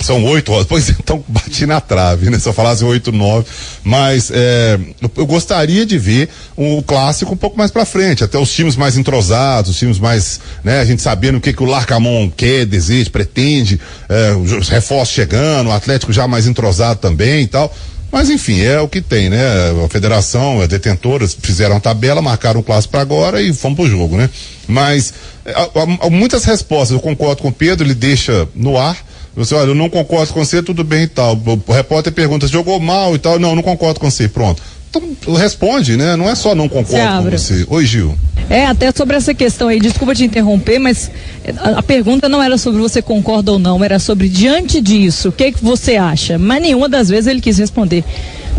são 0.00 0.24
oito 0.24 0.48
rodadas, 0.50 0.68
pois 0.68 0.88
então 0.88 1.22
bati 1.28 1.66
na 1.66 1.80
trave, 1.80 2.30
né? 2.30 2.38
Se 2.38 2.48
eu 2.48 2.52
falasse 2.52 2.84
oito, 2.84 3.12
nove. 3.12 3.46
Mas 3.84 4.30
é, 4.32 4.78
eu, 5.16 5.26
gostaria 5.26 5.84
de 5.84 5.98
ver 5.98 6.28
o 6.56 6.82
clássico 6.82 7.32
um 7.32 7.36
pouco 7.36 7.56
mais 7.58 7.70
pra 7.70 7.84
frente, 7.84 8.24
até 8.24 8.38
os 8.38 8.52
times 8.52 8.76
mais 8.76 8.96
entrosados, 8.96 9.70
os 9.72 9.78
times 9.78 9.98
mais, 9.98 10.40
né? 10.64 10.80
A 10.80 10.84
gente 10.84 11.02
sabendo 11.02 11.38
o 11.38 11.40
que, 11.40 11.52
que 11.52 11.62
o 11.62 11.66
Larcamon 11.66 12.30
quer, 12.30 12.64
deseja, 12.66 13.10
pretende, 13.10 13.80
é, 14.08 14.32
os 14.32 14.68
reforços 14.68 15.14
chegando, 15.14 15.68
o 15.68 15.72
Atlético 15.72 16.12
já 16.12 16.26
mais 16.28 16.46
entrosado 16.46 16.98
também 17.00 17.42
e 17.42 17.46
tal. 17.46 17.74
Mas 18.10 18.28
enfim, 18.28 18.60
é 18.60 18.78
o 18.78 18.86
que 18.86 19.00
tem, 19.00 19.30
né? 19.30 19.40
A 19.82 19.88
federação, 19.88 20.60
as 20.60 20.68
detentoras 20.68 21.34
fizeram 21.40 21.76
a 21.76 21.80
tabela, 21.80 22.20
marcaram 22.20 22.60
o 22.60 22.62
clássico 22.62 22.92
para 22.92 23.00
agora 23.00 23.40
e 23.40 23.54
fomos 23.54 23.76
pro 23.78 23.88
jogo, 23.88 24.18
né? 24.18 24.28
Mas 24.68 25.14
é, 25.46 25.52
há- 25.52 25.62
há- 25.62 26.06
há 26.06 26.10
muitas 26.10 26.44
respostas, 26.44 26.90
eu 26.90 27.00
concordo 27.00 27.40
com 27.40 27.48
o 27.48 27.52
Pedro, 27.52 27.86
ele 27.86 27.94
deixa 27.94 28.46
no 28.54 28.76
ar. 28.76 28.98
Você, 29.34 29.54
olha, 29.54 29.68
eu 29.68 29.74
não 29.74 29.88
concordo 29.88 30.32
com 30.32 30.44
você, 30.44 30.62
tudo 30.62 30.84
bem 30.84 31.04
e 31.04 31.08
tal. 31.08 31.34
O, 31.34 31.72
repórter 31.72 32.12
pergunta, 32.12 32.46
jogou 32.46 32.78
mal 32.78 33.14
e 33.14 33.18
tal. 33.18 33.38
Não, 33.38 33.54
não 33.54 33.62
concordo 33.62 33.98
com 33.98 34.10
você, 34.10 34.28
pronto. 34.28 34.62
Então, 34.90 35.34
responde, 35.34 35.96
né? 35.96 36.16
Não 36.16 36.28
é 36.28 36.34
só 36.34 36.54
não 36.54 36.68
concordo 36.68 37.30
com 37.30 37.30
você. 37.30 37.66
Oi, 37.68 37.86
Gil. 37.86 38.14
É, 38.50 38.66
até 38.66 38.92
sobre 38.92 39.16
essa 39.16 39.32
questão 39.32 39.68
aí, 39.68 39.80
desculpa 39.80 40.14
te 40.14 40.24
interromper, 40.24 40.78
mas 40.78 41.10
a, 41.58 41.78
a 41.78 41.82
pergunta 41.82 42.28
não 42.28 42.42
era 42.42 42.58
sobre 42.58 42.82
você 42.82 43.00
concorda 43.00 43.52
ou 43.52 43.58
não, 43.58 43.82
era 43.82 43.98
sobre 43.98 44.28
diante 44.28 44.80
disso, 44.80 45.30
o 45.30 45.32
que, 45.32 45.52
que 45.52 45.64
você 45.64 45.96
acha? 45.96 46.38
Mas 46.38 46.60
nenhuma 46.60 46.88
das 46.88 47.08
vezes 47.08 47.28
ele 47.28 47.40
quis 47.40 47.56
responder. 47.56 48.04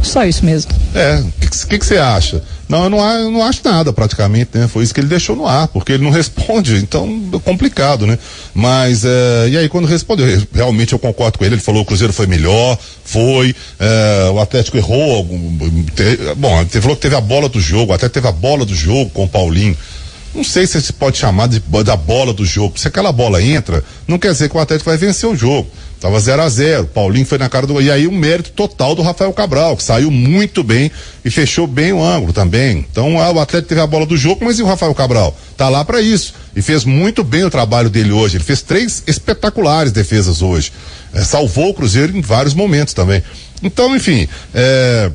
Só 0.04 0.26
isso 0.26 0.46
mesmo. 0.46 0.72
É, 0.94 1.16
o 1.20 1.32
que, 1.68 1.80
que, 1.80 1.86
você 1.86 1.98
acha? 1.98 2.44
Não, 2.68 2.84
eu 2.86 2.90
não, 2.90 3.00
eu 3.20 3.32
não 3.32 3.44
acho 3.44 3.62
nada 3.64 3.92
praticamente, 3.94 4.52
né? 4.54 4.68
Foi 4.68 4.84
isso 4.84 4.94
que 4.94 5.00
ele 5.00 5.08
deixou 5.08 5.36
no 5.36 5.48
ar, 5.48 5.68
porque 5.70 5.94
ele 5.94 6.04
não 6.04 6.12
responde, 6.12 6.76
então 6.76 7.08
complicado, 7.44 8.06
né? 8.06 8.18
Mas, 8.54 9.04
é, 9.06 9.50
e 9.50 9.58
aí 9.58 9.70
quando 9.70 9.86
respondeu, 9.88 10.26
re- 10.26 10.48
realmente 10.54 10.94
eu 10.94 11.00
concordo 11.00 11.38
com 11.38 11.46
ele, 11.46 11.56
ele 11.56 11.62
falou 11.62 11.82
o 11.82 11.86
Cruzeiro 11.86 12.14
foi 12.14 12.28
melhor, 12.28 12.78
foi, 13.04 13.56
é, 13.80 14.30
o 14.34 14.40
Atlético 14.40 14.78
errou, 14.78 15.16
algum- 15.16 15.84
te- 15.96 16.36
bom, 16.38 16.60
ele 16.62 16.82
falou 16.82 16.96
que 16.96 17.02
teve 17.02 17.16
a 17.16 17.22
bola 17.22 17.48
do 17.50 17.60
jogo, 17.60 17.94
até 17.94 18.10
teve 18.10 18.28
a 18.28 18.32
bola 18.32 18.66
do 18.66 18.76
jogo 18.76 19.10
com 19.12 19.24
o 19.24 19.30
Paulinho. 19.30 19.76
Não 20.34 20.44
sei 20.44 20.66
se 20.66 20.82
se 20.82 20.92
pode 20.94 21.18
chamar 21.18 21.48
de, 21.48 21.60
da 21.60 21.96
bola 21.96 22.34
do 22.34 22.44
jogo. 22.44 22.80
Se 22.80 22.88
aquela 22.88 23.12
bola 23.12 23.42
entra, 23.42 23.84
não 24.08 24.18
quer 24.18 24.32
dizer 24.32 24.50
que 24.50 24.58
o 24.58 24.60
Atlético 24.60 24.90
vai 24.90 24.98
vencer 24.98 25.30
o 25.30 25.36
jogo. 25.36 25.70
Tava 26.00 26.20
0 26.20 26.42
a 26.42 26.50
0 26.50 26.88
Paulinho 26.88 27.26
foi 27.26 27.38
na 27.38 27.48
cara 27.48 27.66
do. 27.66 27.80
E 27.82 27.90
aí 27.90 28.08
o 28.08 28.12
mérito 28.12 28.52
total 28.52 28.94
do 28.94 29.02
Rafael 29.02 29.32
Cabral, 29.32 29.78
que 29.78 29.84
saiu 29.84 30.12
muito 30.12 30.62
bem 30.62 30.92
e 31.24 31.30
fechou 31.30 31.66
bem 31.66 31.94
o 31.94 32.04
ângulo 32.04 32.34
também. 32.34 32.86
Então 32.92 33.22
ah, 33.22 33.32
o 33.32 33.40
Atlético 33.40 33.70
teve 33.70 33.80
a 33.80 33.88
bola 33.88 34.06
do 34.06 34.18
jogo, 34.18 34.44
mas 34.44 34.60
e 34.60 34.64
o 34.64 34.66
Rafael 34.66 34.94
Cabral? 34.94 35.38
Tá 35.56 35.70
lá 35.70 35.86
para 35.86 36.02
isso. 36.02 36.34
E 36.56 36.62
fez 36.62 36.84
muito 36.84 37.24
bem 37.24 37.46
o 37.46 37.50
trabalho 37.50 37.90
dele 37.90 38.12
hoje. 38.12 38.36
Ele 38.36 38.44
fez 38.44 38.62
três 38.62 39.04
espetaculares 39.08 39.94
defesas 39.94 40.42
hoje. 40.42 40.74
Eh, 41.14 41.24
salvou 41.24 41.70
o 41.70 41.74
Cruzeiro 41.74 42.18
em 42.18 42.22
vários 42.22 42.54
momentos 42.54 42.94
também. 42.94 43.24
Então, 43.62 43.96
enfim. 43.96 44.28
É, 44.54 45.10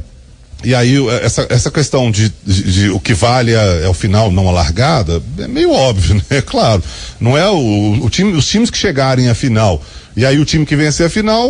e 0.65 0.75
aí, 0.75 0.99
o- 0.99 1.11
essa, 1.11 1.47
essa 1.51 1.71
questão 1.71 2.11
de, 2.11 2.33
de- 2.45 2.73
de 2.73 2.91
o 2.91 2.99
que 2.99 3.15
vale 3.15 3.55
é, 3.55 3.85
é 3.85 3.89
o 3.89 3.95
final, 3.95 4.31
não 4.31 4.49
a 4.49 4.53
largada, 4.53 5.23
é 5.39 5.47
meio 5.49 5.71
óbvio, 5.73 6.17
né? 6.31 6.41
Claro. 6.43 6.83
Não 7.21 7.37
é 7.37 7.49
o, 7.49 8.01
o 8.05 8.11
time, 8.11 8.33
os 8.33 8.47
times 8.49 8.71
que 8.71 8.79
chegarem 8.79 9.29
à 9.29 9.35
final. 9.35 9.83
E 10.19 10.27
aí 10.27 10.37
o 10.41 10.45
time 10.45 10.67
que 10.67 10.75
vencer 10.75 11.07
a 11.07 11.09
final, 11.09 11.49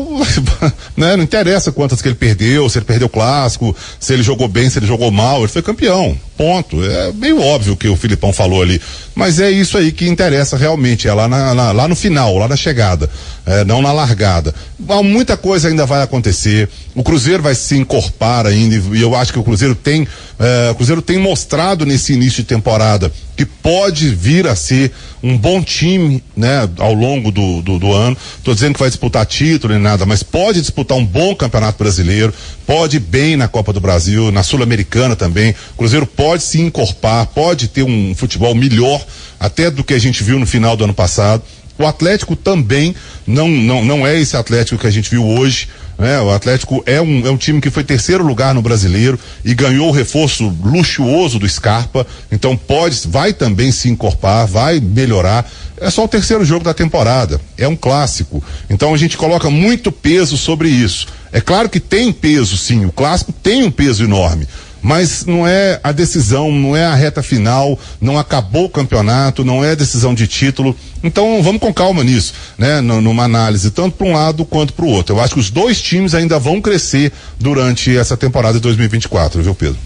né? 0.94 1.16
Não 1.16 1.24
interessa 1.24 1.72
quantas 1.72 2.02
que 2.02 2.08
ele 2.08 2.14
perdeu, 2.14 2.68
se 2.68 2.76
ele 2.76 2.84
perdeu 2.84 3.06
o 3.06 3.10
clássico, 3.10 3.74
se 3.98 4.12
ele 4.12 4.22
jogou 4.22 4.46
bem, 4.46 4.68
se 4.68 4.78
ele 4.78 4.84
jogou 4.86 5.10
mal, 5.10 5.38
ele 5.38 5.48
foi 5.48 5.62
campeão. 5.62 6.14
Ponto. 6.36 6.84
É 6.84 7.10
meio 7.12 7.40
óbvio 7.40 7.72
o 7.72 7.76
que 7.78 7.88
o 7.88 7.96
Filipão 7.96 8.30
falou 8.30 8.60
ali. 8.60 8.78
Mas 9.14 9.40
é 9.40 9.50
isso 9.50 9.78
aí 9.78 9.90
que 9.90 10.06
interessa 10.06 10.54
realmente, 10.54 11.08
é 11.08 11.14
lá, 11.14 11.26
na- 11.26 11.54
na- 11.54 11.72
lá 11.72 11.88
no 11.88 11.96
final, 11.96 12.36
lá 12.36 12.46
na 12.46 12.56
chegada, 12.56 13.08
é, 13.46 13.64
não 13.64 13.80
na 13.80 13.90
largada. 13.90 14.54
Muita 15.02 15.34
coisa 15.34 15.68
ainda 15.68 15.86
vai 15.86 16.02
acontecer. 16.02 16.68
O 16.94 17.02
Cruzeiro 17.02 17.42
vai 17.42 17.54
se 17.54 17.74
encorpar 17.74 18.46
ainda, 18.46 18.74
e 18.94 19.00
eu 19.00 19.14
acho 19.16 19.32
que 19.32 19.38
o 19.38 19.42
Cruzeiro 19.42 19.74
tem, 19.74 20.06
é, 20.38 20.70
o 20.70 20.74
Cruzeiro 20.74 21.00
tem 21.00 21.16
mostrado 21.18 21.86
nesse 21.86 22.12
início 22.12 22.42
de 22.42 22.48
temporada 22.48 23.10
que 23.38 23.46
pode 23.46 24.08
vir 24.08 24.48
a 24.48 24.56
ser 24.56 24.90
um 25.22 25.38
bom 25.38 25.62
time, 25.62 26.20
né, 26.36 26.68
ao 26.76 26.92
longo 26.92 27.30
do, 27.30 27.62
do, 27.62 27.78
do 27.78 27.92
ano. 27.92 28.16
Tô 28.42 28.52
dizendo 28.52 28.72
que 28.72 28.80
vai 28.80 28.88
disputar 28.88 29.24
título 29.26 29.72
nem 29.72 29.80
nada, 29.80 30.04
mas 30.04 30.24
pode 30.24 30.60
disputar 30.60 30.98
um 30.98 31.06
bom 31.06 31.36
campeonato 31.36 31.78
brasileiro, 31.78 32.34
pode 32.66 32.96
ir 32.96 33.00
bem 33.00 33.36
na 33.36 33.46
Copa 33.46 33.72
do 33.72 33.80
Brasil, 33.80 34.32
na 34.32 34.42
Sul-Americana 34.42 35.14
também. 35.14 35.54
O 35.74 35.78
Cruzeiro 35.78 36.04
pode 36.04 36.42
se 36.42 36.60
encorpar, 36.60 37.26
pode 37.26 37.68
ter 37.68 37.84
um 37.84 38.12
futebol 38.12 38.56
melhor 38.56 39.06
até 39.38 39.70
do 39.70 39.84
que 39.84 39.94
a 39.94 40.00
gente 40.00 40.24
viu 40.24 40.40
no 40.40 40.46
final 40.46 40.76
do 40.76 40.82
ano 40.82 40.94
passado. 40.94 41.40
O 41.78 41.86
Atlético 41.86 42.34
também 42.34 42.92
não, 43.24 43.48
não, 43.48 43.84
não 43.84 44.04
é 44.04 44.18
esse 44.18 44.36
Atlético 44.36 44.80
que 44.80 44.86
a 44.88 44.90
gente 44.90 45.08
viu 45.08 45.24
hoje. 45.24 45.68
Né? 45.98 46.20
O 46.20 46.30
Atlético 46.30 46.82
é 46.86 47.00
um, 47.00 47.26
é 47.26 47.30
um 47.30 47.36
time 47.36 47.60
que 47.60 47.70
foi 47.70 47.82
terceiro 47.82 48.24
lugar 48.24 48.54
no 48.54 48.62
brasileiro 48.62 49.18
e 49.44 49.52
ganhou 49.52 49.88
o 49.88 49.92
reforço 49.92 50.56
luxuoso 50.62 51.40
do 51.40 51.48
Scarpa. 51.48 52.06
Então 52.30 52.56
pode, 52.56 53.08
vai 53.08 53.32
também 53.32 53.72
se 53.72 53.88
encorpar, 53.88 54.46
vai 54.46 54.78
melhorar. 54.78 55.50
É 55.80 55.90
só 55.90 56.04
o 56.04 56.08
terceiro 56.08 56.44
jogo 56.44 56.64
da 56.64 56.72
temporada. 56.72 57.40
É 57.56 57.66
um 57.66 57.76
clássico. 57.76 58.42
Então 58.70 58.94
a 58.94 58.96
gente 58.96 59.16
coloca 59.16 59.50
muito 59.50 59.90
peso 59.90 60.36
sobre 60.36 60.68
isso. 60.68 61.08
É 61.32 61.40
claro 61.40 61.68
que 61.68 61.80
tem 61.80 62.12
peso, 62.12 62.56
sim. 62.56 62.86
O 62.86 62.92
clássico 62.92 63.32
tem 63.32 63.64
um 63.64 63.70
peso 63.70 64.04
enorme 64.04 64.46
mas 64.82 65.24
não 65.26 65.46
é 65.46 65.80
a 65.82 65.92
decisão, 65.92 66.50
não 66.52 66.76
é 66.76 66.84
a 66.84 66.94
reta 66.94 67.22
final, 67.22 67.78
não 68.00 68.18
acabou 68.18 68.66
o 68.66 68.70
campeonato, 68.70 69.44
não 69.44 69.64
é 69.64 69.74
decisão 69.74 70.14
de 70.14 70.26
título. 70.26 70.76
Então 71.02 71.42
vamos 71.42 71.60
com 71.60 71.72
calma 71.72 72.02
nisso, 72.04 72.32
né? 72.56 72.78
N- 72.80 73.00
Numa 73.00 73.24
análise, 73.24 73.70
tanto 73.70 73.96
para 73.96 74.06
um 74.06 74.12
lado 74.12 74.44
quanto 74.44 74.72
para 74.72 74.84
o 74.84 74.88
outro. 74.88 75.16
Eu 75.16 75.20
acho 75.20 75.34
que 75.34 75.40
os 75.40 75.50
dois 75.50 75.80
times 75.80 76.14
ainda 76.14 76.38
vão 76.38 76.60
crescer 76.60 77.12
durante 77.38 77.96
essa 77.96 78.16
temporada 78.16 78.54
de 78.54 78.60
2024, 78.60 79.42
viu, 79.42 79.54
Pedro? 79.54 79.76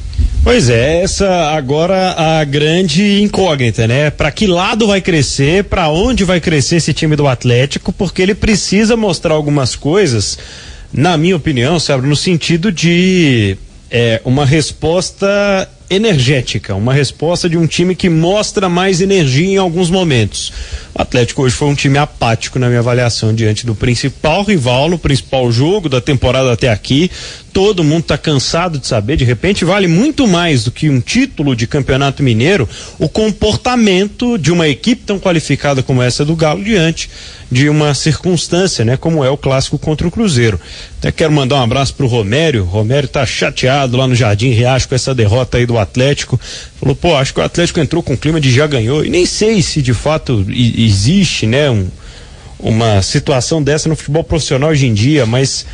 Pois 0.44 0.68
é, 0.68 1.02
essa 1.02 1.28
agora 1.52 2.12
a 2.40 2.44
grande 2.44 3.22
incógnita, 3.22 3.86
né? 3.86 4.10
Para 4.10 4.30
que 4.30 4.46
lado 4.46 4.86
vai 4.88 5.00
crescer, 5.00 5.64
para 5.64 5.88
onde 5.88 6.24
vai 6.24 6.40
crescer 6.40 6.76
esse 6.76 6.92
time 6.92 7.14
do 7.16 7.26
Atlético, 7.28 7.92
porque 7.92 8.20
ele 8.22 8.34
precisa 8.34 8.96
mostrar 8.96 9.34
algumas 9.34 9.74
coisas, 9.76 10.38
na 10.92 11.16
minha 11.16 11.36
opinião, 11.36 11.78
sabe, 11.78 12.06
no 12.06 12.16
sentido 12.16 12.72
de 12.72 13.56
é, 13.92 14.22
uma 14.24 14.46
resposta 14.46 15.68
energética, 15.90 16.74
uma 16.74 16.94
resposta 16.94 17.50
de 17.50 17.58
um 17.58 17.66
time 17.66 17.94
que 17.94 18.08
mostra 18.08 18.66
mais 18.66 19.02
energia 19.02 19.46
em 19.46 19.58
alguns 19.58 19.90
momentos. 19.90 20.50
O 20.94 21.02
Atlético 21.02 21.42
hoje 21.42 21.54
foi 21.54 21.68
um 21.68 21.74
time 21.74 21.98
apático 21.98 22.58
na 22.58 22.68
minha 22.68 22.78
avaliação 22.78 23.34
diante 23.34 23.66
do 23.66 23.74
principal 23.74 24.42
rival, 24.42 24.88
no 24.88 24.98
principal 24.98 25.52
jogo 25.52 25.90
da 25.90 26.00
temporada 26.00 26.50
até 26.50 26.70
aqui. 26.70 27.10
Todo 27.52 27.84
mundo 27.84 28.00
está 28.00 28.16
cansado 28.16 28.78
de 28.78 28.86
saber, 28.86 29.18
de 29.18 29.24
repente 29.24 29.66
vale 29.66 29.86
muito 29.86 30.26
mais 30.26 30.64
do 30.64 30.70
que 30.70 30.88
um 30.88 30.98
título 30.98 31.54
de 31.54 31.66
campeonato 31.66 32.22
mineiro 32.22 32.66
o 32.98 33.10
comportamento 33.10 34.38
de 34.38 34.50
uma 34.50 34.66
equipe 34.66 35.02
tão 35.04 35.18
qualificada 35.18 35.82
como 35.82 36.02
essa 36.02 36.24
do 36.24 36.34
Galo 36.34 36.64
diante 36.64 37.10
de 37.52 37.68
uma 37.68 37.92
circunstância, 37.92 38.82
né, 38.82 38.96
como 38.96 39.22
é 39.22 39.28
o 39.28 39.36
clássico 39.36 39.78
contra 39.78 40.08
o 40.08 40.10
Cruzeiro. 40.10 40.58
Até 40.98 41.12
quero 41.12 41.30
mandar 41.30 41.56
um 41.56 41.62
abraço 41.62 41.92
pro 41.92 42.06
Romério. 42.06 42.64
Romério 42.64 43.06
tá 43.06 43.26
chateado 43.26 43.94
lá 43.94 44.06
no 44.06 44.14
Jardim 44.14 44.48
Riacho 44.52 44.88
com 44.88 44.94
essa 44.94 45.14
derrota 45.14 45.58
aí 45.58 45.66
do 45.66 45.76
Atlético. 45.76 46.40
Falou, 46.80 46.96
pô, 46.96 47.14
acho 47.14 47.34
que 47.34 47.40
o 47.40 47.42
Atlético 47.42 47.78
entrou 47.78 48.02
com 48.02 48.16
clima 48.16 48.40
de 48.40 48.50
já 48.50 48.66
ganhou. 48.66 49.04
E 49.04 49.10
nem 49.10 49.26
sei 49.26 49.60
se 49.60 49.82
de 49.82 49.92
fato 49.92 50.46
existe, 50.48 51.46
né, 51.46 51.68
um, 51.68 51.88
uma 52.58 53.02
situação 53.02 53.62
dessa 53.62 53.86
no 53.86 53.96
futebol 53.96 54.24
profissional 54.24 54.70
hoje 54.70 54.86
em 54.86 54.94
dia, 54.94 55.26
mas 55.26 55.66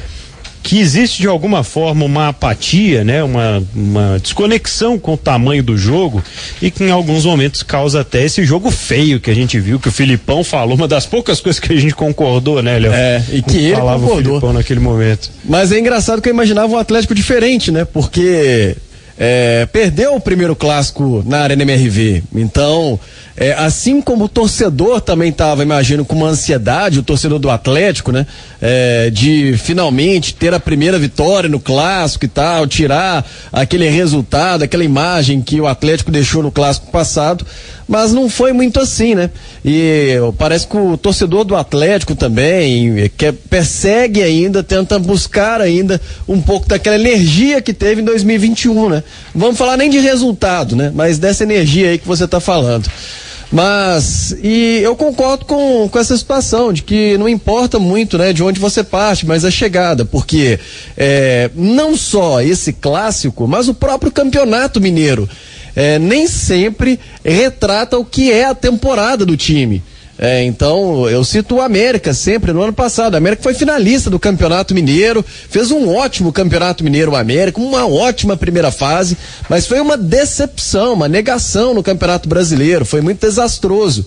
que 0.62 0.78
existe 0.78 1.20
de 1.20 1.28
alguma 1.28 1.62
forma 1.62 2.04
uma 2.04 2.28
apatia, 2.28 3.04
né, 3.04 3.22
uma, 3.22 3.62
uma 3.74 4.18
desconexão 4.18 4.98
com 4.98 5.14
o 5.14 5.16
tamanho 5.16 5.62
do 5.62 5.76
jogo 5.76 6.22
e 6.60 6.70
que 6.70 6.84
em 6.84 6.90
alguns 6.90 7.24
momentos 7.24 7.62
causa 7.62 8.00
até 8.00 8.24
esse 8.24 8.44
jogo 8.44 8.70
feio 8.70 9.20
que 9.20 9.30
a 9.30 9.34
gente 9.34 9.58
viu, 9.58 9.78
que 9.78 9.88
o 9.88 9.92
Filipão 9.92 10.42
falou, 10.44 10.74
uma 10.74 10.88
das 10.88 11.06
poucas 11.06 11.40
coisas 11.40 11.60
que 11.60 11.72
a 11.72 11.80
gente 11.80 11.94
concordou, 11.94 12.62
né, 12.62 12.78
Léo? 12.78 12.92
É, 12.92 13.24
e 13.32 13.42
que 13.42 13.56
ele 13.56 13.76
falava 13.76 14.00
concordou. 14.00 14.20
o 14.20 14.24
Filipão 14.24 14.52
naquele 14.52 14.80
momento. 14.80 15.30
Mas 15.44 15.72
é 15.72 15.78
engraçado 15.78 16.20
que 16.20 16.28
eu 16.28 16.34
imaginava 16.34 16.72
um 16.72 16.78
Atlético 16.78 17.14
diferente, 17.14 17.70
né? 17.70 17.84
Porque 17.84 18.76
é, 19.18 19.66
perdeu 19.72 20.14
o 20.14 20.20
primeiro 20.20 20.54
clássico 20.54 21.24
na 21.26 21.40
Arena 21.40 21.62
MRV. 21.62 22.22
Então, 22.34 23.00
é, 23.40 23.52
assim 23.52 24.00
como 24.00 24.24
o 24.24 24.28
torcedor 24.28 25.00
também 25.00 25.30
estava, 25.30 25.62
imagino, 25.62 26.04
com 26.04 26.16
uma 26.16 26.26
ansiedade, 26.26 26.98
o 26.98 27.04
torcedor 27.04 27.38
do 27.38 27.48
Atlético, 27.48 28.10
né? 28.10 28.26
É, 28.60 29.10
de 29.10 29.56
finalmente 29.56 30.34
ter 30.34 30.52
a 30.52 30.58
primeira 30.58 30.98
vitória 30.98 31.48
no 31.48 31.60
clássico 31.60 32.24
e 32.24 32.28
tal, 32.28 32.66
tirar 32.66 33.24
aquele 33.52 33.88
resultado, 33.88 34.64
aquela 34.64 34.82
imagem 34.82 35.40
que 35.40 35.60
o 35.60 35.68
Atlético 35.68 36.10
deixou 36.10 36.42
no 36.42 36.50
clássico 36.50 36.90
passado, 36.90 37.46
mas 37.86 38.12
não 38.12 38.28
foi 38.28 38.52
muito 38.52 38.80
assim, 38.80 39.14
né? 39.14 39.30
E 39.64 40.16
parece 40.36 40.66
que 40.66 40.76
o 40.76 40.96
torcedor 40.96 41.44
do 41.44 41.54
Atlético 41.54 42.16
também 42.16 43.08
quer, 43.16 43.32
persegue 43.32 44.20
ainda, 44.20 44.64
tenta 44.64 44.98
buscar 44.98 45.60
ainda 45.60 46.00
um 46.26 46.40
pouco 46.40 46.68
daquela 46.68 46.96
energia 46.96 47.62
que 47.62 47.72
teve 47.72 48.02
em 48.02 48.04
2021, 48.04 48.88
né? 48.88 49.04
Vamos 49.32 49.56
falar 49.56 49.76
nem 49.76 49.88
de 49.88 50.00
resultado, 50.00 50.74
né? 50.74 50.90
Mas 50.92 51.18
dessa 51.18 51.44
energia 51.44 51.90
aí 51.90 51.98
que 51.98 52.08
você 52.08 52.24
está 52.24 52.40
falando. 52.40 52.90
Mas, 53.50 54.36
e 54.42 54.80
eu 54.82 54.94
concordo 54.94 55.46
com, 55.46 55.88
com 55.88 55.98
essa 55.98 56.16
situação, 56.16 56.72
de 56.72 56.82
que 56.82 57.16
não 57.16 57.28
importa 57.28 57.78
muito, 57.78 58.18
né, 58.18 58.32
de 58.32 58.42
onde 58.42 58.60
você 58.60 58.84
parte, 58.84 59.26
mas 59.26 59.44
a 59.44 59.50
chegada, 59.50 60.04
porque 60.04 60.60
é, 60.96 61.50
não 61.54 61.96
só 61.96 62.42
esse 62.42 62.74
clássico, 62.74 63.48
mas 63.48 63.66
o 63.66 63.74
próprio 63.74 64.12
campeonato 64.12 64.80
mineiro 64.80 65.28
é, 65.74 65.98
nem 65.98 66.26
sempre 66.26 67.00
retrata 67.24 67.96
o 67.96 68.04
que 68.04 68.30
é 68.30 68.44
a 68.44 68.54
temporada 68.54 69.24
do 69.24 69.36
time. 69.36 69.82
É, 70.18 70.42
então, 70.42 71.08
eu 71.08 71.22
cito 71.22 71.54
o 71.54 71.60
América 71.60 72.12
sempre 72.12 72.52
no 72.52 72.60
ano 72.60 72.72
passado. 72.72 73.14
A 73.14 73.18
América 73.18 73.42
foi 73.42 73.54
finalista 73.54 74.10
do 74.10 74.18
Campeonato 74.18 74.74
Mineiro, 74.74 75.24
fez 75.48 75.70
um 75.70 75.94
ótimo 75.94 76.32
Campeonato 76.32 76.82
Mineiro, 76.82 77.12
o 77.12 77.16
América, 77.16 77.60
uma 77.60 77.86
ótima 77.86 78.36
primeira 78.36 78.72
fase, 78.72 79.16
mas 79.48 79.66
foi 79.66 79.80
uma 79.80 79.96
decepção, 79.96 80.94
uma 80.94 81.08
negação 81.08 81.72
no 81.72 81.84
Campeonato 81.84 82.28
Brasileiro, 82.28 82.84
foi 82.84 83.00
muito 83.00 83.20
desastroso. 83.20 84.04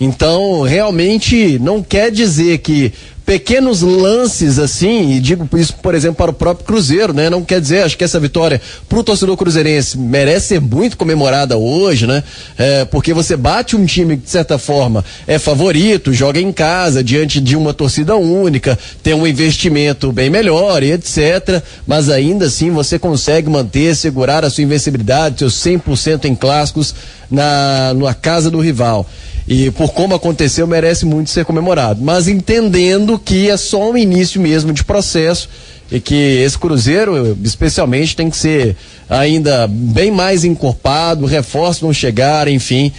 Então, 0.00 0.62
realmente 0.62 1.60
não 1.60 1.80
quer 1.80 2.10
dizer 2.10 2.58
que 2.58 2.92
pequenos 3.24 3.82
lances 3.82 4.58
assim, 4.58 5.12
e 5.12 5.20
digo 5.20 5.48
isso, 5.56 5.74
por 5.74 5.94
exemplo, 5.94 6.16
para 6.16 6.30
o 6.30 6.34
próprio 6.34 6.66
Cruzeiro, 6.66 7.12
né? 7.12 7.30
Não 7.30 7.44
quer 7.44 7.60
dizer, 7.60 7.82
acho 7.82 7.96
que 7.96 8.04
essa 8.04 8.18
vitória 8.18 8.60
para 8.88 8.98
o 8.98 9.04
torcedor 9.04 9.36
cruzeirense 9.36 9.98
merece 9.98 10.48
ser 10.48 10.60
muito 10.60 10.96
comemorada 10.96 11.56
hoje, 11.56 12.06
né? 12.06 12.22
É, 12.58 12.84
porque 12.84 13.14
você 13.14 13.36
bate 13.36 13.76
um 13.76 13.84
time 13.86 14.16
que, 14.16 14.24
de 14.24 14.30
certa 14.30 14.58
forma, 14.58 15.04
é 15.26 15.38
favorito, 15.38 16.12
joga 16.12 16.40
em 16.40 16.52
casa, 16.52 17.02
diante 17.02 17.40
de 17.40 17.56
uma 17.56 17.72
torcida 17.72 18.16
única, 18.16 18.78
tem 19.02 19.14
um 19.14 19.26
investimento 19.26 20.12
bem 20.12 20.28
melhor 20.28 20.82
e 20.82 20.92
etc. 20.92 21.62
Mas 21.86 22.08
ainda 22.08 22.46
assim 22.46 22.70
você 22.70 22.98
consegue 22.98 23.48
manter, 23.48 23.94
segurar 23.94 24.44
a 24.44 24.50
sua 24.50 24.64
invencibilidade, 24.64 25.38
seus 25.38 25.54
100% 25.54 26.24
em 26.24 26.34
clássicos 26.34 26.94
na, 27.32 27.94
na 27.94 28.14
casa 28.14 28.50
do 28.50 28.60
rival 28.60 29.08
e 29.46 29.70
por 29.72 29.92
como 29.92 30.14
aconteceu 30.14 30.66
merece 30.66 31.04
muito 31.04 31.30
ser 31.30 31.44
comemorado. 31.44 32.00
Mas 32.02 32.28
entendendo 32.28 33.18
que 33.18 33.50
é 33.50 33.56
só 33.56 33.90
um 33.90 33.96
início 33.96 34.40
mesmo 34.40 34.72
de 34.72 34.84
processo 34.84 35.48
e 35.90 36.00
que 36.00 36.14
esse 36.14 36.56
Cruzeiro, 36.58 37.36
especialmente, 37.42 38.16
tem 38.16 38.30
que 38.30 38.36
ser 38.36 38.76
ainda 39.10 39.66
bem 39.68 40.10
mais 40.10 40.44
encorpado, 40.44 41.26
reforços 41.26 41.82
vão 41.82 41.92
chegar, 41.92 42.48
enfim. 42.48 42.92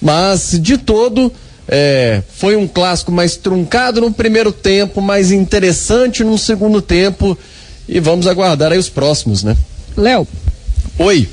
Mas 0.00 0.58
de 0.60 0.78
todo. 0.78 1.32
É, 1.74 2.22
foi 2.34 2.56
um 2.56 2.66
clássico 2.66 3.12
mais 3.12 3.36
truncado 3.36 4.00
no 4.00 4.12
primeiro 4.12 4.50
tempo, 4.50 5.00
mais 5.00 5.30
interessante 5.30 6.24
no 6.24 6.36
segundo 6.36 6.82
tempo. 6.82 7.38
E 7.88 8.00
vamos 8.00 8.26
aguardar 8.26 8.72
aí 8.72 8.78
os 8.78 8.88
próximos, 8.88 9.44
né? 9.44 9.56
Léo. 9.96 10.26
Oi. 10.98 11.28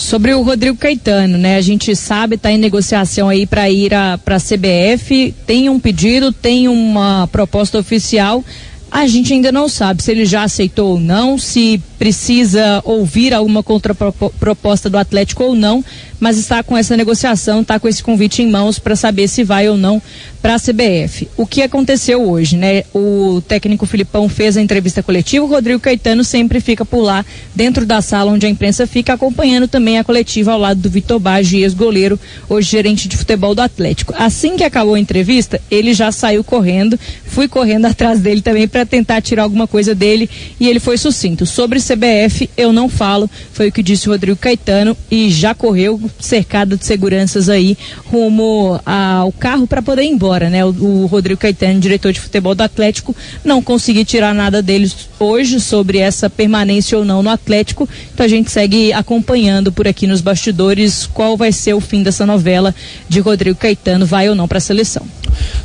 Sobre 0.00 0.32
o 0.32 0.40
Rodrigo 0.40 0.78
Caetano, 0.78 1.36
né? 1.36 1.56
A 1.56 1.60
gente 1.60 1.94
sabe, 1.94 2.36
está 2.36 2.50
em 2.50 2.56
negociação 2.56 3.28
aí 3.28 3.46
para 3.46 3.70
ir 3.70 3.92
para 4.24 4.36
a 4.36 4.40
CBF. 4.40 5.34
Tem 5.46 5.68
um 5.68 5.78
pedido, 5.78 6.32
tem 6.32 6.68
uma 6.68 7.28
proposta 7.30 7.78
oficial. 7.78 8.42
A 8.90 9.06
gente 9.06 9.34
ainda 9.34 9.52
não 9.52 9.68
sabe 9.68 10.02
se 10.02 10.10
ele 10.10 10.24
já 10.24 10.42
aceitou 10.42 10.92
ou 10.92 11.00
não, 11.00 11.36
se 11.36 11.82
precisa 12.00 12.80
ouvir 12.82 13.34
alguma 13.34 13.62
contraproposta 13.62 14.88
do 14.88 14.96
Atlético 14.96 15.44
ou 15.44 15.54
não, 15.54 15.84
mas 16.18 16.38
está 16.38 16.62
com 16.62 16.74
essa 16.74 16.96
negociação, 16.96 17.60
está 17.60 17.78
com 17.78 17.86
esse 17.86 18.02
convite 18.02 18.42
em 18.42 18.50
mãos 18.50 18.78
para 18.78 18.96
saber 18.96 19.28
se 19.28 19.44
vai 19.44 19.68
ou 19.68 19.76
não 19.76 20.00
para 20.40 20.54
a 20.54 20.58
CBF. 20.58 21.28
O 21.36 21.46
que 21.46 21.60
aconteceu 21.60 22.26
hoje, 22.26 22.56
né? 22.56 22.84
O 22.94 23.42
técnico 23.46 23.84
Filipão 23.84 24.28
fez 24.28 24.56
a 24.56 24.62
entrevista 24.62 25.02
coletiva, 25.02 25.44
o 25.44 25.48
Rodrigo 25.48 25.80
Caetano 25.80 26.24
sempre 26.24 26.60
fica 26.60 26.84
por 26.84 27.02
lá, 27.02 27.24
dentro 27.54 27.84
da 27.84 28.00
sala 28.00 28.32
onde 28.32 28.46
a 28.46 28.48
imprensa 28.48 28.86
fica, 28.86 29.12
acompanhando 29.12 29.68
também 29.68 29.98
a 29.98 30.04
coletiva 30.04 30.52
ao 30.52 30.58
lado 30.58 30.80
do 30.80 30.88
Vitor 30.88 31.18
Bage, 31.18 31.60
ex-goleiro, 31.60 32.18
hoje 32.48 32.70
gerente 32.70 33.08
de 33.08 33.16
futebol 33.16 33.54
do 33.54 33.60
Atlético. 33.60 34.14
Assim 34.16 34.56
que 34.56 34.64
acabou 34.64 34.94
a 34.94 35.00
entrevista, 35.00 35.60
ele 35.70 35.92
já 35.92 36.10
saiu 36.10 36.42
correndo, 36.42 36.98
fui 37.26 37.46
correndo 37.46 37.84
atrás 37.86 38.20
dele 38.20 38.40
também 38.40 38.66
para 38.66 38.86
tentar 38.86 39.20
tirar 39.20 39.42
alguma 39.42 39.66
coisa 39.66 39.94
dele 39.94 40.28
e 40.58 40.66
ele 40.68 40.80
foi 40.80 40.96
sucinto. 40.96 41.44
Sobre 41.44 41.78
CBF 41.90 42.48
eu 42.56 42.72
não 42.72 42.88
falo, 42.88 43.28
foi 43.52 43.68
o 43.68 43.72
que 43.72 43.82
disse 43.82 44.08
o 44.08 44.12
Rodrigo 44.12 44.36
Caetano 44.36 44.96
e 45.10 45.30
já 45.30 45.54
correu 45.54 46.00
cercado 46.18 46.76
de 46.76 46.84
seguranças 46.84 47.48
aí 47.48 47.76
rumo 48.06 48.80
ao 48.84 49.32
carro 49.32 49.66
para 49.66 49.82
poder 49.82 50.02
ir 50.02 50.08
embora, 50.08 50.48
né? 50.48 50.64
O, 50.64 50.68
o, 50.68 51.06
Rodrigo 51.06 51.40
Caetano, 51.40 51.80
diretor 51.80 52.12
de 52.12 52.20
futebol 52.20 52.54
do 52.54 52.62
Atlético, 52.62 53.14
não 53.44 53.62
consegui 53.62 54.04
tirar 54.04 54.34
nada 54.34 54.62
deles 54.62 55.08
hoje 55.18 55.60
sobre 55.60 55.98
essa 55.98 56.30
permanência 56.30 56.96
ou 56.96 57.04
não 57.04 57.22
no 57.22 57.30
Atlético. 57.30 57.88
Então 58.12 58.24
a 58.24 58.28
gente 58.28 58.50
segue 58.50 58.92
acompanhando 58.92 59.72
por 59.72 59.88
aqui 59.88 60.06
nos 60.06 60.20
bastidores 60.20 61.06
qual 61.06 61.36
vai 61.36 61.52
ser 61.52 61.74
o 61.74 61.80
fim 61.80 62.02
dessa 62.02 62.24
novela 62.24 62.74
de 63.08 63.20
Rodrigo 63.20 63.58
Caetano, 63.58 64.06
vai 64.06 64.28
ou 64.28 64.34
não 64.34 64.46
para 64.46 64.58
a 64.58 64.60
seleção. 64.60 65.06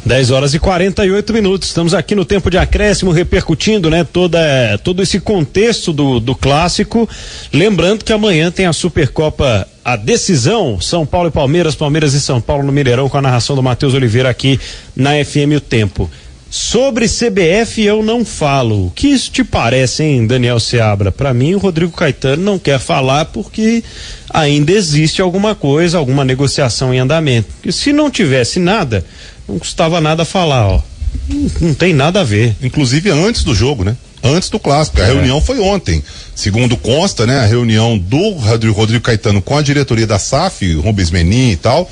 10 0.05 0.31
horas 0.31 0.53
e 0.53 0.59
48 0.59 1.33
minutos. 1.33 1.69
Estamos 1.69 1.93
aqui 1.93 2.13
no 2.13 2.23
tempo 2.23 2.49
de 2.49 2.57
acréscimo, 2.57 3.11
repercutindo, 3.11 3.89
né, 3.89 4.03
toda, 4.03 4.39
todo 4.83 5.01
esse 5.01 5.19
contexto 5.19 5.91
do, 5.91 6.14
do 6.19 6.35
clássico. 6.35 7.07
Lembrando 7.51 8.03
que 8.03 8.13
amanhã 8.13 8.51
tem 8.51 8.65
a 8.65 8.73
Supercopa 8.73 9.67
a 9.83 9.95
decisão, 9.95 10.81
São 10.81 11.05
Paulo 11.05 11.29
e 11.29 11.31
Palmeiras, 11.31 11.75
Palmeiras 11.75 12.13
e 12.13 12.21
São 12.21 12.41
Paulo 12.41 12.63
no 12.63 12.71
Mineirão, 12.71 13.07
com 13.07 13.17
a 13.17 13.21
narração 13.21 13.55
do 13.55 13.61
Matheus 13.61 13.93
Oliveira 13.93 14.29
aqui 14.29 14.59
na 14.95 15.11
FM 15.23 15.57
O 15.57 15.59
Tempo. 15.59 16.09
Sobre 16.49 17.07
CBF 17.07 17.83
eu 17.83 18.01
não 18.01 18.23
falo. 18.23 18.87
O 18.87 18.91
que 18.91 19.09
isso 19.09 19.29
te 19.29 19.43
parece, 19.43 20.03
hein, 20.03 20.25
Daniel 20.25 20.59
Seabra? 20.59 21.11
Para 21.11 21.33
mim, 21.33 21.53
o 21.53 21.57
Rodrigo 21.57 21.91
Caetano 21.91 22.41
não 22.41 22.57
quer 22.57 22.79
falar 22.79 23.25
porque 23.25 23.83
ainda 24.29 24.71
existe 24.71 25.21
alguma 25.21 25.53
coisa, 25.53 25.97
alguma 25.97 26.23
negociação 26.23 26.93
em 26.93 26.99
andamento. 26.99 27.49
Porque 27.55 27.71
se 27.71 27.91
não 27.91 28.09
tivesse 28.09 28.59
nada, 28.59 29.05
não 29.47 29.59
custava 29.59 29.99
nada 29.99 30.23
falar, 30.23 30.67
ó. 30.67 30.81
Não, 31.27 31.51
não 31.59 31.73
tem 31.73 31.93
nada 31.93 32.21
a 32.21 32.23
ver. 32.23 32.55
Inclusive 32.61 33.09
antes 33.09 33.43
do 33.43 33.53
jogo, 33.53 33.83
né? 33.83 33.97
Antes 34.25 34.49
do 34.49 34.59
clássico. 34.59 34.99
A 34.99 35.03
é. 35.03 35.07
reunião 35.07 35.39
foi 35.39 35.59
ontem. 35.59 36.03
Segundo 36.33 36.75
consta, 36.75 37.25
né? 37.25 37.39
A 37.39 37.45
reunião 37.45 37.97
do 37.97 38.31
Rodrigo 38.31 39.03
Caetano 39.03 39.41
com 39.41 39.57
a 39.57 39.61
diretoria 39.61 40.07
da 40.07 40.19
SAF, 40.19 40.73
Rubens 40.75 41.11
Menin 41.11 41.51
e 41.51 41.55
tal, 41.55 41.89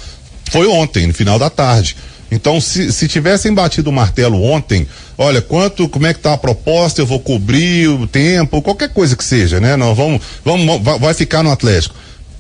foi 0.52 0.68
ontem, 0.68 1.08
no 1.08 1.14
final 1.14 1.38
da 1.38 1.50
tarde. 1.50 1.96
Então, 2.32 2.60
se, 2.60 2.92
se 2.92 3.08
tivessem 3.08 3.54
batido 3.54 3.92
o 3.92 3.94
martelo 3.94 4.42
ontem, 4.42 4.88
olha, 5.18 5.40
quanto, 5.40 5.88
como 5.88 6.08
é 6.08 6.14
que 6.14 6.20
tá 6.20 6.34
a 6.34 6.38
proposta, 6.38 7.00
eu 7.00 7.06
vou 7.06 7.20
cobrir 7.20 7.88
o 7.90 8.08
tempo, 8.08 8.62
qualquer 8.62 8.90
coisa 8.90 9.16
que 9.16 9.24
seja, 9.24 9.60
né? 9.60 9.76
Nós 9.76 9.96
vamos, 9.96 10.22
vamos, 10.44 10.82
vai 11.00 11.14
ficar 11.14 11.44
no 11.44 11.52
Atlético 11.52 11.94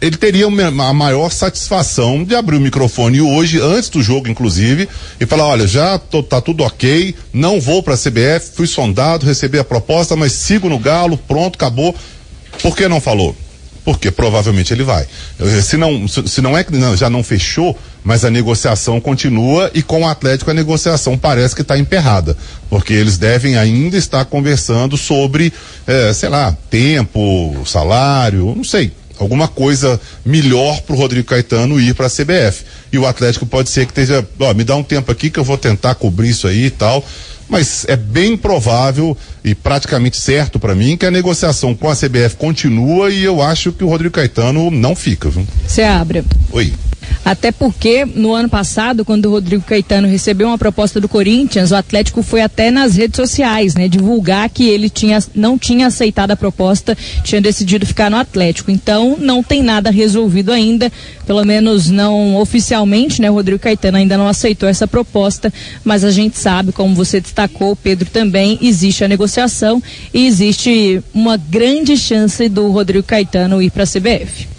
ele 0.04 0.18
teria 0.18 0.48
a 0.48 0.94
maior 0.94 1.32
satisfação 1.32 2.26
de 2.26 2.36
abrir 2.36 2.58
o 2.58 2.62
microfone 2.62 3.22
hoje, 3.22 3.62
antes 3.62 3.88
do 3.88 4.04
jogo, 4.04 4.28
inclusive, 4.28 4.90
e 5.18 5.26
falar: 5.26 5.46
olha, 5.46 5.66
já 5.66 5.98
tô, 5.98 6.22
tá 6.22 6.42
tudo 6.42 6.62
ok, 6.62 7.16
não 7.32 7.62
vou 7.62 7.82
para 7.82 7.94
a 7.94 7.98
CBF, 7.98 8.52
fui 8.54 8.68
sondado, 8.68 9.26
recebi 9.26 9.58
a 9.58 9.64
proposta, 9.64 10.14
mas 10.14 10.34
sigo 10.34 10.68
no 10.68 10.78
Galo, 10.78 11.18
pronto, 11.18 11.56
acabou. 11.56 11.96
Por 12.62 12.76
que 12.76 12.86
não 12.90 13.00
falou? 13.00 13.34
Porque 13.86 14.12
provavelmente 14.12 14.74
ele 14.74 14.84
vai. 14.84 15.08
Eh, 15.40 15.62
Se 15.62 15.78
não, 15.78 16.06
se 16.08 16.42
não 16.42 16.58
é 16.58 16.66
que 16.66 16.74
já 16.98 17.10
não 17.10 17.24
fechou, 17.24 17.78
mas 18.04 18.26
a 18.26 18.30
negociação 18.30 19.00
continua 19.00 19.72
e 19.74 19.82
com 19.82 20.02
o 20.02 20.08
Atlético 20.08 20.52
a 20.52 20.54
negociação 20.54 21.18
parece 21.18 21.56
que 21.56 21.62
está 21.62 21.78
emperrada. 21.78 22.36
Porque 22.70 22.92
eles 22.92 23.18
devem 23.18 23.58
ainda 23.58 23.96
estar 23.96 24.26
conversando 24.26 24.98
sobre, 24.98 25.54
eh, 25.88 26.12
sei 26.14 26.28
lá, 26.28 26.56
tempo, 26.70 27.64
salário, 27.66 28.54
não 28.54 28.66
sei. 28.66 28.92
Alguma 29.20 29.48
coisa 29.48 30.00
melhor 30.26 30.82
para 30.82 30.96
o 30.96 30.98
Rodrigo 30.98 31.28
Caetano 31.28 31.80
ir 31.80 31.94
para 31.94 32.08
a 32.08 32.10
CBF. 32.10 32.64
E 32.92 32.98
o 32.98 33.06
Atlético 33.06 33.46
pode 33.46 33.70
ser 33.70 33.86
que 33.86 33.92
esteja, 33.92 34.28
ó, 34.40 34.54
me 34.54 34.64
dá 34.64 34.76
um 34.76 34.84
tempo 34.84 35.12
aqui 35.12 35.30
que 35.30 35.40
eu 35.40 35.44
vou 35.44 35.58
tentar 35.58 35.96
cobrir 35.96 36.30
isso 36.30 36.48
aí 36.48 36.66
e 36.66 36.72
tal. 36.72 37.04
Mas 37.50 37.86
é 37.88 37.96
bem 37.96 38.36
provável 38.36 39.16
e 39.44 39.54
praticamente 39.54 40.18
certo 40.18 40.60
para 40.60 40.74
mim 40.74 40.96
que 40.96 41.06
a 41.06 41.12
negociação 41.12 41.76
com 41.76 41.90
a 41.90 41.96
CBF 41.96 42.36
continua 42.38 43.10
e 43.10 43.24
eu 43.24 43.42
acho 43.42 43.72
que 43.72 43.84
o 43.84 43.90
Rodrigo 43.90 44.14
Caetano 44.14 44.72
não 44.72 44.96
fica, 44.96 45.30
viu? 45.30 45.46
Você 45.68 45.84
abre. 45.84 46.24
Oi. 46.52 46.74
Até 47.26 47.52
porque 47.52 48.06
no 48.06 48.34
ano 48.34 48.50
passado, 48.50 49.06
quando 49.06 49.26
o 49.26 49.32
Rodrigo 49.32 49.64
Caetano 49.64 50.08
recebeu 50.08 50.48
uma 50.48 50.58
proposta 50.58 51.00
do 51.00 51.08
Corinthians, 51.08 51.72
o 51.72 51.76
Atlético 51.76 52.22
foi 52.22 52.42
até 52.42 52.70
nas 52.70 52.96
redes 52.96 53.16
sociais, 53.16 53.76
né, 53.76 53.88
divulgar 53.88 54.50
que 54.50 54.68
ele 54.68 54.90
tinha, 54.90 55.24
não 55.34 55.58
tinha 55.58 55.88
aceitado 55.88 56.32
a 56.32 56.36
proposta, 56.36 56.98
tinha 57.24 57.42
decidido 57.42 57.86
ficar 57.86 58.10
no 58.10 58.18
Atlético. 58.18 58.72
Então, 58.72 59.18
não 59.20 59.42
tem 59.42 59.64
nada 59.64 59.90
resolvido 59.90 60.52
ainda, 60.52 60.92
pelo 61.26 61.44
menos 61.46 61.90
não 61.90 62.36
oficialmente, 62.38 63.22
né? 63.22 63.32
O 63.32 63.36
Rodrigo 63.36 63.60
Caetano 63.60 63.98
ainda 63.98 64.18
não 64.18 64.28
aceitou 64.28 64.68
essa 64.68 64.88
proposta, 64.88 65.54
mas 65.84 66.04
a 66.04 66.12
gente 66.12 66.38
sabe, 66.38 66.72
como 66.72 66.94
você 66.94 67.22
destacou, 67.22 67.76
Pedro 67.76 68.10
também, 68.10 68.58
existe 68.62 69.04
a 69.04 69.08
negociação 69.08 69.33
e 70.14 70.28
existe 70.28 71.02
uma 71.14 71.38
grande 71.38 71.98
chance 71.98 72.48
do 72.50 72.70
Rodrigo 72.72 73.06
Caetano 73.06 73.62
ir 73.62 73.72
para 73.72 73.84
a 73.84 73.88
CBF. 73.88 74.54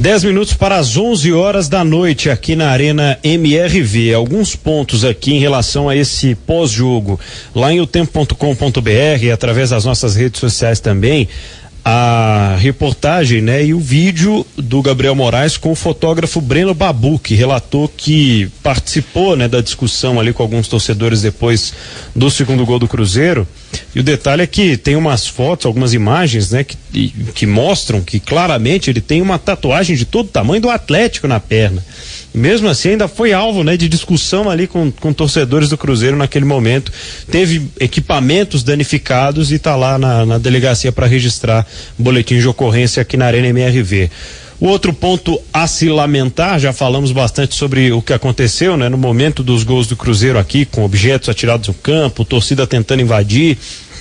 10 0.00 0.24
minutos 0.24 0.54
para 0.54 0.78
as 0.78 0.96
11 0.96 1.30
horas 1.34 1.68
da 1.68 1.84
noite 1.84 2.30
aqui 2.30 2.56
na 2.56 2.70
Arena 2.70 3.18
MRV. 3.22 4.14
Alguns 4.14 4.56
pontos 4.56 5.04
aqui 5.04 5.34
em 5.34 5.38
relação 5.38 5.90
a 5.90 5.94
esse 5.94 6.34
pós-jogo. 6.34 7.20
Lá 7.54 7.70
em 7.70 7.82
otempo.com.br 7.82 9.22
e 9.22 9.30
através 9.30 9.68
das 9.68 9.84
nossas 9.84 10.16
redes 10.16 10.40
sociais 10.40 10.80
também, 10.80 11.28
a 11.84 12.56
reportagem 12.58 13.40
né, 13.40 13.64
e 13.64 13.72
o 13.72 13.80
vídeo 13.80 14.46
do 14.56 14.82
Gabriel 14.82 15.14
Moraes 15.14 15.56
com 15.56 15.72
o 15.72 15.74
fotógrafo 15.74 16.40
Breno 16.40 16.74
Babu, 16.74 17.18
que 17.18 17.34
relatou 17.34 17.88
que 17.88 18.50
participou 18.62 19.36
né, 19.36 19.48
da 19.48 19.60
discussão 19.60 20.20
ali 20.20 20.32
com 20.32 20.42
alguns 20.42 20.68
torcedores 20.68 21.22
depois 21.22 21.72
do 22.14 22.30
segundo 22.30 22.66
gol 22.66 22.78
do 22.78 22.88
Cruzeiro. 22.88 23.46
E 23.94 24.00
o 24.00 24.02
detalhe 24.02 24.42
é 24.42 24.46
que 24.46 24.76
tem 24.76 24.96
umas 24.96 25.26
fotos, 25.26 25.66
algumas 25.66 25.94
imagens, 25.94 26.50
né, 26.50 26.64
que, 26.64 26.76
que 27.34 27.46
mostram 27.46 28.00
que 28.00 28.20
claramente 28.20 28.90
ele 28.90 29.00
tem 29.00 29.22
uma 29.22 29.38
tatuagem 29.38 29.96
de 29.96 30.04
todo 30.04 30.28
tamanho 30.28 30.60
do 30.60 30.70
Atlético 30.70 31.26
na 31.26 31.40
perna. 31.40 31.84
Mesmo 32.32 32.68
assim 32.68 32.90
ainda 32.90 33.08
foi 33.08 33.32
alvo, 33.32 33.64
né, 33.64 33.76
de 33.76 33.88
discussão 33.88 34.48
ali 34.48 34.66
com, 34.68 34.90
com 34.90 35.12
torcedores 35.12 35.68
do 35.68 35.76
Cruzeiro 35.76 36.16
naquele 36.16 36.44
momento. 36.44 36.92
Teve 37.30 37.68
equipamentos 37.80 38.62
danificados 38.62 39.50
e 39.50 39.56
está 39.56 39.74
lá 39.74 39.98
na, 39.98 40.24
na 40.24 40.38
delegacia 40.38 40.92
para 40.92 41.06
registrar 41.06 41.66
boletim 41.98 42.38
de 42.38 42.46
ocorrência 42.46 43.02
aqui 43.02 43.16
na 43.16 43.26
Arena 43.26 43.48
MRV. 43.48 44.10
O 44.60 44.66
outro 44.66 44.92
ponto 44.92 45.40
a 45.52 45.66
se 45.66 45.88
lamentar, 45.88 46.60
já 46.60 46.72
falamos 46.72 47.12
bastante 47.12 47.54
sobre 47.54 47.90
o 47.92 48.02
que 48.02 48.12
aconteceu, 48.12 48.76
né, 48.76 48.88
no 48.88 48.98
momento 48.98 49.42
dos 49.42 49.64
gols 49.64 49.86
do 49.86 49.96
Cruzeiro 49.96 50.38
aqui, 50.38 50.66
com 50.66 50.84
objetos 50.84 51.30
atirados 51.30 51.66
no 51.66 51.74
campo, 51.74 52.26
torcida 52.26 52.66
tentando 52.66 53.00
invadir, 53.00 53.56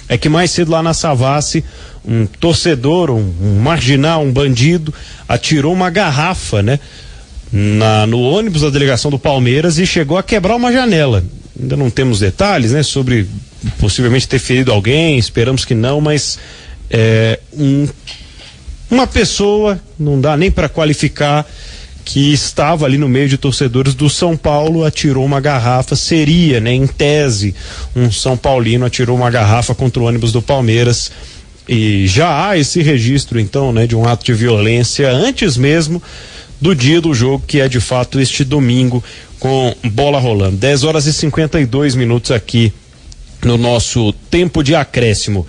é 0.09 0.17
que 0.17 0.27
mais 0.27 0.51
cedo 0.51 0.71
lá 0.71 0.83
na 0.83 0.93
Savassi, 0.93 1.63
um 2.05 2.25
torcedor, 2.25 3.09
um, 3.09 3.33
um 3.41 3.59
marginal, 3.61 4.21
um 4.21 4.31
bandido, 4.31 4.93
atirou 5.27 5.71
uma 5.71 5.89
garrafa, 5.89 6.61
né, 6.61 6.77
na, 7.51 8.05
no 8.05 8.21
ônibus 8.21 8.61
da 8.61 8.69
delegação 8.69 9.09
do 9.09 9.19
Palmeiras 9.19 9.77
e 9.77 9.85
chegou 9.85 10.17
a 10.17 10.23
quebrar 10.23 10.55
uma 10.55 10.71
janela. 10.71 11.23
Ainda 11.59 11.75
não 11.75 11.89
temos 11.89 12.19
detalhes, 12.19 12.71
né, 12.71 12.83
sobre 12.83 13.27
possivelmente 13.77 14.27
ter 14.27 14.39
ferido 14.39 14.71
alguém, 14.71 15.17
esperamos 15.17 15.65
que 15.65 15.75
não, 15.75 15.99
mas 15.99 16.39
é, 16.89 17.39
um 17.53 17.87
uma 18.89 19.05
pessoa, 19.05 19.79
não 19.99 20.19
dá 20.19 20.35
nem 20.35 20.49
para 20.49 20.67
qualificar, 20.67 21.45
que 22.03 22.33
estava 22.33 22.85
ali 22.85 22.97
no 22.97 23.07
meio 23.07 23.29
de 23.29 23.37
torcedores 23.37 23.93
do 23.93 24.09
São 24.09 24.35
Paulo, 24.35 24.83
atirou 24.83 25.23
uma 25.23 25.39
garrafa, 25.39 25.95
seria, 25.95 26.59
né, 26.59 26.73
em 26.73 26.87
tese, 26.87 27.53
um 27.95 28.11
São 28.11 28.35
Paulino 28.35 28.85
atirou 28.85 29.15
uma 29.15 29.29
garrafa 29.29 29.75
contra 29.75 30.01
o 30.01 30.05
ônibus 30.05 30.31
do 30.31 30.41
Palmeiras. 30.41 31.11
E 31.67 32.07
já 32.07 32.49
há 32.49 32.57
esse 32.57 32.81
registro, 32.81 33.39
então, 33.39 33.71
né, 33.71 33.85
de 33.85 33.95
um 33.95 34.07
ato 34.07 34.25
de 34.25 34.33
violência 34.33 35.11
antes 35.11 35.55
mesmo 35.55 36.01
do 36.59 36.75
dia 36.75 36.99
do 36.99 37.13
jogo, 37.13 37.43
que 37.47 37.59
é 37.59 37.67
de 37.67 37.79
fato 37.79 38.19
este 38.19 38.43
domingo, 38.43 39.03
com 39.39 39.73
bola 39.91 40.19
rolando. 40.19 40.57
10 40.57 40.83
horas 40.83 41.05
e 41.05 41.13
52 41.13 41.95
minutos 41.95 42.31
aqui 42.31 42.73
no 43.43 43.57
nosso 43.57 44.11
tempo 44.29 44.63
de 44.63 44.75
acréscimo. 44.75 45.45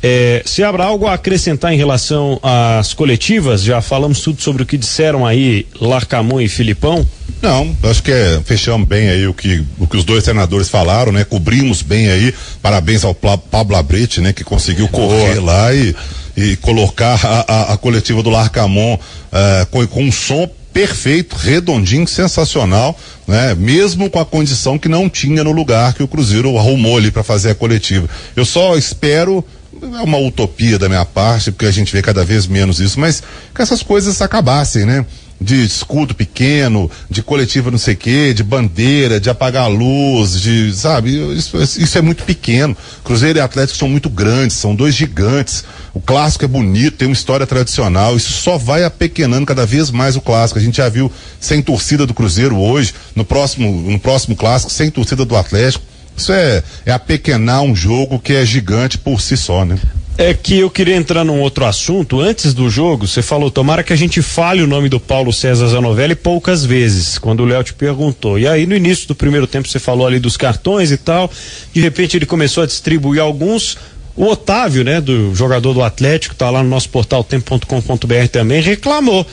É, 0.00 0.42
se 0.44 0.62
habrá 0.62 0.84
algo 0.84 1.06
a 1.06 1.14
acrescentar 1.14 1.72
em 1.72 1.76
relação 1.76 2.38
às 2.40 2.94
coletivas, 2.94 3.62
já 3.62 3.80
falamos 3.80 4.20
tudo 4.20 4.40
sobre 4.40 4.62
o 4.62 4.66
que 4.66 4.78
disseram 4.78 5.26
aí 5.26 5.66
Larcamon 5.80 6.40
e 6.40 6.48
Filipão. 6.48 7.06
Não, 7.42 7.76
acho 7.84 8.02
que 8.02 8.12
é, 8.12 8.40
fechamos 8.44 8.86
bem 8.86 9.08
aí 9.08 9.26
o 9.26 9.34
que, 9.34 9.64
o 9.78 9.86
que 9.86 9.96
os 9.96 10.04
dois 10.04 10.22
treinadores 10.24 10.68
falaram, 10.68 11.10
né? 11.10 11.24
Cobrimos 11.24 11.82
bem 11.82 12.08
aí. 12.10 12.32
Parabéns 12.62 13.04
ao 13.04 13.14
Pablo 13.14 13.76
Abrete, 13.76 14.20
né? 14.20 14.32
Que 14.32 14.44
conseguiu 14.44 14.88
correr 14.88 15.40
lá 15.40 15.72
e, 15.74 15.94
e 16.40 16.56
colocar 16.56 17.18
a, 17.26 17.44
a- 17.48 17.72
a 17.72 17.76
coletiva 17.76 18.22
do 18.22 18.30
Larcamon 18.30 18.96
eh, 19.32 19.66
com, 19.70 19.84
com 19.88 20.04
um 20.04 20.12
som 20.12 20.48
perfeito, 20.72 21.34
redondinho, 21.34 22.06
sensacional, 22.06 22.96
né? 23.26 23.56
Mesmo 23.58 24.08
com 24.08 24.20
a 24.20 24.24
condição 24.24 24.78
que 24.78 24.88
não 24.88 25.08
tinha 25.08 25.42
no 25.42 25.50
lugar 25.50 25.94
que 25.94 26.02
o 26.02 26.06
Cruzeiro 26.08 26.56
arrumou 26.56 26.96
ali 26.96 27.10
para 27.10 27.24
fazer 27.24 27.50
a 27.50 27.54
coletiva. 27.54 28.08
Eu 28.36 28.44
só 28.44 28.76
espero 28.76 29.44
é 29.82 30.02
uma 30.02 30.18
utopia 30.18 30.78
da 30.78 30.88
minha 30.88 31.04
parte, 31.04 31.50
porque 31.52 31.66
a 31.66 31.70
gente 31.70 31.92
vê 31.92 32.00
cada 32.02 32.24
vez 32.24 32.46
menos 32.46 32.78
isso, 32.80 32.98
mas 33.00 33.22
que 33.54 33.60
essas 33.62 33.82
coisas 33.82 34.20
acabassem, 34.22 34.84
né? 34.86 35.04
De 35.40 35.64
escudo 35.64 36.14
pequeno, 36.16 36.90
de 37.08 37.22
coletiva 37.22 37.70
não 37.70 37.78
sei 37.78 37.94
o 37.94 37.96
quê, 37.96 38.34
de 38.34 38.42
bandeira, 38.42 39.20
de 39.20 39.30
apagar 39.30 39.64
a 39.64 39.68
luz, 39.68 40.40
de, 40.40 40.72
sabe, 40.74 41.10
isso, 41.36 41.56
isso 41.60 41.96
é 41.98 42.00
muito 42.00 42.24
pequeno. 42.24 42.76
Cruzeiro 43.04 43.38
e 43.38 43.40
Atlético 43.42 43.78
são 43.78 43.88
muito 43.88 44.08
grandes, 44.10 44.56
são 44.56 44.74
dois 44.74 44.94
gigantes. 44.96 45.64
O 45.94 46.00
clássico 46.00 46.44
é 46.44 46.48
bonito, 46.48 46.96
tem 46.96 47.08
uma 47.08 47.14
história 47.14 47.46
tradicional, 47.46 48.16
isso 48.16 48.32
só 48.32 48.56
vai 48.56 48.84
apequenando 48.84 49.46
cada 49.46 49.66
vez 49.66 49.90
mais 49.90 50.16
o 50.16 50.20
clássico. 50.20 50.58
A 50.58 50.62
gente 50.62 50.76
já 50.76 50.88
viu 50.88 51.10
sem 51.40 51.62
torcida 51.62 52.06
do 52.06 52.14
Cruzeiro 52.14 52.58
hoje, 52.58 52.94
no 53.14 53.24
próximo, 53.24 53.90
no 53.90 53.98
próximo 53.98 54.36
clássico, 54.36 54.72
sem 54.72 54.90
torcida 54.90 55.24
do 55.24 55.36
Atlético. 55.36 55.84
Isso 56.16 56.32
é, 56.32 56.62
é 56.84 56.90
apequenar 56.90 57.62
um 57.62 57.74
jogo 57.74 58.18
que 58.18 58.32
é 58.32 58.44
gigante 58.44 58.98
por 58.98 59.20
si 59.20 59.36
só, 59.36 59.64
né? 59.64 59.78
É 60.20 60.34
que 60.34 60.58
eu 60.58 60.68
queria 60.68 60.96
entrar 60.96 61.22
num 61.22 61.40
outro 61.40 61.64
assunto. 61.64 62.20
Antes 62.20 62.52
do 62.52 62.68
jogo, 62.68 63.06
você 63.06 63.22
falou, 63.22 63.52
tomara 63.52 63.84
que 63.84 63.92
a 63.92 63.96
gente 63.96 64.20
fale 64.20 64.60
o 64.60 64.66
nome 64.66 64.88
do 64.88 64.98
Paulo 64.98 65.32
César 65.32 65.68
Zanovelli 65.68 66.16
poucas 66.16 66.64
vezes, 66.64 67.18
quando 67.18 67.44
o 67.44 67.46
Léo 67.46 67.62
te 67.62 67.72
perguntou. 67.72 68.36
E 68.36 68.44
aí, 68.44 68.66
no 68.66 68.74
início 68.74 69.06
do 69.06 69.14
primeiro 69.14 69.46
tempo, 69.46 69.68
você 69.68 69.78
falou 69.78 70.08
ali 70.08 70.18
dos 70.18 70.36
cartões 70.36 70.90
e 70.90 70.96
tal. 70.96 71.30
De 71.72 71.80
repente, 71.80 72.16
ele 72.16 72.26
começou 72.26 72.64
a 72.64 72.66
distribuir 72.66 73.22
alguns. 73.22 73.78
O 74.18 74.24
Otávio, 74.24 74.82
né, 74.82 75.00
do 75.00 75.32
jogador 75.32 75.72
do 75.72 75.80
Atlético, 75.80 76.34
tá 76.34 76.50
lá 76.50 76.60
no 76.60 76.68
nosso 76.68 76.88
portal 76.88 77.22
tempo.com.br 77.22 78.28
também, 78.32 78.60
reclamou 78.60 79.24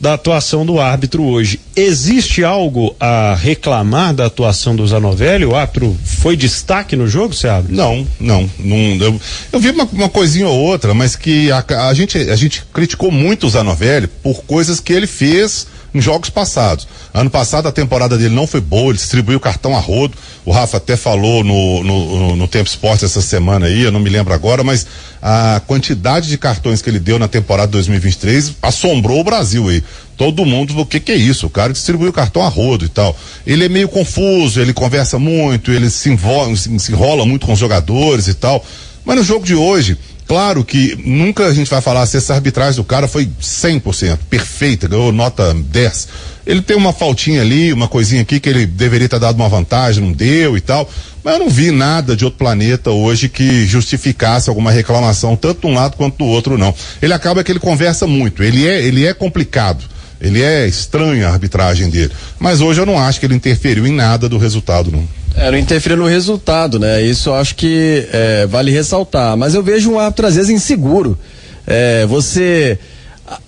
da 0.00 0.14
atuação 0.14 0.66
do 0.66 0.80
árbitro 0.80 1.22
hoje. 1.22 1.60
Existe 1.76 2.42
algo 2.42 2.92
a 2.98 3.36
reclamar 3.36 4.12
da 4.12 4.26
atuação 4.26 4.74
do 4.74 4.84
Zanovelli? 4.84 5.44
O 5.44 5.54
árbitro 5.54 5.96
foi 6.02 6.36
destaque 6.36 6.96
no 6.96 7.06
jogo, 7.06 7.32
você 7.32 7.46
abre? 7.46 7.72
Não, 7.72 8.04
não. 8.18 8.50
não 8.58 8.76
eu, 8.76 9.20
eu 9.52 9.60
vi 9.60 9.70
uma, 9.70 9.84
uma 9.84 10.08
coisinha 10.08 10.48
ou 10.48 10.58
outra, 10.58 10.92
mas 10.92 11.14
que 11.14 11.48
a, 11.52 11.64
a 11.88 11.94
gente, 11.94 12.18
a 12.18 12.34
gente 12.34 12.64
criticou 12.74 13.12
muito 13.12 13.46
o 13.46 13.50
Zanovelli 13.50 14.08
por 14.08 14.42
coisas 14.42 14.80
que 14.80 14.92
ele 14.92 15.06
fez 15.06 15.68
em 15.94 16.00
jogos 16.00 16.30
passados. 16.30 16.86
Ano 17.12 17.30
passado 17.30 17.68
a 17.68 17.72
temporada 17.72 18.16
dele 18.16 18.34
não 18.34 18.46
foi 18.46 18.60
boa, 18.60 18.90
ele 18.90 18.98
distribuiu 18.98 19.38
cartão 19.38 19.76
a 19.76 19.80
rodo. 19.80 20.16
O 20.44 20.50
Rafa 20.50 20.78
até 20.78 20.96
falou 20.96 21.44
no, 21.44 21.84
no, 21.84 22.36
no, 22.36 22.48
Tempo 22.48 22.68
Esporte 22.68 23.04
essa 23.04 23.20
semana 23.20 23.66
aí, 23.66 23.82
eu 23.82 23.92
não 23.92 24.00
me 24.00 24.10
lembro 24.10 24.32
agora, 24.32 24.64
mas 24.64 24.86
a 25.20 25.60
quantidade 25.66 26.28
de 26.28 26.38
cartões 26.38 26.82
que 26.82 26.90
ele 26.90 26.98
deu 26.98 27.18
na 27.18 27.28
temporada 27.28 27.70
2023 27.72 28.54
assombrou 28.62 29.20
o 29.20 29.24
Brasil 29.24 29.68
aí. 29.68 29.82
Todo 30.16 30.44
mundo, 30.44 30.78
o 30.78 30.86
que 30.86 31.00
que 31.00 31.12
é 31.12 31.16
isso? 31.16 31.46
O 31.46 31.50
cara 31.50 31.72
distribuiu 31.72 32.10
o 32.10 32.12
cartão 32.12 32.42
a 32.42 32.48
rodo 32.48 32.84
e 32.84 32.88
tal. 32.88 33.16
Ele 33.46 33.64
é 33.64 33.68
meio 33.68 33.88
confuso, 33.88 34.60
ele 34.60 34.72
conversa 34.72 35.18
muito, 35.18 35.72
ele 35.72 35.90
se 35.90 36.16
se, 36.56 36.78
se 36.78 36.92
enrola 36.92 37.24
muito 37.26 37.46
com 37.46 37.52
os 37.52 37.58
jogadores 37.58 38.28
e 38.28 38.34
tal. 38.34 38.64
Mas 39.04 39.16
no 39.16 39.24
jogo 39.24 39.44
de 39.44 39.54
hoje, 39.54 39.98
Claro 40.32 40.64
que 40.64 40.98
nunca 41.04 41.44
a 41.44 41.52
gente 41.52 41.68
vai 41.68 41.82
falar 41.82 42.06
se 42.06 42.16
essa 42.16 42.32
arbitragem 42.32 42.76
do 42.76 42.84
cara 42.84 43.06
foi 43.06 43.26
100%, 43.26 44.16
perfeita, 44.30 44.88
ganhou 44.88 45.12
nota 45.12 45.52
10. 45.52 46.08
Ele 46.46 46.62
tem 46.62 46.74
uma 46.74 46.90
faltinha 46.90 47.42
ali, 47.42 47.70
uma 47.70 47.86
coisinha 47.86 48.22
aqui 48.22 48.40
que 48.40 48.48
ele 48.48 48.64
deveria 48.64 49.10
ter 49.10 49.18
dado 49.20 49.36
uma 49.36 49.50
vantagem, 49.50 50.02
não 50.02 50.10
deu 50.10 50.56
e 50.56 50.60
tal. 50.62 50.88
Mas 51.22 51.34
eu 51.34 51.40
não 51.40 51.50
vi 51.50 51.70
nada 51.70 52.16
de 52.16 52.24
outro 52.24 52.38
planeta 52.38 52.90
hoje 52.90 53.28
que 53.28 53.66
justificasse 53.66 54.48
alguma 54.48 54.70
reclamação, 54.70 55.36
tanto 55.36 55.60
de 55.60 55.66
um 55.66 55.74
lado 55.74 55.98
quanto 55.98 56.16
do 56.16 56.24
outro, 56.24 56.56
não. 56.56 56.74
Ele 57.02 57.12
acaba 57.12 57.44
que 57.44 57.52
ele 57.52 57.60
conversa 57.60 58.06
muito, 58.06 58.42
ele 58.42 58.66
é, 58.66 58.82
ele 58.82 59.04
é 59.04 59.12
complicado. 59.12 59.84
Ele 60.18 60.40
é 60.40 60.66
estranho 60.66 61.26
a 61.26 61.30
arbitragem 61.30 61.90
dele. 61.90 62.12
Mas 62.38 62.62
hoje 62.62 62.80
eu 62.80 62.86
não 62.86 62.98
acho 62.98 63.20
que 63.20 63.26
ele 63.26 63.34
interferiu 63.34 63.86
em 63.86 63.92
nada 63.92 64.30
do 64.30 64.38
resultado, 64.38 64.90
não. 64.90 65.06
É, 65.36 65.50
não 65.50 65.58
interferiu 65.58 65.96
no 65.96 66.06
resultado, 66.06 66.78
né? 66.78 67.02
Isso 67.02 67.30
eu 67.30 67.34
acho 67.34 67.54
que 67.54 68.06
é, 68.12 68.46
vale 68.46 68.70
ressaltar. 68.70 69.36
Mas 69.36 69.54
eu 69.54 69.62
vejo 69.62 69.90
um 69.90 69.98
árbitro 69.98 70.26
às 70.26 70.36
vezes 70.36 70.50
inseguro. 70.50 71.18
É, 71.66 72.04
você. 72.06 72.78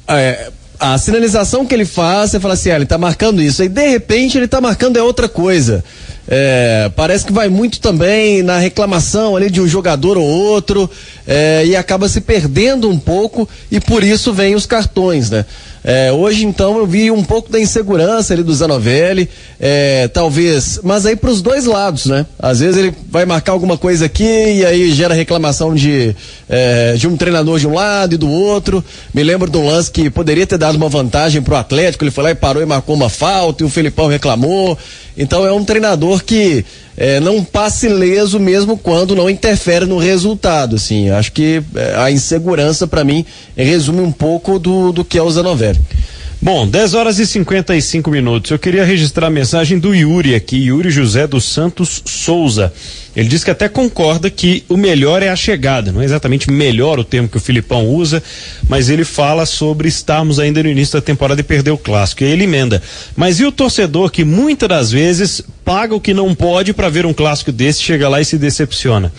É, 0.09 0.51
a 0.79 0.99
sinalização 0.99 1.65
que 1.65 1.75
ele 1.75 1.85
faz, 1.85 2.31
você 2.31 2.41
fala 2.41 2.55
assim, 2.55 2.71
ah, 2.71 2.77
ele 2.77 2.87
tá 2.87 2.99
marcando 2.99 3.41
isso. 3.41 3.63
Aí 3.63 3.69
de 3.69 3.89
repente 3.89 4.37
ele 4.37 4.49
tá 4.49 4.61
marcando 4.61 4.97
é 4.97 5.03
outra 5.03 5.29
coisa. 5.29 5.85
É, 6.27 6.91
parece 6.97 7.25
que 7.25 7.33
vai 7.33 7.49
muito 7.49 7.81
também 7.81 8.43
na 8.43 8.59
reclamação 8.59 9.37
ali 9.37 9.51
de 9.51 9.61
um 9.61 9.69
jogador 9.69 10.17
ou 10.17 10.27
outro 10.27 10.91
é, 11.27 11.65
e 11.67 11.77
acaba 11.77 12.09
se 12.09 12.21
perdendo 12.21 12.89
um 12.89 12.99
pouco 12.99 13.49
e 13.71 13.79
por 13.79 14.03
isso 14.03 14.33
vem 14.33 14.55
os 14.55 14.65
cartões, 14.65 15.31
né? 15.31 15.45
É, 15.87 16.11
hoje 16.11 16.47
então 16.47 16.79
eu 16.79 16.87
vi 16.87 17.11
um 17.11 17.23
pouco 17.23 17.53
da 17.53 17.61
insegurança 17.61 18.33
ali 18.33 18.43
do 18.43 18.55
Zanovelli, 18.55 19.29
é, 19.61 20.09
talvez, 20.09 20.81
mas 20.83 21.05
aí 21.05 21.15
para 21.15 21.29
os 21.29 21.43
dois 21.43 21.67
lados, 21.67 22.07
né? 22.07 22.25
Às 22.39 22.61
vezes 22.61 22.79
ele 22.79 22.95
vai 23.11 23.27
marcar 23.27 23.53
alguma 23.53 23.77
coisa 23.77 24.07
aqui 24.07 24.25
e 24.25 24.65
aí 24.65 24.91
gera 24.93 25.13
reclamação 25.13 25.75
de, 25.75 26.17
é, 26.49 26.95
de 26.95 27.07
um 27.07 27.19
treinador 27.19 27.59
de 27.59 27.67
um 27.67 27.75
lado 27.75 28.15
e 28.15 28.17
do 28.17 28.31
outro. 28.31 28.83
Me 29.13 29.23
lembro 29.23 29.51
de 29.51 29.59
um 29.59 29.67
lance 29.67 29.91
que 29.91 30.09
poderia 30.09 30.47
ter 30.47 30.57
dado 30.57 30.77
uma 30.77 30.89
vantagem 30.89 31.43
para 31.43 31.55
o 31.55 31.59
Atlético, 31.59 32.03
ele 32.03 32.11
foi 32.11 32.25
lá 32.25 32.31
e 32.31 32.35
parou 32.35 32.63
e 32.63 32.67
marcou 32.67 32.95
uma 32.95 33.11
falta 33.11 33.63
e 33.63 33.67
o 33.67 33.69
Felipão 33.69 34.07
reclamou. 34.07 34.79
Então 35.19 35.47
é 35.47 35.53
um 35.53 35.65
treinador 35.65 36.25
que 36.25 36.65
é, 36.97 37.21
não 37.21 37.43
passe 37.43 37.89
leso 37.89 38.39
mesmo 38.39 38.77
quando 38.77 39.17
não 39.17 39.29
interfere 39.29 39.85
no 39.87 39.99
resultado. 39.99 40.77
Assim, 40.77 41.11
acho 41.11 41.33
que 41.33 41.63
é, 41.75 41.95
a 41.97 42.11
insegurança 42.11 42.87
para 42.87 43.05
mim 43.05 43.25
resume 43.57 44.01
um 44.01 44.13
pouco 44.13 44.59
do, 44.59 44.93
do 44.93 45.05
que 45.05 45.19
é 45.19 45.23
o 45.23 45.31
Zanovelli. 45.31 45.81
Bom, 46.43 46.69
10 46.69 46.95
horas 46.95 47.19
e 47.19 47.27
55 47.27 48.11
minutos. 48.11 48.51
Eu 48.51 48.59
queria 48.59 48.85
registrar 48.85 49.29
a 49.29 49.31
mensagem 49.31 49.79
do 49.79 49.95
Yuri 49.95 50.35
aqui, 50.35 50.57
Yuri 50.57 50.91
José 50.91 51.27
dos 51.27 51.45
Santos 51.45 52.03
Souza. 52.05 52.73
Ele 53.17 53.29
diz 53.29 53.43
que 53.45 53.51
até 53.51 53.69
concorda 53.69 54.29
que 54.29 54.65
o 54.69 54.77
melhor 54.77 55.23
é 55.23 55.29
a 55.29 55.37
chegada, 55.37 55.93
não 55.93 56.03
é 56.03 56.05
exatamente 56.05 56.51
melhor 56.51 56.99
o 56.99 57.05
termo 57.05 57.29
que 57.29 57.37
o 57.37 57.41
Filipão 57.41 57.89
usa, 57.89 58.23
mas 58.69 58.91
ele 58.91 59.05
fala 59.05 59.47
sobre 59.47 59.89
estarmos 59.89 60.39
ainda 60.39 60.63
no 60.63 60.69
início 60.69 60.95
da 60.95 61.01
temporada 61.01 61.41
e 61.41 61.45
perder 61.45 61.71
o 61.71 61.79
clássico. 61.79 62.23
E 62.23 62.27
aí 62.27 62.33
ele 62.33 62.45
emenda. 62.45 62.83
Mas 63.17 63.39
e 63.39 63.45
o 63.45 63.53
torcedor 63.53 64.11
que 64.11 64.25
muitas 64.25 64.69
das 64.69 64.91
vezes 64.91 65.43
paga 65.65 65.95
o 65.95 66.01
que 66.01 66.13
não 66.13 66.35
pode 66.35 66.75
para 66.75 66.91
ver 66.91 67.07
um 67.07 67.15
clássico 67.15 67.53
desse, 67.53 67.83
chega 67.83 68.09
lá 68.09 68.21
e 68.21 68.25
se 68.25 68.37
decepciona? 68.37 69.13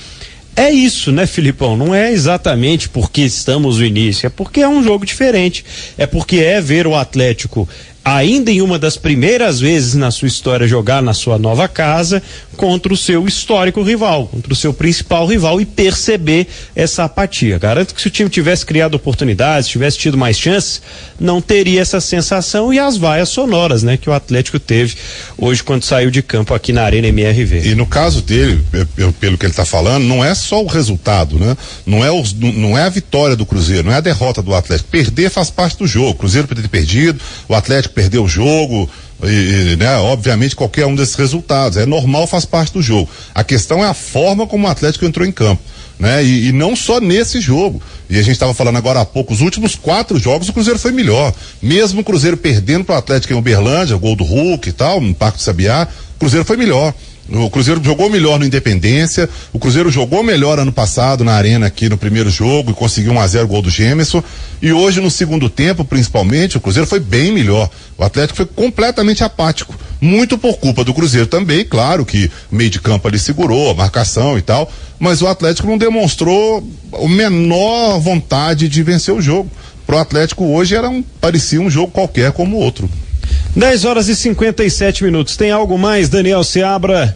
É 0.56 0.72
isso, 0.72 1.12
né, 1.12 1.28
Filipão? 1.28 1.76
Não 1.76 1.94
é 1.94 2.12
exatamente 2.12 2.88
porque 2.88 3.22
estamos 3.22 3.80
no 3.80 3.86
início, 3.86 4.26
é 4.26 4.30
porque 4.30 4.62
é 4.62 4.68
um 4.68 4.82
jogo 4.82 5.06
diferente. 5.06 5.66
É 5.98 6.06
porque 6.06 6.38
é 6.38 6.62
ver 6.62 6.88
o 6.88 6.96
Atlético 6.96 7.68
ainda 8.06 8.52
em 8.52 8.62
uma 8.62 8.78
das 8.78 8.96
primeiras 8.96 9.60
vezes 9.60 9.96
na 9.96 10.12
sua 10.12 10.28
história 10.28 10.68
jogar 10.68 11.02
na 11.02 11.12
sua 11.12 11.40
nova 11.40 11.68
casa 11.68 12.22
contra 12.56 12.94
o 12.94 12.98
seu 12.98 13.28
histórico 13.28 13.82
rival, 13.84 14.28
contra 14.28 14.52
o 14.52 14.56
seu 14.56 14.74
principal 14.74 15.28
rival 15.28 15.60
e 15.62 15.66
perceber 15.66 16.48
essa 16.76 17.04
apatia. 17.04 17.60
Garanto 17.60 17.94
que 17.94 18.02
se 18.02 18.08
o 18.08 18.12
time 18.12 18.30
tivesse 18.30 18.66
criado 18.66 18.96
oportunidades, 18.96 19.70
tivesse 19.70 19.98
tido 19.98 20.18
mais 20.18 20.38
chances, 20.38 20.82
não 21.20 21.42
teria 21.42 21.82
essa 21.82 22.00
sensação 22.00 22.74
e 22.74 22.80
as 22.80 22.98
vaias 22.98 23.30
sonoras, 23.30 23.84
né, 23.84 23.98
que 23.98 24.10
o 24.10 24.14
Atlético 24.14 24.60
teve 24.60 24.96
hoje 25.38 25.64
quando 25.64 25.84
saiu 25.84 26.10
de 26.10 26.22
campo 26.22 26.54
aqui 26.54 26.72
na 26.72 26.84
Arena 26.84 27.08
MRV. 27.08 27.68
E 27.68 27.76
no 27.76 27.86
caso 27.86 28.22
dele, 28.22 28.64
pelo 29.20 29.38
que 29.38 29.46
ele 29.46 29.52
está 29.52 29.66
falando, 29.66 30.04
não 30.04 30.24
é 30.24 30.34
só 30.34 30.64
o 30.64 30.68
resultado, 30.68 31.38
né? 31.38 31.56
Não 31.86 32.04
é, 32.04 32.12
o, 32.12 32.24
não 32.54 32.78
é 32.78 32.84
a 32.84 32.90
vitória 32.90 33.36
do 33.36 33.46
Cruzeiro, 33.46 33.84
não 33.84 33.94
é 33.94 33.98
a 33.98 34.02
derrota 34.02 34.42
do 34.42 34.54
Atlético. 34.54 34.90
Perder 34.90 35.30
faz 35.30 35.50
parte 35.50 35.78
do 35.78 35.88
jogo. 35.88 36.12
O 36.12 36.16
Cruzeiro 36.16 36.48
poderia 36.48 36.70
ter 36.70 36.78
perdido, 36.78 37.20
o 37.48 37.56
Atlético 37.56 37.94
perdeu 37.94 38.24
o 38.24 38.28
jogo, 38.28 38.90
e, 39.28 39.74
e, 39.74 39.76
né, 39.76 39.96
obviamente 39.98 40.56
qualquer 40.56 40.86
um 40.86 40.96
desses 40.96 41.16
resultados. 41.16 41.78
É 41.78 41.86
normal, 41.86 42.28
faz 42.28 42.46
parte 42.46 42.74
do 42.74 42.82
jogo. 42.82 43.10
A 43.34 43.44
questão 43.44 43.84
é 43.84 43.88
a 43.88 43.94
forma 43.94 44.48
como 44.48 44.68
o 44.68 44.70
Atlético 44.70 45.06
entrou 45.06 45.26
em 45.26 45.32
campo. 45.32 45.62
Né? 45.98 46.24
E, 46.24 46.48
e 46.50 46.52
não 46.52 46.76
só 46.76 47.00
nesse 47.00 47.40
jogo. 47.40 47.82
E 48.10 48.18
a 48.18 48.22
gente 48.22 48.34
estava 48.34 48.54
falando 48.54 48.78
agora 48.78 49.02
há 49.02 49.06
pouco, 49.06 49.34
os 49.34 49.42
últimos 49.42 49.76
quatro 49.76 50.20
jogos 50.20 50.50
o 50.50 50.54
Cruzeiro 50.54 50.78
foi 50.78 50.92
melhor. 50.92 51.34
Mesmo 51.62 52.02
o 52.02 52.04
Cruzeiro 52.04 52.38
perdendo 52.38 52.84
para 52.84 52.96
o 52.96 52.98
Atlético 52.98 53.34
em 53.34 53.38
Uberlândia, 53.38 53.96
gol 53.98 54.16
do 54.16 54.24
Hulk 54.24 54.70
e 54.70 54.74
tal, 54.74 55.00
no 55.00 55.16
Parque 55.16 55.38
do 55.38 55.44
Sabiá, 55.44 55.88
o 56.16 56.20
Cruzeiro 56.20 56.46
foi 56.46 56.58
melhor. 56.58 56.94
O 57.28 57.50
Cruzeiro 57.50 57.84
jogou 57.84 58.08
melhor 58.08 58.38
no 58.38 58.46
Independência, 58.46 59.28
o 59.52 59.58
Cruzeiro 59.58 59.90
jogou 59.90 60.24
melhor 60.24 60.60
ano 60.60 60.72
passado 60.72 61.24
na 61.24 61.34
Arena 61.34 61.66
aqui 61.66 61.90
no 61.90 61.98
primeiro 61.98 62.30
jogo 62.30 62.70
e 62.70 62.74
conseguiu 62.74 63.14
um 63.14 63.20
a 63.20 63.26
0 63.26 63.48
gol 63.48 63.64
do 63.64 63.70
Gêmeson. 63.70 64.24
E 64.62 64.72
hoje 64.72 65.02
no 65.02 65.10
segundo 65.10 65.50
tempo, 65.50 65.84
principalmente, 65.84 66.58
o 66.58 66.62
Cruzeiro 66.62 66.88
foi 66.88 67.00
bem 67.00 67.32
melhor. 67.32 67.68
O 67.98 68.04
Atlético 68.04 68.38
foi 68.38 68.46
completamente 68.46 69.24
apático. 69.24 69.76
Muito 70.00 70.38
por 70.38 70.58
culpa 70.58 70.84
do 70.84 70.94
Cruzeiro 70.94 71.26
também, 71.26 71.66
claro 71.66 72.06
que 72.06 72.30
meio 72.52 72.70
de 72.70 72.80
campo 72.80 73.08
ali 73.08 73.18
segurou, 73.18 73.72
a 73.72 73.74
marcação 73.74 74.38
e 74.38 74.42
tal, 74.42 74.72
mas 75.00 75.24
o 75.24 75.28
Atlético 75.28 75.68
não 75.68 75.80
demonstrou 75.80 76.64
a 76.94 77.08
menor 77.08 78.00
vontade 78.00 78.70
de 78.70 78.84
vencer 78.84 79.16
o 79.16 79.22
jogo. 79.22 79.50
Pro 79.88 79.98
Atlético 79.98 80.46
hoje 80.46 80.76
era 80.76 80.90
um, 80.90 81.02
parecia 81.20 81.60
um 81.60 81.72
jogo 81.72 81.92
qualquer 81.92 82.32
como 82.34 82.58
outro. 82.58 82.88
10 83.56 83.86
horas 83.86 84.10
e 84.10 84.16
57 84.16 85.02
minutos. 85.02 85.38
Tem 85.38 85.50
algo 85.50 85.78
mais, 85.78 86.10
Daniel 86.10 86.44
Seabra, 86.44 87.16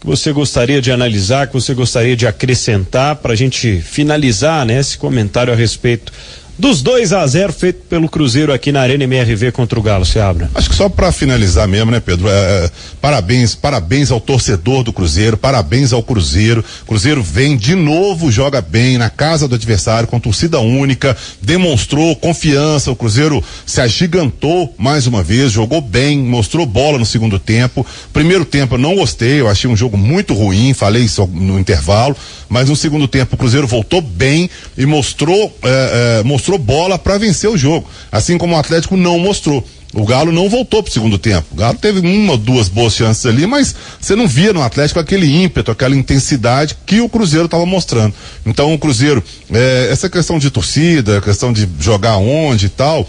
que 0.00 0.06
você 0.06 0.32
gostaria 0.32 0.80
de 0.80 0.90
analisar, 0.90 1.48
que 1.48 1.52
você 1.52 1.74
gostaria 1.74 2.16
de 2.16 2.26
acrescentar 2.26 3.16
para 3.16 3.34
a 3.34 3.36
gente 3.36 3.82
finalizar 3.82 4.64
né, 4.64 4.80
esse 4.80 4.96
comentário 4.96 5.52
a 5.52 5.56
respeito 5.56 6.10
dos 6.58 6.82
2 6.82 7.12
a 7.12 7.26
0 7.26 7.52
feito 7.52 7.84
pelo 7.88 8.08
Cruzeiro 8.08 8.52
aqui 8.52 8.72
na 8.72 8.80
Arena 8.80 9.04
MRV 9.04 9.52
contra 9.52 9.78
o 9.78 9.82
Galo, 9.82 10.04
se 10.04 10.18
abra. 10.18 10.50
Acho 10.54 10.70
que 10.70 10.74
só 10.74 10.88
para 10.88 11.12
finalizar 11.12 11.68
mesmo, 11.68 11.90
né, 11.90 12.00
Pedro? 12.00 12.28
É, 12.28 12.32
é, 12.32 12.70
parabéns, 13.00 13.54
parabéns 13.54 14.10
ao 14.10 14.20
torcedor 14.20 14.82
do 14.82 14.92
Cruzeiro, 14.92 15.36
parabéns 15.36 15.92
ao 15.92 16.02
Cruzeiro. 16.02 16.64
Cruzeiro 16.86 17.22
vem 17.22 17.56
de 17.56 17.74
novo, 17.74 18.30
joga 18.30 18.60
bem 18.60 18.96
na 18.96 19.10
casa 19.10 19.46
do 19.46 19.54
adversário, 19.54 20.08
com 20.08 20.18
torcida 20.18 20.58
única, 20.58 21.16
demonstrou 21.42 22.16
confiança. 22.16 22.90
O 22.90 22.96
Cruzeiro 22.96 23.42
se 23.66 23.80
agigantou 23.80 24.74
mais 24.78 25.06
uma 25.06 25.22
vez, 25.22 25.52
jogou 25.52 25.80
bem, 25.80 26.18
mostrou 26.18 26.64
bola 26.64 26.98
no 26.98 27.06
segundo 27.06 27.38
tempo. 27.38 27.86
Primeiro 28.12 28.44
tempo 28.44 28.74
eu 28.74 28.78
não 28.78 28.94
gostei, 28.94 29.40
eu 29.40 29.48
achei 29.48 29.68
um 29.68 29.76
jogo 29.76 29.96
muito 29.96 30.32
ruim, 30.34 30.72
falei 30.72 31.04
isso 31.04 31.26
no 31.26 31.58
intervalo, 31.58 32.16
mas 32.48 32.68
no 32.68 32.76
segundo 32.76 33.06
tempo 33.06 33.34
o 33.34 33.38
Cruzeiro 33.38 33.66
voltou 33.66 34.00
bem 34.00 34.48
e 34.76 34.86
mostrou, 34.86 35.56
é, 35.62 36.20
é, 36.20 36.22
mostrou 36.22 36.45
mostrou 36.46 36.58
bola 36.58 36.98
para 36.98 37.18
vencer 37.18 37.50
o 37.50 37.58
jogo, 37.58 37.88
assim 38.10 38.38
como 38.38 38.54
o 38.54 38.58
Atlético 38.58 38.96
não 38.96 39.18
mostrou. 39.18 39.66
O 39.92 40.04
Galo 40.04 40.30
não 40.30 40.48
voltou 40.48 40.82
pro 40.82 40.92
segundo 40.92 41.18
tempo. 41.18 41.46
O 41.52 41.56
Galo 41.56 41.78
teve 41.78 42.00
uma 42.00 42.32
ou 42.32 42.38
duas 42.38 42.68
boas 42.68 42.94
chances 42.94 43.24
ali, 43.24 43.46
mas 43.46 43.74
você 44.00 44.14
não 44.14 44.28
via 44.28 44.52
no 44.52 44.62
Atlético 44.62 45.00
aquele 45.00 45.42
ímpeto, 45.42 45.70
aquela 45.70 45.96
intensidade 45.96 46.76
que 46.84 47.00
o 47.00 47.08
Cruzeiro 47.08 47.46
estava 47.46 47.64
mostrando. 47.64 48.14
Então 48.44 48.72
o 48.74 48.78
Cruzeiro, 48.78 49.24
é, 49.50 49.88
essa 49.90 50.08
questão 50.08 50.38
de 50.38 50.50
torcida, 50.50 51.20
questão 51.20 51.52
de 51.52 51.66
jogar 51.80 52.18
onde 52.18 52.66
e 52.66 52.68
tal, 52.68 53.08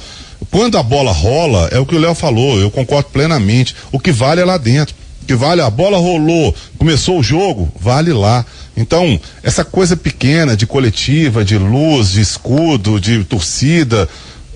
quando 0.49 0.77
a 0.77 0.83
bola 0.83 1.11
rola, 1.11 1.67
é 1.71 1.79
o 1.79 1.85
que 1.85 1.95
o 1.95 1.99
Léo 1.99 2.15
falou, 2.15 2.57
eu 2.59 2.71
concordo 2.71 3.09
plenamente. 3.09 3.75
O 3.91 3.99
que 3.99 4.11
vale 4.11 4.41
é 4.41 4.45
lá 4.45 4.57
dentro. 4.57 4.95
O 5.23 5.25
que 5.27 5.35
vale, 5.35 5.61
a 5.61 5.69
bola 5.69 5.97
rolou, 5.97 6.55
começou 6.77 7.19
o 7.19 7.23
jogo, 7.23 7.69
vale 7.79 8.13
lá. 8.13 8.45
Então, 8.77 9.19
essa 9.41 9.65
coisa 9.65 9.97
pequena 9.97 10.55
de 10.55 10.67
coletiva, 10.67 11.43
de 11.43 11.57
luz, 11.57 12.11
de 12.11 12.21
escudo, 12.21 12.99
de 12.99 13.23
torcida, 13.23 14.07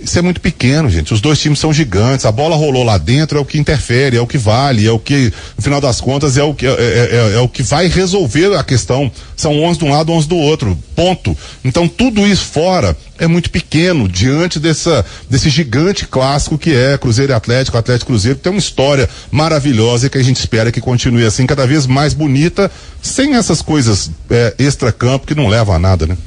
isso 0.04 0.18
é 0.18 0.22
muito 0.22 0.42
pequeno, 0.42 0.90
gente. 0.90 1.14
Os 1.14 1.22
dois 1.22 1.40
times 1.40 1.60
são 1.60 1.72
gigantes. 1.72 2.26
A 2.26 2.32
bola 2.32 2.56
rolou 2.56 2.84
lá 2.84 2.98
dentro, 2.98 3.38
é 3.38 3.42
o 3.42 3.46
que 3.46 3.58
interfere, 3.58 4.18
é 4.18 4.22
o 4.22 4.28
que 4.28 4.38
vale, 4.38 4.86
é 4.86 4.92
o 4.92 5.00
que, 5.00 5.32
no 5.56 5.64
final 5.64 5.80
das 5.80 6.02
contas, 6.02 6.38
é 6.38 6.44
o 6.44 6.54
que, 6.54 6.66
é, 6.66 6.70
é, 6.70 7.10
é, 7.12 7.34
é 7.36 7.40
o 7.40 7.48
que 7.48 7.64
vai 7.64 7.88
resolver 7.88 8.56
a 8.56 8.64
questão. 8.64 9.12
São 9.36 9.62
11 9.64 9.80
de 9.80 9.86
um 9.86 9.92
lado, 9.92 10.12
11 10.12 10.28
do 10.28 10.38
outro. 10.38 10.78
Ponto. 10.96 11.38
Então, 11.64 11.88
tudo 11.88 12.28
isso 12.28 12.46
fora 12.46 12.96
é 13.18 13.28
muito 13.28 13.50
pequeno 13.52 14.08
diante 14.08 14.60
dessa, 14.60 15.06
desse 15.30 15.50
gigante 15.50 16.08
clássico 16.08 16.58
que 16.58 16.74
é 16.74 16.98
Cruzeiro 16.98 17.32
e 17.32 17.36
Atlético, 17.36 17.78
Atlético 17.78 18.12
Cruzeiro, 18.12 18.40
tem 18.40 18.52
uma 18.52 18.60
história 18.60 19.08
maravilhosa 19.30 20.10
que 20.10 20.18
a 20.18 20.24
gente 20.24 20.38
espera 20.38 20.72
que 20.72 20.82
continue 20.82 21.26
assim, 21.26 21.46
cada 21.46 21.68
vez 21.68 21.86
mais 21.86 22.14
bonita, 22.14 22.72
sem 23.02 23.36
essas 23.36 23.62
coisas 23.62 24.10
é, 24.30 24.56
extra-campo 24.58 25.28
que 25.28 25.36
não 25.36 25.48
levam 25.48 25.76
a 25.76 25.80
nada, 25.80 26.08
né? 26.08 26.18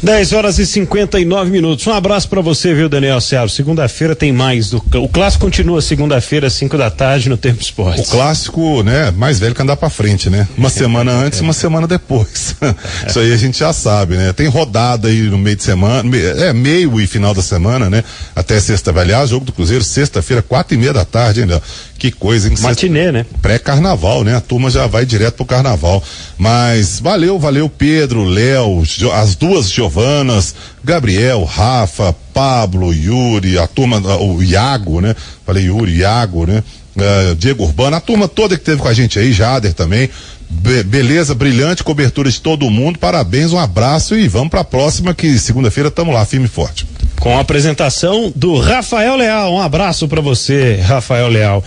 10 0.00 0.32
horas 0.32 0.58
e 0.60 0.66
59 0.66 1.50
minutos. 1.50 1.84
Um 1.86 1.92
abraço 1.92 2.28
para 2.28 2.40
você, 2.40 2.72
viu, 2.72 2.88
Daniel 2.88 3.20
Celso? 3.20 3.56
Segunda-feira 3.56 4.14
tem 4.14 4.32
mais. 4.32 4.70
Do, 4.70 4.82
o 5.02 5.08
clássico 5.08 5.44
continua 5.44 5.82
segunda-feira, 5.82 6.48
5 6.48 6.78
da 6.78 6.88
tarde, 6.88 7.28
no 7.28 7.36
Tempo 7.36 7.60
Esporte. 7.60 8.02
O 8.02 8.04
clássico, 8.04 8.82
né, 8.84 9.10
mais 9.10 9.40
velho 9.40 9.54
que 9.54 9.62
andar 9.62 9.76
pra 9.76 9.90
frente, 9.90 10.30
né? 10.30 10.46
Uma 10.56 10.70
semana 10.70 11.10
antes, 11.10 11.40
uma 11.40 11.52
semana 11.52 11.86
depois. 11.86 12.54
Isso 13.08 13.18
aí 13.18 13.32
a 13.32 13.36
gente 13.36 13.58
já 13.58 13.72
sabe, 13.72 14.14
né? 14.14 14.32
Tem 14.32 14.46
rodada 14.46 15.08
aí 15.08 15.22
no 15.22 15.36
meio 15.36 15.56
de 15.56 15.64
semana, 15.64 16.08
é 16.16 16.52
meio 16.52 17.00
e 17.00 17.06
final 17.06 17.34
da 17.34 17.42
semana, 17.42 17.90
né? 17.90 18.04
Até 18.36 18.60
sexta, 18.60 18.96
aliás, 18.98 19.30
jogo 19.30 19.46
do 19.46 19.52
Cruzeiro, 19.52 19.82
sexta-feira, 19.82 20.42
quatro 20.42 20.74
e 20.74 20.78
meia 20.78 20.92
da 20.92 21.04
tarde, 21.04 21.44
Léo? 21.44 21.60
Que 21.98 22.12
coisa, 22.12 22.48
hein? 22.48 22.54
Matinê, 22.60 23.10
né? 23.10 23.26
Pré-carnaval, 23.42 24.22
né? 24.22 24.36
A 24.36 24.40
turma 24.40 24.70
já 24.70 24.86
vai 24.86 25.04
direto 25.04 25.34
pro 25.34 25.44
carnaval. 25.44 26.00
Mas 26.38 27.00
valeu, 27.00 27.38
valeu, 27.40 27.68
Pedro, 27.68 28.22
Léo, 28.24 28.82
as 29.14 29.34
duas 29.34 29.68
Giovanas, 29.68 30.54
Gabriel, 30.84 31.42
Rafa, 31.42 32.14
Pablo, 32.32 32.94
Yuri, 32.94 33.58
a 33.58 33.66
turma, 33.66 33.98
o 34.20 34.40
Iago, 34.42 35.00
né? 35.00 35.16
Falei 35.44 35.64
Yuri, 35.64 35.96
Iago, 35.98 36.46
né? 36.46 36.62
Eh, 36.96 37.34
Diego 37.36 37.64
Urbano, 37.64 37.96
a 37.96 38.00
turma 38.00 38.28
toda 38.28 38.56
que 38.56 38.64
teve 38.64 38.80
com 38.80 38.88
a 38.88 38.94
gente 38.94 39.18
aí, 39.18 39.32
Jader 39.32 39.72
também. 39.74 40.08
Be- 40.50 40.82
beleza, 40.82 41.34
brilhante 41.34 41.82
cobertura 41.84 42.30
de 42.30 42.40
todo 42.40 42.70
mundo. 42.70 42.98
Parabéns, 42.98 43.52
um 43.52 43.58
abraço 43.58 44.16
e 44.16 44.26
vamos 44.28 44.48
pra 44.50 44.62
próxima 44.64 45.12
que 45.14 45.36
segunda-feira 45.38 45.90
tamo 45.90 46.10
lá, 46.12 46.24
firme 46.24 46.46
e 46.46 46.48
forte. 46.48 46.86
Com 47.20 47.36
a 47.36 47.40
apresentação 47.40 48.32
do 48.34 48.58
Rafael 48.58 49.16
Leal. 49.16 49.52
Um 49.52 49.60
abraço 49.60 50.06
para 50.06 50.20
você, 50.20 50.76
Rafael 50.76 51.28
Leal. 51.28 51.64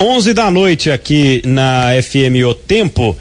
11 0.00 0.32
da 0.32 0.50
noite 0.50 0.90
aqui 0.90 1.42
na 1.44 1.90
FM 2.02 2.44
O 2.48 2.54
Tempo. 2.54 3.16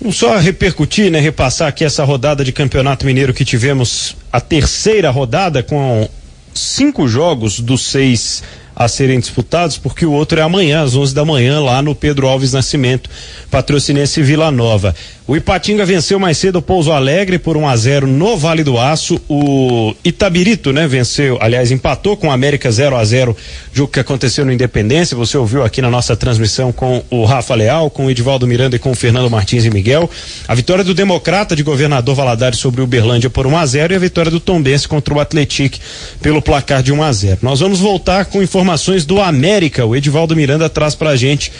Vamos 0.00 0.16
só 0.16 0.36
repercutir, 0.38 1.10
né, 1.10 1.20
repassar 1.20 1.68
aqui 1.68 1.84
essa 1.84 2.04
rodada 2.04 2.42
de 2.42 2.52
Campeonato 2.52 3.04
Mineiro 3.04 3.34
que 3.34 3.44
tivemos 3.44 4.16
a 4.32 4.40
terceira 4.40 5.10
rodada 5.10 5.62
com 5.62 6.08
cinco 6.54 7.06
jogos 7.06 7.60
dos 7.60 7.82
seis 7.82 8.42
a 8.76 8.86
serem 8.88 9.18
disputados, 9.18 9.78
porque 9.78 10.04
o 10.04 10.12
outro 10.12 10.38
é 10.38 10.42
amanhã, 10.42 10.82
às 10.82 10.94
11 10.94 11.14
da 11.14 11.24
manhã, 11.24 11.58
lá 11.60 11.80
no 11.80 11.94
Pedro 11.94 12.28
Alves 12.28 12.52
Nascimento, 12.52 13.08
patrocinense 13.50 14.22
Vila 14.22 14.50
Nova. 14.50 14.94
O 15.26 15.34
Ipatinga 15.34 15.84
venceu 15.84 16.20
mais 16.20 16.38
cedo 16.38 16.60
o 16.60 16.62
Pouso 16.62 16.92
Alegre 16.92 17.36
por 17.36 17.56
1 17.56 17.66
a 17.66 17.76
0 17.76 18.06
no 18.06 18.36
Vale 18.36 18.62
do 18.62 18.78
Aço. 18.78 19.20
O 19.28 19.92
Itabirito, 20.04 20.72
né, 20.72 20.86
venceu, 20.86 21.36
aliás, 21.40 21.72
empatou 21.72 22.16
com 22.16 22.28
o 22.28 22.30
América 22.30 22.70
0 22.70 22.94
a 22.94 23.04
0 23.04 23.36
jogo 23.72 23.90
que 23.90 23.98
aconteceu 23.98 24.44
no 24.44 24.52
Independência. 24.52 25.16
Você 25.16 25.36
ouviu 25.36 25.64
aqui 25.64 25.82
na 25.82 25.90
nossa 25.90 26.14
transmissão 26.14 26.70
com 26.70 27.02
o 27.10 27.24
Rafa 27.24 27.56
Leal, 27.56 27.90
com 27.90 28.06
o 28.06 28.10
Edivaldo 28.10 28.46
Miranda 28.46 28.76
e 28.76 28.78
com 28.78 28.92
o 28.92 28.94
Fernando 28.94 29.28
Martins 29.28 29.64
e 29.64 29.70
Miguel. 29.70 30.08
A 30.46 30.54
vitória 30.54 30.84
do 30.84 30.94
Democrata 30.94 31.56
de 31.56 31.64
Governador 31.64 32.14
Valadares 32.14 32.60
sobre 32.60 32.80
o 32.80 32.84
Uberlândia 32.84 33.28
por 33.28 33.48
1 33.48 33.58
a 33.58 33.66
0 33.66 33.94
e 33.94 33.96
a 33.96 33.98
vitória 33.98 34.30
do 34.30 34.38
Tombense 34.38 34.86
contra 34.86 35.12
o 35.12 35.18
Atletique 35.18 35.80
pelo 36.22 36.40
placar 36.40 36.84
de 36.84 36.92
1 36.92 37.02
a 37.02 37.12
0. 37.12 37.38
Nós 37.42 37.58
vamos 37.58 37.80
voltar 37.80 38.26
com 38.26 38.40
informações 38.40 38.65
do 39.06 39.20
América. 39.20 39.84
O 39.84 39.94
Edivaldo 39.94 40.34
Miranda 40.34 40.68
traz 40.68 40.94
pra 40.94 41.16
gente 41.16 41.52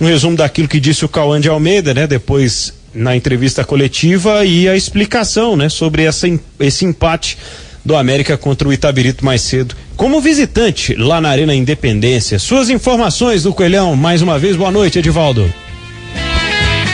um 0.00 0.06
resumo 0.06 0.36
daquilo 0.36 0.68
que 0.68 0.80
disse 0.80 1.04
o 1.04 1.08
Cauã 1.08 1.40
de 1.40 1.48
Almeida, 1.48 1.92
né? 1.92 2.06
Depois 2.06 2.72
na 2.94 3.16
entrevista 3.16 3.64
coletiva 3.64 4.44
e 4.44 4.68
a 4.68 4.76
explicação, 4.76 5.56
né, 5.56 5.68
sobre 5.68 6.04
essa, 6.04 6.26
esse 6.60 6.84
empate 6.84 7.38
do 7.84 7.96
América 7.96 8.36
contra 8.36 8.68
o 8.68 8.72
Itabirito 8.72 9.24
mais 9.24 9.40
cedo, 9.40 9.74
como 9.96 10.20
visitante 10.20 10.94
lá 10.94 11.20
na 11.20 11.30
Arena 11.30 11.54
Independência. 11.54 12.38
Suas 12.38 12.70
informações 12.70 13.42
do 13.42 13.52
Coelhão, 13.52 13.96
mais 13.96 14.22
uma 14.22 14.38
vez, 14.38 14.56
boa 14.56 14.70
noite, 14.70 14.98
Edivaldo. 14.98 15.52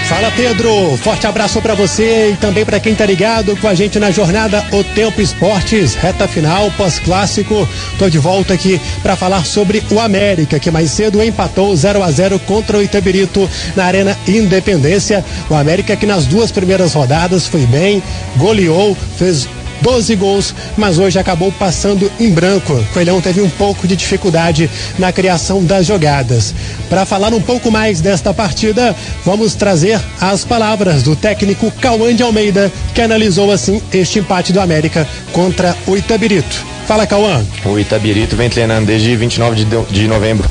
Fala 0.09 0.30
Pedro, 0.30 0.97
forte 0.97 1.26
abraço 1.26 1.60
para 1.60 1.74
você 1.74 2.30
e 2.32 2.36
também 2.36 2.64
para 2.64 2.80
quem 2.80 2.94
tá 2.94 3.05
ligado 3.05 3.55
com 3.59 3.68
a 3.68 3.74
gente 3.74 3.98
na 3.98 4.10
jornada 4.10 4.64
O 4.72 4.82
Tempo 4.82 5.20
Esportes, 5.20 5.94
reta 5.94 6.26
final, 6.26 6.70
pós-clássico. 6.78 7.68
Tô 7.98 8.09
de 8.09 8.18
volta 8.18 8.55
aqui 8.55 8.80
para 9.02 9.16
falar 9.16 9.44
sobre 9.44 9.85
o 9.90 10.01
América, 10.01 10.59
que 10.59 10.70
mais 10.70 10.93
cedo 10.93 11.22
empatou 11.22 11.76
0 11.76 12.02
a 12.02 12.10
0 12.10 12.39
contra 12.39 12.78
o 12.78 12.82
Itabirito 12.82 13.48
na 13.76 13.85
Arena 13.85 14.16
Independência. 14.26 15.22
O 15.51 15.55
América 15.55 15.94
que 15.94 16.06
nas 16.06 16.24
duas 16.24 16.51
primeiras 16.51 16.94
rodadas 16.94 17.47
foi 17.47 17.66
bem, 17.66 18.02
goleou, 18.39 18.97
fez 19.18 19.47
12 19.82 20.14
gols, 20.16 20.55
mas 20.76 20.98
hoje 20.98 21.18
acabou 21.18 21.50
passando 21.52 22.10
em 22.18 22.30
branco. 22.30 22.82
Coelhão 22.92 23.20
teve 23.20 23.40
um 23.40 23.50
pouco 23.50 23.86
de 23.86 23.96
dificuldade 23.96 24.70
na 24.98 25.12
criação 25.12 25.64
das 25.64 25.86
jogadas. 25.86 26.55
Para 26.88 27.06
falar 27.06 27.32
um 27.32 27.40
pouco 27.40 27.70
mais 27.70 28.00
desta 28.00 28.32
partida, 28.34 28.94
vamos 29.24 29.55
trazer 29.55 30.00
as 30.20 30.44
palavras 30.44 31.02
do 31.02 31.14
técnico 31.14 31.70
Cauã 31.80 32.14
de 32.14 32.22
Almeida, 32.22 32.72
que 32.94 33.00
analisou 33.00 33.50
assim 33.52 33.80
este 33.92 34.18
empate 34.18 34.52
do 34.52 34.60
América 34.60 35.06
contra 35.32 35.76
o 35.86 35.96
Itabirito. 35.96 36.64
Fala, 36.86 37.06
Cauã. 37.06 37.44
O 37.66 37.78
Itabirito 37.78 38.34
vem 38.34 38.48
treinando 38.48 38.86
desde 38.86 39.14
29 39.14 39.64
de, 39.64 39.92
de- 39.92 40.09
novembro. 40.09 40.48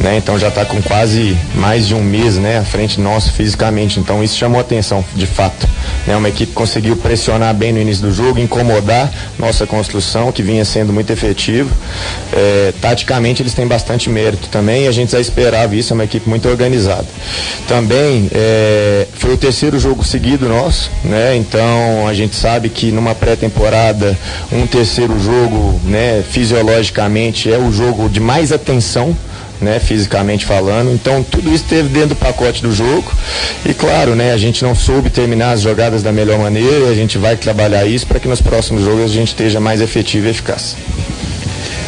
Né? 0.00 0.16
Então 0.16 0.38
já 0.38 0.48
está 0.48 0.64
com 0.64 0.80
quase 0.82 1.36
mais 1.54 1.86
de 1.86 1.94
um 1.94 2.02
mês 2.02 2.36
né, 2.36 2.58
à 2.58 2.64
frente 2.64 3.00
nosso 3.00 3.32
fisicamente. 3.32 3.98
Então 3.98 4.22
isso 4.22 4.36
chamou 4.36 4.60
atenção, 4.60 5.04
de 5.14 5.26
fato. 5.26 5.68
Né? 6.06 6.16
Uma 6.16 6.28
equipe 6.28 6.52
conseguiu 6.52 6.96
pressionar 6.96 7.54
bem 7.54 7.72
no 7.72 7.80
início 7.80 8.02
do 8.02 8.12
jogo, 8.12 8.38
incomodar 8.38 9.10
nossa 9.38 9.66
construção, 9.66 10.32
que 10.32 10.42
vinha 10.42 10.64
sendo 10.64 10.92
muito 10.92 11.12
efetivo. 11.12 11.70
É, 12.32 12.72
taticamente 12.80 13.42
eles 13.42 13.54
têm 13.54 13.66
bastante 13.66 14.08
mérito 14.08 14.48
também 14.48 14.86
a 14.86 14.92
gente 14.92 15.12
já 15.12 15.20
esperava 15.20 15.74
isso, 15.74 15.92
é 15.92 15.94
uma 15.94 16.04
equipe 16.04 16.28
muito 16.28 16.48
organizada. 16.48 17.06
Também 17.68 18.28
é, 18.32 19.06
foi 19.14 19.34
o 19.34 19.36
terceiro 19.36 19.78
jogo 19.78 20.04
seguido 20.04 20.48
nosso, 20.48 20.90
né? 21.04 21.36
Então 21.36 22.06
a 22.06 22.14
gente 22.14 22.34
sabe 22.34 22.68
que 22.68 22.90
numa 22.90 23.14
pré-temporada 23.14 24.16
um 24.52 24.66
terceiro 24.66 25.18
jogo, 25.20 25.80
né, 25.84 26.24
fisiologicamente 26.28 27.52
é 27.52 27.58
o 27.58 27.72
jogo 27.72 28.08
de 28.08 28.20
mais 28.20 28.52
atenção 28.52 29.16
né, 29.60 29.78
fisicamente 29.78 30.44
falando. 30.44 30.92
Então 30.92 31.22
tudo 31.22 31.52
isso 31.52 31.64
teve 31.68 31.88
dentro 31.88 32.10
do 32.10 32.16
pacote 32.16 32.62
do 32.62 32.72
jogo. 32.72 33.12
E 33.64 33.74
claro, 33.74 34.14
né, 34.14 34.32
a 34.32 34.36
gente 34.36 34.62
não 34.62 34.74
soube 34.74 35.10
terminar 35.10 35.52
as 35.52 35.60
jogadas 35.60 36.02
da 36.02 36.12
melhor 36.12 36.38
maneira, 36.38 36.88
a 36.88 36.94
gente 36.94 37.18
vai 37.18 37.36
trabalhar 37.36 37.86
isso 37.86 38.06
para 38.06 38.20
que 38.20 38.28
nos 38.28 38.40
próximos 38.40 38.84
jogos 38.84 39.04
a 39.04 39.14
gente 39.14 39.28
esteja 39.28 39.60
mais 39.60 39.80
efetivo 39.80 40.26
e 40.26 40.30
eficaz. 40.30 40.76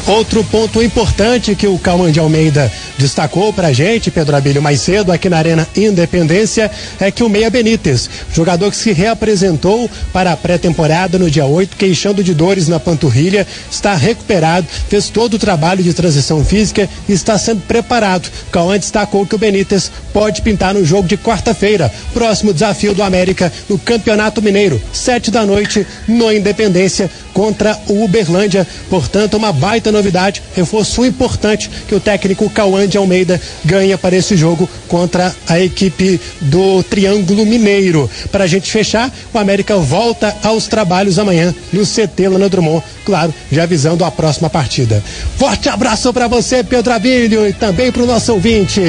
Outro 0.09 0.43
ponto 0.43 0.82
importante 0.82 1.55
que 1.55 1.66
o 1.66 1.78
Cauã 1.78 2.10
de 2.10 2.18
Almeida 2.18 2.72
destacou 2.97 3.52
pra 3.52 3.74
gente, 3.74 4.10
Pedro 4.10 4.35
Abílio, 4.35 4.62
mais 4.62 4.80
cedo 4.80 5.12
aqui 5.12 5.28
na 5.28 5.36
Arena 5.36 5.68
Independência, 5.76 6.70
é 6.98 7.10
que 7.10 7.22
o 7.22 7.28
Meia 7.28 7.51
Benítez, 7.51 8.09
jogador 8.32 8.70
que 8.70 8.76
se 8.78 8.90
reapresentou 8.93 9.89
para 10.10 10.32
a 10.32 10.36
pré-temporada 10.36 11.18
no 11.18 11.30
dia 11.30 11.44
8, 11.44 11.76
queixando 11.76 12.24
de 12.24 12.32
dores 12.32 12.68
na 12.68 12.80
panturrilha, 12.80 13.47
está 13.70 13.94
recuperado, 13.94 14.66
fez 14.89 15.10
todo 15.10 15.35
o 15.35 15.39
trabalho 15.39 15.82
de 15.82 15.93
transição 15.93 16.43
física 16.43 16.89
e 17.06 17.12
está 17.12 17.36
sendo 17.36 17.60
preparado. 17.60 18.30
Cauã 18.51 18.78
destacou 18.78 19.26
que 19.26 19.35
o 19.35 19.39
Benítez 19.39 19.93
pode 20.14 20.40
pintar 20.40 20.72
no 20.72 20.86
jogo 20.86 21.06
de 21.06 21.18
quarta-feira, 21.18 21.93
próximo 22.14 22.55
desafio 22.55 22.94
do 22.94 23.02
América 23.02 23.52
no 23.68 23.78
Campeonato 23.78 24.40
Mineiro, 24.40 24.80
sete 24.90 25.30
da 25.30 25.44
noite, 25.44 25.86
no 26.09 26.32
Independência, 26.32 27.10
contra 27.39 27.78
o 27.86 28.02
Uberlândia. 28.02 28.66
Portanto, 28.90 29.36
uma 29.36 29.52
baita 29.52 29.93
novidade, 29.93 30.43
reforço 30.56 31.05
importante 31.05 31.70
que 31.86 31.94
o 31.94 32.01
técnico 32.01 32.51
Cauã 32.51 32.85
de 32.89 32.98
Almeida 32.98 33.40
ganha 33.65 33.97
para 33.97 34.16
esse 34.16 34.36
jogo 34.36 34.69
contra 34.89 35.32
a 35.48 35.60
equipe 35.60 36.20
do 36.40 36.82
Triângulo 36.82 37.47
Mineiro. 37.47 38.10
Para 38.32 38.43
a 38.43 38.47
gente 38.48 38.69
fechar, 38.69 39.09
o 39.32 39.39
América 39.39 39.77
volta 39.77 40.36
aos 40.43 40.66
trabalhos 40.66 41.16
amanhã 41.16 41.55
no 41.73 41.86
CT 41.86 42.27
Lana 42.27 42.48
Drummond, 42.48 42.82
claro, 43.05 43.32
já 43.52 43.62
avisando 43.62 44.05
a 44.05 44.10
próxima 44.10 44.51
partida. 44.51 45.01
Forte 45.36 45.69
abraço 45.69 46.12
para 46.12 46.27
você, 46.27 46.65
Pedro 46.65 46.93
Abílio, 46.93 47.47
e 47.47 47.52
também 47.52 47.93
para 47.93 48.02
o 48.02 48.06
nosso 48.06 48.32
ouvinte. 48.32 48.81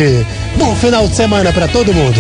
Bom 0.56 0.76
final 0.76 1.08
de 1.08 1.16
semana 1.16 1.54
para 1.54 1.68
todo 1.68 1.94
mundo. 1.94 2.20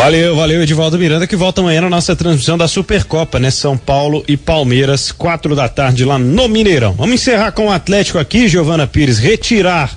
Valeu, 0.00 0.34
valeu, 0.34 0.62
Edivaldo 0.62 0.98
Miranda, 0.98 1.26
que 1.26 1.36
volta 1.36 1.60
amanhã 1.60 1.82
na 1.82 1.90
nossa 1.90 2.16
transmissão 2.16 2.56
da 2.56 2.66
Supercopa, 2.66 3.38
né? 3.38 3.50
São 3.50 3.76
Paulo 3.76 4.24
e 4.26 4.34
Palmeiras, 4.34 5.12
quatro 5.12 5.54
da 5.54 5.68
tarde 5.68 6.06
lá 6.06 6.18
no 6.18 6.48
Mineirão. 6.48 6.94
Vamos 6.94 7.16
encerrar 7.16 7.52
com 7.52 7.66
o 7.66 7.70
Atlético 7.70 8.18
aqui, 8.18 8.48
Giovana 8.48 8.86
Pires, 8.86 9.18
retirar 9.18 9.94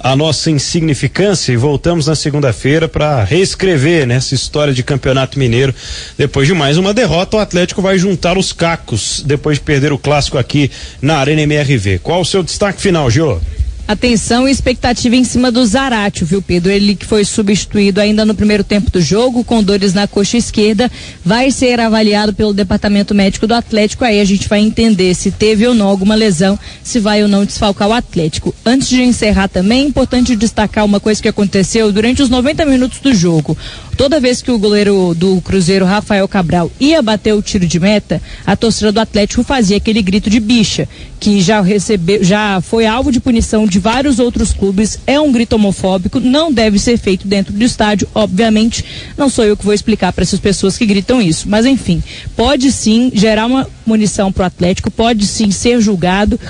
a 0.00 0.16
nossa 0.16 0.50
insignificância 0.50 1.52
e 1.52 1.56
voltamos 1.58 2.06
na 2.06 2.14
segunda-feira 2.14 2.88
para 2.88 3.22
reescrever 3.24 4.06
né, 4.06 4.14
essa 4.14 4.34
história 4.34 4.72
de 4.72 4.82
campeonato 4.82 5.38
mineiro. 5.38 5.74
Depois 6.16 6.48
de 6.48 6.54
mais 6.54 6.78
uma 6.78 6.94
derrota, 6.94 7.36
o 7.36 7.40
Atlético 7.40 7.82
vai 7.82 7.98
juntar 7.98 8.38
os 8.38 8.54
cacos 8.54 9.22
depois 9.22 9.58
de 9.58 9.64
perder 9.64 9.92
o 9.92 9.98
clássico 9.98 10.38
aqui 10.38 10.70
na 11.02 11.18
Arena 11.18 11.42
MRV. 11.42 11.98
Qual 11.98 12.22
o 12.22 12.24
seu 12.24 12.42
destaque 12.42 12.80
final, 12.80 13.10
Gio? 13.10 13.38
Atenção 13.86 14.48
e 14.48 14.50
expectativa 14.50 15.16
em 15.16 15.24
cima 15.24 15.50
do 15.50 15.64
Zaratio, 15.66 16.24
viu, 16.24 16.40
Pedro? 16.40 16.70
Ele 16.70 16.94
que 16.94 17.04
foi 17.04 17.24
substituído 17.24 18.00
ainda 18.00 18.24
no 18.24 18.34
primeiro 18.34 18.62
tempo 18.62 18.90
do 18.90 19.00
jogo, 19.02 19.44
com 19.44 19.62
dores 19.62 19.92
na 19.92 20.06
coxa 20.06 20.38
esquerda, 20.38 20.90
vai 21.24 21.50
ser 21.50 21.78
avaliado 21.80 22.32
pelo 22.32 22.54
departamento 22.54 23.14
médico 23.14 23.46
do 23.46 23.54
Atlético. 23.54 24.04
Aí 24.04 24.20
a 24.20 24.24
gente 24.24 24.48
vai 24.48 24.60
entender 24.60 25.14
se 25.14 25.30
teve 25.30 25.66
ou 25.66 25.74
não 25.74 25.88
alguma 25.88 26.14
lesão, 26.14 26.58
se 26.82 27.00
vai 27.00 27.22
ou 27.22 27.28
não 27.28 27.44
desfalcar 27.44 27.88
o 27.88 27.92
Atlético. 27.92 28.54
Antes 28.64 28.88
de 28.88 29.02
encerrar 29.02 29.48
também, 29.48 29.82
é 29.82 29.88
importante 29.88 30.36
destacar 30.36 30.84
uma 30.84 31.00
coisa 31.00 31.20
que 31.20 31.28
aconteceu 31.28 31.92
durante 31.92 32.22
os 32.22 32.30
90 32.30 32.64
minutos 32.64 33.00
do 33.00 33.12
jogo. 33.12 33.58
Toda 33.96 34.18
vez 34.18 34.40
que 34.40 34.50
o 34.50 34.58
goleiro 34.58 35.14
do 35.14 35.40
Cruzeiro, 35.42 35.84
Rafael 35.84 36.26
Cabral, 36.26 36.70
ia 36.80 37.02
bater 37.02 37.34
o 37.34 37.42
tiro 37.42 37.66
de 37.66 37.78
meta, 37.78 38.20
a 38.46 38.56
torcida 38.56 38.90
do 38.90 39.00
Atlético 39.00 39.44
fazia 39.44 39.76
aquele 39.76 40.02
grito 40.02 40.30
de 40.30 40.40
bicha, 40.40 40.88
que 41.20 41.40
já 41.40 41.60
recebeu, 41.60 42.24
já 42.24 42.60
foi 42.60 42.86
alvo 42.86 43.12
de 43.12 43.20
punição 43.20 43.66
de 43.66 43.78
vários 43.78 44.18
outros 44.18 44.52
clubes. 44.52 44.98
É 45.06 45.20
um 45.20 45.30
grito 45.30 45.54
homofóbico, 45.54 46.18
não 46.18 46.52
deve 46.52 46.78
ser 46.78 46.96
feito 46.96 47.28
dentro 47.28 47.52
do 47.52 47.62
estádio, 47.62 48.08
obviamente. 48.14 48.84
Não 49.16 49.28
sou 49.28 49.44
eu 49.44 49.56
que 49.56 49.64
vou 49.64 49.74
explicar 49.74 50.12
para 50.12 50.22
essas 50.22 50.40
pessoas 50.40 50.76
que 50.76 50.86
gritam 50.86 51.20
isso, 51.20 51.48
mas 51.48 51.66
enfim, 51.66 52.02
pode 52.34 52.72
sim 52.72 53.12
gerar 53.14 53.46
uma 53.46 53.68
munição 53.86 54.32
para 54.32 54.44
o 54.44 54.46
Atlético, 54.46 54.90
pode 54.90 55.26
sim 55.26 55.50
ser 55.50 55.80
julgado 55.80 56.40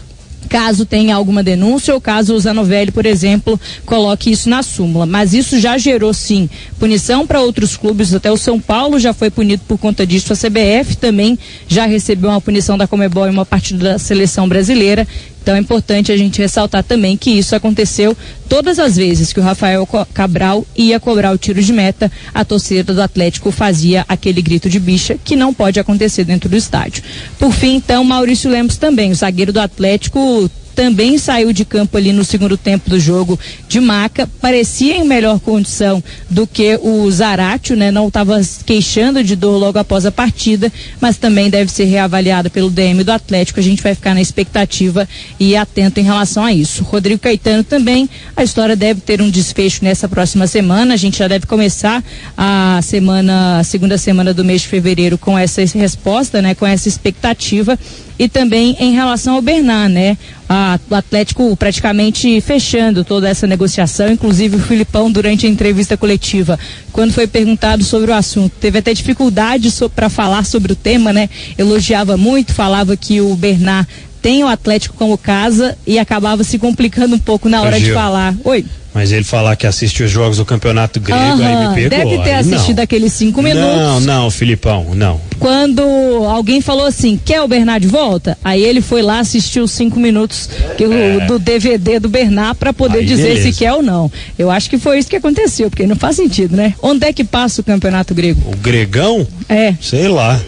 caso 0.52 0.84
tenha 0.84 1.16
alguma 1.16 1.42
denúncia 1.42 1.94
ou 1.94 2.00
caso 2.00 2.34
o 2.34 2.38
Zanovelli, 2.38 2.92
por 2.92 3.06
exemplo, 3.06 3.58
coloque 3.86 4.30
isso 4.30 4.50
na 4.50 4.62
súmula. 4.62 5.06
Mas 5.06 5.32
isso 5.32 5.58
já 5.58 5.78
gerou, 5.78 6.12
sim, 6.12 6.46
punição 6.78 7.26
para 7.26 7.40
outros 7.40 7.74
clubes, 7.74 8.12
até 8.12 8.30
o 8.30 8.36
São 8.36 8.60
Paulo 8.60 8.98
já 8.98 9.14
foi 9.14 9.30
punido 9.30 9.62
por 9.66 9.78
conta 9.78 10.06
disso, 10.06 10.30
a 10.30 10.36
CBF 10.36 10.96
também 10.96 11.38
já 11.66 11.86
recebeu 11.86 12.28
uma 12.28 12.40
punição 12.40 12.76
da 12.76 12.86
Comebol 12.86 13.26
em 13.26 13.30
uma 13.30 13.46
partida 13.46 13.92
da 13.92 13.98
seleção 13.98 14.46
brasileira. 14.46 15.08
Então 15.42 15.56
é 15.56 15.58
importante 15.58 16.12
a 16.12 16.16
gente 16.16 16.40
ressaltar 16.40 16.84
também 16.84 17.16
que 17.16 17.30
isso 17.30 17.56
aconteceu 17.56 18.16
todas 18.48 18.78
as 18.78 18.96
vezes 18.96 19.32
que 19.32 19.40
o 19.40 19.42
Rafael 19.42 19.86
Cabral 20.14 20.64
ia 20.76 21.00
cobrar 21.00 21.32
o 21.32 21.38
tiro 21.38 21.60
de 21.60 21.72
meta, 21.72 22.10
a 22.32 22.44
torcida 22.44 22.94
do 22.94 23.02
Atlético 23.02 23.50
fazia 23.50 24.04
aquele 24.08 24.40
grito 24.40 24.68
de 24.68 24.78
bicha 24.78 25.18
que 25.24 25.34
não 25.34 25.52
pode 25.52 25.80
acontecer 25.80 26.24
dentro 26.24 26.48
do 26.48 26.56
estádio. 26.56 27.02
Por 27.38 27.52
fim, 27.52 27.74
então, 27.76 28.04
Maurício 28.04 28.50
Lemos 28.50 28.76
também, 28.76 29.10
o 29.10 29.14
zagueiro 29.14 29.52
do 29.52 29.60
Atlético 29.60 30.48
também 30.74 31.18
saiu 31.18 31.52
de 31.52 31.64
campo 31.64 31.96
ali 31.96 32.12
no 32.12 32.24
segundo 32.24 32.56
tempo 32.56 32.90
do 32.90 32.98
jogo 32.98 33.38
de 33.68 33.80
maca, 33.80 34.28
parecia 34.40 34.96
em 34.96 35.04
melhor 35.04 35.38
condição 35.40 36.02
do 36.28 36.46
que 36.46 36.78
o 36.82 37.10
Zaratio, 37.10 37.76
né? 37.76 37.90
Não 37.90 38.08
estava 38.08 38.40
queixando 38.64 39.22
de 39.22 39.36
dor 39.36 39.58
logo 39.58 39.78
após 39.78 40.06
a 40.06 40.12
partida, 40.12 40.72
mas 41.00 41.16
também 41.16 41.50
deve 41.50 41.70
ser 41.70 41.84
reavaliado 41.84 42.50
pelo 42.50 42.70
DM 42.70 43.04
do 43.04 43.12
Atlético. 43.12 43.60
A 43.60 43.62
gente 43.62 43.82
vai 43.82 43.94
ficar 43.94 44.14
na 44.14 44.20
expectativa 44.20 45.08
e 45.38 45.56
atento 45.56 46.00
em 46.00 46.04
relação 46.04 46.44
a 46.44 46.52
isso. 46.52 46.82
Rodrigo 46.84 47.20
Caetano 47.20 47.64
também, 47.64 48.08
a 48.36 48.42
história 48.42 48.76
deve 48.76 49.00
ter 49.00 49.20
um 49.20 49.30
desfecho 49.30 49.84
nessa 49.84 50.08
próxima 50.08 50.46
semana. 50.46 50.94
A 50.94 50.96
gente 50.96 51.18
já 51.18 51.28
deve 51.28 51.46
começar 51.46 52.02
a 52.36 52.80
semana, 52.82 53.60
a 53.60 53.64
segunda 53.64 53.98
semana 53.98 54.32
do 54.32 54.44
mês 54.44 54.62
de 54.62 54.68
fevereiro 54.68 55.18
com 55.18 55.38
essa 55.38 55.62
resposta, 55.78 56.40
né? 56.42 56.54
Com 56.54 56.66
essa 56.66 56.88
expectativa 56.88 57.78
e 58.18 58.28
também 58.28 58.76
em 58.78 58.92
relação 58.92 59.34
ao 59.34 59.42
Bernard, 59.42 59.92
né? 59.92 60.16
A, 60.48 60.78
o 60.90 60.94
Atlético 60.94 61.56
praticamente 61.56 62.40
fechando 62.40 63.04
toda 63.04 63.28
essa 63.28 63.46
negociação, 63.46 64.12
inclusive 64.12 64.56
o 64.56 64.60
Filipão 64.60 65.10
durante 65.10 65.46
a 65.46 65.48
entrevista 65.48 65.96
coletiva, 65.96 66.58
quando 66.92 67.12
foi 67.12 67.26
perguntado 67.26 67.82
sobre 67.84 68.10
o 68.10 68.14
assunto, 68.14 68.52
teve 68.60 68.78
até 68.78 68.92
dificuldade 68.92 69.70
so, 69.70 69.88
para 69.88 70.10
falar 70.10 70.44
sobre 70.44 70.72
o 70.72 70.76
tema, 70.76 71.12
né? 71.12 71.30
Elogiava 71.56 72.16
muito, 72.16 72.52
falava 72.52 72.96
que 72.96 73.20
o 73.20 73.34
Bernard 73.34 73.88
tem 74.20 74.44
o 74.44 74.46
Atlético 74.46 74.94
como 74.96 75.18
casa 75.18 75.76
e 75.86 75.98
acabava 75.98 76.44
se 76.44 76.58
complicando 76.58 77.16
um 77.16 77.18
pouco 77.18 77.48
na 77.48 77.60
hora 77.60 77.80
de 77.80 77.92
falar. 77.92 78.34
Oi. 78.44 78.64
Mas 78.94 79.10
ele 79.10 79.24
falar 79.24 79.56
que 79.56 79.66
assiste 79.66 80.02
os 80.02 80.10
jogos 80.10 80.36
do 80.36 80.44
Campeonato 80.44 81.00
Grego, 81.00 81.18
Aham, 81.20 81.46
aí 81.46 81.68
me 81.68 81.74
pegou. 81.88 82.10
Deve 82.10 82.22
ter 82.24 82.30
aí 82.34 82.40
assistido 82.40 82.76
não. 82.76 82.84
aqueles 82.84 83.12
cinco 83.12 83.40
minutos. 83.42 83.76
Não, 83.76 84.00
não, 84.00 84.30
Filipão, 84.30 84.94
não. 84.94 85.18
Quando 85.38 85.82
alguém 86.26 86.60
falou 86.60 86.86
assim, 86.86 87.18
quer 87.24 87.40
o 87.40 87.48
Bernard 87.48 87.84
de 87.86 87.90
volta? 87.90 88.36
Aí 88.44 88.62
ele 88.62 88.80
foi 88.80 89.02
lá 89.02 89.18
assistir 89.18 89.60
os 89.60 89.70
cinco 89.72 89.98
minutos 89.98 90.48
que 90.76 90.84
É. 90.84 91.26
do 91.26 91.38
DVD 91.38 91.98
do 91.98 92.08
Bernard 92.08 92.56
para 92.58 92.72
poder 92.72 92.98
Aí, 92.98 93.06
dizer 93.06 93.28
beleza. 93.34 93.52
se 93.52 93.58
quer 93.58 93.72
ou 93.72 93.82
não. 93.82 94.10
Eu 94.38 94.50
acho 94.50 94.68
que 94.70 94.78
foi 94.78 94.98
isso 94.98 95.08
que 95.08 95.16
aconteceu, 95.16 95.68
porque 95.70 95.86
não 95.86 95.96
faz 95.96 96.16
sentido, 96.16 96.54
né? 96.56 96.74
Onde 96.82 97.06
é 97.06 97.12
que 97.12 97.24
passa 97.24 97.60
o 97.60 97.64
Campeonato 97.64 98.14
Grego? 98.14 98.40
O 98.52 98.56
Gregão? 98.56 99.26
É. 99.48 99.74
Sei 99.80 100.06
lá. 100.06 100.40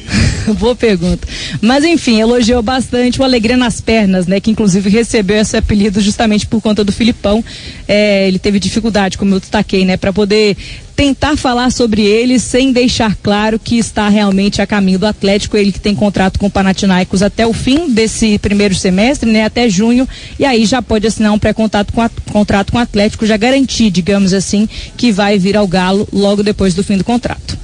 Boa 0.58 0.76
pergunta. 0.76 1.26
Mas 1.60 1.84
enfim, 1.84 2.20
elogiou 2.20 2.62
bastante 2.62 3.20
o 3.20 3.24
Alegria 3.24 3.56
nas 3.56 3.80
Pernas, 3.80 4.26
né? 4.26 4.38
Que 4.40 4.50
inclusive 4.50 4.90
recebeu 4.90 5.38
esse 5.38 5.56
apelido 5.56 6.00
justamente 6.00 6.46
por 6.46 6.60
conta 6.60 6.84
do 6.84 6.92
Filipão. 6.92 7.42
É, 7.88 8.33
ele 8.34 8.38
teve 8.40 8.58
dificuldade, 8.60 9.16
como 9.16 9.34
eu 9.34 9.40
destaquei, 9.40 9.84
né? 9.84 9.96
Para 9.96 10.12
poder 10.12 10.56
tentar 10.96 11.36
falar 11.36 11.70
sobre 11.70 12.02
ele 12.02 12.38
sem 12.38 12.72
deixar 12.72 13.16
claro 13.22 13.58
que 13.58 13.78
está 13.78 14.08
realmente 14.08 14.60
a 14.60 14.66
caminho 14.66 14.98
do 14.98 15.06
Atlético. 15.06 15.56
Ele 15.56 15.72
que 15.72 15.80
tem 15.80 15.94
contrato 15.94 16.38
com 16.38 16.46
o 16.46 16.50
Panathinaikos 16.50 17.22
até 17.22 17.46
o 17.46 17.52
fim 17.52 17.90
desse 17.90 18.38
primeiro 18.38 18.74
semestre, 18.74 19.30
né? 19.30 19.44
Até 19.44 19.68
junho. 19.68 20.08
E 20.38 20.44
aí 20.44 20.64
já 20.66 20.82
pode 20.82 21.06
assinar 21.06 21.32
um 21.32 21.38
pré-contrato 21.38 21.92
com, 21.92 22.00
a- 22.00 22.10
contrato 22.32 22.72
com 22.72 22.78
o 22.78 22.80
Atlético, 22.82 23.24
já 23.26 23.36
garantir, 23.36 23.90
digamos 23.90 24.32
assim, 24.32 24.68
que 24.96 25.10
vai 25.12 25.38
vir 25.38 25.56
ao 25.56 25.66
Galo 25.66 26.08
logo 26.12 26.42
depois 26.42 26.74
do 26.74 26.82
fim 26.84 26.96
do 26.98 27.04
contrato. 27.04 27.56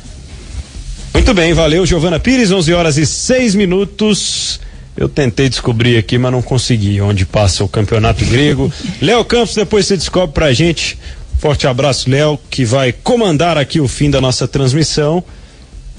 Muito 1.13 1.35
bem, 1.35 1.53
valeu, 1.53 1.85
Giovana 1.85 2.21
Pires, 2.21 2.51
11 2.53 2.73
horas 2.73 2.97
e 2.97 3.05
6 3.05 3.55
minutos. 3.55 4.61
Eu 5.01 5.09
tentei 5.09 5.49
descobrir 5.49 5.97
aqui, 5.97 6.19
mas 6.19 6.31
não 6.31 6.43
consegui 6.43 7.01
onde 7.01 7.25
passa 7.25 7.65
o 7.65 7.69
campeonato 7.69 8.23
grego. 8.27 8.71
Léo 9.01 9.25
Campos, 9.25 9.55
depois 9.55 9.87
você 9.87 9.97
descobre 9.97 10.35
pra 10.35 10.53
gente. 10.53 10.99
Forte 11.39 11.67
abraço, 11.67 12.11
Léo, 12.11 12.39
que 12.51 12.67
vai 12.67 12.93
comandar 12.93 13.57
aqui 13.57 13.81
o 13.81 13.89
fim 13.89 14.11
da 14.11 14.21
nossa 14.21 14.47
transmissão. 14.47 15.25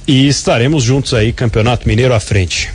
E 0.08 0.28
estaremos 0.28 0.84
juntos 0.84 1.16
aí, 1.16 1.34
Campeonato 1.34 1.88
Mineiro 1.88 2.14
à 2.14 2.20
frente. 2.20 2.70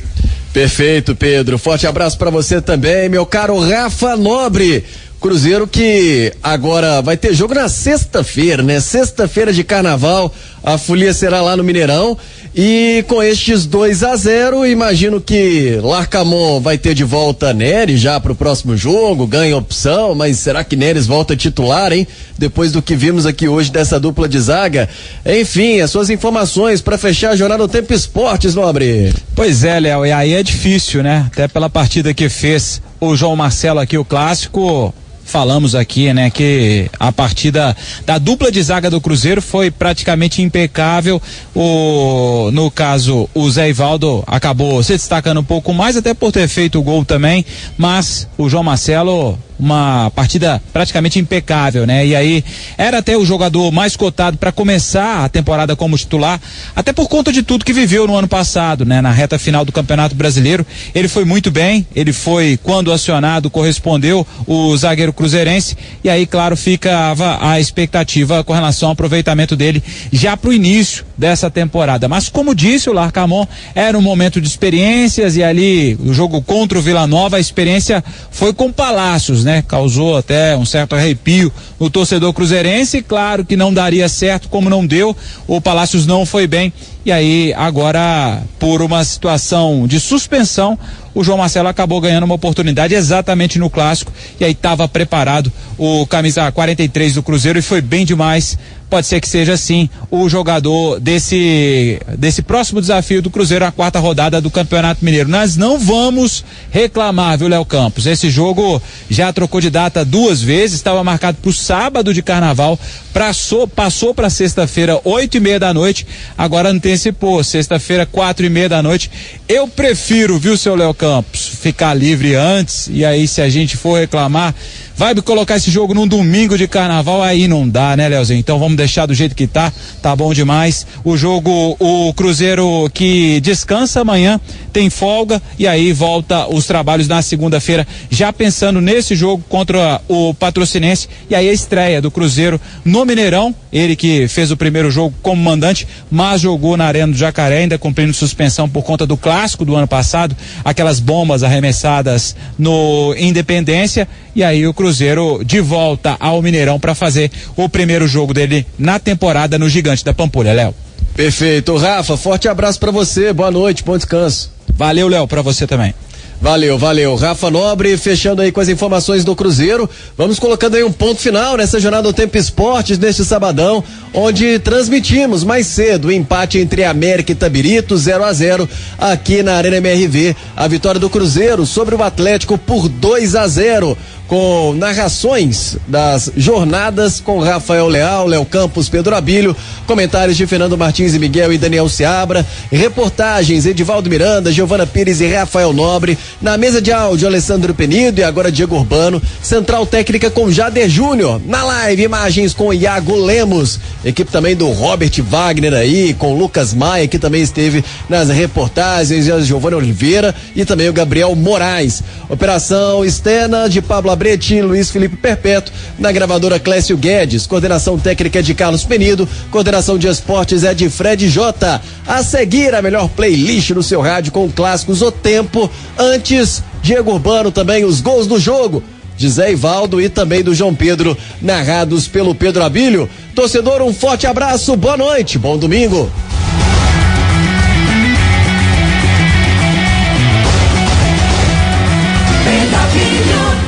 Perfeito, 0.53 1.15
Pedro. 1.15 1.59
Forte 1.59 1.86
abraço 1.86 2.19
para 2.19 2.28
você 2.28 2.61
também, 2.61 3.09
meu 3.09 3.24
caro 3.24 3.61
Rafa 3.61 4.16
Nobre. 4.16 4.85
Cruzeiro 5.20 5.66
que 5.66 6.32
agora 6.43 7.01
vai 7.03 7.16
ter 7.16 7.35
jogo 7.35 7.55
na 7.55 7.69
sexta-feira, 7.69 8.65
né? 8.65 8.81
Sexta-feira 8.81 9.53
de 9.53 9.62
carnaval, 9.62 10.35
a 10.67 10.77
folia 10.77 11.15
será 11.15 11.41
lá 11.41 11.57
no 11.57 11.63
Mineirão. 11.63 12.19
E 12.53 13.05
com 13.07 13.23
estes 13.23 13.67
2 13.67 14.03
a 14.03 14.17
0 14.17 14.67
imagino 14.67 15.21
que 15.21 15.79
Larcamon 15.83 16.59
vai 16.59 16.77
ter 16.77 16.95
de 16.95 17.05
volta 17.05 17.53
Neres 17.53 18.01
já 18.01 18.19
pro 18.19 18.35
próximo 18.35 18.77
jogo, 18.77 19.27
ganha 19.27 19.57
opção, 19.57 20.15
mas 20.15 20.39
será 20.39 20.65
que 20.65 20.75
Neres 20.75 21.07
volta 21.07 21.37
titular, 21.37 21.93
hein? 21.93 22.09
Depois 22.37 22.73
do 22.73 22.83
que 22.83 22.97
vimos 22.97 23.27
aqui 23.27 23.47
hoje 23.47 23.71
dessa 23.71 24.01
dupla 24.01 24.29
de 24.29 24.41
zaga. 24.41 24.89
Enfim, 25.25 25.81
as 25.81 25.91
suas 25.91 26.11
informações 26.11 26.81
para 26.81 26.99
fechar 26.99 27.31
a 27.31 27.37
jornada 27.37 27.65
do 27.65 27.71
Tempo 27.71 27.93
Esportes, 27.93 28.55
Nobre. 28.55 29.15
Pois 29.37 29.63
é, 29.63 29.79
Léo, 29.79 30.05
e 30.05 30.11
aí 30.11 30.33
é 30.33 30.43
difícil, 30.43 31.03
né? 31.03 31.27
Até 31.31 31.47
pela 31.47 31.71
partida 31.71 32.13
que 32.13 32.29
fez 32.29 32.83
o 32.99 33.15
João 33.15 33.37
Marcelo 33.37 33.79
aqui, 33.79 33.97
o 33.99 34.05
clássico. 34.05 34.93
Falamos 35.27 35.74
aqui, 35.74 36.12
né, 36.15 36.31
que 36.31 36.89
a 37.01 37.11
partida 37.11 37.77
da 38.07 38.16
dupla 38.16 38.51
de 38.51 38.62
zaga 38.62 38.89
do 38.89 39.01
Cruzeiro 39.01 39.43
foi 39.43 39.73
praticamente 39.73 40.40
impecável. 40.40 41.20
O, 41.55 42.48
no 42.53 42.70
caso, 42.70 43.28
o 43.35 43.51
Zé 43.51 43.69
Ivaldo 43.69 44.23
acabou 44.24 44.81
se 44.85 44.93
destacando 44.93 45.40
um 45.40 45.44
pouco 45.44 45.74
mais, 45.74 45.97
até 45.97 46.15
por 46.15 46.31
ter 46.31 46.47
feito 46.47 46.78
o 46.78 46.82
gol 46.82 47.05
também, 47.05 47.44
mas 47.77 48.28
o 48.39 48.48
João 48.48 48.62
Marcelo 48.62 49.36
uma 49.59 50.11
partida 50.15 50.62
praticamente 50.73 51.19
impecável, 51.19 51.87
né? 51.87 52.07
E 52.07 52.15
aí 52.15 52.45
era 52.77 52.99
até 52.99 53.16
o 53.16 53.24
jogador 53.24 53.70
mais 53.73 53.97
cotado 53.97 54.37
para 54.37 54.53
começar 54.53 55.24
a 55.24 55.28
temporada 55.28 55.74
como 55.74 55.97
titular, 55.97 56.41
até 56.74 56.93
por 56.93 57.09
conta 57.09 57.33
de 57.33 57.43
tudo 57.43 57.65
que 57.65 57.73
viveu 57.73 58.07
no 58.07 58.16
ano 58.16 58.28
passado, 58.28 58.85
né? 58.85 59.01
Na 59.01 59.11
reta 59.11 59.39
final 59.39 59.65
do 59.65 59.73
Campeonato 59.73 60.15
Brasileiro, 60.15 60.66
ele 60.95 61.09
foi 61.09 61.24
muito 61.24 61.51
bem, 61.51 61.87
ele 61.95 62.12
foi 62.12 62.59
quando 62.62 62.93
acionado 62.93 63.51
correspondeu 63.51 64.27
o 64.47 64.77
zagueiro 64.77 65.12
cruzeirense 65.12 65.77
e 66.05 66.11
aí 66.11 66.27
claro 66.27 66.57
ficava 66.57 67.39
a 67.41 67.61
expectativa 67.61 68.45
com 68.45 68.53
relação 68.53 68.89
ao 68.89 68.93
aproveitamento 68.93 69.57
dele 69.57 69.83
já 70.12 70.37
para 70.37 70.51
o 70.51 70.53
início 70.53 71.05
dessa 71.16 71.51
temporada. 71.51 72.09
Mas 72.09 72.28
como 72.28 72.55
disse 72.55 72.91
o 72.91 72.93
Larcamon, 72.93 73.47
era 73.74 73.97
um 73.97 74.03
momento 74.03 74.41
de 74.41 74.49
experiências 74.49 75.37
e 75.37 75.43
ali 75.43 75.97
o 76.05 76.12
jogo 76.12 76.43
contra 76.43 76.78
o 76.78 76.83
Vila 76.83 77.07
Nova, 77.07 77.37
a 77.37 77.41
experiência 77.41 78.05
foi 78.31 78.53
com 78.53 78.70
Palácios, 78.70 79.45
né? 79.47 79.62
Causou 79.66 80.16
até 80.16 80.56
um 80.56 80.66
certo 80.66 80.97
arrepio 80.97 81.52
no 81.78 81.89
torcedor 81.89 82.32
cruzeirense. 82.35 83.01
Claro 83.01 83.44
que 83.44 83.56
não 83.56 83.73
daria 83.73 84.09
certo, 84.09 84.48
como 84.48 84.68
não 84.68 84.85
deu. 84.85 85.16
O 85.47 85.60
Palácios 85.60 86.05
não 86.05 86.27
foi 86.27 86.47
bem. 86.48 86.73
E 87.05 87.12
aí, 87.12 87.55
agora, 87.56 88.43
por 88.59 88.82
uma 88.82 89.05
situação 89.05 89.86
de 89.86 90.01
suspensão, 90.01 90.77
o 91.14 91.23
João 91.23 91.39
Marcelo 91.39 91.68
acabou 91.68 92.01
ganhando 92.01 92.24
uma 92.24 92.35
oportunidade 92.35 92.93
exatamente 92.94 93.59
no 93.59 93.70
clássico. 93.70 94.12
E 94.40 94.44
aí 94.44 94.51
estava 94.51 94.89
preparado 94.89 95.51
o 95.78 96.05
camisa 96.06 96.51
43 96.51 97.14
do 97.14 97.23
Cruzeiro 97.23 97.59
e 97.59 97.62
foi 97.62 97.81
bem 97.81 98.05
demais. 98.05 98.59
Pode 98.89 99.07
ser 99.07 99.21
que 99.21 99.29
seja 99.29 99.55
assim 99.55 99.91
o 100.11 100.29
jogador 100.29 101.01
desse 101.01 102.01
desse 102.17 102.41
próximo 102.41 102.81
desafio 102.81 103.21
do 103.21 103.31
Cruzeiro, 103.31 103.65
a 103.65 103.73
quarta 103.73 103.99
rodada 103.99 104.41
do 104.41 104.51
Campeonato 104.51 105.05
Mineiro. 105.05 105.29
Nós 105.29 105.57
não 105.57 105.79
vamos 105.79 106.45
reclamar, 106.71 107.37
viu, 107.37 107.49
Léo 107.49 107.65
Campos? 107.65 108.07
Esse 108.07 108.31
jogo 108.31 108.81
já 109.11 109.33
trocou 109.33 109.61
de 109.61 109.71
data 109.71 110.05
duas 110.05 110.41
vezes, 110.41 110.77
estava 110.77 111.03
marcado 111.03 111.39
para 111.39 111.51
o 111.51 111.53
sábado 111.53 112.15
de 112.15 112.23
carnaval, 112.23 112.79
passou, 113.13 113.67
passou 113.67 114.15
para 114.15 114.31
sexta-feira, 114.31 115.01
oito 115.05 115.37
e 115.37 115.41
meia 115.41 115.59
da 115.59 115.75
noite, 115.75 116.07
agora 116.39 116.71
antecipou, 116.71 117.43
sexta-feira, 117.43 118.07
quatro 118.07 118.47
e 118.47 118.49
meia 118.49 118.69
da 118.69 118.83
noite. 118.83 119.11
Eu 119.49 119.67
prefiro, 119.67 120.39
viu, 120.39 120.57
seu 120.57 120.77
Léo 120.77 120.95
Campos, 120.95 121.47
ficar 121.61 121.93
livre 121.93 122.35
antes, 122.35 122.89
e 122.91 123.05
aí 123.05 123.27
se 123.27 123.43
a 123.43 123.49
gente 123.49 123.77
for 123.77 123.99
reclamar, 123.99 124.55
Vai 124.97 125.14
colocar 125.16 125.56
esse 125.56 125.70
jogo 125.70 125.93
num 125.93 126.09
domingo 126.09 126.56
de 126.56 126.66
carnaval, 126.66 127.23
aí 127.23 127.47
não 127.47 127.68
dá, 127.68 127.94
né, 127.94 128.09
Leozinho? 128.09 128.40
Então 128.40 128.59
vamos 128.59 128.78
deixar 128.78 129.05
do 129.05 129.12
jeito 129.12 129.36
que 129.36 129.47
tá, 129.47 129.70
tá 130.01 130.16
bom 130.16 130.32
demais. 130.32 130.86
O 131.05 131.18
jogo, 131.18 131.77
o 131.78 132.14
Cruzeiro 132.14 132.90
que 132.94 133.39
descansa 133.40 134.01
amanhã, 134.01 134.40
tem 134.77 134.90
folga 134.90 135.40
e 135.59 135.66
aí 135.66 135.90
volta 135.90 136.47
os 136.55 136.66
trabalhos 136.66 137.09
na 137.09 137.23
segunda-feira, 137.23 137.86
já 138.11 138.31
pensando 138.31 138.78
nesse 138.78 139.16
jogo 139.16 139.43
contra 139.48 140.03
o 140.07 140.35
Patrocinense 140.35 141.09
e 141.31 141.35
aí 141.35 141.48
a 141.48 141.53
estreia 141.53 142.03
do 142.03 142.11
Cruzeiro 142.11 142.61
no 142.85 143.07
Mineirão. 143.07 143.55
Ele 143.73 143.97
que 143.97 144.28
fez 144.28 144.51
o 144.51 144.57
primeiro 144.57 144.90
jogo 144.90 145.15
como 145.23 145.43
mandante, 145.43 145.89
mas 146.11 146.43
jogou 146.43 146.77
na 146.77 146.85
Arena 146.85 147.11
do 147.11 147.16
Jacaré, 147.16 147.61
ainda 147.61 147.78
cumprindo 147.78 148.12
suspensão 148.12 148.69
por 148.69 148.82
conta 148.82 149.07
do 149.07 149.16
clássico 149.16 149.65
do 149.65 149.74
ano 149.74 149.89
passado, 149.89 150.36
aquelas 150.62 151.01
bombas 151.01 151.43
arremessadas 151.43 152.36
no 152.59 153.15
Independência. 153.16 154.07
E 154.35 154.44
aí 154.44 154.66
o 154.66 154.74
Cruzeiro 154.74 155.43
de 155.43 155.59
volta 155.59 156.19
ao 156.20 156.43
Mineirão 156.43 156.78
para 156.78 156.94
fazer 156.94 157.31
o 157.57 157.66
primeiro 157.66 158.07
jogo 158.07 158.35
dele 158.35 158.66
na 158.78 158.98
temporada 158.98 159.59
no 159.59 159.70
Gigante 159.70 160.05
da 160.05 160.12
Pampulha, 160.12 160.53
Léo. 160.53 160.74
Perfeito. 161.15 161.78
Rafa, 161.78 162.15
forte 162.19 162.47
abraço 162.47 162.78
para 162.78 162.93
você. 162.93 163.32
Boa 163.32 163.51
noite, 163.51 163.82
bom 163.82 163.97
descanso. 163.97 164.56
Valeu, 164.77 165.09
Léo, 165.09 165.27
para 165.27 165.43
você 165.43 165.66
também. 165.66 165.94
Valeu, 166.40 166.77
valeu. 166.77 167.15
Rafa 167.16 167.51
Nobre, 167.51 167.97
fechando 167.97 168.43
aí 168.43 168.53
com 168.53 168.61
as 168.61 168.69
informações 168.69 169.24
do 169.24 169.35
Cruzeiro. 169.35 169.89
Vamos 170.19 170.39
colocando 170.39 170.74
aí 170.74 170.85
um 170.85 170.93
ponto 170.93 171.20
final 171.20 171.57
nessa 171.57 171.81
jornada 171.81 172.03
do 172.03 172.12
Tempo 172.12 172.36
Esportes 172.36 172.98
neste 172.98 173.24
sabadão, 173.24 173.82
onde 174.17 174.59
transmitimos 174.59 175.45
mais 175.45 175.67
cedo 175.67 176.09
o 176.09 176.13
empate 176.13 176.59
entre 176.59 176.83
América 176.85 177.33
e 177.33 177.35
Tabirito, 177.35 177.99
0 177.99 178.25
a 178.25 178.33
0 178.33 178.69
aqui 178.99 179.43
na 179.43 179.55
Arena 179.55 179.77
MRV. 179.77 180.35
A 180.57 180.67
vitória 180.67 180.99
do 180.99 181.11
Cruzeiro 181.11 181.67
sobre 181.67 181.95
o 181.95 182.03
Atlético 182.03 182.57
por 182.57 182.89
2 182.89 183.37
a 183.37 183.47
0 183.47 183.97
com 184.27 184.75
narrações 184.77 185.77
das 185.87 186.31
jornadas 186.37 187.21
com 187.21 187.39
Rafael 187.39 187.87
Leal, 187.87 188.27
Léo 188.27 188.45
Campos, 188.45 188.89
Pedro 188.89 189.15
Abílio, 189.15 189.57
comentários 189.87 190.37
de 190.37 190.47
Fernando 190.47 190.77
Martins 190.77 191.15
e 191.15 191.19
Miguel 191.19 191.53
e 191.53 191.59
Daniel 191.59 191.89
Seabra, 191.89 192.45
reportagens 192.71 193.67
Edivaldo 193.67 194.11
Miranda, 194.11 194.53
Giovana 194.53 194.87
Pires 194.87 195.21
e 195.21 195.29
Rafael 195.29 195.73
Nobre, 195.73 196.19
na 196.43 196.57
mesa 196.57 196.83
de 196.83 196.93
áudio 196.93 197.29
Alessandro 197.29 197.75
Penido 197.75 198.21
e 198.21 198.25
agora 198.25 198.51
Diego 198.51 198.77
Urbano, 198.77 199.23
central 199.41 199.87
técnica 199.87 200.31
com 200.31 200.51
Jader 200.51 200.89
Júnior, 200.89 201.41
na 201.47 201.63
live 201.63 202.03
imagens 202.03 202.53
com 202.53 202.75
Iago 202.75 203.15
Lemos, 203.15 203.79
equipe 204.09 204.31
também 204.31 204.55
do 204.55 204.70
Robert 204.70 205.11
Wagner 205.23 205.74
aí, 205.74 206.15
com 206.15 206.37
Lucas 206.37 206.73
Maia 206.73 207.09
que 207.09 207.19
também 207.19 207.43
esteve 207.43 207.85
nas 208.09 208.28
reportagens, 208.28 209.28
a 209.28 209.41
Giovana 209.41 209.77
Oliveira 209.77 210.35
e 210.55 210.65
também 210.65 210.89
o 210.89 210.93
Gabriel 210.93 211.35
Moraes. 211.35 212.03
Operação 212.28 213.05
externa 213.05 213.69
de 213.69 213.83
Pablo 213.83 214.11
Abretti 214.11 214.61
Luiz 214.62 214.91
Felipe 214.91 215.16
Perpétuo, 215.16 215.74
na 215.99 216.12
gravadora 216.12 216.61
Clécio 216.61 216.97
Guedes, 216.97 217.47
coordenação 217.47 217.99
técnica 217.99 218.39
é 218.39 218.43
de 218.43 218.55
Carlos 218.55 218.85
Penido, 218.85 219.28
coordenação 219.51 219.99
de 219.99 220.07
esportes 220.07 220.62
é 220.62 220.73
de 220.73 220.89
Fred 220.89 221.28
J. 221.28 221.81
A 222.07 222.23
seguir 222.23 222.74
a 222.74 222.83
melhor 222.83 223.09
playlist 223.09 223.70
no 223.70 223.83
seu 223.83 224.01
rádio 224.01 224.33
com 224.33 224.51
clássicos 224.51 225.03
O 225.03 225.11
Tempo, 225.11 225.70
antes 225.99 226.62
Diego 226.83 227.11
Urbano 227.11 227.51
também 227.51 227.85
os 227.85 228.01
gols 228.01 228.27
do 228.27 228.39
jogo 228.39 228.83
de 229.17 229.29
Zé 229.29 229.53
Ivaldo 229.53 230.01
e 230.01 230.09
também 230.09 230.43
do 230.43 230.55
João 230.55 230.75
Pedro, 230.75 231.17
narrados 231.41 232.07
pelo 232.07 232.35
Pedro 232.35 232.63
Abílio. 232.63 233.09
Torcedor, 233.35 233.83
um 233.83 233.93
forte 233.93 234.27
abraço, 234.27 234.77
boa 234.77 234.97
noite, 234.97 235.39
bom 235.39 235.57
domingo. 235.57 236.11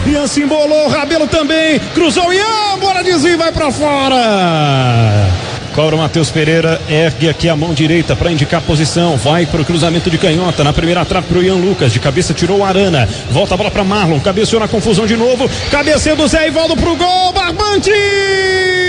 E 0.07 0.17
assim 0.17 0.47
bolou, 0.47 0.87
o 0.87 0.89
Rabelo 0.89 1.27
também, 1.27 1.79
cruzou 1.95 2.33
e 2.33 2.41
a 2.41 2.77
bola 2.81 3.03
desvia 3.03 3.33
e 3.33 3.37
vai 3.37 3.53
pra 3.53 3.71
fora. 3.71 5.48
Cobra 5.79 5.95
o 5.95 5.99
Matheus 6.01 6.29
Pereira, 6.29 6.81
ergue 6.89 7.29
aqui 7.29 7.49
a 7.49 7.55
mão 7.55 7.73
direita 7.73 8.17
para 8.17 8.33
indicar 8.33 8.59
a 8.59 8.65
posição. 8.65 9.17
Vai 9.17 9.47
pro 9.47 9.65
cruzamento 9.65 10.11
de 10.11 10.19
canhota. 10.19 10.65
Na 10.65 10.73
primeira 10.73 11.05
trave 11.05 11.29
pro 11.29 11.41
Ian 11.41 11.55
Lucas. 11.55 11.93
De 11.93 12.01
cabeça 12.01 12.35
tirou 12.35 12.59
o 12.59 12.65
Arana. 12.65 13.09
Volta 13.31 13.55
a 13.55 13.57
bola 13.57 13.71
para 13.71 13.85
Marlon. 13.85 14.19
Cabeceou 14.19 14.59
na 14.59 14.67
confusão 14.67 15.07
de 15.07 15.17
novo. 15.17 15.49
Cabeceio 15.71 16.17
do 16.17 16.27
Zé 16.27 16.49
Ivaldo 16.49 16.77
pro 16.77 16.97
gol. 16.97 17.33
Barbante! 17.33 17.93
Barbante 17.93 18.89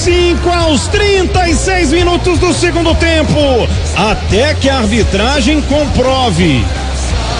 5 0.00 0.48
aos 0.48 0.88
36 0.88 1.92
minutos 1.92 2.38
do 2.38 2.54
segundo 2.54 2.94
tempo. 2.94 3.68
Até 3.94 4.54
que 4.54 4.70
a 4.70 4.78
arbitragem 4.78 5.60
comprove. 5.60 6.64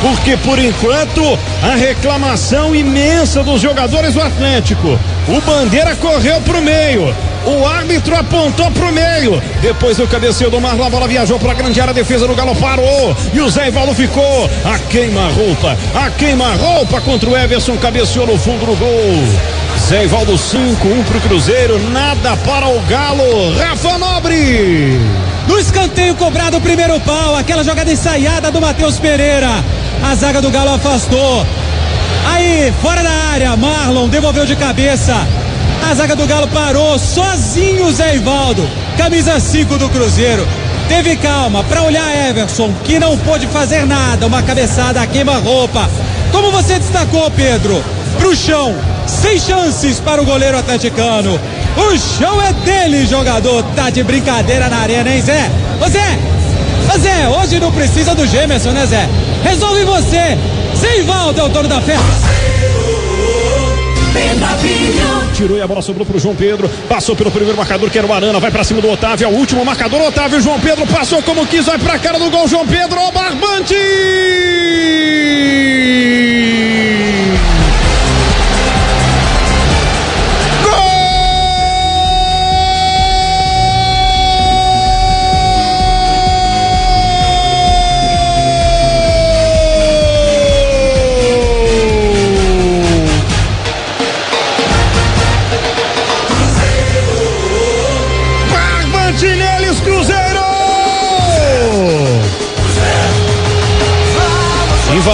Porque 0.03 0.37
por 0.37 0.59
enquanto 0.59 1.39
a 1.63 1.75
reclamação 1.75 2.75
imensa 2.75 3.43
dos 3.43 3.63
jogadores 3.63 4.13
do 4.13 4.21
Atlético. 4.21 4.99
O 5.27 5.41
Bandeira 5.41 5.97
correu 5.97 6.39
pro 6.43 6.61
meio. 6.61 7.15
O 7.47 7.67
árbitro 7.67 8.15
apontou 8.17 8.71
pro 8.71 8.93
meio. 8.93 9.43
Depois 9.63 9.97
do 9.97 10.07
cabeceio 10.07 10.51
do 10.51 10.61
Marlon, 10.61 10.85
a 10.85 10.91
bola 10.91 11.09
viajou 11.09 11.39
pra 11.39 11.55
grande 11.55 11.81
área. 11.81 11.91
A 11.91 11.95
defesa 11.95 12.27
do 12.27 12.35
Galo 12.35 12.55
parou. 12.57 13.17
E 13.33 13.41
o 13.41 13.49
Zé 13.49 13.69
Ivaldo 13.69 13.95
ficou 13.95 14.51
a 14.65 14.79
queima-roupa. 14.79 15.77
A 15.95 16.11
queima-roupa 16.11 17.01
contra 17.01 17.31
o 17.31 17.37
Everson. 17.37 17.77
Cabeceou 17.79 18.27
no 18.27 18.39
fundo 18.39 18.67
do 18.67 18.77
gol. 18.77 19.79
Zé 19.89 20.05
Ivaldo 20.05 20.37
5, 20.37 20.87
1 20.87 20.93
um 20.93 21.03
pro 21.05 21.21
Cruzeiro. 21.21 21.79
Nada 21.91 22.37
para 22.39 22.69
o 22.69 22.81
Galo. 22.83 23.57
Rafa 23.59 23.99
Nobre. 23.99 25.01
No 25.49 25.59
escanteio 25.59 26.15
cobrado 26.15 26.59
o 26.59 26.61
primeiro 26.61 27.01
pau, 27.01 27.35
aquela 27.35 27.65
jogada 27.65 27.91
ensaiada 27.91 28.51
do 28.51 28.61
Matheus 28.61 28.99
Pereira. 28.99 29.65
A 30.03 30.15
zaga 30.15 30.41
do 30.41 30.51
Galo 30.51 30.75
afastou. 30.75 31.47
Aí, 32.27 32.73
fora 32.81 33.03
da 33.03 33.11
área, 33.33 33.57
Marlon 33.57 34.09
devolveu 34.09 34.47
de 34.47 34.55
cabeça. 34.55 35.27
A 35.89 35.95
zaga 35.95 36.15
do 36.15 36.27
Galo 36.27 36.47
parou, 36.49 36.99
sozinho 36.99 37.91
Zé 37.93 38.17
Ivaldo, 38.17 38.69
camisa 38.97 39.41
5 39.41 39.77
do 39.79 39.89
Cruzeiro. 39.89 40.47
Teve 40.89 41.17
calma 41.17 41.65
para 41.65 41.83
olhar 41.83 42.29
Everson, 42.29 42.73
que 42.85 42.99
não 42.99 43.17
pôde 43.19 43.47
fazer 43.47 43.87
nada, 43.87 44.27
uma 44.27 44.43
cabeçada 44.43 45.07
queima-roupa. 45.07 45.89
Como 46.31 46.51
você 46.51 46.79
destacou, 46.79 47.31
Pedro, 47.31 47.83
pro 48.19 48.37
chão, 48.37 48.75
sem 49.07 49.39
chances 49.39 49.99
para 50.01 50.23
o 50.23 50.25
goleiro 50.25 50.59
atleticano. 50.59 51.41
O 51.77 51.99
chão 51.99 52.41
é 52.43 52.53
dele, 52.53 53.07
jogador. 53.07 53.65
Tá 53.75 53.91
de 53.91 54.03
brincadeira 54.03 54.69
na 54.69 54.79
arena, 54.79 55.15
hein, 55.15 55.23
Zé? 55.23 55.51
Ô 55.85 55.89
Zé! 55.89 56.19
Ô 56.93 56.99
Zé, 56.99 57.29
hoje 57.29 57.61
não 57.61 57.71
precisa 57.73 58.15
do 58.15 58.27
Gemerson, 58.27 58.71
né, 58.71 58.87
Zé? 58.87 59.09
Resolve 59.45 59.85
você! 59.85 60.37
Zé 60.77 60.99
Ivaldo 60.99 61.41
é 61.41 61.45
o 61.45 61.49
dono 61.49 61.69
da 61.69 61.81
festa. 61.81 62.05
Tirou 65.35 65.57
e 65.57 65.63
a 65.63 65.67
bola 65.67 65.83
sobrou 65.83 66.05
pro 66.05 66.19
João 66.19 66.35
Pedro. 66.35 66.69
Passou 66.89 67.17
pelo 67.17 67.31
primeiro 67.31 67.57
marcador, 67.57 67.91
que 67.91 67.99
era 67.99 68.07
o 68.07 68.13
Arana. 68.13 68.39
Vai 68.41 68.51
pra 68.51 68.65
cima 68.65 68.81
do 68.81 68.91
Otávio. 68.91 69.25
É 69.25 69.29
o 69.29 69.33
último 69.33 69.65
marcador. 69.65 70.01
Otávio. 70.03 70.41
João 70.41 70.61
Pedro 70.61 70.87
passou 70.87 71.23
como 71.23 71.47
quis. 71.47 71.67
Vai 71.67 71.79
pra 71.79 71.99
cara 71.99 72.19
do 72.19 72.31
gol. 72.31 72.47
João 72.49 72.67
Pedro. 72.67 73.01
O. 73.01 73.13
Barbante 73.13 73.75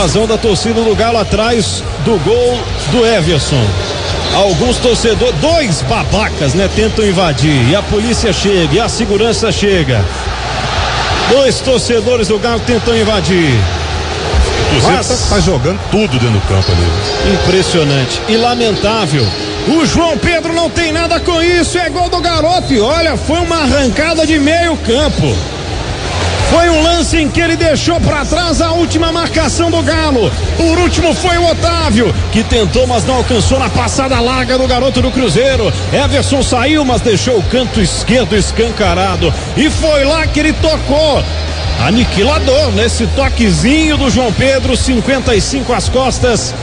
Invasão 0.06 0.24
da 0.24 0.38
torcida 0.38 0.80
do 0.82 0.94
Galo 0.94 1.18
atrás 1.18 1.82
do 2.04 2.16
gol 2.22 2.60
do 2.92 3.04
Everson. 3.04 3.60
Alguns 4.36 4.76
torcedores, 4.76 5.34
dois 5.40 5.82
babacas, 5.82 6.54
né, 6.54 6.70
tentam 6.76 7.04
invadir. 7.04 7.68
E 7.68 7.74
a 7.74 7.82
polícia 7.82 8.32
chega, 8.32 8.72
e 8.72 8.78
a 8.78 8.88
segurança 8.88 9.50
chega. 9.50 10.04
Dois 11.28 11.58
torcedores 11.58 12.28
do 12.28 12.38
Galo 12.38 12.60
tentam 12.60 12.96
invadir. 12.96 13.50
O 13.50 14.70
Cruzeiro 14.70 14.96
Mas- 14.96 15.08
tá, 15.08 15.34
tá 15.34 15.40
jogando 15.40 15.80
tudo 15.90 16.20
dentro 16.20 16.38
do 16.38 16.40
campo 16.42 16.70
ali. 16.70 17.34
Impressionante 17.34 18.22
e 18.28 18.36
lamentável. 18.36 19.26
O 19.66 19.84
João 19.84 20.16
Pedro 20.16 20.52
não 20.52 20.70
tem 20.70 20.92
nada 20.92 21.18
com 21.18 21.42
isso, 21.42 21.76
é 21.78 21.90
gol 21.90 22.08
do 22.08 22.20
garoto. 22.20 22.72
E 22.72 22.78
olha, 22.78 23.16
foi 23.16 23.40
uma 23.40 23.56
arrancada 23.56 24.24
de 24.24 24.38
meio 24.38 24.76
campo. 24.76 25.36
Foi 26.50 26.70
um 26.70 26.82
lance 26.82 27.16
em 27.18 27.28
que 27.28 27.40
ele 27.40 27.56
deixou 27.56 28.00
para 28.00 28.24
trás 28.24 28.60
a 28.60 28.70
última 28.72 29.10
marcação 29.10 29.70
do 29.70 29.82
Galo. 29.82 30.30
Por 30.56 30.78
último 30.78 31.12
foi 31.12 31.36
o 31.38 31.50
Otávio, 31.50 32.14
que 32.32 32.44
tentou, 32.44 32.86
mas 32.86 33.04
não 33.04 33.16
alcançou 33.16 33.58
na 33.58 33.68
passada 33.68 34.18
larga 34.20 34.56
do 34.56 34.66
garoto 34.66 35.02
do 35.02 35.10
Cruzeiro. 35.10 35.72
Everson 35.92 36.42
saiu, 36.42 36.84
mas 36.84 37.00
deixou 37.00 37.38
o 37.38 37.42
canto 37.42 37.80
esquerdo 37.80 38.36
escancarado. 38.36 39.32
E 39.56 39.68
foi 39.68 40.04
lá 40.04 40.26
que 40.26 40.40
ele 40.40 40.52
tocou. 40.52 41.22
Aniquilador 41.84 42.72
nesse 42.72 43.06
toquezinho 43.08 43.96
do 43.98 44.08
João 44.08 44.32
Pedro, 44.32 44.76
55 44.76 45.72
às 45.72 45.88
costas. 45.88 46.54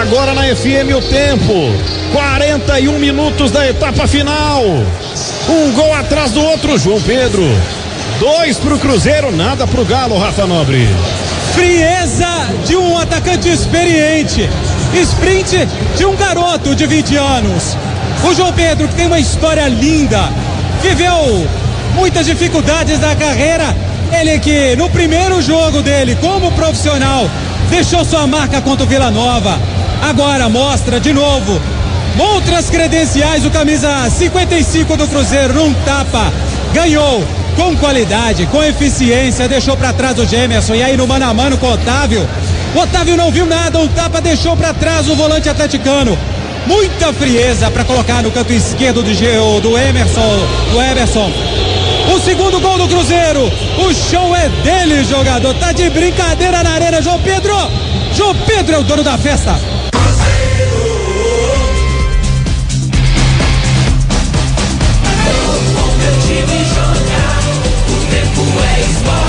Agora 0.00 0.34
na 0.34 0.44
FM 0.44 0.96
o 0.96 1.02
tempo. 1.02 1.72
41 2.12 2.98
minutos 2.98 3.50
da 3.50 3.68
etapa 3.68 4.06
final. 4.06 4.62
Um 5.48 5.72
gol 5.72 5.94
atrás 5.94 6.32
do 6.32 6.42
outro, 6.42 6.78
João 6.78 7.00
Pedro. 7.00 7.42
Dois 8.22 8.56
pro 8.56 8.78
Cruzeiro, 8.78 9.32
nada 9.32 9.66
pro 9.66 9.84
Galo, 9.84 10.16
Rafa 10.16 10.46
Nobre. 10.46 10.88
Frieza 11.54 12.54
de 12.64 12.76
um 12.76 12.96
atacante 12.96 13.48
experiente. 13.48 14.48
Sprint 14.94 15.68
de 15.96 16.06
um 16.06 16.14
garoto 16.14 16.72
de 16.72 16.86
20 16.86 17.16
anos. 17.16 17.76
O 18.22 18.32
João 18.32 18.52
Pedro, 18.52 18.86
que 18.86 18.94
tem 18.94 19.08
uma 19.08 19.18
história 19.18 19.66
linda, 19.66 20.28
viveu 20.80 21.44
muitas 21.96 22.24
dificuldades 22.24 23.00
na 23.00 23.16
carreira. 23.16 23.76
Ele 24.12 24.38
que 24.38 24.76
no 24.76 24.88
primeiro 24.88 25.42
jogo 25.42 25.82
dele 25.82 26.16
como 26.20 26.52
profissional 26.52 27.28
deixou 27.70 28.04
sua 28.04 28.24
marca 28.28 28.60
contra 28.60 28.84
o 28.84 28.88
Vila 28.88 29.10
Nova. 29.10 29.58
Agora 30.00 30.48
mostra 30.48 31.00
de 31.00 31.12
novo 31.12 31.60
outras 32.16 32.70
credenciais. 32.70 33.44
O 33.44 33.50
camisa 33.50 34.08
55 34.08 34.96
do 34.96 35.08
Cruzeiro 35.08 35.54
num 35.54 35.74
tapa 35.84 36.32
ganhou 36.72 37.41
com 37.56 37.76
qualidade, 37.76 38.46
com 38.46 38.62
eficiência, 38.62 39.48
deixou 39.48 39.76
para 39.76 39.92
trás 39.92 40.18
o 40.18 40.26
Gemerson 40.26 40.74
e 40.74 40.82
aí 40.82 40.96
no 40.96 41.06
mano 41.06 41.24
a 41.26 41.34
mano 41.34 41.56
com 41.58 41.66
o 41.66 41.72
Otávio. 41.72 42.26
O 42.74 42.78
Otávio 42.78 43.16
não 43.16 43.30
viu 43.30 43.46
nada, 43.46 43.78
o 43.78 43.88
tapa 43.88 44.20
deixou 44.20 44.56
para 44.56 44.72
trás 44.74 45.08
o 45.08 45.14
volante 45.14 45.48
atleticano. 45.48 46.16
Muita 46.66 47.12
frieza 47.12 47.70
para 47.70 47.84
colocar 47.84 48.22
no 48.22 48.30
canto 48.30 48.52
esquerdo 48.52 49.02
do, 49.02 49.12
Ge- 49.12 49.36
do 49.60 49.76
Emerson, 49.76 50.46
do 50.70 50.80
Emerson. 50.80 51.30
O 52.14 52.20
segundo 52.20 52.60
gol 52.60 52.78
do 52.78 52.88
Cruzeiro. 52.88 53.50
O 53.78 53.92
show 53.94 54.34
é 54.34 54.48
dele, 54.62 55.04
jogador. 55.04 55.54
Tá 55.54 55.72
de 55.72 55.88
brincadeira 55.90 56.62
na 56.62 56.70
arena, 56.70 57.02
João 57.02 57.18
Pedro. 57.20 57.54
João 58.14 58.34
Pedro 58.46 58.76
é 58.76 58.78
o 58.78 58.82
dono 58.84 59.02
da 59.02 59.18
festa. 59.18 59.58
ways. 68.42 69.21